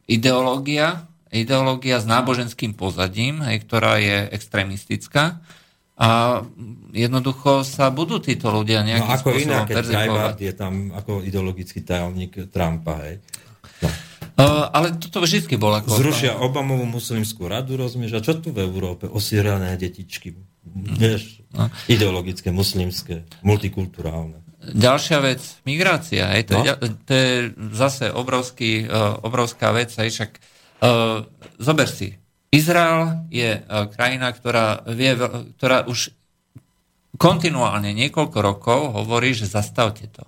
ideológia, 0.09 1.05
ideológia 1.29 2.01
s 2.01 2.09
náboženským 2.09 2.73
pozadím, 2.73 3.45
hej, 3.45 3.61
ktorá 3.69 4.01
je 4.01 4.33
extrémistická 4.33 5.37
a 5.99 6.41
jednoducho 6.95 7.67
sa 7.67 7.91
budú 7.91 8.23
títo 8.23 8.49
ľudia 8.49 8.87
nejakým 8.87 9.11
no, 9.11 9.17
ako 9.19 9.27
spôsobom 9.35 9.67
perzekovať. 9.67 10.35
je 10.39 10.53
tam 10.55 10.73
ako 10.95 11.11
ideologický 11.27 11.79
tajomník 11.83 12.47
Trumpa, 12.47 13.03
hej. 13.03 13.19
No. 13.83 13.89
Uh, 14.39 14.71
ale 14.71 14.95
toto 14.95 15.19
vždy 15.19 15.59
bol 15.59 15.75
ako... 15.75 15.99
Zrušia 15.99 16.39
Obamovú 16.39 16.87
muslimskú 16.87 17.51
radu, 17.51 17.75
rozumieš? 17.75 18.15
A 18.15 18.23
čo 18.23 18.39
tu 18.39 18.55
v 18.55 18.63
Európe? 18.63 19.11
Osierané 19.11 19.75
detičky. 19.75 20.31
Mm. 20.63 20.95
Vieš? 20.95 21.43
No. 21.51 21.67
Ideologické, 21.91 22.47
muslimské, 22.47 23.27
multikulturálne. 23.43 24.39
Ďalšia 24.63 25.19
vec, 25.19 25.43
migrácia. 25.67 26.31
Hej, 26.31 26.55
to, 26.55 26.55
no? 26.55 26.63
je, 26.63 26.73
to 27.03 27.11
je 27.11 27.33
zase 27.75 28.07
obrovský, 28.15 28.87
uh, 28.87 29.19
obrovská 29.19 29.75
vec. 29.75 29.91
Hej, 29.99 30.15
však 30.15 30.31
Uh, 30.79 31.27
zober 31.59 31.91
si, 31.91 32.15
Izrael 32.49 33.29
je 33.29 33.61
uh, 33.61 33.85
krajina, 33.93 34.33
ktorá, 34.33 34.81
vie, 34.89 35.13
ktorá 35.57 35.85
už 35.85 36.09
kontinuálne 37.21 37.93
niekoľko 37.93 38.37
rokov 38.41 38.79
hovorí, 38.95 39.37
že 39.37 39.45
zastavte 39.45 40.09
to. 40.09 40.25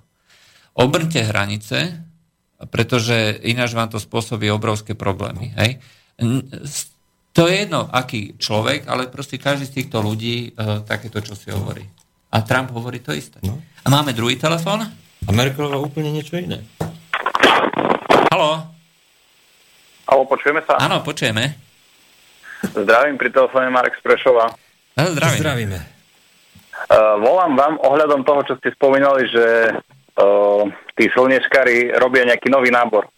Obrňte 0.78 1.26
hranice, 1.26 1.98
pretože 2.70 3.42
ináč 3.42 3.74
vám 3.74 3.90
to 3.90 3.98
spôsobí 3.98 4.48
obrovské 4.54 4.94
problémy. 4.94 5.50
Hej? 5.58 5.82
To 7.34 7.48
je 7.50 7.56
jedno, 7.66 7.90
aký 7.90 8.38
človek, 8.38 8.86
ale 8.86 9.10
proste 9.10 9.42
každý 9.42 9.66
z 9.66 9.76
týchto 9.82 10.04
ľudí 10.04 10.54
uh, 10.54 10.86
takéto 10.86 11.26
čo 11.26 11.34
si 11.34 11.50
hovorí. 11.50 11.82
A 12.32 12.46
Trump 12.46 12.70
hovorí 12.72 13.02
to 13.02 13.12
isté. 13.12 13.42
No. 13.44 13.60
A 13.82 13.88
máme 13.90 14.14
druhý 14.14 14.38
telefón? 14.38 14.86
A 15.26 15.30
Merkelová 15.34 15.82
úplne 15.82 16.14
niečo 16.14 16.38
iné. 16.38 16.62
Halo? 18.30 18.70
Halo, 20.06 20.24
počujeme 20.30 20.62
sa? 20.64 20.78
Áno, 20.80 21.02
počujeme. 21.02 21.71
Zdravím, 22.62 23.18
pri 23.18 23.34
telefóne 23.34 23.74
Marek 23.74 23.98
Sprešova. 23.98 24.54
Zdravím. 24.94 25.40
Zdravíme. 25.42 25.80
Uh, 26.90 27.18
volám 27.22 27.54
vám 27.58 27.76
ohľadom 27.82 28.22
toho, 28.22 28.42
čo 28.46 28.54
ste 28.62 28.74
spomínali, 28.74 29.26
že 29.30 29.46
uh, 29.74 30.66
tí 30.98 31.10
slnečkári 31.14 31.94
robia 31.98 32.26
nejaký 32.26 32.50
nový 32.54 32.70
nábor. 32.74 33.10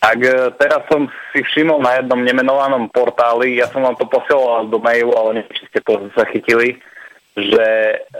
Tak 0.00 0.18
uh, 0.20 0.52
teraz 0.56 0.84
som 0.88 1.08
si 1.32 1.44
všimol 1.44 1.80
na 1.80 2.00
jednom 2.00 2.20
nemenovanom 2.20 2.88
portáli, 2.92 3.60
ja 3.60 3.68
som 3.68 3.84
vám 3.84 3.96
to 3.96 4.08
posielal 4.08 4.68
do 4.68 4.80
mailu, 4.80 5.12
ale 5.12 5.40
neviem, 5.40 5.56
či 5.56 5.68
ste 5.72 5.80
to 5.84 6.08
zachytili, 6.16 6.80
že 7.36 7.66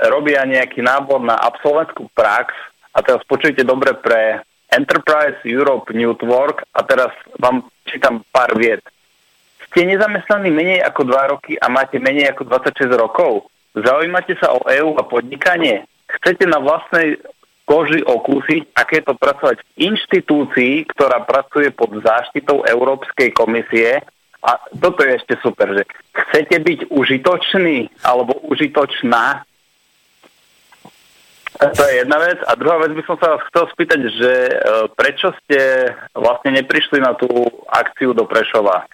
robia 0.09 0.45
nejaký 0.49 0.81
nábor 0.81 1.21
na 1.21 1.37
absolventskú 1.37 2.09
prax 2.17 2.53
a 2.97 3.05
teraz 3.05 3.21
počujte 3.29 3.65
dobre 3.65 3.93
pre 3.97 4.41
Enterprise 4.73 5.41
Europe 5.45 5.93
Network 5.93 6.65
a 6.73 6.81
teraz 6.85 7.13
vám 7.37 7.69
čítam 7.85 8.25
pár 8.33 8.57
vied. 8.57 8.81
Ste 9.73 9.89
nezamestnaní 9.89 10.53
menej 10.53 10.85
ako 10.85 11.09
2 11.09 11.33
roky 11.33 11.53
a 11.57 11.73
máte 11.73 11.97
menej 11.97 12.29
ako 12.29 12.45
26 12.45 12.93
rokov. 12.93 13.49
Zaujímate 13.73 14.37
sa 14.37 14.53
o 14.53 14.61
EÚ 14.69 15.01
a 15.01 15.09
podnikanie? 15.09 15.89
Chcete 16.21 16.45
na 16.45 16.61
vlastnej 16.61 17.17
koži 17.65 18.05
okúsiť, 18.05 18.77
aké 18.77 19.01
to 19.01 19.17
pracovať 19.17 19.65
v 19.65 19.89
inštitúcii, 19.89 20.93
ktorá 20.93 21.25
pracuje 21.25 21.73
pod 21.73 21.89
záštitou 22.05 22.69
Európskej 22.69 23.33
komisie. 23.33 24.05
A 24.45 24.61
toto 24.77 25.09
je 25.09 25.17
ešte 25.17 25.41
super, 25.41 25.73
že 25.73 25.89
chcete 26.13 26.61
byť 26.61 26.79
užitočný 26.93 27.89
alebo 28.05 28.45
užitočná 28.45 29.41
to 31.53 31.83
je 31.87 32.03
jedna 32.03 32.19
vec. 32.19 32.43
A 32.49 32.59
druhá 32.59 32.81
vec 32.83 32.91
by 32.91 33.03
som 33.07 33.17
sa 33.23 33.37
vás 33.37 33.43
chcel 33.53 33.71
spýtať, 33.71 34.01
že 34.19 34.33
e, 34.51 34.55
prečo 34.99 35.31
ste 35.45 35.93
vlastne 36.17 36.59
neprišli 36.59 36.99
na 36.99 37.15
tú 37.15 37.29
akciu 37.71 38.11
do 38.17 38.27
Prešova? 38.27 38.89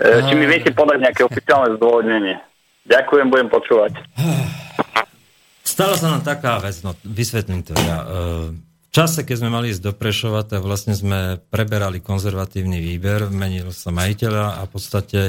E, 0.00 0.26
či 0.26 0.32
mi 0.34 0.44
viete 0.48 0.74
podať 0.74 0.98
nejaké 1.00 1.22
oficiálne 1.22 1.76
zdôvodnenie? 1.78 2.40
Ďakujem, 2.88 3.26
budem 3.30 3.48
počúvať. 3.48 3.92
Stala 5.74 5.96
sa 5.96 6.12
nám 6.12 6.22
taká 6.22 6.60
vec, 6.60 6.76
no 6.84 6.94
vysvetlím 7.02 7.64
to 7.64 7.72
ja. 7.76 7.98
E, 8.02 8.06
v 8.54 8.90
čase, 8.92 9.26
keď 9.26 9.36
sme 9.42 9.50
mali 9.50 9.74
ísť 9.74 9.82
do 9.82 9.92
Prešova, 9.96 10.46
tak 10.46 10.62
vlastne 10.62 10.94
sme 10.94 11.42
preberali 11.50 11.98
konzervatívny 11.98 12.78
výber, 12.78 13.26
menil 13.32 13.74
sa 13.74 13.90
majiteľa 13.90 14.60
a 14.60 14.60
v 14.66 14.70
podstate 14.70 15.20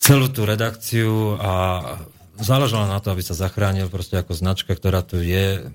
celú 0.00 0.32
tú 0.32 0.48
redakciu 0.48 1.36
a 1.36 1.52
záležalo 2.40 2.88
na 2.88 2.96
to, 3.04 3.12
aby 3.12 3.20
sa 3.20 3.36
zachránil 3.36 3.92
proste 3.92 4.16
ako 4.16 4.32
značka, 4.32 4.72
ktorá 4.72 5.04
tu 5.04 5.20
je, 5.20 5.68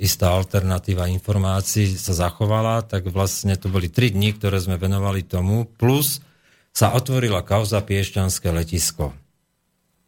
istá 0.00 0.32
alternatíva 0.32 1.08
informácií 1.12 1.92
sa 1.96 2.12
zachovala, 2.12 2.84
tak 2.84 3.08
vlastne 3.08 3.56
to 3.56 3.68
boli 3.68 3.88
tri 3.88 4.12
dni, 4.12 4.36
ktoré 4.36 4.60
sme 4.60 4.80
venovali 4.80 5.24
tomu, 5.24 5.64
plus 5.64 6.24
sa 6.76 6.92
otvorila 6.92 7.40
kauza 7.40 7.80
Piešťanské 7.80 8.52
letisko. 8.52 9.16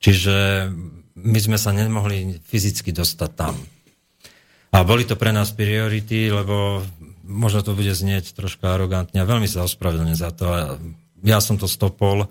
Čiže 0.05 0.69
my 1.17 1.39
sme 1.41 1.57
sa 1.57 1.73
nemohli 1.73 2.45
fyzicky 2.45 2.93
dostať 2.93 3.31
tam. 3.33 3.57
A 4.69 4.85
boli 4.85 5.09
to 5.09 5.17
pre 5.17 5.33
nás 5.33 5.57
priority, 5.57 6.29
lebo 6.29 6.85
možno 7.25 7.65
to 7.65 7.73
bude 7.73 7.97
znieť 7.97 8.37
troška 8.37 8.77
arogantne 8.77 9.17
a 9.17 9.25
veľmi 9.25 9.49
sa 9.49 9.65
ospravedlňujem 9.65 10.21
za 10.21 10.31
to. 10.37 10.47
Ja 11.25 11.41
som 11.41 11.57
to 11.57 11.65
stopol, 11.65 12.29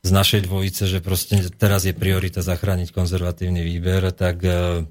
z 0.00 0.10
našej 0.10 0.48
dvojice, 0.48 0.88
že 0.88 1.04
proste 1.04 1.36
teraz 1.52 1.84
je 1.84 1.92
priorita 1.92 2.40
zachrániť 2.40 2.88
konzervatívny 2.88 3.60
výber, 3.60 4.08
tak, 4.16 4.40
e, 4.40 4.88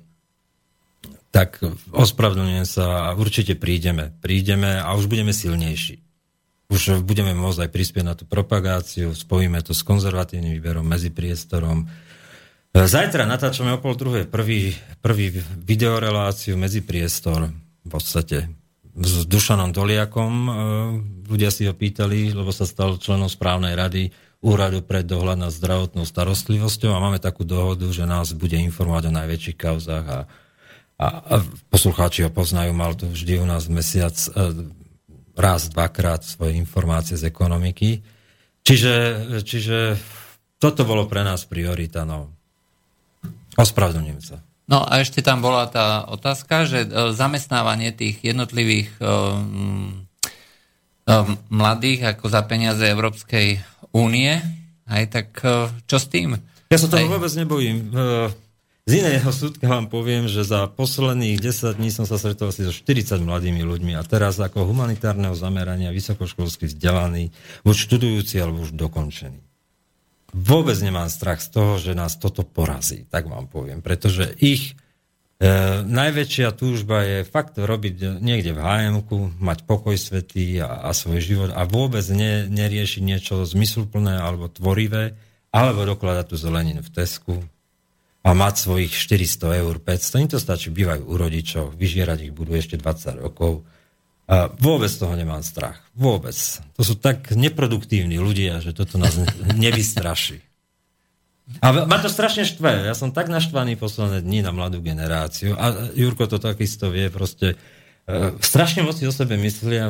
tak 1.33 1.57
ospravedlňujem 1.89 2.67
sa 2.69 3.09
a 3.09 3.17
určite 3.17 3.57
prídeme. 3.57 4.13
Prídeme 4.21 4.77
a 4.77 4.93
už 4.93 5.09
budeme 5.09 5.33
silnejší. 5.33 6.08
Už 6.69 7.01
budeme 7.01 7.33
môcť 7.33 7.65
aj 7.65 7.69
prispieť 7.73 8.05
na 8.05 8.13
tú 8.13 8.29
propagáciu, 8.29 9.17
spojíme 9.17 9.57
to 9.65 9.73
s 9.73 9.81
konzervatívnym 9.81 10.53
výberom, 10.53 10.85
medzi 10.85 11.09
priestorom. 11.09 11.89
E, 12.69 12.85
zajtra 12.85 13.25
natáčame 13.25 13.73
o 13.73 13.81
pol 13.81 13.97
prvý, 14.29 14.77
prvý 15.01 15.25
videoreláciu 15.65 16.53
medzi 16.61 16.85
priestor 16.85 17.49
v 17.81 17.89
podstate 17.89 18.53
s 18.93 19.25
Dušanom 19.25 19.73
Doliakom. 19.73 20.33
E, 20.45 20.51
ľudia 21.25 21.49
si 21.49 21.65
ho 21.65 21.73
pýtali, 21.73 22.37
lebo 22.37 22.53
sa 22.53 22.69
stal 22.69 23.01
členom 23.01 23.33
správnej 23.33 23.73
rady 23.73 24.13
úradu 24.39 24.85
pre 24.85 25.01
dohľad 25.01 25.41
nad 25.41 25.51
zdravotnou 25.51 26.05
starostlivosťou 26.05 26.93
a 26.93 27.03
máme 27.03 27.19
takú 27.19 27.43
dohodu, 27.43 27.89
že 27.91 28.05
nás 28.05 28.31
bude 28.31 28.55
informovať 28.55 29.11
o 29.11 29.15
najväčších 29.17 29.57
kauzách 29.57 30.05
a, 30.05 30.19
a, 31.01 31.07
a 31.17 31.35
poslucháči 31.73 32.23
ho 32.23 32.31
poznajú, 32.31 32.71
mal 32.71 32.95
to 32.95 33.09
vždy 33.09 33.41
u 33.41 33.45
nás 33.49 33.67
mesiac 33.67 34.15
e, 34.15 34.29
raz, 35.39 35.71
dvakrát 35.71 36.27
svoje 36.27 36.59
informácie 36.59 37.15
z 37.15 37.31
ekonomiky. 37.31 38.03
Čiže, 38.61 38.95
čiže 39.47 39.95
toto 40.59 40.83
bolo 40.83 41.07
pre 41.07 41.23
nás 41.23 41.47
priorita. 41.47 42.03
No. 42.03 42.29
Ospravedlňujem 43.55 44.21
sa. 44.21 44.37
No 44.69 44.85
a 44.85 45.01
ešte 45.01 45.25
tam 45.25 45.41
bola 45.41 45.65
tá 45.65 46.05
otázka, 46.05 46.69
že 46.69 46.85
e, 46.85 46.87
zamestnávanie 47.15 47.89
tých 47.89 48.21
jednotlivých 48.21 48.93
um, 49.01 50.05
um, 51.09 51.33
mladých 51.49 52.13
ako 52.13 52.29
za 52.29 52.45
peniaze 52.45 52.85
Európskej 52.85 53.57
únie, 53.97 54.37
aj 54.85 55.03
tak 55.09 55.27
čo 55.89 55.97
s 55.97 56.05
tým? 56.05 56.37
Ja 56.69 56.77
sa 56.77 56.85
toho 56.85 57.01
aj... 57.01 57.13
vôbec 57.17 57.33
nebojím. 57.33 57.89
Z 58.89 59.05
iného 59.05 59.29
súdka 59.29 59.69
vám 59.69 59.85
poviem, 59.85 60.25
že 60.25 60.41
za 60.41 60.65
posledných 60.65 61.37
10 61.37 61.77
dní 61.77 61.93
som 61.93 62.09
sa 62.09 62.17
stretol 62.17 62.49
asi 62.49 62.65
so 62.65 62.73
40 62.73 63.21
mladými 63.21 63.61
ľuďmi 63.61 63.93
a 63.93 64.01
teraz 64.01 64.41
ako 64.41 64.65
humanitárneho 64.65 65.37
zamerania 65.37 65.93
vysokoškolsky 65.93 66.65
vzdelaný, 66.65 67.29
buď 67.61 67.75
študujúci 67.85 68.41
alebo 68.41 68.65
už 68.65 68.73
dokončený. 68.73 69.45
Vôbec 70.33 70.73
nemám 70.81 71.05
strach 71.05 71.37
z 71.37 71.53
toho, 71.53 71.77
že 71.77 71.93
nás 71.93 72.17
toto 72.17 72.41
porazí, 72.41 73.05
tak 73.05 73.29
vám 73.29 73.45
poviem, 73.45 73.85
pretože 73.85 74.25
ich 74.41 74.73
E, 75.39 75.47
najväčšia 75.87 76.51
túžba 76.51 76.99
je 77.07 77.23
fakt 77.23 77.55
robiť 77.55 78.19
niekde 78.19 78.51
v 78.51 78.59
hm 78.59 79.39
mať 79.39 79.63
pokoj 79.63 79.95
svetý 79.95 80.59
a, 80.59 80.83
a 80.83 80.91
svoj 80.91 81.23
život 81.23 81.49
a 81.55 81.63
vôbec 81.63 82.03
ne, 82.11 82.43
neriešiť 82.51 82.99
niečo 82.99 83.47
zmysluplné 83.47 84.19
alebo 84.19 84.51
tvorivé, 84.51 85.15
alebo 85.55 85.87
dokladať 85.87 86.25
tú 86.27 86.35
zeleninu 86.35 86.83
v 86.83 86.91
Tesku 86.91 87.39
a 88.19 88.29
mať 88.35 88.55
svojich 88.59 88.91
400 88.91 89.63
eur, 89.63 89.75
500. 89.79 90.23
Im 90.23 90.29
to 90.29 90.39
stačí, 90.39 90.67
bývajú 90.69 91.07
u 91.07 91.15
rodičov, 91.15 91.65
vyžierať 91.79 92.29
ich 92.29 92.33
budú 92.35 92.55
ešte 92.55 92.75
20 92.75 93.23
rokov. 93.23 93.63
A 94.29 94.51
vôbec 94.61 94.91
toho 94.93 95.15
nemám 95.17 95.41
strach. 95.41 95.81
Vôbec. 95.97 96.35
To 96.77 96.83
sú 96.85 96.99
tak 96.99 97.33
neproduktívni 97.33 98.21
ľudia, 98.21 98.61
že 98.61 98.75
toto 98.75 99.01
nás 99.01 99.17
nevystraší. 99.65 100.43
A 101.65 101.73
ma 101.73 101.97
to 101.97 102.13
strašne 102.13 102.45
štve. 102.45 102.85
Ja 102.85 102.93
som 102.93 103.09
tak 103.09 103.25
naštvaný 103.25 103.73
posledné 103.73 104.21
dni 104.21 104.45
na 104.45 104.53
mladú 104.53 104.85
generáciu. 104.85 105.57
A 105.57 105.89
Jurko 105.97 106.29
to 106.29 106.37
takisto 106.37 106.93
vie. 106.93 107.09
Proste 107.09 107.57
e, 108.05 108.37
strašne 108.37 108.85
moc 108.85 108.93
si 108.93 109.09
o 109.09 109.13
sebe 109.15 109.33
myslia. 109.41 109.89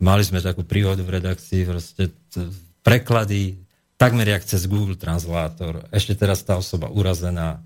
Mali 0.00 0.24
sme 0.24 0.40
takú 0.40 0.64
príhodu 0.64 1.04
v 1.04 1.20
redakcii. 1.20 1.68
Proste 1.68 2.16
t- 2.32 2.48
preklady 2.80 3.60
takmer 4.02 4.26
jak 4.26 4.42
cez 4.42 4.66
Google 4.66 4.98
Translátor. 4.98 5.86
Ešte 5.94 6.18
teraz 6.18 6.42
tá 6.42 6.58
osoba 6.58 6.90
urazená 6.90 7.62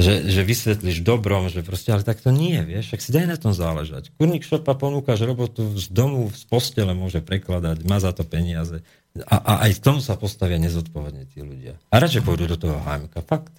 že, 0.00 0.32
že 0.32 0.40
vysvetlíš 0.48 1.04
dobrom, 1.04 1.52
že 1.52 1.60
proste, 1.60 1.92
ale 1.92 2.00
tak 2.00 2.24
to 2.24 2.32
nie, 2.32 2.56
vieš, 2.64 2.96
ak 2.96 3.04
si 3.04 3.12
daj 3.12 3.28
na 3.28 3.36
tom 3.36 3.52
záležať. 3.52 4.08
Kurník 4.16 4.48
šopa 4.48 4.72
ponúkaš 4.72 5.20
robotu 5.28 5.76
z 5.76 5.92
domu, 5.92 6.32
z 6.32 6.40
postele 6.48 6.96
môže 6.96 7.20
prekladať, 7.20 7.84
má 7.84 8.00
za 8.00 8.16
to 8.16 8.24
peniaze. 8.24 8.80
A, 9.28 9.36
a 9.36 9.52
aj 9.68 9.76
k 9.76 9.84
tomu 9.84 10.00
sa 10.00 10.16
postavia 10.16 10.56
nezodpovedne 10.56 11.28
tí 11.28 11.44
ľudia. 11.44 11.76
A 11.92 12.00
radšej 12.00 12.24
pôjdu 12.24 12.48
do 12.48 12.56
toho 12.56 12.80
HMK, 12.80 13.20
fakt. 13.28 13.52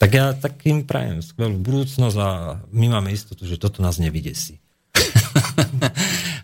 Tak 0.00 0.10
ja 0.16 0.32
takým 0.32 0.88
prajem 0.88 1.20
skvelú 1.20 1.60
budúcnosť 1.60 2.16
a 2.16 2.30
my 2.72 2.86
máme 2.88 3.12
istotu, 3.12 3.44
že 3.44 3.60
toto 3.60 3.84
nás 3.84 4.00
nevydesí. 4.00 4.56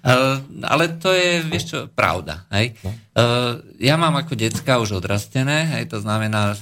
ale 0.63 0.85
to 1.03 1.11
je, 1.11 1.43
vieš 1.43 1.65
čo, 1.75 1.79
pravda. 1.91 2.47
Hej? 2.55 2.79
No. 2.87 2.95
Ja 3.83 3.99
mám 3.99 4.15
ako 4.15 4.39
decka 4.39 4.79
už 4.79 5.03
odrastené, 5.03 5.67
hej, 5.75 5.91
to 5.91 5.99
znamená, 5.99 6.55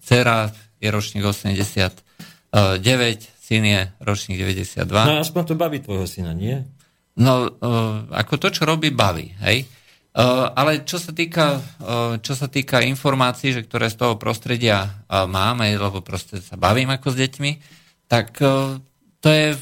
dcera 0.00 0.48
je 0.80 0.88
ročník 0.88 1.24
89, 1.28 1.76
syn 3.44 3.62
je 3.68 3.80
ročník 4.00 4.40
92. 4.40 4.88
No 4.88 5.20
aspoň 5.20 5.42
to 5.44 5.54
baví 5.60 5.84
tvojho 5.84 6.08
syna, 6.08 6.32
nie? 6.32 6.64
No, 7.20 7.52
ako 8.10 8.40
to, 8.40 8.48
čo 8.48 8.64
robí, 8.64 8.88
baví, 8.88 9.36
hej? 9.44 9.68
Ale 10.54 10.86
čo 10.86 11.02
sa, 11.02 11.10
týka, 11.10 11.58
čo 12.22 12.32
sa 12.38 12.46
týka 12.46 12.78
informácií, 12.80 13.50
že 13.50 13.66
ktoré 13.66 13.90
z 13.90 13.98
toho 13.98 14.14
prostredia 14.14 15.04
máme, 15.10 15.74
lebo 15.74 16.06
proste 16.06 16.38
sa 16.38 16.54
bavím 16.54 16.94
ako 16.94 17.12
s 17.12 17.16
deťmi, 17.18 17.52
tak 18.06 18.38
to 19.18 19.28
je, 19.28 19.58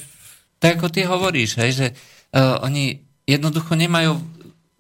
je 0.61 0.69
ako 0.69 0.87
ty 0.93 1.09
hovoríš, 1.09 1.57
hej, 1.57 1.73
že 1.73 1.87
oni 2.33 3.05
jednoducho 3.29 3.77
nemajú 3.77 4.17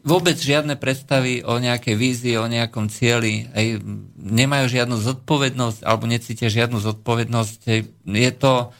vôbec 0.02 0.34
žiadne 0.34 0.74
predstavy 0.74 1.46
o 1.46 1.62
nejakej 1.62 1.94
vízii, 1.94 2.34
o 2.34 2.50
nejakom 2.50 2.90
cieli, 2.90 3.46
hej, 3.54 3.78
nemajú 4.18 4.66
žiadnu 4.66 4.98
zodpovednosť 4.98 5.86
alebo 5.86 6.10
necítia 6.10 6.50
žiadnu 6.50 6.82
zodpovednosť. 6.82 7.60
Je 8.02 8.32
to 8.34 8.74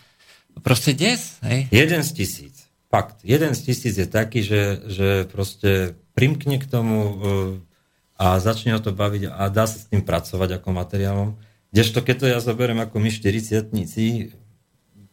proste 0.67 0.99
des. 0.99 1.39
Hej. 1.47 1.71
Jeden 1.71 2.03
z 2.03 2.11
tisíc. 2.13 2.55
Fakt. 2.91 3.23
Jeden 3.23 3.55
z 3.55 3.61
tisíc 3.71 3.95
je 3.97 4.05
taký, 4.05 4.43
že, 4.45 4.83
že 4.91 5.09
proste 5.31 5.97
primkne 6.13 6.61
k 6.61 6.67
tomu 6.69 6.99
e, 7.01 7.15
a 8.21 8.37
začne 8.37 8.77
ho 8.77 8.81
to 8.83 8.93
baviť 8.93 9.33
a 9.33 9.49
dá 9.49 9.65
sa 9.65 9.79
s 9.81 9.89
tým 9.89 10.05
pracovať 10.05 10.61
ako 10.61 10.69
materiálom. 10.77 11.29
Kdežto 11.73 12.05
keď 12.05 12.17
to 12.19 12.27
ja 12.29 12.39
zoberiem 12.43 12.85
ako 12.85 13.01
my 13.01 13.09
40 13.09 13.73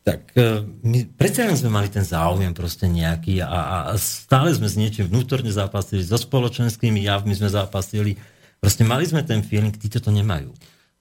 tak 0.09 0.33
e, 0.33 0.65
my 0.81 0.99
predsa 1.13 1.45
len 1.45 1.53
sme 1.53 1.69
mali 1.69 1.85
ten 1.93 2.01
záujem 2.01 2.49
proste 2.57 2.89
nejaký 2.89 3.45
a, 3.45 3.93
a 3.93 3.93
stále 4.01 4.49
sme 4.57 4.65
s 4.65 4.73
niečím 4.73 5.05
vnútorne 5.05 5.53
zápasili, 5.53 6.01
so 6.01 6.17
spoločenskými 6.17 7.05
javmi 7.05 7.37
sme 7.37 7.53
zápasili. 7.53 8.17
Proste 8.57 8.81
mali 8.81 9.05
sme 9.05 9.21
ten 9.21 9.45
feeling, 9.45 9.71
títo 9.77 10.01
to 10.01 10.09
nemajú. 10.09 10.49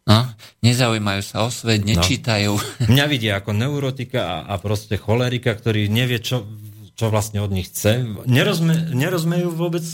No, 0.08 0.24
nezaujímajú 0.64 1.20
sa 1.24 1.44
o 1.44 1.50
svet, 1.52 1.84
no. 1.84 1.96
nečítajú. 1.96 2.52
No. 2.52 2.84
Mňa 2.92 3.04
vidia 3.08 3.32
ako 3.40 3.56
neurotika 3.56 4.20
a, 4.20 4.36
a 4.52 4.54
proste 4.60 5.00
cholerika, 5.00 5.56
ktorý 5.56 5.88
nevie, 5.88 6.20
čo, 6.20 6.44
čo 6.92 7.08
vlastne 7.08 7.40
od 7.40 7.52
nich 7.52 7.72
chce. 7.72 8.04
Nerozme, 8.28 8.92
nerozmejú 8.92 9.52
vôbec 9.52 9.84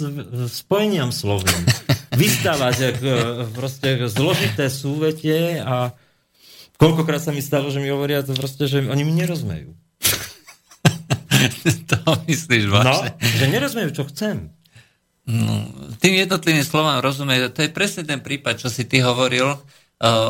spojeniam 0.51 1.15
slovným. 1.15 1.63
Vystávať 2.21 2.77
e, 2.79 2.87
proste 3.55 4.07
zložité 4.11 4.71
súvetie 4.71 5.59
a 5.59 5.95
koľkokrát 6.77 7.23
sa 7.23 7.33
mi 7.35 7.41
stalo, 7.41 7.71
že 7.71 7.81
mi 7.83 7.91
hovoria 7.91 8.25
to 8.25 8.35
proste, 8.35 8.67
že 8.67 8.85
oni 8.85 9.05
mi 9.07 9.13
nerozmejú. 9.15 9.75
to 11.91 11.97
myslíš 12.29 12.65
vážne? 12.71 13.11
No, 13.15 13.37
že 13.39 13.47
nerozmejú, 13.51 13.91
čo 13.93 14.05
chcem. 14.11 14.51
No, 15.25 15.65
tým 16.05 16.21
jednotlivým 16.21 16.69
slovám 16.69 17.01
rozumie, 17.01 17.49
to 17.49 17.65
je 17.65 17.73
presne 17.73 18.05
ten 18.05 18.21
prípad, 18.21 18.61
čo 18.61 18.69
si 18.69 18.85
ty 18.85 19.01
hovoril 19.01 19.57
uh, 19.57 19.61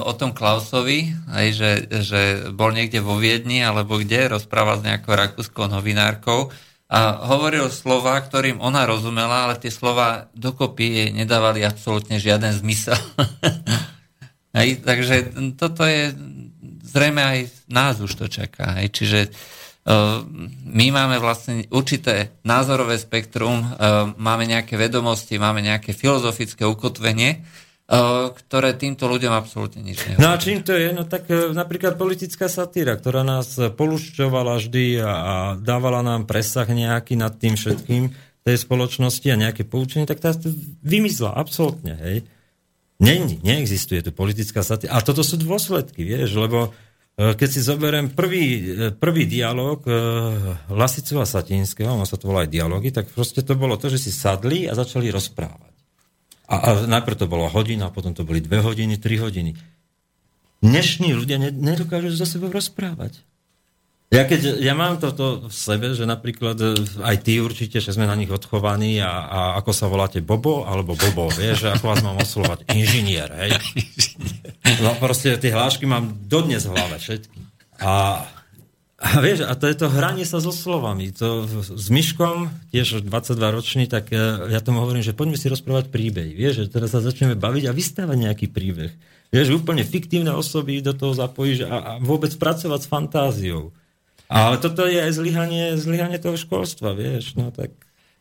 o 0.06 0.12
tom 0.14 0.30
Klausovi, 0.30 1.10
aj 1.34 1.46
že, 1.50 1.70
že 2.06 2.20
bol 2.54 2.70
niekde 2.70 3.02
vo 3.02 3.18
Viedni 3.18 3.58
alebo 3.58 3.98
kde, 3.98 4.38
rozprával 4.38 4.78
s 4.78 4.86
nejakou 4.86 5.18
rakúskou 5.18 5.66
novinárkou 5.66 6.54
a 6.86 7.26
hovoril 7.26 7.74
slova, 7.74 8.22
ktorým 8.22 8.62
ona 8.62 8.86
rozumela, 8.86 9.50
ale 9.50 9.58
tie 9.58 9.72
slova 9.72 10.30
dokopy 10.30 10.86
jej 10.86 11.08
nedávali 11.10 11.66
absolútne 11.66 12.22
žiaden 12.22 12.54
zmysel. 12.54 12.94
hej, 14.58 14.78
takže 14.78 15.34
toto 15.58 15.82
je 15.82 16.14
zrejme 16.84 17.22
aj 17.24 17.38
nás 17.72 17.96
už 18.04 18.12
to 18.12 18.26
čaká. 18.28 18.76
Hej, 18.78 18.92
čiže 18.92 19.20
uh, 19.32 20.20
my 20.68 20.86
máme 20.92 21.16
vlastne 21.18 21.64
určité 21.72 22.36
názorové 22.44 23.00
spektrum, 23.00 23.64
uh, 23.64 24.12
máme 24.20 24.44
nejaké 24.44 24.76
vedomosti, 24.76 25.40
máme 25.40 25.64
nejaké 25.64 25.96
filozofické 25.96 26.68
ukotvenie, 26.68 27.40
ktoré 27.84 28.72
týmto 28.80 29.04
ľuďom 29.04 29.28
absolútne 29.28 29.84
nič 29.84 30.00
nehovorí. 30.08 30.24
No 30.24 30.32
a 30.32 30.40
čím 30.40 30.64
to 30.64 30.72
je? 30.72 30.88
No 30.96 31.04
tak 31.04 31.28
e, 31.28 31.52
napríklad 31.52 32.00
politická 32.00 32.48
satíra, 32.48 32.96
ktorá 32.96 33.20
nás 33.20 33.60
polušťovala 33.60 34.56
vždy 34.56 35.04
a, 35.04 35.12
dávala 35.60 36.00
nám 36.00 36.24
presah 36.24 36.64
nejaký 36.64 37.20
nad 37.20 37.36
tým 37.36 37.60
všetkým 37.60 38.08
tej 38.40 38.56
spoločnosti 38.56 39.28
a 39.28 39.36
nejaké 39.36 39.68
poučenie, 39.68 40.08
tak 40.08 40.24
tá 40.24 40.32
vymysla 40.80 41.36
absolútne, 41.36 41.96
hej. 42.00 42.16
Není, 43.04 43.44
neexistuje 43.44 44.00
tu 44.00 44.16
politická 44.16 44.64
satíra. 44.64 44.96
A 44.96 45.04
toto 45.04 45.20
sú 45.20 45.36
dôsledky, 45.36 46.08
vieš, 46.08 46.40
lebo 46.40 46.72
e, 47.20 47.36
keď 47.36 47.48
si 47.52 47.60
zoberiem 47.60 48.08
prvý, 48.16 48.44
e, 48.44 48.60
prvý 48.96 49.28
dialog 49.28 49.84
Lasicu 50.72 51.20
a 51.20 51.28
Satinského, 51.28 51.92
ono 51.92 52.08
sa 52.08 52.16
to 52.16 52.32
volá 52.32 52.48
aj 52.48 52.50
dialógy, 52.50 52.88
tak 52.96 53.12
proste 53.12 53.44
to 53.44 53.52
bolo 53.60 53.76
to, 53.76 53.92
že 53.92 54.08
si 54.08 54.10
sadli 54.10 54.64
a 54.64 54.72
začali 54.72 55.12
rozprávať. 55.12 55.74
A, 56.48 56.54
a 56.56 56.68
najprv 56.88 57.16
to 57.20 57.26
bola 57.28 57.52
hodina, 57.52 57.92
potom 57.92 58.16
to 58.16 58.24
boli 58.24 58.40
dve 58.40 58.64
hodiny, 58.64 58.96
tri 58.96 59.20
hodiny. 59.20 59.52
Dnešní 60.64 61.12
ľudia 61.12 61.36
ne, 61.36 61.52
nedokážu 61.52 62.08
za 62.16 62.24
sebou 62.24 62.48
rozprávať. 62.48 63.20
Ja, 64.12 64.22
keď, 64.28 64.62
ja 64.62 64.74
mám 64.76 65.00
toto 65.02 65.48
v 65.48 65.54
sebe, 65.54 65.90
že 65.96 66.06
napríklad 66.06 66.54
e, 66.60 66.66
aj 67.02 67.16
ty 67.24 67.42
určite, 67.42 67.82
že 67.82 67.90
sme 67.90 68.06
na 68.06 68.14
nich 68.14 68.30
odchovaní 68.30 69.02
a, 69.02 69.10
a 69.26 69.40
ako 69.58 69.70
sa 69.74 69.90
voláte 69.90 70.22
Bobo 70.22 70.62
alebo 70.68 70.94
Bobo, 70.94 71.32
vieš, 71.34 71.66
ako 71.72 71.84
vás 71.90 72.00
mám 72.04 72.20
oslovať? 72.22 72.68
Inžinier, 72.70 73.26
hej? 73.34 73.58
No 74.84 74.94
proste 75.02 75.34
tie 75.40 75.50
hlášky 75.50 75.88
mám 75.88 76.14
dodnes 76.30 76.62
v 76.62 76.78
hlave 76.78 76.96
všetky. 77.02 77.38
A 77.82 78.22
a 79.04 79.20
vieš, 79.20 79.44
a 79.44 79.52
to 79.52 79.68
je 79.68 79.76
to 79.76 79.92
hranie 79.92 80.24
sa 80.24 80.40
so 80.40 80.48
slovami. 80.48 81.12
To 81.20 81.44
s 81.44 81.92
Myškom, 81.92 82.48
tiež 82.72 83.04
22 83.04 83.36
ročný, 83.52 83.84
tak 83.84 84.08
e, 84.08 84.48
ja 84.48 84.64
tomu 84.64 84.80
hovorím, 84.80 85.04
že 85.04 85.12
poďme 85.12 85.36
si 85.36 85.52
rozprávať 85.52 85.92
príbeh. 85.92 86.32
Vieš, 86.32 86.64
že 86.64 86.72
teraz 86.72 86.96
sa 86.96 87.04
začneme 87.04 87.36
baviť 87.36 87.68
a 87.68 87.76
vystávať 87.76 88.16
nejaký 88.16 88.46
príbeh. 88.48 88.96
Vieš, 89.28 89.60
úplne 89.60 89.84
fiktívne 89.84 90.32
osoby 90.32 90.80
do 90.80 90.96
toho 90.96 91.12
zapojíš 91.12 91.68
a, 91.68 91.74
a 91.74 91.92
vôbec 92.00 92.32
pracovať 92.32 92.80
s 92.80 92.88
fantáziou. 92.88 93.76
Ale 94.34 94.58
toto 94.58 94.82
je 94.90 94.98
aj 94.98 95.12
zlyhanie, 95.14 95.78
zlyhanie 95.78 96.18
toho 96.18 96.34
školstva, 96.34 96.98
vieš, 96.98 97.38
no 97.38 97.54
tak... 97.54 97.70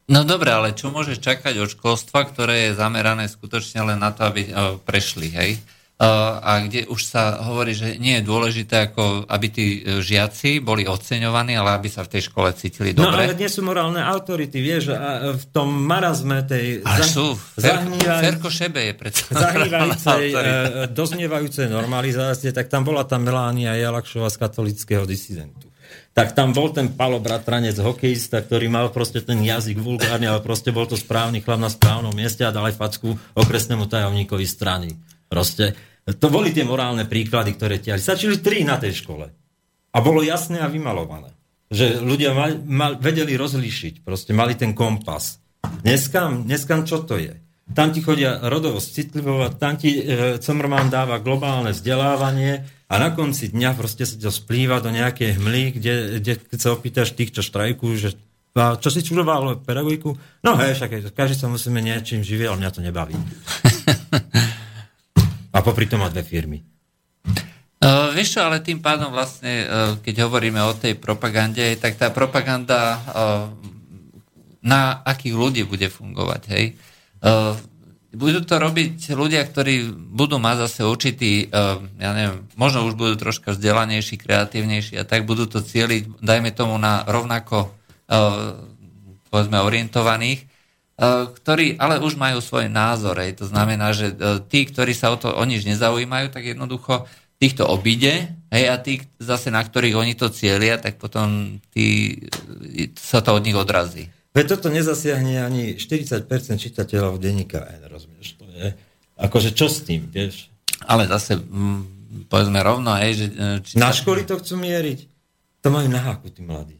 No 0.05 0.21
dobre, 0.27 0.53
ale 0.53 0.77
čo 0.77 0.93
môžeš 0.93 1.17
čakať 1.17 1.57
od 1.63 1.73
školstva, 1.73 2.29
ktoré 2.29 2.69
je 2.69 2.77
zamerané 2.77 3.25
skutočne 3.25 3.81
len 3.87 3.97
na 3.97 4.13
to, 4.13 4.29
aby 4.29 4.45
e, 4.45 4.51
prešli, 4.85 5.31
hej? 5.33 5.51
a 6.03 6.59
kde 6.65 6.89
už 6.89 6.99
sa 7.05 7.39
hovorí, 7.47 7.71
že 7.77 7.95
nie 8.01 8.19
je 8.19 8.27
dôležité, 8.27 8.91
ako 8.91 9.29
aby 9.29 9.47
tí 9.47 9.65
e, 9.79 10.01
žiaci 10.01 10.59
boli 10.59 10.89
oceňovaní, 10.89 11.55
ale 11.55 11.77
aby 11.79 11.87
sa 11.87 12.03
v 12.03 12.17
tej 12.17 12.27
škole 12.27 12.49
cítili 12.57 12.91
no, 12.91 13.07
dobre. 13.07 13.23
No 13.23 13.31
ale 13.31 13.39
nie 13.39 13.47
sú 13.47 13.61
morálne 13.63 14.01
autority, 14.03 14.57
vieš, 14.59 14.97
a 14.97 15.37
v 15.37 15.45
tom 15.53 15.69
marazme 15.71 16.43
tej... 16.43 16.83
Ale 16.83 17.07
sú. 17.07 17.37
Zahnívaj... 17.55 18.19
Ferko 18.19 18.49
Šebe 18.51 18.81
je 18.89 18.93
predsa. 18.97 19.25
Zahnívajúcej, 19.47 20.25
e, 20.33 20.41
doznievajúcej 20.91 21.67
normalizácie, 21.71 22.49
tak 22.51 22.67
tam 22.67 22.83
bola 22.83 23.05
tá 23.07 23.15
Melánia 23.21 23.77
Jalakšova 23.77 24.27
z 24.33 24.37
katolického 24.41 25.05
disidentu 25.07 25.72
tak 26.13 26.37
tam 26.37 26.53
bol 26.53 26.69
ten 26.69 26.93
Palo 26.93 27.17
Bratranec, 27.17 27.73
hokejista, 27.81 28.45
ktorý 28.45 28.69
mal 28.69 28.93
proste 28.93 29.25
ten 29.25 29.41
jazyk 29.41 29.81
vulgárny, 29.81 30.29
ale 30.29 30.45
proste 30.45 30.69
bol 30.69 30.85
to 30.85 30.93
správny 30.93 31.41
chlap 31.41 31.57
na 31.57 31.73
správnom 31.73 32.13
mieste 32.13 32.45
a 32.45 32.53
dal 32.53 32.69
aj 32.69 32.77
facku 32.77 33.17
okresnému 33.33 33.89
tajomníkovi 33.89 34.45
strany. 34.45 34.93
Proste 35.25 35.73
to 36.05 36.29
boli 36.29 36.53
tie 36.53 36.61
morálne 36.61 37.09
príklady, 37.09 37.57
ktoré 37.57 37.81
ťa... 37.81 37.97
Stačili 37.97 38.37
tri 38.37 38.61
na 38.61 38.77
tej 38.77 39.01
škole. 39.01 39.25
A 39.93 39.97
bolo 40.05 40.21
jasné 40.21 40.61
a 40.61 40.69
vymalované. 40.69 41.33
Že 41.73 42.05
ľudia 42.05 42.37
mal, 42.37 42.61
mal, 42.61 42.93
vedeli 43.01 43.33
rozlíšiť. 43.33 44.05
Proste 44.05 44.37
mali 44.37 44.53
ten 44.53 44.77
kompas. 44.77 45.41
Dneska, 45.81 46.29
dneska 46.45 46.85
čo 46.85 47.01
to 47.01 47.17
je? 47.17 47.33
Tam 47.73 47.95
ti 47.95 48.03
chodia 48.03 48.43
rodovo 48.43 48.83
citlivovať, 48.83 49.51
tam 49.55 49.79
ti 49.79 49.95
e, 49.95 50.35
Comrman 50.43 50.91
dáva 50.91 51.23
globálne 51.23 51.71
vzdelávanie 51.71 52.82
a 52.93 53.01
na 53.01 53.09
konci 53.09 53.49
dňa 53.49 53.73
proste 53.73 54.05
sa 54.05 54.21
to 54.21 54.29
splýva 54.29 54.77
do 54.77 54.93
nejakej 54.93 55.41
hmly, 55.41 55.73
kde, 55.81 56.21
kde 56.21 56.33
keď 56.37 56.59
sa 56.61 56.69
opýtaš 56.77 57.17
tých, 57.17 57.33
čo 57.33 57.41
štrajkujú, 57.41 57.93
že 57.97 58.13
a 58.53 58.77
čo 58.77 58.93
si 58.93 59.01
čudoval 59.01 59.65
pedagogiku? 59.65 60.13
No 60.45 60.53
hej, 60.61 60.77
však 60.77 61.17
každý 61.17 61.33
sa 61.33 61.49
musíme 61.49 61.81
niečím 61.81 62.21
živieť, 62.21 62.53
ale 62.53 62.61
mňa 62.61 62.69
to 62.69 62.85
nebaví. 62.85 63.17
A 65.53 65.57
popri 65.65 65.89
tom 65.89 66.05
má 66.05 66.13
dve 66.13 66.21
firmy. 66.21 66.61
Uh, 67.81 68.13
vieš 68.13 68.37
čo, 68.37 68.45
ale 68.45 68.61
tým 68.61 68.77
pádom 68.77 69.09
vlastne, 69.09 69.65
uh, 69.65 69.97
keď 69.97 70.29
hovoríme 70.29 70.61
o 70.69 70.77
tej 70.77 70.93
propagande, 70.95 71.65
tak 71.81 71.97
tá 71.97 72.13
propaganda 72.13 73.01
uh, 73.09 73.49
na 74.61 75.01
akých 75.01 75.35
ľudí 75.35 75.61
bude 75.65 75.89
fungovať, 75.89 76.41
hej? 76.53 76.77
Uh, 77.25 77.57
budú 78.13 78.45
to 78.45 78.61
robiť 78.61 79.11
ľudia, 79.17 79.41
ktorí 79.43 79.89
budú 79.91 80.37
mať 80.37 80.69
zase 80.69 80.85
určitý, 80.85 81.49
uh, 81.49 81.81
ja 81.97 82.11
neviem, 82.13 82.45
možno 82.55 82.85
už 82.85 82.93
budú 82.93 83.17
troška 83.17 83.57
vzdelanejší, 83.57 84.21
kreatívnejší 84.21 85.01
a 85.01 85.03
tak 85.03 85.25
budú 85.25 85.49
to 85.49 85.59
cieliť, 85.59 86.21
dajme 86.21 86.53
tomu, 86.53 86.77
na 86.77 87.03
rovnako 87.09 87.73
uh, 88.07 88.57
povedzme 89.33 89.57
orientovaných, 89.65 90.53
E, 90.93 91.05
ktorí 91.25 91.81
ale 91.81 91.97
už 91.97 92.13
majú 92.21 92.37
svoj 92.37 92.69
názor. 92.69 93.17
Ej. 93.17 93.41
To 93.41 93.45
znamená, 93.49 93.97
že 93.97 94.13
tí, 94.45 94.69
ktorí 94.69 94.93
sa 94.93 95.09
o 95.09 95.17
to 95.17 95.33
o 95.33 95.43
nič 95.43 95.65
nezaujímajú, 95.65 96.29
tak 96.29 96.45
jednoducho 96.45 97.09
týchto 97.41 97.65
obide, 97.67 98.39
hej, 98.53 98.65
a 98.71 98.77
tí 98.79 99.03
zase, 99.19 99.51
na 99.51 99.59
ktorých 99.59 99.99
oni 99.99 100.13
to 100.15 100.31
cieľia, 100.31 100.79
tak 100.79 100.95
potom 100.95 101.59
tí, 101.75 102.15
sa 102.95 103.19
to 103.19 103.35
od 103.35 103.43
nich 103.43 103.57
odrazí. 103.57 104.07
Veď 104.33 104.57
toto 104.57 104.73
nezasiahne 104.73 105.45
ani 105.45 105.77
40% 105.77 106.25
čitateľov 106.57 107.21
denníka 107.21 107.61
N, 107.61 107.85
rozumieš? 107.85 108.41
To 108.41 108.45
je, 108.49 108.73
akože 109.21 109.53
čo 109.53 109.69
s 109.69 109.85
tým, 109.85 110.09
vieš? 110.09 110.49
Ale 110.89 111.05
zase, 111.05 111.37
m, 111.37 111.85
povedzme 112.25 112.59
rovno, 112.65 112.97
hej, 112.97 113.13
že... 113.13 113.25
E, 113.29 113.45
čita... 113.61 113.77
Na 113.77 113.93
školy 113.93 114.25
to 114.25 114.41
chcú 114.41 114.57
mieriť. 114.57 114.99
To 115.61 115.69
majú 115.69 115.87
na 115.87 116.01
háku, 116.01 116.33
tí 116.33 116.41
mladí. 116.41 116.75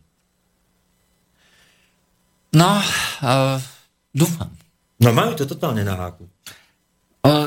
No, 2.54 2.82
uh, 3.22 3.58
Dúfam. 4.14 4.54
No 5.02 5.10
majú 5.10 5.34
to 5.34 5.50
totálne 5.50 5.82
na 5.82 5.98
háku. 5.98 6.30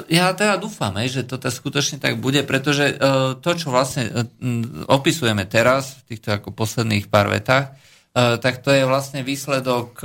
Ja 0.09 0.33
teda 0.33 0.57
dúfam, 0.57 0.97
že 1.05 1.23
to 1.23 1.37
teda 1.37 1.53
skutočne 1.53 1.97
tak 2.01 2.17
bude, 2.17 2.41
pretože 2.49 2.97
to, 3.45 3.51
čo 3.53 3.69
vlastne 3.69 4.09
opisujeme 4.89 5.45
teraz, 5.45 6.01
v 6.01 6.17
týchto 6.17 6.33
ako 6.33 6.49
posledných 6.57 7.13
pár 7.13 7.29
vetách, 7.29 7.77
tak 8.17 8.65
to 8.65 8.73
je 8.73 8.89
vlastne 8.89 9.21
výsledok 9.21 10.01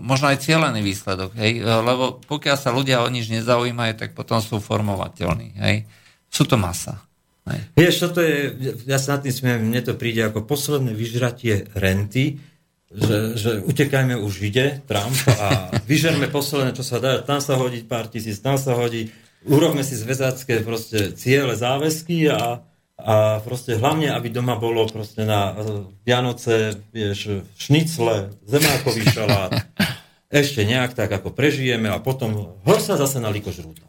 možno 0.00 0.32
aj 0.32 0.40
cieľený 0.40 0.80
výsledok, 0.80 1.36
hej? 1.36 1.60
lebo 1.62 2.18
pokiaľ 2.24 2.56
sa 2.56 2.72
ľudia 2.72 3.04
o 3.04 3.08
nič 3.12 3.28
nezaujímajú, 3.28 3.92
tak 3.96 4.10
potom 4.16 4.40
sú 4.40 4.58
formovateľní. 4.58 5.48
Hej? 5.60 5.84
Sú 6.32 6.48
to 6.48 6.56
masa. 6.56 7.02
Hej. 7.48 7.60
Vieš, 7.76 7.94
toto 8.08 8.20
je, 8.24 8.52
ja 8.86 8.98
sa 9.00 9.16
nad 9.18 9.24
tým 9.26 9.34
smiem, 9.34 9.58
mne 9.68 9.82
to 9.84 9.98
príde 9.98 10.22
ako 10.26 10.44
posledné 10.46 10.92
vyžratie 10.92 11.68
renty, 11.76 12.40
že, 12.90 13.38
že 13.38 13.50
utekajme 13.62 14.18
už 14.18 14.50
ide 14.50 14.82
Trump 14.90 15.14
a 15.38 15.70
vyžerme 15.90 16.26
posledné, 16.26 16.74
čo 16.74 16.82
sa 16.82 16.98
dá, 16.98 17.22
tam 17.22 17.38
sa 17.38 17.54
hodí 17.54 17.86
pár 17.86 18.10
tisíc, 18.10 18.42
tam 18.42 18.58
sa 18.58 18.74
hodí, 18.74 19.14
urobme 19.46 19.86
si 19.86 19.94
zväzácké 19.94 20.66
proste 20.66 21.14
ciele, 21.14 21.54
záväzky 21.54 22.26
a, 22.28 22.66
a 23.00 23.40
proste 23.40 23.80
hlavne, 23.80 24.12
aby 24.12 24.28
doma 24.28 24.54
bolo 24.60 24.86
proste 24.86 25.24
na 25.24 25.50
e, 25.50 25.52
Vianoce, 26.04 26.76
vieš, 26.92 27.42
šnicle, 27.56 28.30
zemákový 28.44 29.02
šalát, 29.08 29.56
ešte 30.30 30.62
nejak 30.62 30.94
tak, 30.94 31.10
ako 31.10 31.34
prežijeme 31.34 31.90
a 31.90 31.98
potom 31.98 32.54
hor 32.62 32.78
sa 32.78 32.94
zase 32.94 33.18
na 33.18 33.32
likožrúta. 33.34 33.82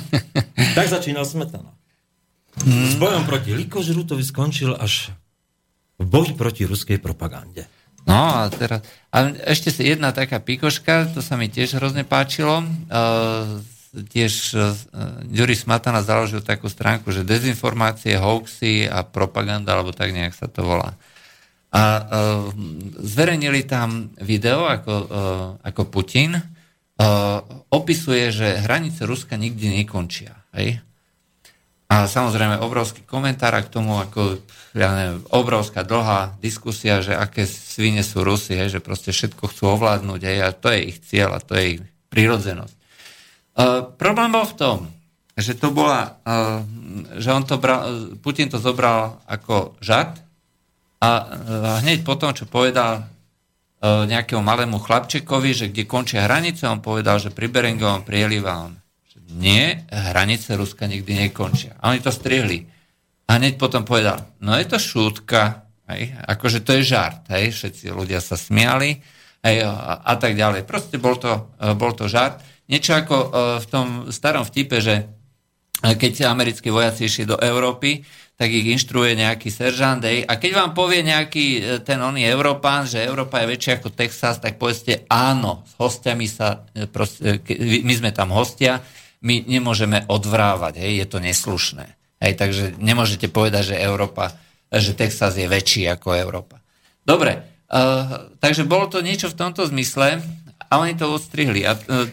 tak 0.76 0.86
začínal 0.90 1.22
Smetana. 1.22 1.70
S 2.58 2.98
bojom 2.98 3.22
proti 3.22 3.54
likožrútovi 3.54 4.26
skončil 4.26 4.74
až 4.74 5.14
v 5.98 6.06
boji 6.06 6.34
proti 6.34 6.66
ruskej 6.66 6.98
propagande. 6.98 7.70
No 8.08 8.42
a 8.42 8.48
teraz, 8.48 8.82
a 9.12 9.30
ešte 9.46 9.70
jedna 9.84 10.10
taká 10.10 10.40
pikoška, 10.40 11.12
to 11.12 11.20
sa 11.20 11.36
mi 11.36 11.46
tiež 11.46 11.76
hrozne 11.76 12.08
páčilo. 12.08 12.64
Uh, 12.88 13.62
tiež 13.92 14.32
uh, 14.54 14.72
Juri 15.32 15.56
Smatana 15.56 16.04
založil 16.04 16.44
takú 16.44 16.68
stránku, 16.68 17.12
že 17.12 17.24
dezinformácie, 17.24 18.20
hoaxy 18.20 18.88
a 18.88 19.04
propaganda, 19.04 19.76
alebo 19.76 19.92
tak 19.96 20.12
nejak 20.12 20.36
sa 20.36 20.46
to 20.48 20.64
volá. 20.64 20.96
A 21.68 21.82
uh, 21.82 22.02
zverejnili 23.00 23.64
tam 23.68 24.12
video, 24.20 24.68
ako, 24.68 24.94
uh, 24.94 25.08
ako 25.64 25.82
Putin 25.88 26.38
opisuje, 27.70 28.34
že 28.34 28.58
hranice 28.58 29.06
Ruska 29.06 29.38
nikdy 29.38 29.70
nekončia. 29.70 30.34
Hej? 30.50 30.82
A 31.88 32.04
samozrejme 32.04 32.60
obrovský 32.60 33.06
komentár 33.06 33.56
k 33.64 33.72
tomu, 33.72 33.96
ako 33.96 34.42
ja 34.76 34.92
neviem, 34.92 35.24
obrovská 35.32 35.86
dlhá 35.86 36.36
diskusia, 36.42 37.00
že 37.00 37.16
aké 37.16 37.48
svine 37.48 38.04
sú 38.04 38.26
Rusy, 38.26 38.58
hej, 38.58 38.76
že 38.76 38.80
proste 38.84 39.14
všetko 39.14 39.48
chcú 39.48 39.78
ovládnuť 39.78 40.20
hej, 40.20 40.38
a 40.44 40.50
to 40.52 40.68
je 40.68 40.80
ich 40.90 40.98
cieľ 41.00 41.38
a 41.38 41.40
to 41.40 41.56
je 41.56 41.64
ich 41.78 41.80
prírodzenosť. 42.12 42.77
Uh, 43.58 43.90
problém 43.98 44.30
bol 44.30 44.46
v 44.46 44.54
tom, 44.54 44.78
že 45.34 45.58
to 45.58 45.74
bola, 45.74 46.22
uh, 46.22 46.62
že 47.18 47.34
on 47.34 47.42
to 47.42 47.58
bral, 47.58 48.14
Putin 48.22 48.46
to 48.46 48.62
zobral 48.62 49.18
ako 49.26 49.74
žart 49.82 50.22
a 51.02 51.10
uh, 51.10 51.26
hneď 51.82 52.06
potom, 52.06 52.30
čo 52.30 52.46
povedal 52.46 53.02
uh, 53.02 54.06
nejakému 54.06 54.38
malému 54.38 54.78
chlapčekovi, 54.78 55.50
že 55.50 55.66
kde 55.74 55.90
končia 55.90 56.30
hranice, 56.30 56.70
on 56.70 56.78
povedal, 56.78 57.18
že 57.18 57.34
pri 57.34 57.50
Berengovom 57.50 58.06
prieliva 58.06 58.70
on 58.70 58.78
nie, 59.28 59.84
hranice 59.92 60.56
Ruska 60.56 60.88
nikdy 60.88 61.28
nekončia. 61.28 61.76
A 61.84 61.92
oni 61.92 62.00
to 62.00 62.08
strihli. 62.08 62.64
A 63.28 63.36
hneď 63.36 63.60
potom 63.60 63.84
povedal, 63.84 64.24
no 64.40 64.56
je 64.56 64.64
to 64.64 64.80
šútka, 64.80 65.68
hej, 65.92 66.16
akože 66.24 66.64
to 66.64 66.80
je 66.80 66.96
žart, 66.96 67.28
hej, 67.28 67.52
všetci 67.52 67.92
ľudia 67.92 68.24
sa 68.24 68.40
smiali 68.40 68.96
hej, 69.44 69.56
a, 69.68 70.00
a 70.00 70.14
tak 70.16 70.32
ďalej. 70.32 70.64
Proste 70.64 70.96
bol 70.96 71.20
to, 71.20 71.52
e, 71.60 71.76
bol 71.76 71.92
to 71.92 72.08
žart. 72.08 72.40
Niečo 72.68 72.92
ako 72.94 73.16
uh, 73.16 73.28
v 73.58 73.66
tom 73.66 73.86
starom 74.12 74.44
vtipe, 74.44 74.78
že 74.84 74.94
e, 75.00 75.04
keď 75.96 76.28
americkí 76.28 76.68
vojaci 76.68 77.08
išli 77.08 77.24
do 77.24 77.40
Európy, 77.40 78.04
tak 78.38 78.54
ich 78.54 78.70
inštruuje 78.70 79.18
nejaký 79.18 79.50
seržant, 79.50 79.98
a 80.06 80.32
keď 80.38 80.50
vám 80.54 80.70
povie 80.70 81.02
nejaký 81.02 81.82
ten 81.82 81.98
oný 81.98 82.22
Európán, 82.22 82.86
že 82.86 83.02
Európa 83.02 83.42
je 83.42 83.50
väčšia 83.50 83.82
ako 83.82 83.90
Texas, 83.90 84.38
tak 84.38 84.62
povedzte 84.62 85.10
áno, 85.10 85.66
s 85.66 85.74
hostiami 85.74 86.30
sa, 86.30 86.62
proste, 86.94 87.42
my 87.82 87.94
sme 87.98 88.14
tam 88.14 88.30
hostia, 88.30 88.78
my 89.26 89.42
nemôžeme 89.42 90.06
odvrávať, 90.06 90.78
hej, 90.78 91.02
je 91.02 91.06
to 91.10 91.18
neslušné. 91.18 91.98
Hej, 92.22 92.38
takže 92.38 92.64
nemôžete 92.78 93.26
povedať, 93.26 93.74
že 93.74 93.82
Európa, 93.82 94.30
že 94.70 94.94
Texas 94.94 95.34
je 95.34 95.50
väčší 95.50 95.90
ako 95.90 96.14
Európa. 96.14 96.62
Dobre, 97.02 97.42
uh, 97.74 98.30
takže 98.38 98.70
bolo 98.70 98.86
to 98.86 99.02
niečo 99.02 99.34
v 99.34 99.38
tomto 99.38 99.66
zmysle 99.66 100.22
a 100.70 100.72
oni 100.78 100.94
to 100.94 101.10
odstrihli. 101.10 101.66
A, 101.66 101.74
uh, 101.74 102.06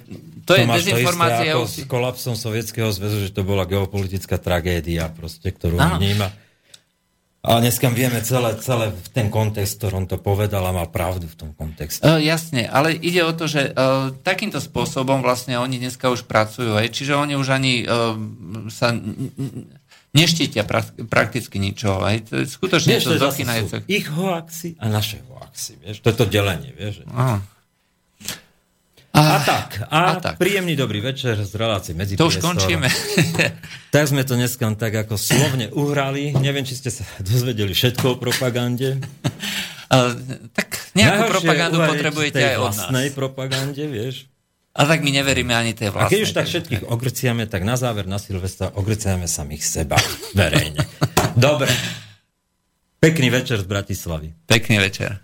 to, 0.45 0.53
je 0.53 0.63
dezinformácia. 0.63 1.57
To 1.57 1.65
s 1.65 1.83
kolapsom 1.89 2.37
Sovietskeho 2.37 2.93
zväzu, 2.93 3.25
že 3.25 3.31
to 3.33 3.41
bola 3.41 3.65
geopolitická 3.65 4.37
tragédia, 4.37 5.09
proste, 5.09 5.49
ktorú 5.49 5.81
ano. 5.81 5.97
vníma. 5.97 6.29
A 7.45 7.61
dneska 7.61 7.93
vieme 7.93 8.25
celé, 8.25 8.57
celé 8.57 8.89
ten 9.13 9.29
kontext, 9.29 9.77
ktorom 9.77 10.09
to 10.09 10.17
povedal 10.17 10.65
a 10.65 10.73
mal 10.73 10.89
pravdu 10.89 11.29
v 11.29 11.37
tom 11.37 11.49
kontexte. 11.53 12.01
Uh, 12.01 12.17
jasne, 12.17 12.65
ale 12.65 12.97
ide 12.97 13.21
o 13.21 13.37
to, 13.37 13.45
že 13.45 13.69
uh, 13.69 14.09
takýmto 14.25 14.57
spôsobom 14.57 15.21
vlastne 15.21 15.61
oni 15.61 15.77
dneska 15.77 16.09
už 16.09 16.25
pracujú, 16.25 16.73
aj, 16.73 16.89
čiže 16.89 17.13
oni 17.13 17.37
už 17.37 17.47
ani 17.53 17.85
uh, 17.85 18.17
sa 18.73 18.97
neštítia 20.17 20.65
pra, 20.65 20.81
prakticky 21.05 21.61
ničoho. 21.61 22.01
Aj. 22.01 22.17
To 22.33 22.41
je 22.41 22.49
skutočne 22.49 22.97
vieš, 22.97 23.13
to, 23.13 23.21
to 23.21 23.77
Ich 23.85 24.09
hoaxi 24.09 24.73
a 24.81 24.89
naše 24.89 25.21
hoaxi, 25.29 25.77
vieš, 25.85 26.01
to 26.01 26.09
je 26.09 26.17
to 26.17 26.25
delenie, 26.25 26.73
vieš. 26.73 27.05
Aha. 27.13 27.45
A, 29.15 29.21
a 29.21 29.37
tak, 29.39 29.79
a, 29.87 29.99
a 30.11 30.13
tak. 30.19 30.35
príjemný 30.35 30.75
dobrý 30.75 30.99
večer 30.99 31.39
z 31.39 31.55
relácie 31.55 31.95
medzi 31.95 32.19
To 32.19 32.27
už 32.27 32.43
končíme. 32.43 32.91
tak 33.95 34.11
sme 34.11 34.27
to 34.27 34.35
dneska 34.35 34.67
tak 34.75 35.07
ako 35.07 35.15
slovne 35.15 35.71
uhrali. 35.71 36.35
Neviem, 36.35 36.67
či 36.67 36.75
ste 36.75 36.91
sa 36.91 37.07
dozvedeli 37.23 37.71
všetko 37.71 38.03
o 38.03 38.15
propagande. 38.19 38.99
A, 39.87 40.11
tak 40.51 40.91
nejakú 40.97 41.31
Najhoršie 41.31 41.31
propagandu 41.31 41.77
potrebujete 41.79 42.41
aj 42.43 42.57
od 42.59 42.73
nás. 42.75 43.11
propagande, 43.15 43.83
vieš. 43.87 44.27
A 44.75 44.83
tak 44.83 45.07
my 45.07 45.15
neveríme 45.15 45.55
ani 45.55 45.71
tej 45.71 45.95
vlastnej. 45.95 46.09
A 46.09 46.11
keď 46.11 46.19
už 46.27 46.31
tak 46.35 46.45
všetkých 46.51 46.83
ogrciame, 46.91 47.47
tak 47.47 47.63
na 47.63 47.79
záver 47.79 48.11
na 48.11 48.19
Silvestra 48.19 48.75
ogrciame 48.75 49.31
samých 49.31 49.63
seba 49.63 49.95
verejne. 50.35 50.83
Dobre. 51.39 51.71
Pekný 52.99 53.31
večer 53.31 53.63
z 53.63 53.67
Bratislavy. 53.69 54.35
Pekný 54.49 54.83
večer. 54.83 55.23